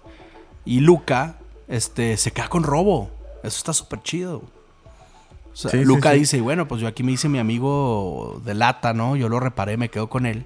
Y 0.65 0.81
Luca 0.81 1.37
este, 1.69 2.17
se 2.17 2.31
queda 2.31 2.49
con 2.49 2.63
Robo. 2.63 3.11
Eso 3.43 3.59
está 3.59 3.73
súper 3.73 4.01
chido. 4.03 4.43
O 5.53 5.57
sea, 5.57 5.71
Sí, 5.73 5.79
sí, 5.79 5.85
Luca 5.85 6.13
sí. 6.13 6.21
dice, 6.21 6.41
bueno, 6.41 6.67
pues 6.69 6.81
yo 6.81 6.89
aquí 6.89 7.03
me 7.03 7.13
hice 7.13 7.29
mi 7.29 7.39
amigo 7.39 8.41
de 8.45 8.55
lata, 8.55 8.93
¿no? 8.95 9.17
Yo 9.17 9.29
lo 9.29 9.41
reparé, 9.41 9.77
me 9.77 9.89
quedo 9.91 10.09
con 10.09 10.25
él. 10.27 10.45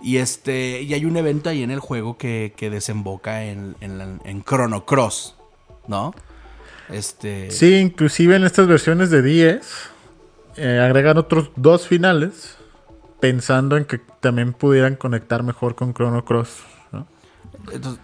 Y 0.00 0.16
este. 0.16 0.82
Y 0.82 0.94
hay 0.94 1.04
un 1.04 1.16
evento 1.16 1.48
ahí 1.48 1.62
en 1.62 1.70
el 1.70 1.78
juego 1.80 2.18
que, 2.18 2.52
que 2.56 2.68
desemboca 2.70 3.44
en, 3.44 3.76
en, 3.80 3.98
la- 3.98 4.18
en 4.24 4.42
Chrono 4.44 4.84
Cross. 4.84 5.36
¿No? 5.86 6.12
Este. 6.90 7.50
Sí, 7.50 7.76
inclusive 7.76 8.36
en 8.36 8.44
estas 8.44 8.66
versiones 8.66 9.10
de 9.10 9.22
10 9.22 9.66
eh, 10.56 10.80
agregan 10.84 11.18
otros 11.18 11.50
dos 11.56 11.86
finales 11.88 12.56
pensando 13.22 13.76
en 13.76 13.84
que 13.84 13.98
también 14.18 14.52
pudieran 14.52 14.96
conectar 14.96 15.44
mejor 15.44 15.76
con 15.76 15.94
Chrono 15.94 16.24
Cross. 16.24 16.56
¿no? 16.90 17.06
Entonces, 17.72 18.00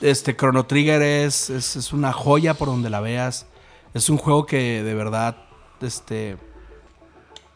este 0.00 0.34
Chrono 0.34 0.66
Trigger 0.66 1.00
es, 1.00 1.48
es, 1.48 1.76
es 1.76 1.92
una 1.92 2.12
joya 2.12 2.54
por 2.54 2.66
donde 2.66 2.90
la 2.90 3.00
veas. 3.00 3.46
Es 3.94 4.10
un 4.10 4.16
juego 4.16 4.46
que 4.46 4.82
de 4.82 4.94
verdad 4.94 5.36
este, 5.80 6.38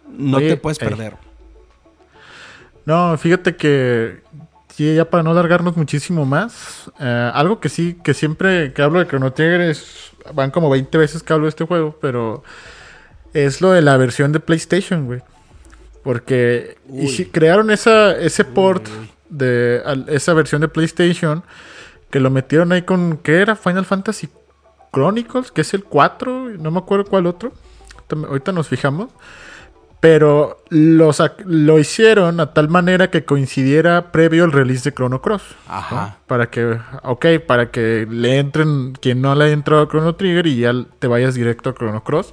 no 0.09 0.37
Oye, 0.37 0.51
te 0.51 0.57
puedes 0.59 0.81
ey. 0.81 0.89
perder. 0.89 1.17
No, 2.87 3.19
fíjate 3.19 3.57
que 3.57 4.23
sí, 4.73 4.95
ya 4.95 5.11
para 5.11 5.25
no 5.25 5.33
alargarnos 5.33 5.77
muchísimo 5.77 6.25
más, 6.25 6.89
eh, 7.01 7.31
algo 7.35 7.59
que 7.59 7.69
sí, 7.69 7.99
que 8.05 8.15
siempre 8.15 8.73
que 8.73 8.81
hablo 8.81 9.01
de 9.01 9.09
Chrono 9.09 9.33
Trigger 9.33 9.63
es, 9.63 10.13
van 10.33 10.53
como 10.53 10.71
20 10.71 10.97
veces 10.99 11.25
que 11.25 11.33
hablo 11.33 11.47
de 11.47 11.51
este 11.51 11.65
juego, 11.65 11.99
pero 12.01 12.45
es 13.35 13.61
lo 13.61 13.73
de 13.73 13.83
la 13.83 13.97
versión 13.97 14.31
de 14.31 14.39
PlayStation, 14.39 15.07
güey. 15.07 15.21
Porque 16.09 16.79
y 16.91 17.07
crearon 17.27 17.71
esa, 17.71 18.17
ese 18.17 18.43
port 18.43 18.89
uy. 18.89 19.11
de 19.29 19.83
al- 19.85 20.07
esa 20.09 20.33
versión 20.33 20.63
de 20.63 20.69
PlayStation 20.69 21.45
que 22.09 22.19
lo 22.19 22.31
metieron 22.31 22.73
ahí 22.73 22.81
con, 22.81 23.19
¿qué 23.19 23.43
era? 23.43 23.57
Final 23.57 23.85
Fantasy 23.85 24.31
Chronicles, 24.91 25.51
que 25.53 25.61
es 25.61 25.75
el 25.75 25.85
4, 25.85 26.49
no 26.59 26.71
me 26.71 26.79
acuerdo 26.79 27.05
cuál 27.05 27.27
otro. 27.27 27.53
Ahorita- 28.11 28.53
nos 28.53 28.69
fijamos. 28.69 29.11
Pero 30.01 30.63
ac- 31.21 31.45
lo 31.45 31.79
hicieron 31.79 32.41
a 32.41 32.55
tal 32.55 32.71
manera 32.71 33.11
que 33.11 33.27
coincidiera 33.27 34.11
previo 34.11 34.47
el 34.47 34.53
release 34.53 34.89
de 34.89 34.95
Chrono 34.95 35.21
Cross. 35.21 35.43
¿no? 35.69 35.75
Ajá. 35.75 36.17
Para 36.27 36.49
que, 36.49 36.79
ok, 37.03 37.27
para 37.47 37.71
que 37.71 38.07
le 38.09 38.39
entren 38.39 38.93
quien 38.95 39.21
no 39.21 39.35
le 39.35 39.45
haya 39.45 39.53
entrado 39.53 39.83
a 39.83 39.89
Chrono 39.89 40.15
Trigger 40.15 40.47
y 40.47 40.61
ya 40.61 40.73
te 41.01 41.07
vayas 41.07 41.35
directo 41.35 41.69
a 41.69 41.75
Chrono 41.75 42.03
Cross. 42.03 42.33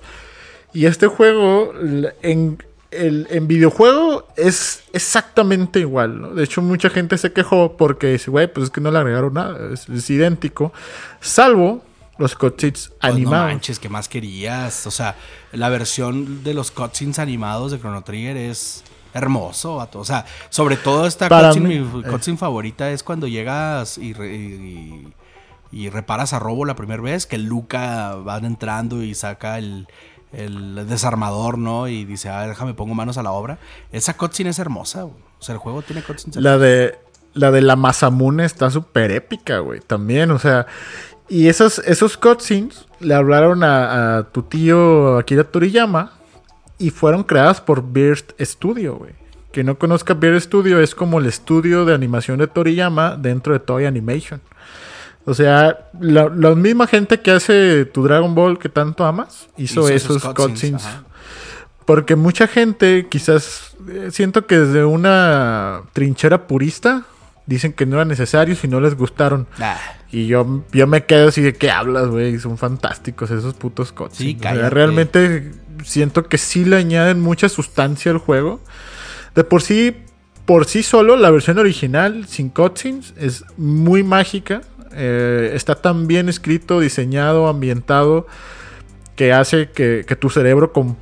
Y 0.72 0.86
este 0.86 1.08
juego, 1.08 1.74
en, 2.22 2.58
el, 2.92 3.28
en 3.30 3.48
videojuego, 3.48 4.28
es 4.38 4.84
exactamente 4.94 5.80
igual. 5.80 6.22
¿no? 6.22 6.30
De 6.34 6.44
hecho, 6.44 6.62
mucha 6.62 6.90
gente 6.90 7.18
se 7.18 7.34
quejó 7.34 7.76
porque 7.78 8.08
dice, 8.08 8.32
güey, 8.32 8.52
pues 8.52 8.66
es 8.66 8.70
que 8.72 8.82
no 8.82 8.92
le 8.92 9.00
agregaron 9.00 9.34
nada. 9.34 9.74
Es, 9.74 9.90
es 9.90 10.10
idéntico. 10.10 10.72
Salvo 11.20 11.84
los 12.18 12.36
cutscenes 12.36 12.90
Pues 13.00 13.12
no 13.14 13.16
animados. 13.18 13.52
manches, 13.52 13.80
¿qué 13.80 13.90
más 13.90 14.08
querías? 14.08 14.88
O 14.88 14.92
sea, 14.92 15.16
la 15.52 15.70
versión 15.70 16.44
de 16.44 16.54
los 16.54 16.72
cutscenes 16.72 17.20
animados 17.20 17.72
de 17.72 17.80
Chrono 17.80 18.04
Trigger 18.04 18.38
es 18.38 18.84
hermoso, 19.14 19.78
vato. 19.78 20.00
O 20.00 20.06
sea, 20.06 20.26
sobre 20.50 20.78
todo 20.78 21.06
esta 21.08 21.28
cutscene, 21.30 21.68
mí, 21.68 21.80
mi 21.80 22.00
eh. 22.02 22.04
cutscene 22.10 22.38
favorita 22.38 22.92
es 22.92 23.04
cuando 23.04 23.28
llegas 23.28 23.98
y, 23.98 24.14
re- 24.14 24.34
y- 24.36 25.14
y 25.72 25.90
reparas 25.90 26.32
a 26.32 26.40
Robo 26.40 26.64
la 26.64 26.76
primera 26.76 27.02
vez, 27.02 27.26
que 27.26 27.38
Luca 27.38 28.16
van 28.16 28.46
entrando 28.46 29.04
y 29.04 29.14
saca 29.14 29.58
el, 29.58 29.88
el 30.34 30.88
desarmador, 30.88 31.58
¿no? 31.58 31.88
Y 31.88 32.06
dice, 32.06 32.30
ah, 32.30 32.48
déjame 32.48 32.74
pongo 32.74 32.94
manos 32.94 33.18
a 33.18 33.24
la 33.24 33.32
obra. 33.32 33.58
Esa 33.92 34.16
cutscene 34.16 34.50
es 34.50 34.60
hermosa, 34.60 35.04
güey. 35.04 35.16
O 35.40 35.44
sea, 35.44 35.54
el 35.54 35.60
juego 35.60 35.82
tiene 35.82 36.02
cutscenes 36.02 36.38
La 36.38 36.58
de 36.58 36.98
la 37.34 37.52
de 37.52 37.62
la 37.62 37.76
Masamune 37.76 38.46
está 38.46 38.70
súper 38.70 39.12
épica, 39.12 39.60
güey. 39.60 39.80
También, 39.82 40.32
o 40.32 40.40
sea. 40.40 40.68
Y 41.28 41.48
esos, 41.48 41.80
esos 41.80 42.18
cutscenes 42.18 42.86
le 43.00 43.16
hablaron 43.16 43.64
a, 43.64 44.18
a 44.18 44.24
tu 44.32 44.44
tío 44.44 45.18
Akira 45.18 45.44
Toriyama 45.44 46.14
y 46.78 46.92
fueron 46.92 47.24
creadas 47.24 47.62
por 47.62 47.84
Beard 47.92 48.36
Studio, 48.40 48.96
güey. 48.96 49.14
Que 49.52 49.64
no 49.64 49.78
conozca 49.80 50.14
Beard 50.14 50.40
Studio 50.42 50.80
es 50.80 50.94
como 50.94 51.20
el 51.20 51.26
estudio 51.26 51.86
de 51.86 51.96
animación 51.96 52.38
de 52.38 52.48
Toriyama 52.48 53.16
dentro 53.16 53.54
de 53.54 53.60
Toy 53.60 53.86
Animation. 53.86 54.42
O 55.26 55.34
sea, 55.34 55.90
la, 56.00 56.30
la 56.30 56.54
misma 56.56 56.86
gente 56.88 57.20
que 57.20 57.32
hace 57.32 57.86
tu 57.86 58.04
Dragon 58.04 58.36
Ball 58.36 58.60
que 58.60 58.70
tanto 58.70 59.06
amas 59.06 59.48
hizo, 59.58 59.82
Hizo 59.82 59.90
esos 59.90 60.18
esos 60.18 60.34
cutscenes. 60.34 60.88
Porque 61.86 62.16
mucha 62.16 62.48
gente, 62.48 63.08
quizás, 63.10 63.76
eh, 63.90 64.10
siento 64.12 64.48
que 64.48 64.60
desde 64.60 64.86
una 64.86 65.82
trinchera 65.94 66.48
purista, 66.48 67.04
dicen 67.46 67.74
que 67.74 67.86
no 67.86 67.98
era 67.98 68.06
necesario 68.06 68.56
si 68.56 68.68
no 68.68 68.80
les 68.80 68.96
gustaron. 68.96 69.48
Ah, 69.60 69.78
Y 70.12 70.28
yo, 70.28 70.64
yo 70.72 70.88
me 70.88 71.06
quedo 71.06 71.28
así 71.30 71.42
de 71.42 71.54
qué 71.54 71.70
hablas, 71.72 72.08
güey. 72.08 72.40
Son 72.40 72.58
fantásticos 72.58 73.30
esos 73.32 73.54
putos 73.54 73.92
cutscenes. 73.92 74.34
Sí, 74.34 74.38
O 74.40 74.42
sea, 74.42 74.70
realmente 74.70 75.52
siento 75.84 76.24
que 76.28 76.38
sí 76.38 76.66
le 76.66 76.78
añaden 76.78 77.22
mucha 77.22 77.50
sustancia 77.50 78.12
al 78.12 78.18
juego. 78.18 78.62
De 79.36 79.44
por 79.44 79.62
sí, 79.62 79.96
por 80.46 80.66
sí 80.66 80.82
solo, 80.84 81.16
la 81.18 81.30
versión 81.30 81.60
original 81.60 82.26
sin 82.28 82.50
cutscenes 82.50 83.14
es 83.18 83.44
muy 83.58 84.04
mágica. 84.04 84.62
Eh, 84.96 85.52
está 85.54 85.76
tan 85.76 86.08
bien 86.08 86.30
escrito, 86.30 86.80
diseñado, 86.80 87.48
ambientado, 87.48 88.28
que 89.16 89.34
hace 89.34 89.70
que, 89.72 90.04
tu 90.20 90.30
cerebro 90.30 90.72
con, 90.74 90.98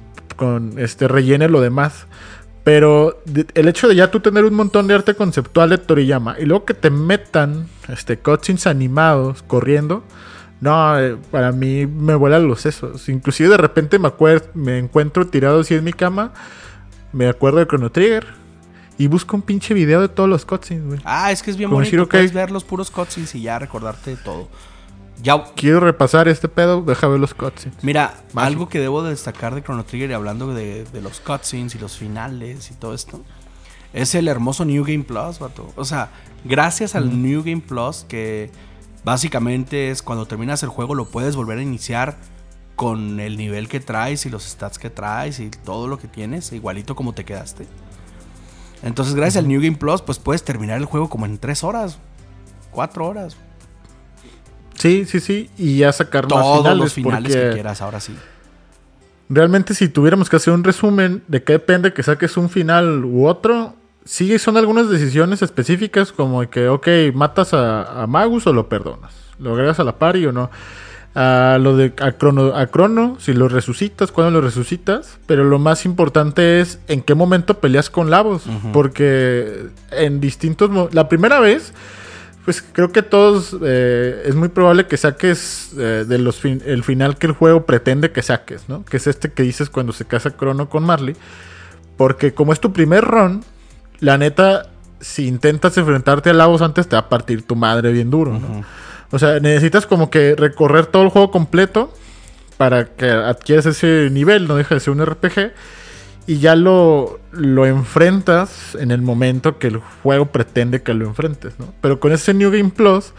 este, 0.78 1.08
rellene 1.08 1.48
lo 1.50 1.62
demás. 1.62 2.08
Pero 2.64 3.22
el 3.56 3.68
hecho 3.68 3.88
de 3.90 3.96
ya 3.96 4.10
tú 4.10 4.22
tener 4.22 4.46
un 4.46 4.54
montón 4.54 4.88
de 4.88 4.94
arte 4.94 5.16
conceptual 5.16 5.70
de 5.70 5.78
Toriyama 5.78 6.38
y 6.40 6.46
luego 6.46 6.64
que 6.66 6.74
te 6.74 6.90
metan 6.90 7.68
este, 7.90 8.18
cutscenes 8.18 8.68
animados 8.68 9.44
corriendo, 9.44 10.04
no, 10.62 10.98
eh, 10.98 11.18
para 11.30 11.52
mí 11.52 11.86
me 11.86 12.16
vuelan 12.16 12.48
los 12.48 12.62
sesos. 12.62 13.10
Inclusive 13.10 13.50
de 13.50 13.58
repente 13.58 14.00
me, 14.00 14.08
acuer- 14.08 14.46
me 14.54 14.78
encuentro 14.80 15.28
tirado 15.28 15.60
así 15.60 15.76
en 15.76 15.84
mi 15.84 15.92
cama, 15.92 16.32
me 17.12 17.28
acuerdo 17.28 17.60
de 17.60 17.68
Chrono 17.68 17.92
Trigger 17.92 18.26
y 18.98 19.08
busco 19.08 19.36
un 19.36 19.42
pinche 19.42 19.74
video 19.74 20.02
de 20.02 20.10
todos 20.10 20.30
los 20.30 20.46
cutscenes, 20.46 20.86
güey. 20.86 21.00
Ah, 21.04 21.32
es 21.32 21.42
que 21.44 21.52
es 21.52 21.58
bien 21.58 21.70
Como 21.70 21.78
bonito. 21.78 21.92
Shiro 21.92 22.10
Puedes 22.10 22.32
Kai. 22.32 22.36
ver 22.42 22.52
los 22.52 22.64
puros 22.64 22.92
cutscenes 22.92 23.34
y 23.36 23.42
ya 23.42 23.60
recordarte 23.60 24.12
de 24.12 24.18
todo. 24.18 24.48
Ya, 25.22 25.42
Quiero 25.56 25.80
repasar 25.80 26.28
este 26.28 26.48
pedo, 26.50 26.82
deja 26.82 27.08
ver 27.08 27.20
los 27.20 27.34
cutscenes. 27.34 27.82
Mira, 27.84 28.16
algo 28.36 28.68
que 28.68 28.80
debo 28.80 29.04
destacar 29.04 29.56
de 29.56 29.64
Chrono 29.64 29.84
Trigger 29.86 30.10
y 30.10 30.14
hablando 30.14 30.54
de, 30.54 30.84
de 30.86 31.02
los 31.02 31.20
cutscenes 31.22 31.76
y 31.76 31.80
los 31.80 31.98
finales 31.98 32.72
y 32.72 32.74
todo 32.74 32.94
esto, 32.94 33.24
es 33.94 34.16
el 34.16 34.28
hermoso 34.28 34.66
New 34.66 34.84
Game 34.84 35.04
Plus, 35.04 35.40
vato. 35.40 35.72
O 35.76 35.86
sea, 35.86 36.10
gracias 36.44 36.96
al 36.96 37.22
New 37.22 37.44
Game 37.44 37.62
Plus, 37.62 38.06
que 38.08 38.52
básicamente 39.06 39.92
es 39.92 40.02
cuando 40.02 40.26
terminas 40.26 40.62
el 40.64 40.70
juego 40.70 40.96
lo 40.96 41.06
puedes 41.06 41.36
volver 41.36 41.60
a 41.60 41.62
iniciar 41.62 42.18
con 42.76 43.20
el 43.20 43.38
nivel 43.38 43.70
que 43.70 43.80
traes 43.80 44.26
y 44.26 44.30
los 44.30 44.44
stats 44.44 44.80
que 44.80 44.90
traes 44.90 45.40
y 45.40 45.50
todo 45.52 45.88
lo 45.88 46.00
que 46.00 46.08
tienes, 46.08 46.52
igualito 46.52 46.96
como 46.96 47.14
te 47.14 47.24
quedaste. 47.24 47.68
Entonces, 48.84 49.16
gracias 49.16 49.44
al 49.44 49.48
New 49.48 49.62
Game 49.62 49.78
Plus, 49.78 50.02
pues 50.02 50.20
puedes 50.20 50.44
terminar 50.44 50.78
el 50.78 50.86
juego 50.86 51.10
como 51.10 51.26
en 51.26 51.38
3 51.38 51.64
horas, 51.64 51.98
4 52.72 53.06
horas. 53.06 53.38
Sí, 54.76 55.06
sí, 55.06 55.20
sí, 55.20 55.50
y 55.58 55.78
ya 55.78 55.92
sacar 55.92 56.24
más 56.24 56.32
Todos 56.32 56.58
finales. 56.58 56.78
los 56.80 56.94
finales 56.94 57.36
que 57.36 57.50
quieras, 57.52 57.82
ahora 57.82 58.00
sí. 58.00 58.16
Realmente 59.30 59.74
si 59.74 59.88
tuviéramos 59.88 60.30
que 60.30 60.36
hacer 60.36 60.54
un 60.54 60.64
resumen 60.64 61.24
de 61.28 61.44
qué 61.44 61.54
depende 61.54 61.94
que 61.94 62.04
saques 62.04 62.36
un 62.36 62.50
final 62.50 63.06
u 63.06 63.26
otro, 63.26 63.76
sí 64.04 64.38
son 64.38 64.58
algunas 64.58 64.90
decisiones 64.90 65.42
específicas 65.42 66.12
como 66.12 66.48
que, 66.50 66.68
ok, 66.68 66.88
matas 67.14 67.54
a, 67.54 68.04
a 68.04 68.08
Magus 68.08 68.46
o 68.48 68.54
lo 68.54 68.68
perdonas, 68.68 69.14
lo 69.40 69.54
agregas 69.54 69.80
a 69.80 69.84
la 69.86 69.98
party 69.98 70.26
o 70.26 70.32
no. 70.34 70.52
A 71.16 71.60
lo 71.62 71.78
de 71.78 71.94
a 72.02 72.14
Crono, 72.14 72.56
a 72.56 72.66
Crono, 72.68 73.18
si 73.20 73.34
lo 73.34 73.48
resucitas, 73.48 74.12
cuándo 74.12 74.32
lo 74.32 74.42
resucitas, 74.42 75.20
pero 75.28 75.44
lo 75.44 75.60
más 75.60 75.86
importante 75.86 76.60
es 76.60 76.80
en 76.88 77.02
qué 77.04 77.14
momento 77.14 77.60
peleas 77.60 77.92
con 77.92 78.10
Lavos, 78.10 78.44
porque 78.74 79.68
en 79.92 80.20
distintos 80.20 80.72
la 80.94 81.08
primera 81.10 81.40
vez 81.40 81.72
pues 82.46 82.62
creo 82.62 82.92
que 82.92 83.04
todos 83.04 83.56
eh, 83.64 84.24
es 84.26 84.36
muy 84.36 84.50
probable 84.50 84.86
que 84.88 84.98
saques 84.98 85.72
eh, 85.78 86.04
de 86.06 86.18
los 86.18 86.42
fin- 86.42 86.62
el 86.66 86.84
final 86.84 87.18
que 87.18 87.28
el 87.28 87.34
juego 87.34 87.66
pretende 87.66 88.12
que 88.12 88.22
saques, 88.22 88.68
¿no? 88.68 88.84
Que 88.84 88.98
es 88.98 89.08
este 89.08 89.32
que 89.32 89.44
dices 89.44 89.70
cuando 89.70 89.94
se 89.94 90.04
casa 90.06 90.32
Crono 90.32 90.68
con 90.68 90.84
Marley. 90.84 91.16
Porque 91.96 92.34
como 92.34 92.52
es 92.52 92.60
tu 92.60 92.74
primer 92.74 93.06
run, 93.06 93.46
la 94.02 94.18
neta, 94.18 94.68
si 95.00 95.26
intentas 95.28 95.78
enfrentarte 95.78 96.32
a 96.32 96.34
Lavos 96.34 96.62
antes, 96.62 96.88
te 96.90 96.98
va 96.98 97.04
a 97.04 97.08
partir 97.10 97.44
tu 97.44 97.56
madre 97.56 97.94
bien 97.94 98.10
duro, 98.10 98.32
¿no? 98.38 98.66
O 99.14 99.20
sea, 99.20 99.40
necesitas 99.40 99.86
como 99.86 100.10
que 100.10 100.36
recorrer 100.36 100.88
todo 100.88 101.04
el 101.04 101.10
juego 101.10 101.30
completo 101.30 101.94
para 102.58 102.86
que 102.86 103.12
adquieras 103.12 103.68
ese 103.68 104.10
nivel, 104.12 104.48
no 104.48 104.56
deja 104.56 104.74
de 104.74 104.82
ser 104.82 104.92
un 104.92 105.06
RPG. 105.06 105.52
Y 106.26 106.40
ya 106.40 106.56
lo, 106.56 107.20
lo 107.32 107.68
enfrentas 107.68 108.74
en 108.74 108.90
el 108.90 109.04
momento 109.04 109.60
que 109.60 109.68
el 109.68 109.78
juego 110.02 110.26
pretende 110.26 110.82
que 110.82 110.96
lo 110.96 111.06
enfrentes, 111.06 111.60
¿no? 111.60 111.72
Pero 111.80 112.00
con 112.00 112.12
ese 112.12 112.34
New 112.34 112.50
Game 112.50 112.72
Plus, 112.72 113.14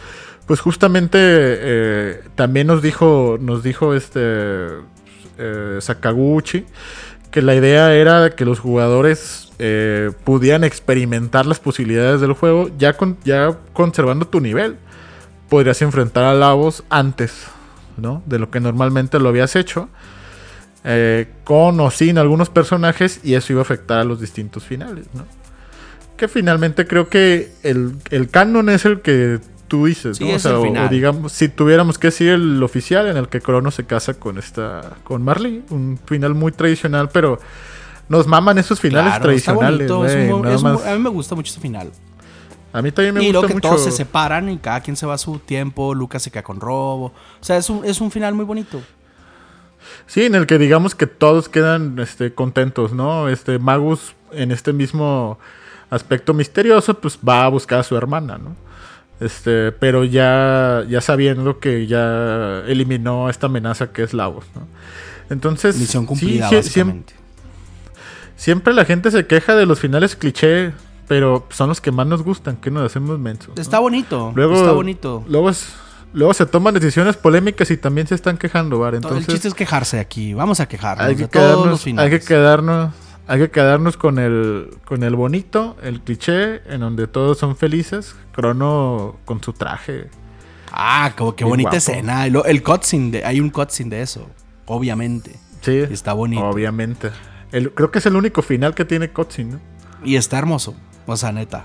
pues 0.47 0.59
justamente 0.59 1.19
eh, 1.21 2.23
también 2.35 2.67
nos 2.67 2.83
dijo, 2.83 3.39
nos 3.41 3.63
dijo 3.63 3.95
este 3.95 4.21
eh, 5.39 5.79
Sakaguchi 5.81 6.67
que 7.31 7.41
la 7.41 7.55
idea 7.55 7.95
era 7.95 8.31
que 8.31 8.45
los 8.45 8.59
jugadores 8.59 9.53
eh, 9.61 10.11
pudieran 10.25 10.65
experimentar 10.65 11.47
las 11.47 11.61
posibilidades 11.61 12.21
del 12.21 12.33
juego 12.33 12.69
ya, 12.79 12.95
con, 12.95 13.17
ya 13.25 13.57
conservando 13.73 14.27
tu 14.27 14.41
nivel. 14.41 14.77
Podrías 15.55 15.81
enfrentar 15.83 16.25
a 16.25 16.35
Lavos 16.35 16.83
antes, 16.91 17.47
¿no? 17.97 18.25
De 18.27 18.41
lo 18.41 18.51
que 18.51 18.59
normalmente 18.59 19.21
lo 19.21 19.29
habías 19.29 19.55
hecho 19.55 19.89
eh, 20.83 21.29
con 21.45 21.79
o 21.79 21.93
sin 21.93 22.19
algunos 22.19 22.51
personajes 22.51 23.21
y 23.23 23.35
eso 23.35 23.53
iba 23.53 23.61
a 23.61 23.63
afectar 23.63 24.01
a 24.01 24.05
los 24.05 24.21
distintos 24.21 24.65
finales, 24.65 25.07
¿no? 25.15 25.25
Que 26.17 26.27
finalmente 26.27 26.89
creo 26.89 27.09
que 27.09 27.53
el, 27.63 27.97
el 28.11 28.31
canon 28.31 28.69
es 28.69 28.85
el 28.85 29.01
que 29.01 29.39
tú 29.69 29.87
dices, 29.87 30.17
Sí, 30.17 30.29
¿no? 30.29 30.35
O 30.35 30.39
sea, 30.41 30.89
digamos, 30.89 31.31
si 31.31 31.49
tuviéramos 31.49 31.99
que 31.99 32.09
decir 32.09 32.31
el 32.31 32.61
oficial 32.61 33.07
en 33.07 33.17
el 33.17 33.29
que 33.29 33.41
Crono 33.41 33.71
se 33.71 33.85
casa 33.85 34.15
con 34.15 34.39
esta, 34.39 34.95
con 35.05 35.23
Marley, 35.23 35.63
un 35.71 36.01
final 36.05 36.35
muy 36.35 36.51
tradicional, 36.51 37.11
pero 37.13 37.39
nos 38.09 38.27
maman 38.27 38.59
esos 38.59 38.81
finales 38.81 39.13
Claro, 39.15 39.31
está 39.31 39.53
tradicionales, 39.53 39.89
bonito, 39.89 40.05
es 40.07 40.15
güey, 40.17 40.33
un- 40.33 40.43
nada 40.43 40.55
es 40.57 40.63
un- 40.65 40.73
más. 40.73 40.85
a 40.85 40.93
mí 40.95 40.99
me 40.99 41.11
gusta 41.11 41.37
mucho 41.37 41.53
ese 41.53 41.61
final. 41.61 41.93
A 42.75 42.83
mí 42.83 42.91
también 42.93 43.15
me 43.15 43.23
y 43.23 43.27
gusta 43.29 43.33
luego 43.35 43.49
que 43.49 43.55
mucho. 43.55 43.69
todos 43.69 43.85
se 43.85 43.91
separan 43.93 44.51
y 44.51 44.59
cada 44.59 44.81
quien 44.81 44.97
se 44.97 45.07
va 45.07 45.15
a 45.15 45.19
su 45.19 45.39
tiempo. 45.39 45.95
Lucas 45.95 46.23
se 46.23 46.31
queda 46.31 46.43
con 46.43 46.61
Robo. 46.61 47.07
O 47.07 47.13
sea, 47.41 47.57
es 47.57 47.71
un, 47.71 47.85
es 47.85 48.01
un 48.03 48.11
final 48.11 48.35
muy 48.35 48.45
bonito. 48.45 48.83
Sí, 50.07 50.25
en 50.25 50.35
el 50.35 50.47
que 50.47 50.59
digamos 50.59 50.95
que 50.95 51.07
todos 51.07 51.49
quedan 51.49 51.99
este, 51.99 52.35
contentos, 52.35 52.93
¿no? 52.93 53.29
Este 53.29 53.59
Magus, 53.59 54.15
en 54.33 54.51
este 54.51 54.73
mismo 54.73 55.39
aspecto 55.91 56.35
misterioso, 56.35 56.95
pues 57.01 57.19
va 57.27 57.45
a 57.45 57.49
buscar 57.49 57.79
a 57.81 57.83
su 57.85 57.97
hermana, 57.97 58.39
¿no? 58.39 58.57
Este, 59.21 59.71
pero 59.73 60.03
ya, 60.05 60.85
ya 60.89 61.01
sabiendo 61.01 61.61
que 61.61 61.87
ya 61.87 62.63
eliminó 62.67 63.31
esta 63.31 63.47
amenaza 63.47 63.93
que 63.93 64.03
es 64.03 64.13
Lavos, 64.13 64.47
¿no? 64.55 64.67
Entonces, 65.31 65.77
Misión 65.77 66.05
cumplida, 66.07 66.49
sí, 66.49 66.55
siem- 66.57 66.59
básicamente. 66.63 67.15
siempre 68.37 68.75
la 68.75 68.85
gente 68.85 69.11
se 69.11 69.27
queja 69.27 69.55
de 69.55 69.67
los 69.67 69.79
finales 69.81 70.17
cliché, 70.17 70.73
pero 71.09 71.47
son 71.51 71.69
los 71.69 71.81
que 71.81 71.91
más 71.93 72.07
nos 72.07 72.23
gustan, 72.23 72.57
que 72.57 72.71
nos 72.71 72.85
hacemos 72.85 73.19
mensos. 73.19 73.49
¿no? 73.55 73.61
Está 73.63 73.79
bonito. 73.79 74.33
Luego, 74.35 74.55
está 74.57 74.73
bonito. 74.73 75.25
Luego, 75.29 75.51
luego 76.13 76.35
se 76.35 76.47
toman 76.47 76.75
decisiones 76.75 77.17
polémicas 77.17 77.71
y 77.71 77.77
también 77.77 78.07
se 78.07 78.15
están 78.15 78.37
quejando, 78.39 78.79
¿vale? 78.79 79.01
Todo 79.01 79.13
el 79.13 79.19
Entonces, 79.19 79.35
chiste 79.35 79.49
es 79.49 79.55
quejarse 79.55 80.01
aquí. 80.01 80.35
Vamos 80.35 80.61
a 80.61 80.67
quejarnos 80.67 81.07
hay 81.07 81.15
de 81.15 81.25
que, 81.25 81.29
todos 81.29 81.67
los 81.67 81.83
quedarnos, 81.83 82.05
hay 82.05 82.11
que 82.11 82.21
quedarnos, 82.21 82.95
Hay 83.27 83.39
que 83.41 83.51
quedarnos 83.51 83.97
con 83.97 84.19
el, 84.19 84.71
con 84.85 85.03
el 85.03 85.15
bonito, 85.17 85.77
el 85.83 86.01
cliché, 86.03 86.61
en 86.73 86.81
donde 86.81 87.07
todos 87.07 87.39
son 87.39 87.57
felices. 87.57 88.15
Crono 88.33 89.17
con 89.25 89.43
su 89.43 89.53
traje. 89.53 90.09
Ah, 90.73 91.13
como 91.17 91.35
qué 91.37 91.45
bonita 91.45 91.71
guapo. 91.71 91.77
escena. 91.77 92.27
El 92.27 92.63
cutscene, 92.63 93.11
de, 93.19 93.25
hay 93.25 93.41
un 93.41 93.49
cutscene 93.51 93.97
de 93.97 94.03
eso, 94.03 94.29
obviamente. 94.67 95.37
Sí, 95.61 95.79
Está 95.79 96.13
bonito. 96.13 96.45
obviamente. 96.45 97.11
El- 97.53 97.71
creo 97.73 97.91
que 97.91 98.01
es 98.01 98.07
el 98.07 98.17
único 98.17 98.43
final 98.43 98.75
que 98.75 98.85
tiene 98.85 99.09
cutscene, 99.11 99.53
¿no? 99.53 99.61
Y 100.05 100.17
está 100.17 100.37
hermoso. 100.37 100.75
O 101.07 101.17
sea, 101.17 101.33
neta. 101.33 101.65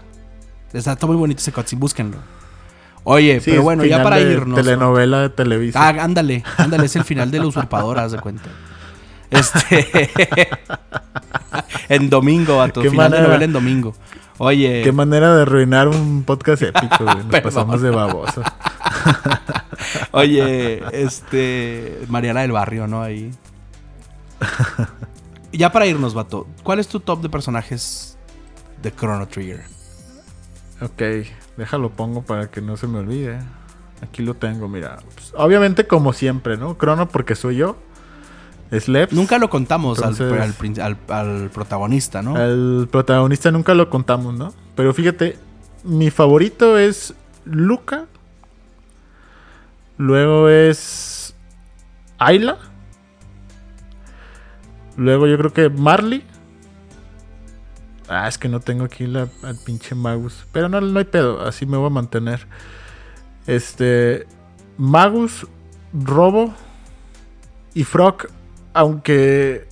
Está 0.73 0.95
todo 0.95 1.07
muy 1.11 1.17
bonito 1.17 1.39
ese 1.39 1.51
cutscene, 1.51 1.79
búsquenlo. 1.79 2.17
Oye, 3.03 3.39
Sí, 3.39 3.51
pero 3.51 3.63
bueno, 3.63 3.85
ya 3.85 4.03
para 4.03 4.17
de 4.17 4.33
irnos. 4.33 4.49
¿no? 4.49 4.55
Telenovela 4.55 5.21
de 5.21 5.29
Televisa. 5.29 5.79
Ah, 5.81 5.89
ándale, 6.03 6.43
ándale, 6.57 6.85
es 6.85 6.95
el 6.95 7.03
final 7.05 7.31
de 7.31 7.39
la 7.39 7.47
usurpadora, 7.47 8.03
haz 8.05 8.11
de 8.11 8.19
cuenta. 8.19 8.49
Este. 9.31 10.09
en 11.89 12.09
domingo, 12.09 12.57
vato. 12.57 12.81
Qué 12.81 12.89
Final 12.89 13.05
de 13.11 13.17
manera- 13.17 13.27
novela 13.27 13.45
en 13.45 13.53
domingo. 13.53 13.95
Oye. 14.37 14.81
Qué 14.83 14.91
manera 14.91 15.35
de 15.35 15.41
arruinar 15.41 15.87
un 15.87 16.23
podcast 16.23 16.61
épico, 16.61 17.03
güey. 17.03 17.15
Nos 17.17 17.25
Perdón. 17.29 17.43
pasamos 17.53 17.81
de 17.81 17.89
baboso. 17.89 18.43
Oye, 20.11 20.81
este. 20.93 21.99
Mariana 22.09 22.41
del 22.41 22.51
Barrio, 22.51 22.87
¿no? 22.87 23.01
Ahí. 23.01 23.31
Ya 25.51 25.71
para 25.71 25.85
irnos, 25.87 26.13
vato. 26.13 26.47
¿Cuál 26.63 26.79
es 26.79 26.87
tu 26.87 26.99
top 26.99 27.21
de 27.21 27.29
personajes 27.29 28.17
de 28.81 28.93
Chrono 28.95 29.27
Trigger? 29.27 29.63
Ok, 30.81 31.01
déjalo 31.57 31.89
pongo 31.91 32.21
para 32.21 32.49
que 32.49 32.61
no 32.61 32.77
se 32.77 32.87
me 32.87 32.99
olvide. 32.99 33.39
Aquí 34.01 34.23
lo 34.23 34.33
tengo, 34.35 34.67
mira. 34.69 34.97
Pues, 35.13 35.33
obviamente, 35.35 35.85
como 35.87 36.13
siempre, 36.13 36.55
¿no? 36.57 36.77
Crono 36.77 37.09
porque 37.09 37.35
soy 37.35 37.57
yo. 37.57 37.77
Sleps. 38.71 39.13
Nunca 39.13 39.37
lo 39.39 39.49
contamos 39.49 39.97
al- 39.99 40.11
Entonces- 40.11 40.41
al, 40.41 40.53
prin- 40.53 40.79
al- 40.79 40.97
al 41.09 41.49
protagonista, 41.49 42.21
¿no? 42.21 42.35
Al 42.35 42.87
protagonista 42.89 43.51
nunca 43.51 43.73
lo 43.73 43.89
contamos, 43.89 44.35
¿no? 44.35 44.53
Pero 44.75 44.93
fíjate, 44.93 45.37
mi 45.83 46.11
favorito 46.11 46.77
es 46.77 47.13
Luca. 47.45 48.05
Luego 49.97 50.47
es 50.49 51.35
Ayla. 52.19 52.57
Luego 54.97 55.27
yo 55.27 55.37
creo 55.37 55.51
que 55.53 55.69
Marley. 55.69 56.23
Ah, 58.09 58.27
es 58.27 58.39
que 58.39 58.49
no 58.49 58.59
tengo 58.59 58.83
aquí 58.83 59.05
la, 59.05 59.29
al 59.43 59.55
pinche 59.63 59.93
Magus. 59.93 60.45
Pero 60.51 60.67
no, 60.67 60.81
no 60.81 60.97
hay 60.97 61.05
pedo, 61.05 61.41
así 61.41 61.65
me 61.65 61.77
voy 61.77 61.87
a 61.87 61.91
mantener. 61.91 62.47
Este. 63.45 64.25
Magus, 64.77 65.45
Robo 65.93 66.53
y 67.73 67.83
Frog. 67.83 68.27
Aunque 68.73 69.67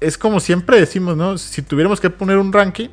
es 0.00 0.18
como 0.18 0.40
siempre 0.40 0.78
decimos, 0.78 1.16
¿no? 1.16 1.38
Si 1.38 1.62
tuviéramos 1.62 2.00
que 2.00 2.10
poner 2.10 2.38
un 2.38 2.52
ranking, 2.52 2.88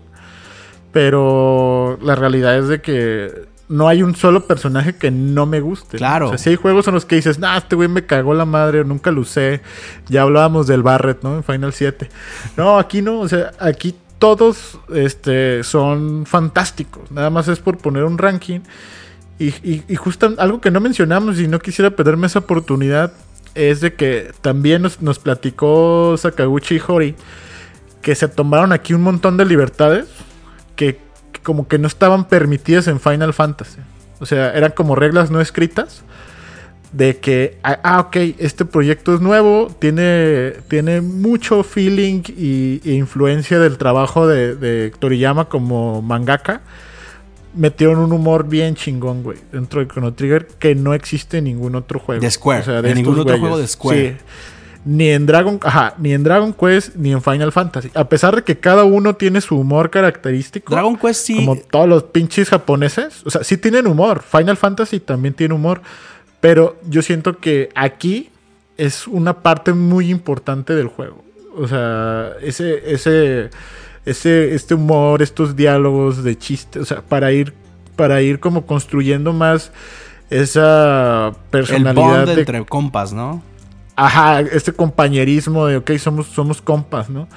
pero 0.91 1.97
la 2.01 2.15
realidad 2.15 2.57
es 2.57 2.67
de 2.67 2.81
que 2.81 3.47
no 3.67 3.87
hay 3.87 4.03
un 4.03 4.15
solo 4.15 4.45
personaje 4.45 4.95
que 4.95 5.11
no 5.11 5.45
me 5.45 5.59
guste. 5.59 5.97
Claro. 5.97 6.27
O 6.27 6.29
sea, 6.29 6.37
si 6.37 6.49
hay 6.51 6.55
juegos 6.55 6.87
en 6.87 6.93
los 6.93 7.05
que 7.05 7.15
dices, 7.15 7.39
nah, 7.39 7.57
este 7.57 7.75
güey 7.75 7.87
me 7.87 8.05
cagó 8.05 8.33
la 8.33 8.45
madre, 8.45 8.83
nunca 8.83 9.11
lo 9.11 9.21
usé. 9.21 9.61
Ya 10.07 10.21
hablábamos 10.21 10.67
del 10.67 10.83
Barret, 10.83 11.23
¿no? 11.23 11.37
En 11.37 11.43
Final 11.43 11.73
7. 11.73 12.09
No, 12.57 12.77
aquí 12.77 13.01
no, 13.01 13.19
o 13.19 13.27
sea, 13.27 13.51
aquí 13.59 13.95
todos 14.19 14.79
este, 14.93 15.63
son 15.63 16.25
fantásticos. 16.25 17.11
Nada 17.11 17.29
más 17.29 17.47
es 17.47 17.59
por 17.59 17.77
poner 17.77 18.03
un 18.03 18.17
ranking. 18.17 18.61
Y, 19.37 19.47
y, 19.47 19.83
y 19.87 19.95
justo 19.95 20.33
algo 20.37 20.61
que 20.61 20.71
no 20.71 20.79
mencionamos 20.79 21.39
y 21.39 21.47
no 21.47 21.59
quisiera 21.59 21.91
perderme 21.91 22.27
esa 22.27 22.39
oportunidad 22.39 23.11
es 23.53 23.81
de 23.81 23.93
que 23.93 24.31
también 24.41 24.81
nos, 24.81 25.01
nos 25.01 25.19
platicó 25.19 26.15
Sakaguchi 26.17 26.75
y 26.75 26.81
Hori 26.85 27.15
que 28.01 28.13
se 28.13 28.27
tomaron 28.27 28.71
aquí 28.71 28.93
un 28.93 29.01
montón 29.01 29.35
de 29.37 29.45
libertades 29.45 30.05
que, 30.75 30.99
como 31.41 31.67
que 31.67 31.79
no 31.79 31.87
estaban 31.87 32.25
permitidas 32.25 32.87
en 32.87 32.99
Final 32.99 33.33
Fantasy. 33.33 33.79
O 34.19 34.25
sea, 34.25 34.53
eran 34.53 34.71
como 34.71 34.95
reglas 34.95 35.31
no 35.31 35.41
escritas 35.41 36.03
de 36.95 37.17
que, 37.17 37.57
ah, 37.61 37.77
ah, 37.83 37.99
ok, 37.99 38.15
este 38.37 38.63
proyecto 38.63 39.13
es 39.13 39.19
nuevo, 39.19 39.67
tiene, 39.79 40.53
tiene 40.69 41.01
mucho 41.01 41.61
feeling 41.63 42.21
y, 42.37 42.79
e 42.85 42.93
influencia 42.93 43.59
del 43.59 43.77
trabajo 43.77 44.27
de, 44.27 44.55
de 44.55 44.91
Toriyama 44.97 45.49
como 45.49 46.01
mangaka. 46.01 46.61
Metieron 47.53 47.99
un 47.99 48.13
humor 48.13 48.47
bien 48.47 48.75
chingón, 48.75 49.23
güey, 49.23 49.37
dentro 49.51 49.81
de 49.81 49.87
Chrono 49.87 50.13
Trigger 50.13 50.47
que 50.57 50.73
no 50.73 50.93
existe 50.93 51.39
en 51.39 51.45
ningún 51.45 51.75
otro 51.75 51.99
juego. 51.99 52.21
De 52.21 52.31
Square, 52.31 52.63
en 52.63 52.85
estos 52.85 52.95
ningún 52.95 53.19
otro 53.19 53.23
güeyes. 53.23 53.39
juego 53.39 53.57
de 53.57 53.67
Square. 53.67 54.17
Sí. 54.17 54.25
Ni 54.85 55.09
en 55.09 55.25
Dragon, 55.25 55.59
ajá, 55.63 55.95
ni 55.97 56.13
en 56.13 56.23
Dragon 56.23 56.53
Quest 56.53 56.95
ni 56.95 57.11
en 57.11 57.21
Final 57.21 57.51
Fantasy. 57.51 57.89
A 57.93 58.07
pesar 58.07 58.37
de 58.37 58.43
que 58.43 58.57
cada 58.57 58.85
uno 58.85 59.15
tiene 59.15 59.41
su 59.41 59.57
humor 59.57 59.89
característico. 59.89 60.73
Dragon 60.73 60.95
Quest 60.95 61.25
sí. 61.25 61.35
Como 61.37 61.57
todos 61.57 61.89
los 61.89 62.03
pinches 62.03 62.49
japoneses. 62.49 63.23
O 63.25 63.31
sea, 63.31 63.43
sí 63.43 63.57
tienen 63.57 63.87
humor. 63.87 64.21
Final 64.21 64.55
Fantasy 64.55 64.99
también 64.99 65.33
tiene 65.33 65.55
humor. 65.55 65.81
Pero 66.45 66.77
yo 66.87 67.01
siento 67.01 67.39
que 67.39 67.69
aquí 67.73 68.29
es 68.77 69.07
una 69.07 69.41
parte 69.41 69.73
muy 69.73 70.11
importante 70.11 70.75
del 70.75 70.89
juego. 70.89 71.23
O 71.57 71.67
sea, 71.67 72.33
ese, 72.39 72.93
ese, 72.93 73.49
ese, 74.05 74.53
este 74.53 74.75
humor, 74.75 75.23
estos 75.23 75.55
diálogos 75.55 76.23
de 76.23 76.37
chiste. 76.37 76.77
O 76.79 76.85
sea, 76.85 77.01
para 77.01 77.31
ir, 77.31 77.55
para 77.95 78.21
ir 78.21 78.39
como 78.39 78.67
construyendo 78.67 79.33
más 79.33 79.71
esa 80.29 81.29
el 81.29 81.35
personalidad 81.49 81.95
bond 81.95 82.27
de 82.27 82.39
entre 82.41 82.63
compas, 82.63 83.11
¿no? 83.11 83.41
Ajá, 83.95 84.41
este 84.41 84.71
compañerismo 84.71 85.65
de, 85.65 85.77
ok, 85.77 85.93
somos, 85.97 86.27
somos 86.27 86.61
compas, 86.61 87.09
¿no? 87.09 87.27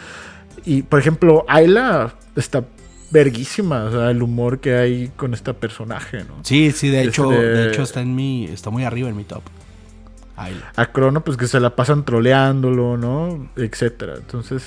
Y, 0.66 0.82
por 0.82 1.00
ejemplo, 1.00 1.46
Ayla 1.48 2.12
está 2.36 2.62
verguísima, 3.10 3.84
o 3.84 3.90
sea, 3.90 4.10
el 4.10 4.22
humor 4.22 4.60
que 4.60 4.76
hay 4.76 5.08
con 5.16 5.34
este 5.34 5.54
personaje, 5.54 6.18
¿no? 6.24 6.34
Sí, 6.42 6.72
sí, 6.72 6.88
de 6.88 7.02
hecho, 7.04 7.32
Este- 7.32 7.44
de 7.44 7.68
hecho 7.68 7.82
está 7.82 8.00
en 8.00 8.14
mi. 8.14 8.44
Está 8.46 8.70
muy 8.70 8.84
arriba 8.84 9.08
en 9.08 9.16
mi 9.16 9.24
top. 9.24 9.42
Ahí. 10.36 10.60
A 10.76 10.86
Crono, 10.86 11.24
pues 11.24 11.36
que 11.36 11.48
se 11.48 11.58
la 11.58 11.74
pasan 11.74 12.04
troleándolo, 12.04 12.96
¿no? 12.96 13.48
Etcétera. 13.56 14.14
Entonces, 14.16 14.62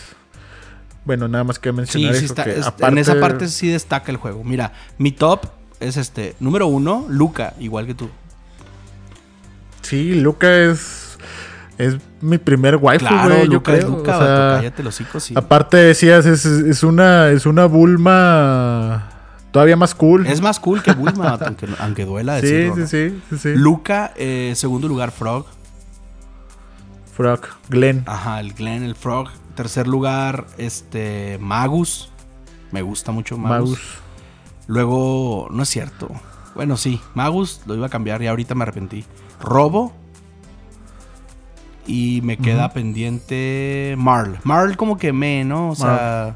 bueno, 1.05 1.27
nada 1.27 1.43
más 1.45 1.59
que 1.59 1.69
Sí, 1.69 1.75
mencionar 1.75 2.15
sí 2.15 2.25
eso, 2.25 2.33
está. 2.33 2.43
que 2.43 2.59
es- 2.59 2.65
aparte- 2.67 2.87
En 2.91 2.97
esa 2.97 3.19
parte 3.19 3.47
sí 3.47 3.69
destaca 3.69 4.11
el 4.11 4.17
juego. 4.17 4.43
Mira, 4.43 4.73
mi 4.97 5.11
top 5.11 5.45
es 5.79 5.95
este. 5.97 6.35
Número 6.39 6.67
uno, 6.67 7.05
Luca, 7.09 7.53
igual 7.59 7.85
que 7.87 7.93
tú. 7.93 8.09
Sí, 9.81 10.15
Luca 10.15 10.53
es, 10.55 11.10
es 11.81 11.97
mi 12.21 12.37
primer 12.37 12.75
waifu, 12.77 13.05
Claro, 13.07 13.35
güey, 13.35 13.49
yo 13.49 13.63
creo. 13.63 13.89
Luca, 13.89 14.17
o 14.17 14.19
cállate 14.57 14.83
los 14.83 14.95
hocico, 14.95 15.19
sí. 15.19 15.33
aparte 15.35 15.77
decías, 15.77 16.25
es, 16.25 16.45
es 16.45 16.83
una, 16.83 17.29
es 17.29 17.45
una 17.45 17.65
Bulma 17.65 19.09
todavía 19.51 19.75
más 19.75 19.93
cool. 19.95 20.25
Es 20.27 20.41
más 20.41 20.59
cool 20.59 20.81
que 20.81 20.93
Bulma, 20.93 21.37
aunque, 21.45 21.67
aunque 21.79 22.05
duela 22.05 22.39
sí, 22.39 22.47
decirlo. 22.47 22.75
sí, 22.75 22.79
¿no? 22.79 22.87
sí, 22.87 23.21
sí, 23.29 23.37
sí. 23.37 23.49
Luca, 23.55 24.13
eh, 24.15 24.53
segundo 24.55 24.87
lugar, 24.87 25.11
Frog. 25.11 25.45
Frog, 27.15 27.41
Glenn. 27.69 28.03
Ajá, 28.05 28.39
el 28.39 28.53
Glenn, 28.53 28.83
el 28.83 28.95
Frog. 28.95 29.29
Tercer 29.55 29.87
lugar, 29.87 30.45
este. 30.57 31.37
Magus. 31.41 32.11
Me 32.71 32.81
gusta 32.81 33.11
mucho 33.11 33.37
Magus. 33.37 33.69
Magus. 33.71 33.81
Luego, 34.67 35.47
no 35.51 35.63
es 35.63 35.69
cierto. 35.69 36.09
Bueno, 36.55 36.77
sí, 36.77 37.01
Magus 37.13 37.61
lo 37.65 37.75
iba 37.75 37.87
a 37.87 37.89
cambiar 37.89 38.21
y 38.21 38.27
ahorita 38.27 38.55
me 38.55 38.63
arrepentí. 38.63 39.05
Robo. 39.41 39.93
Y 41.87 42.21
me 42.23 42.37
queda 42.37 42.71
pendiente 42.73 43.95
Marl. 43.97 44.39
Marl 44.43 44.77
como 44.77 44.97
que 44.97 45.11
me, 45.13 45.43
¿no? 45.43 45.69
O 45.71 45.75
sea, 45.75 46.35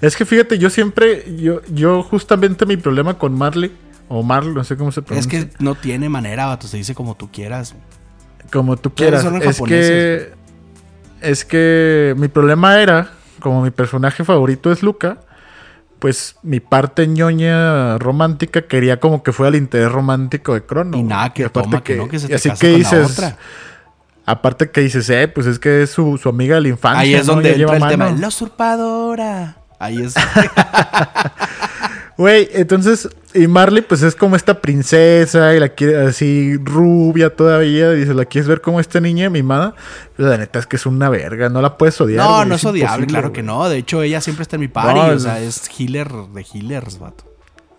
Es 0.00 0.16
que 0.16 0.24
fíjate, 0.24 0.58
yo 0.58 0.70
siempre, 0.70 1.36
yo, 1.36 1.60
yo 1.68 2.02
justamente 2.02 2.66
mi 2.66 2.76
problema 2.76 3.18
con 3.18 3.34
Marley, 3.36 3.72
o 4.08 4.22
Marl, 4.22 4.52
no 4.54 4.62
sé 4.64 4.76
cómo 4.76 4.92
se 4.92 5.00
es 5.00 5.06
pronuncia. 5.06 5.30
que 5.30 5.50
no 5.58 5.74
tiene 5.74 6.08
manera, 6.08 6.46
vato. 6.46 6.66
Se 6.66 6.76
dice 6.76 6.94
como 6.94 7.14
tú 7.16 7.30
quieras. 7.30 7.74
como 8.52 8.76
tú 8.76 8.92
quieras. 8.94 9.22
son 9.22 9.36
Es 9.36 9.44
japoneses. 9.44 9.90
que, 9.90 10.32
es 11.20 11.44
que 11.44 12.14
mi 12.18 12.28
problema 12.28 12.80
era, 12.80 13.10
como 13.40 13.62
mi 13.62 13.70
personaje 13.70 14.24
favorito 14.24 14.70
es 14.72 14.82
Luca, 14.82 15.18
pues 15.98 16.36
mi 16.42 16.58
parte 16.60 17.06
ñoña 17.06 17.96
romántica 17.98 18.62
quería 18.62 18.98
como 18.98 19.22
que 19.22 19.32
fuera 19.32 19.50
el 19.50 19.54
interés 19.54 19.90
romántico 19.92 20.52
de 20.54 20.64
Crono. 20.66 20.96
y 20.98 21.02
nada, 21.04 21.32
que 21.32 21.44
aparte 21.44 21.70
toma, 21.70 21.84
que, 21.84 21.96
no, 21.96 22.08
que 22.08 22.18
se 22.18 22.28
te 22.28 22.34
así 22.34 22.48
casa 22.48 22.60
que 22.60 22.70
con 22.72 22.78
dices, 22.80 23.00
la 23.00 23.06
otra. 23.06 23.38
Aparte 24.26 24.70
que 24.70 24.80
dices, 24.80 25.08
eh, 25.10 25.28
pues 25.28 25.46
es 25.46 25.58
que 25.58 25.82
es 25.82 25.90
su, 25.90 26.18
su 26.18 26.28
amiga 26.28 26.56
de 26.56 26.62
la 26.62 26.68
infancia. 26.68 27.00
Ahí 27.00 27.14
es 27.14 27.26
¿no? 27.26 27.34
donde 27.34 27.54
entra 27.54 27.76
el 27.76 27.88
tema. 27.88 28.04
mano. 28.06 28.18
La 28.18 28.28
usurpadora. 28.28 29.56
Ahí 29.78 30.02
es. 30.02 30.14
Güey, 32.16 32.48
entonces, 32.52 33.08
y 33.34 33.46
Marley, 33.46 33.82
pues 33.82 34.02
es 34.02 34.14
como 34.14 34.36
esta 34.36 34.60
princesa 34.60 35.54
y 35.54 35.60
la 35.60 35.70
quiere 35.70 36.06
así 36.06 36.56
rubia 36.56 37.34
todavía. 37.34 37.90
Dice, 37.90 38.14
la 38.14 38.26
quieres 38.26 38.48
ver 38.48 38.60
como 38.60 38.80
esta 38.80 39.00
niña 39.00 39.30
mimada. 39.30 39.74
Pero 40.16 40.28
la 40.28 40.36
neta 40.36 40.58
es 40.58 40.66
que 40.66 40.76
es 40.76 40.86
una 40.86 41.08
verga, 41.08 41.48
no 41.48 41.62
la 41.62 41.76
puedes 41.78 42.00
odiar. 42.00 42.24
no, 42.24 42.44
no 42.44 42.54
es 42.54 42.64
odiable, 42.64 43.06
claro 43.06 43.32
que 43.32 43.42
no. 43.42 43.68
De 43.68 43.78
hecho, 43.78 44.02
ella 44.02 44.20
siempre 44.20 44.42
está 44.42 44.56
en 44.56 44.60
mi 44.60 44.68
party. 44.68 45.00
No, 45.00 45.06
o 45.06 45.18
sea, 45.18 45.40
es 45.40 45.68
healer 45.78 46.10
de 46.10 46.46
healers, 46.52 46.98
vato. 46.98 47.24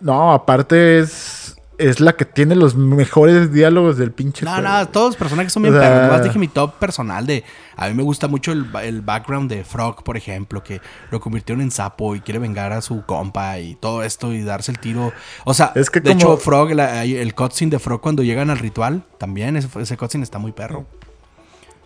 No, 0.00 0.32
aparte 0.32 0.98
es. 0.98 1.43
Es 1.78 2.00
la 2.00 2.14
que 2.14 2.24
tiene 2.24 2.54
los 2.56 2.74
mejores 2.76 3.52
diálogos 3.52 3.96
del 3.98 4.12
pinche 4.12 4.44
No, 4.44 4.52
juego. 4.54 4.68
no, 4.68 4.88
todos 4.88 5.06
los 5.08 5.16
personajes 5.16 5.52
son 5.52 5.62
bien 5.64 5.74
O 5.74 5.78
sea- 5.80 5.88
perros. 5.88 6.06
Nomás 6.08 6.24
dije 6.24 6.38
mi 6.38 6.48
top 6.48 6.74
personal 6.74 7.26
de. 7.26 7.44
A 7.76 7.88
mí 7.88 7.94
me 7.94 8.02
gusta 8.02 8.28
mucho 8.28 8.52
el, 8.52 8.66
el 8.82 9.00
background 9.02 9.50
de 9.50 9.64
Frog, 9.64 10.04
por 10.04 10.16
ejemplo, 10.16 10.62
que 10.62 10.80
lo 11.10 11.20
convirtieron 11.20 11.60
en 11.62 11.70
sapo 11.70 12.14
y 12.14 12.20
quiere 12.20 12.38
vengar 12.38 12.72
a 12.72 12.80
su 12.80 13.04
compa 13.04 13.58
y 13.58 13.74
todo 13.74 14.02
esto 14.04 14.32
y 14.32 14.42
darse 14.42 14.70
el 14.70 14.78
tiro. 14.78 15.12
O 15.44 15.54
sea, 15.54 15.72
Es 15.74 15.90
que 15.90 16.00
de 16.00 16.10
como- 16.10 16.20
hecho, 16.20 16.36
Frog, 16.36 16.70
la- 16.72 17.04
el 17.04 17.34
cutscene 17.34 17.72
de 17.72 17.78
Frog 17.78 18.00
cuando 18.00 18.22
llegan 18.22 18.50
al 18.50 18.58
ritual, 18.58 19.02
también 19.18 19.56
ese, 19.56 19.68
ese 19.80 19.96
cutscene 19.96 20.22
está 20.24 20.38
muy 20.38 20.52
perro. 20.52 20.86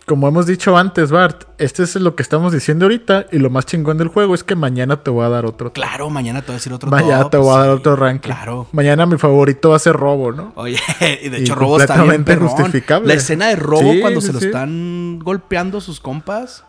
Como 0.09 0.27
hemos 0.27 0.47
dicho 0.47 0.75
antes, 0.75 1.11
Bart, 1.11 1.43
este 1.59 1.83
es 1.83 1.93
lo 1.93 2.15
que 2.15 2.23
estamos 2.23 2.51
diciendo 2.51 2.85
ahorita 2.85 3.27
y 3.31 3.37
lo 3.37 3.51
más 3.51 3.67
chingón 3.67 3.99
del 3.99 4.07
juego 4.07 4.33
es 4.33 4.43
que 4.43 4.55
mañana 4.55 5.03
te 5.03 5.11
voy 5.11 5.23
a 5.23 5.29
dar 5.29 5.45
otro. 5.45 5.71
Claro, 5.71 6.09
mañana 6.09 6.41
te 6.41 6.47
voy 6.47 6.53
a 6.53 6.57
decir 6.57 6.73
otro 6.73 6.89
mañana 6.89 7.21
top, 7.21 7.29
te 7.29 7.37
voy 7.37 7.49
a 7.49 7.53
sí, 7.53 7.59
dar 7.59 7.69
otro 7.69 7.95
ranking. 7.95 8.31
Claro. 8.31 8.65
Mañana 8.71 9.05
mi 9.05 9.19
favorito 9.19 9.69
va 9.69 9.75
a 9.75 9.79
ser 9.79 9.95
Robo, 9.95 10.31
¿no? 10.31 10.51
Oye, 10.55 10.79
y 11.21 11.29
de 11.29 11.37
Y 11.37 11.41
hecho 11.43 11.53
Robo 11.53 11.79
está 11.79 12.01
bien 12.01 12.25
justificable. 12.25 13.07
La 13.07 13.13
escena 13.13 13.49
de 13.49 13.55
Robo 13.57 13.91
Sí, 13.91 14.01
cuando 14.01 14.19
sí, 14.19 14.25
se 14.25 14.33
lo 14.33 14.39
están 14.39 15.19
golpeando 15.19 15.79
sus 15.79 15.99
compas. 15.99 16.63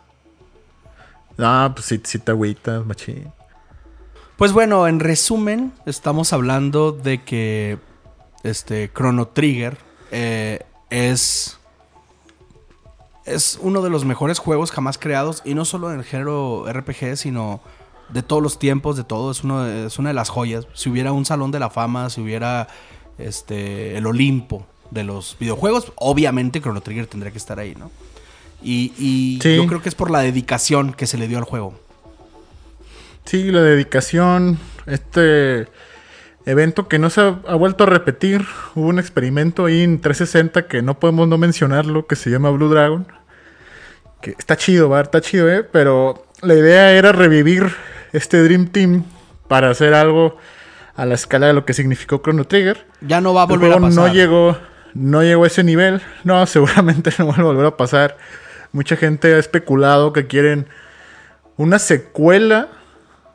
Ah, 1.39 1.71
pues 1.73 1.87
sí, 1.87 1.99
sí 2.03 2.19
te 2.19 2.29
agüitas, 2.29 2.85
machín. 2.85 3.31
Pues 4.37 4.51
bueno, 4.51 4.87
en 4.87 4.99
resumen, 4.99 5.73
estamos 5.87 6.31
hablando 6.31 6.91
de 6.91 7.23
que 7.23 7.79
este 8.43 8.91
Chrono 8.93 9.29
Trigger 9.29 9.79
eh, 10.11 10.59
es 10.91 11.57
es 13.33 13.57
uno 13.61 13.81
de 13.81 13.89
los 13.89 14.05
mejores 14.05 14.39
juegos 14.39 14.71
jamás 14.71 14.97
creados 14.97 15.41
y 15.45 15.53
no 15.53 15.65
solo 15.65 15.91
en 15.91 15.99
el 15.99 16.05
género 16.05 16.65
RPG, 16.71 17.17
sino 17.17 17.61
de 18.09 18.23
todos 18.23 18.41
los 18.43 18.59
tiempos, 18.59 18.97
de 18.97 19.03
todo. 19.03 19.31
Es, 19.31 19.43
uno 19.43 19.63
de- 19.63 19.85
es 19.87 19.97
una 19.99 20.09
de 20.09 20.13
las 20.15 20.29
joyas. 20.29 20.67
Si 20.73 20.89
hubiera 20.89 21.11
un 21.11 21.25
salón 21.25 21.51
de 21.51 21.59
la 21.59 21.69
fama, 21.69 22.09
si 22.09 22.21
hubiera 22.21 22.67
este 23.17 23.97
el 23.97 24.05
Olimpo 24.05 24.65
de 24.89 25.03
los 25.03 25.37
videojuegos, 25.39 25.93
obviamente 25.95 26.59
Chrono 26.61 26.81
Trigger 26.81 27.07
tendría 27.07 27.31
que 27.31 27.37
estar 27.37 27.59
ahí, 27.59 27.75
¿no? 27.75 27.89
Y, 28.63 28.93
y 28.97 29.39
Sí. 29.41 29.55
yo 29.55 29.65
creo 29.67 29.81
que 29.81 29.89
es 29.89 29.95
por 29.95 30.11
la 30.11 30.19
dedicación 30.19 30.93
que 30.93 31.07
se 31.07 31.17
le 31.17 31.27
dio 31.27 31.37
al 31.37 31.43
juego. 31.45 31.73
Sí, 33.25 33.51
la 33.51 33.61
dedicación, 33.61 34.59
este 34.87 35.67
evento 36.45 36.87
que 36.87 36.99
no 36.99 37.09
se 37.09 37.21
ha, 37.21 37.39
ha 37.47 37.55
vuelto 37.55 37.83
a 37.83 37.87
repetir. 37.87 38.45
Hubo 38.75 38.87
un 38.87 38.99
experimento 38.99 39.65
ahí 39.65 39.81
en 39.83 40.01
360 40.01 40.67
que 40.67 40.81
no 40.81 40.99
podemos 40.99 41.27
no 41.27 41.37
mencionarlo, 41.37 42.07
que 42.07 42.15
se 42.15 42.29
llama 42.29 42.49
Blue 42.49 42.69
Dragon. 42.69 43.07
Que 44.21 44.31
está 44.31 44.55
chido, 44.55 44.89
Bart, 44.89 45.07
está 45.07 45.21
chido, 45.21 45.49
¿eh? 45.49 45.63
Pero 45.63 46.25
la 46.41 46.53
idea 46.53 46.91
era 46.91 47.11
revivir 47.11 47.71
este 48.13 48.43
Dream 48.43 48.67
Team 48.67 49.03
para 49.47 49.69
hacer 49.69 49.93
algo 49.93 50.37
a 50.95 51.05
la 51.05 51.15
escala 51.15 51.47
de 51.47 51.53
lo 51.53 51.65
que 51.65 51.73
significó 51.73 52.21
Chrono 52.21 52.45
Trigger. 52.45 52.85
Ya 53.01 53.21
no 53.21 53.33
va 53.33 53.43
a 53.43 53.45
volver 53.45 53.71
a 53.71 53.79
pasar. 53.79 53.91
no 53.91 54.13
llegó, 54.13 54.57
no 54.93 55.23
llegó 55.23 55.43
a 55.43 55.47
ese 55.47 55.63
nivel. 55.63 56.01
No, 56.23 56.45
seguramente 56.47 57.11
no 57.17 57.27
va 57.27 57.35
a 57.35 57.43
volver 57.43 57.65
a 57.65 57.77
pasar. 57.77 58.17
Mucha 58.71 58.95
gente 58.95 59.33
ha 59.33 59.39
especulado 59.39 60.13
que 60.13 60.27
quieren 60.27 60.67
una 61.57 61.79
secuela. 61.79 62.69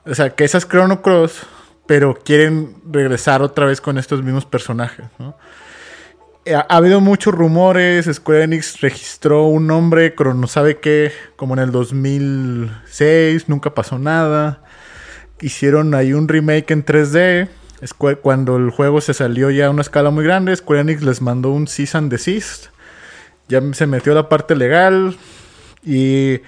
O 0.04 0.14
sea, 0.14 0.30
que 0.30 0.44
esa 0.44 0.58
es 0.58 0.68
Chrono 0.68 1.02
Cross. 1.02 1.46
Pero 1.86 2.14
quieren 2.14 2.76
regresar 2.90 3.42
otra 3.42 3.66
vez 3.66 3.80
con 3.80 3.96
estos 3.96 4.22
mismos 4.22 4.44
personajes, 4.44 5.06
¿no? 5.18 5.36
Ha, 6.54 6.60
ha 6.68 6.76
habido 6.76 7.00
muchos 7.00 7.34
rumores. 7.34 8.06
Square 8.12 8.44
Enix 8.44 8.80
registró 8.80 9.46
un 9.46 9.66
nombre, 9.66 10.14
Chrono 10.14 10.46
sabe 10.46 10.78
qué, 10.78 11.12
como 11.36 11.54
en 11.54 11.60
el 11.60 11.72
2006. 11.72 13.48
Nunca 13.48 13.74
pasó 13.74 13.98
nada. 13.98 14.62
Hicieron 15.40 15.94
ahí 15.94 16.12
un 16.12 16.28
remake 16.28 16.70
en 16.72 16.84
3D. 16.84 17.48
Square- 17.86 18.20
cuando 18.20 18.56
el 18.56 18.70
juego 18.70 19.00
se 19.00 19.12
salió 19.14 19.50
ya 19.50 19.66
a 19.66 19.70
una 19.70 19.82
escala 19.82 20.10
muy 20.10 20.24
grande, 20.24 20.54
Square 20.56 20.80
Enix 20.82 21.02
les 21.02 21.20
mandó 21.20 21.50
un 21.50 21.66
cease 21.68 21.96
and 21.98 22.10
desist. 22.10 22.66
Ya 23.48 23.60
se 23.72 23.86
metió 23.86 24.14
la 24.14 24.28
parte 24.28 24.56
legal. 24.56 25.16
Y 25.84 26.40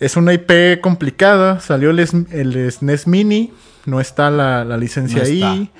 es 0.00 0.16
una 0.16 0.32
IP 0.34 0.80
complicada. 0.80 1.60
Salió 1.60 1.90
el, 1.90 2.06
SNES 2.06 3.06
Mini. 3.06 3.52
No 3.86 4.00
está 4.00 4.30
la, 4.30 4.64
la 4.64 4.76
licencia 4.76 5.18
No 5.18 5.24
está. 5.24 5.50
ahí. 5.52 5.70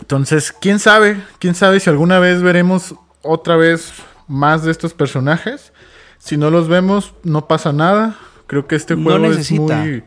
Entonces, 0.00 0.52
quién 0.52 0.78
sabe, 0.78 1.20
quién 1.38 1.54
sabe 1.54 1.80
si 1.80 1.90
alguna 1.90 2.18
vez 2.18 2.42
veremos 2.42 2.94
otra 3.22 3.56
vez 3.56 3.92
más 4.26 4.64
de 4.64 4.70
estos 4.70 4.94
personajes. 4.94 5.72
Si 6.18 6.36
no 6.36 6.50
los 6.50 6.68
vemos, 6.68 7.14
no 7.22 7.46
pasa 7.46 7.72
nada. 7.72 8.16
Creo 8.46 8.66
que 8.66 8.76
este 8.76 8.96
No 8.96 9.04
juego 9.04 9.26
es 9.26 9.50
muy, 9.52 10.04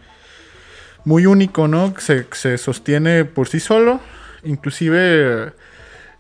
muy 1.05 1.26
único, 1.26 1.68
¿no? 1.68 1.93
Se, 1.99 2.27
se 2.31 2.57
sostiene 2.57 3.26
por 3.26 3.47
sí 3.47 3.59
solo. 3.59 3.99
Inclusive, 4.43 5.53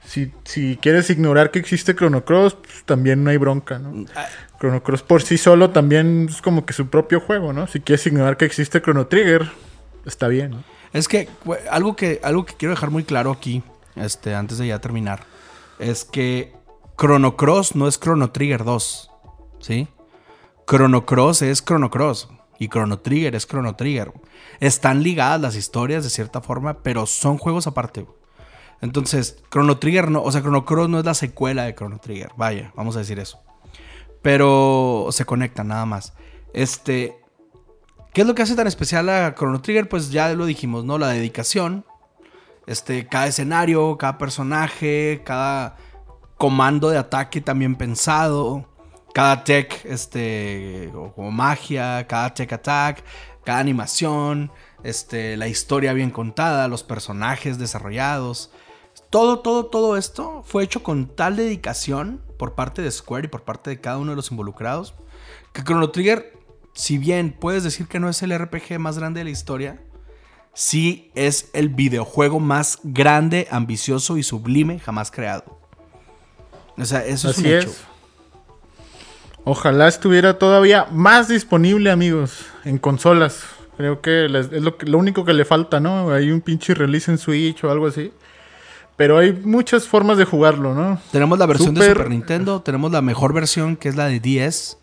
si, 0.05 0.31
si 0.43 0.77
quieres 0.81 1.09
ignorar 1.09 1.51
que 1.51 1.59
existe 1.59 1.95
Chrono 1.95 2.25
Cross, 2.25 2.55
pues, 2.55 2.83
también 2.85 3.23
no 3.23 3.29
hay 3.29 3.37
bronca, 3.37 3.79
¿no? 3.79 4.05
Chrono 4.59 4.81
Cross 4.81 5.03
por 5.03 5.21
sí 5.21 5.37
solo 5.37 5.69
también 5.69 6.27
es 6.29 6.41
como 6.41 6.65
que 6.65 6.73
su 6.73 6.89
propio 6.89 7.19
juego, 7.19 7.53
¿no? 7.53 7.67
Si 7.67 7.79
quieres 7.79 8.05
ignorar 8.07 8.37
que 8.37 8.45
existe 8.45 8.81
Chrono 8.81 9.07
Trigger, 9.07 9.49
está 10.05 10.27
bien, 10.27 10.51
¿no? 10.51 10.76
Es 10.93 11.07
que 11.07 11.29
algo 11.69 11.95
que 11.95 12.19
algo 12.23 12.45
que 12.45 12.55
quiero 12.55 12.73
dejar 12.73 12.89
muy 12.91 13.03
claro 13.03 13.31
aquí, 13.31 13.63
este, 13.95 14.35
antes 14.35 14.57
de 14.57 14.67
ya 14.67 14.79
terminar, 14.79 15.23
es 15.79 16.05
que 16.05 16.53
Chrono 16.97 17.35
Cross 17.35 17.75
no 17.75 17.87
es 17.87 17.99
Chrono 17.99 18.31
Trigger 18.31 18.63
2, 18.63 19.11
¿sí? 19.59 19.87
Chrono 20.65 21.05
Cross 21.05 21.43
es 21.43 21.63
Chrono 21.63 21.89
Cross 21.89 22.29
y 22.59 22.69
Chrono 22.69 22.99
Trigger 22.99 23.35
es 23.35 23.47
Chrono 23.47 23.75
Trigger. 23.75 24.11
Están 24.59 25.03
ligadas 25.03 25.39
las 25.39 25.55
historias 25.55 26.03
de 26.03 26.09
cierta 26.09 26.41
forma, 26.41 26.81
pero 26.81 27.05
son 27.05 27.37
juegos 27.37 27.67
aparte. 27.67 28.05
Entonces, 28.81 29.43
Chrono 29.49 29.77
Trigger 29.77 30.11
no, 30.11 30.21
o 30.21 30.31
sea, 30.31 30.41
Chrono 30.41 30.65
Cross 30.65 30.89
no 30.89 30.99
es 30.99 31.05
la 31.05 31.13
secuela 31.13 31.63
de 31.63 31.75
Chrono 31.75 31.99
Trigger, 31.99 32.31
vaya, 32.37 32.71
vamos 32.75 32.95
a 32.95 32.99
decir 32.99 33.19
eso. 33.19 33.39
Pero 34.21 35.07
se 35.11 35.25
conectan 35.25 35.69
nada 35.69 35.85
más. 35.85 36.13
Este, 36.53 37.19
¿Qué 38.17 38.21
es 38.21 38.27
lo 38.27 38.33
que 38.33 38.41
hace 38.41 38.55
tan 38.55 38.65
especial 38.65 39.09
a 39.09 39.35
Chrono 39.35 39.61
Trigger? 39.61 39.87
Pues 39.87 40.09
ya 40.09 40.33
lo 40.33 40.47
dijimos, 40.47 40.83
¿no? 40.83 40.97
La 40.97 41.09
dedicación. 41.09 41.85
Este, 42.65 43.07
cada 43.07 43.27
escenario, 43.27 43.95
cada 43.95 44.17
personaje, 44.17 45.21
cada 45.23 45.75
comando 46.35 46.89
de 46.89 46.97
ataque 46.97 47.41
también 47.41 47.75
pensado. 47.75 48.67
Cada 49.13 49.43
tech, 49.43 49.85
este, 49.85 50.89
como 51.13 51.29
magia, 51.29 52.07
cada 52.07 52.33
tech 52.33 52.51
attack, 52.53 53.03
cada 53.45 53.59
animación, 53.59 54.51
este, 54.81 55.37
la 55.37 55.47
historia 55.47 55.93
bien 55.93 56.09
contada, 56.09 56.67
los 56.67 56.81
personajes 56.81 57.59
desarrollados. 57.59 58.49
Todo, 59.11 59.41
todo, 59.41 59.67
todo 59.67 59.95
esto 59.95 60.41
fue 60.43 60.63
hecho 60.63 60.81
con 60.81 61.05
tal 61.05 61.35
dedicación 61.35 62.23
por 62.39 62.55
parte 62.55 62.81
de 62.81 62.89
Square 62.89 63.25
y 63.25 63.29
por 63.29 63.43
parte 63.43 63.69
de 63.69 63.79
cada 63.79 63.99
uno 63.99 64.09
de 64.09 64.15
los 64.15 64.31
involucrados 64.31 64.95
que 65.53 65.63
Chrono 65.63 65.89
Trigger, 65.89 66.36
si 66.77 66.97
bien 66.99 67.31
puedes 67.37 67.63
decir 67.63 67.87
que 67.87 67.99
no 67.99 68.07
es 68.07 68.21
el 68.21 68.37
RPG 68.37 68.77
más 68.79 68.99
grande 68.99 69.21
de 69.21 69.23
la 69.25 69.29
historia, 69.31 69.81
sí 70.53 71.11
es 71.15 71.49
el 71.53 71.69
videojuego 71.69 72.39
más 72.39 72.79
grande, 72.83 73.47
ambicioso 73.49 74.15
y 74.17 74.23
sublime 74.23 74.77
jamás 74.79 75.09
creado. 75.09 75.59
O 76.77 76.85
sea, 76.85 77.03
eso 77.03 77.31
es 77.31 77.37
un 77.39 77.45
es. 77.47 77.83
Ojalá 79.43 79.87
estuviera 79.87 80.37
todavía 80.37 80.87
más 80.91 81.29
disponible, 81.29 81.89
amigos, 81.89 82.45
en 82.65 82.77
consolas. 82.77 83.41
Creo 83.77 84.01
que 84.01 84.25
es 84.25 84.51
lo, 84.61 84.77
que- 84.77 84.85
lo 84.85 84.97
único 84.97 85.23
que 85.23 85.33
le 85.33 85.45
falta, 85.45 85.79
¿no? 85.79 86.11
Hay 86.11 86.31
un 86.31 86.41
pinche 86.41 86.73
release 86.73 87.09
en 87.09 87.17
Switch 87.17 87.63
o 87.63 87.71
algo 87.71 87.87
así. 87.87 88.11
Pero 88.97 89.17
hay 89.19 89.31
muchas 89.31 89.87
formas 89.87 90.17
de 90.17 90.25
jugarlo, 90.25 90.73
¿no? 90.73 90.99
Tenemos 91.11 91.37
la 91.39 91.45
versión 91.45 91.75
de 91.75 91.81
Super- 91.81 91.97
Super 91.97 92.09
Nintendo, 92.09 92.61
tenemos 92.61 92.91
la 92.91 93.01
mejor 93.01 93.31
versión 93.33 93.77
que 93.77 93.89
es 93.89 93.95
la 93.95 94.07
de 94.07 94.19
10. 94.19 94.77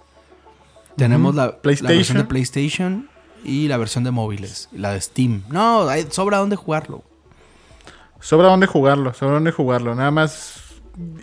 Tenemos 0.96 1.34
la, 1.34 1.46
la 1.46 1.50
versión 1.52 1.60
PlayStation. 1.62 2.16
de 2.18 2.24
PlayStation 2.24 3.08
y 3.44 3.68
la 3.68 3.76
versión 3.76 4.04
de 4.04 4.10
móviles, 4.10 4.68
la 4.72 4.92
de 4.92 5.00
Steam. 5.00 5.42
No, 5.50 5.88
hay, 5.88 6.06
sobra 6.10 6.38
dónde 6.38 6.56
jugarlo. 6.56 7.02
Sobra 8.20 8.48
dónde 8.48 8.66
jugarlo, 8.66 9.12
sobra 9.12 9.34
dónde 9.34 9.52
jugarlo. 9.52 9.94
Nada 9.94 10.10
más 10.10 10.60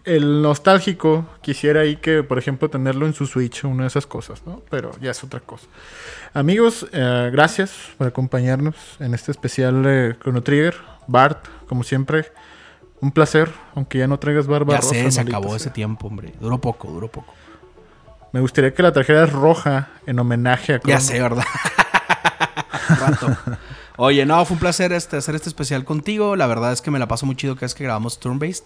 el 0.04 0.42
nostálgico 0.42 1.26
quisiera 1.42 1.82
ahí 1.82 1.96
que, 1.96 2.24
por 2.24 2.38
ejemplo, 2.38 2.70
tenerlo 2.70 3.06
en 3.08 3.14
su 3.14 3.26
Switch, 3.26 3.64
una 3.64 3.84
de 3.84 3.88
esas 3.88 4.06
cosas, 4.06 4.44
¿no? 4.46 4.62
Pero 4.70 4.92
ya 5.02 5.12
es 5.12 5.24
otra 5.24 5.40
cosa. 5.40 5.66
Amigos, 6.34 6.86
eh, 6.92 7.30
gracias 7.32 7.72
por 7.98 8.08
acompañarnos 8.08 8.76
en 9.00 9.14
este 9.14 9.32
especial 9.32 9.82
de 9.82 10.16
Chrono 10.22 10.44
Trigger. 10.44 10.76
Bart, 11.08 11.48
como 11.68 11.84
siempre, 11.84 12.32
un 13.00 13.12
placer, 13.12 13.50
aunque 13.74 13.98
ya 13.98 14.08
no 14.08 14.20
traigas 14.20 14.46
barba 14.46 14.74
Ya 14.76 14.82
rosa. 14.82 14.94
sé, 14.94 15.12
se 15.12 15.22
acabó 15.22 15.48
sea. 15.50 15.58
ese 15.58 15.70
tiempo, 15.72 16.08
hombre. 16.08 16.34
Duró 16.40 16.60
poco, 16.60 16.90
duró 16.92 17.10
poco. 17.10 17.34
Me 18.32 18.40
gustaría 18.40 18.74
que 18.74 18.82
la 18.84 18.92
trajeras 18.94 19.32
roja 19.32 19.90
en 20.06 20.18
homenaje 20.20 20.74
a 20.74 20.78
Ya 20.78 20.82
Chrono. 20.82 21.00
sé, 21.02 21.22
¿verdad? 21.22 21.44
Rato. 23.00 23.38
Oye, 23.98 24.26
no, 24.26 24.44
fue 24.46 24.56
un 24.56 24.60
placer 24.60 24.94
este, 24.94 25.18
hacer 25.18 25.36
este 25.36 25.50
especial 25.50 25.84
contigo. 25.84 26.36
La 26.36 26.48
verdad 26.48 26.72
es 26.72 26.82
que 26.82 26.92
me 26.92 27.00
la 27.00 27.08
paso 27.08 27.26
muy 27.26 27.36
chido 27.36 27.56
que 27.56 27.66
es 27.66 27.76
que 27.76 27.84
grabamos 27.84 28.20
Turn-Based. 28.20 28.64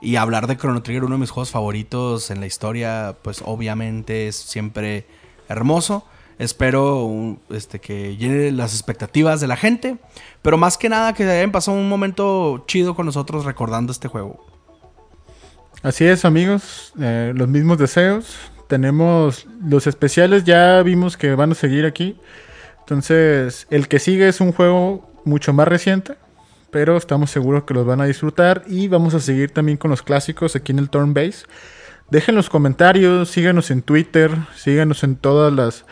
Y 0.00 0.16
hablar 0.16 0.46
de 0.46 0.56
Chrono 0.56 0.82
Trigger, 0.82 1.04
uno 1.04 1.14
de 1.14 1.20
mis 1.20 1.30
juegos 1.30 1.50
favoritos 1.50 2.30
en 2.30 2.40
la 2.40 2.46
historia, 2.46 3.14
pues 3.22 3.42
obviamente 3.44 4.26
es 4.28 4.34
siempre 4.36 5.06
hermoso. 5.48 6.04
Espero 6.38 7.36
este, 7.50 7.78
que 7.80 8.16
llene 8.16 8.50
las 8.50 8.72
expectativas 8.72 9.40
de 9.40 9.46
la 9.46 9.56
gente. 9.56 9.98
Pero 10.40 10.56
más 10.56 10.76
que 10.78 10.88
nada 10.88 11.12
que 11.12 11.22
hayan 11.30 11.52
pasado 11.52 11.76
un 11.76 11.88
momento 11.88 12.64
chido 12.66 12.96
con 12.96 13.06
nosotros 13.06 13.44
recordando 13.44 13.92
este 13.92 14.08
juego. 14.08 14.44
Así 15.82 16.04
es, 16.04 16.24
amigos. 16.24 16.92
eh, 17.00 17.32
los 17.36 17.46
mismos 17.48 17.78
deseos. 17.78 18.36
Tenemos 18.72 19.46
los 19.62 19.86
especiales, 19.86 20.44
ya 20.44 20.82
vimos 20.82 21.18
que 21.18 21.34
van 21.34 21.52
a 21.52 21.54
seguir 21.54 21.84
aquí. 21.84 22.16
Entonces, 22.80 23.66
el 23.68 23.86
que 23.86 23.98
sigue 23.98 24.28
es 24.28 24.40
un 24.40 24.50
juego 24.50 25.12
mucho 25.26 25.52
más 25.52 25.68
reciente. 25.68 26.14
Pero 26.70 26.96
estamos 26.96 27.30
seguros 27.30 27.64
que 27.64 27.74
los 27.74 27.84
van 27.84 28.00
a 28.00 28.06
disfrutar. 28.06 28.64
Y 28.66 28.88
vamos 28.88 29.12
a 29.12 29.20
seguir 29.20 29.50
también 29.50 29.76
con 29.76 29.90
los 29.90 30.00
clásicos 30.00 30.56
aquí 30.56 30.72
en 30.72 30.78
el 30.78 30.88
Turn 30.88 31.12
Base. 31.12 31.44
Dejen 32.08 32.34
los 32.34 32.48
comentarios, 32.48 33.28
síganos 33.28 33.70
en 33.70 33.82
Twitter, 33.82 34.30
síganos 34.56 35.04
en 35.04 35.16
todas 35.16 35.52
las, 35.52 35.84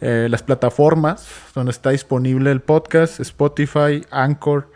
eh, 0.00 0.28
las 0.30 0.42
plataformas 0.42 1.28
donde 1.54 1.72
está 1.72 1.90
disponible 1.90 2.50
el 2.52 2.62
podcast, 2.62 3.20
Spotify, 3.20 4.02
Anchor, 4.10 4.72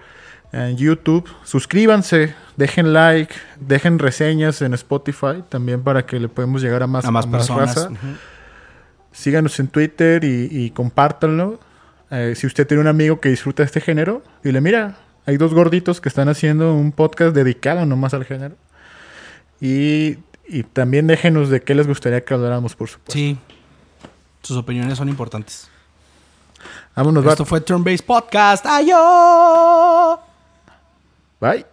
en 0.52 0.76
YouTube. 0.76 1.28
Suscríbanse, 1.44 2.34
dejen 2.56 2.92
like, 2.92 3.34
dejen 3.60 3.98
reseñas 3.98 4.62
en 4.62 4.74
Spotify 4.74 5.42
también 5.48 5.82
para 5.82 6.06
que 6.06 6.18
le 6.18 6.28
podamos 6.28 6.62
llegar 6.62 6.82
a 6.82 6.86
más, 6.86 7.04
a 7.04 7.10
más 7.10 7.26
a 7.26 7.30
personas. 7.30 7.74
raza. 7.76 7.90
Síganos 9.12 9.58
en 9.60 9.68
Twitter 9.68 10.24
y, 10.24 10.48
y 10.50 10.70
compártanlo. 10.70 11.58
Eh, 12.10 12.34
si 12.36 12.46
usted 12.46 12.66
tiene 12.66 12.80
un 12.80 12.86
amigo 12.86 13.20
que 13.20 13.28
disfruta 13.28 13.62
este 13.62 13.80
género, 13.80 14.22
dile, 14.42 14.60
mira, 14.60 14.96
hay 15.26 15.36
dos 15.36 15.52
gorditos 15.52 16.00
que 16.00 16.08
están 16.08 16.28
haciendo 16.28 16.72
un 16.74 16.92
podcast 16.92 17.34
dedicado 17.34 17.84
nomás 17.84 18.14
al 18.14 18.24
género. 18.24 18.54
Y, 19.60 20.18
y 20.46 20.62
también 20.62 21.06
déjenos 21.06 21.50
de 21.50 21.60
qué 21.62 21.74
les 21.74 21.86
gustaría 21.86 22.24
que 22.24 22.32
habláramos, 22.32 22.74
por 22.76 22.88
supuesto. 22.88 23.12
Sí. 23.12 23.36
Sus 24.42 24.56
opiniones 24.56 24.96
son 24.96 25.08
importantes. 25.08 25.68
Vámonos, 26.94 27.24
Esto 27.26 27.44
fue 27.44 27.60
Turn 27.60 27.84
Based 27.84 28.06
Podcast. 28.06 28.64
¡Ayo! 28.66 30.18
Bye. 31.40 31.64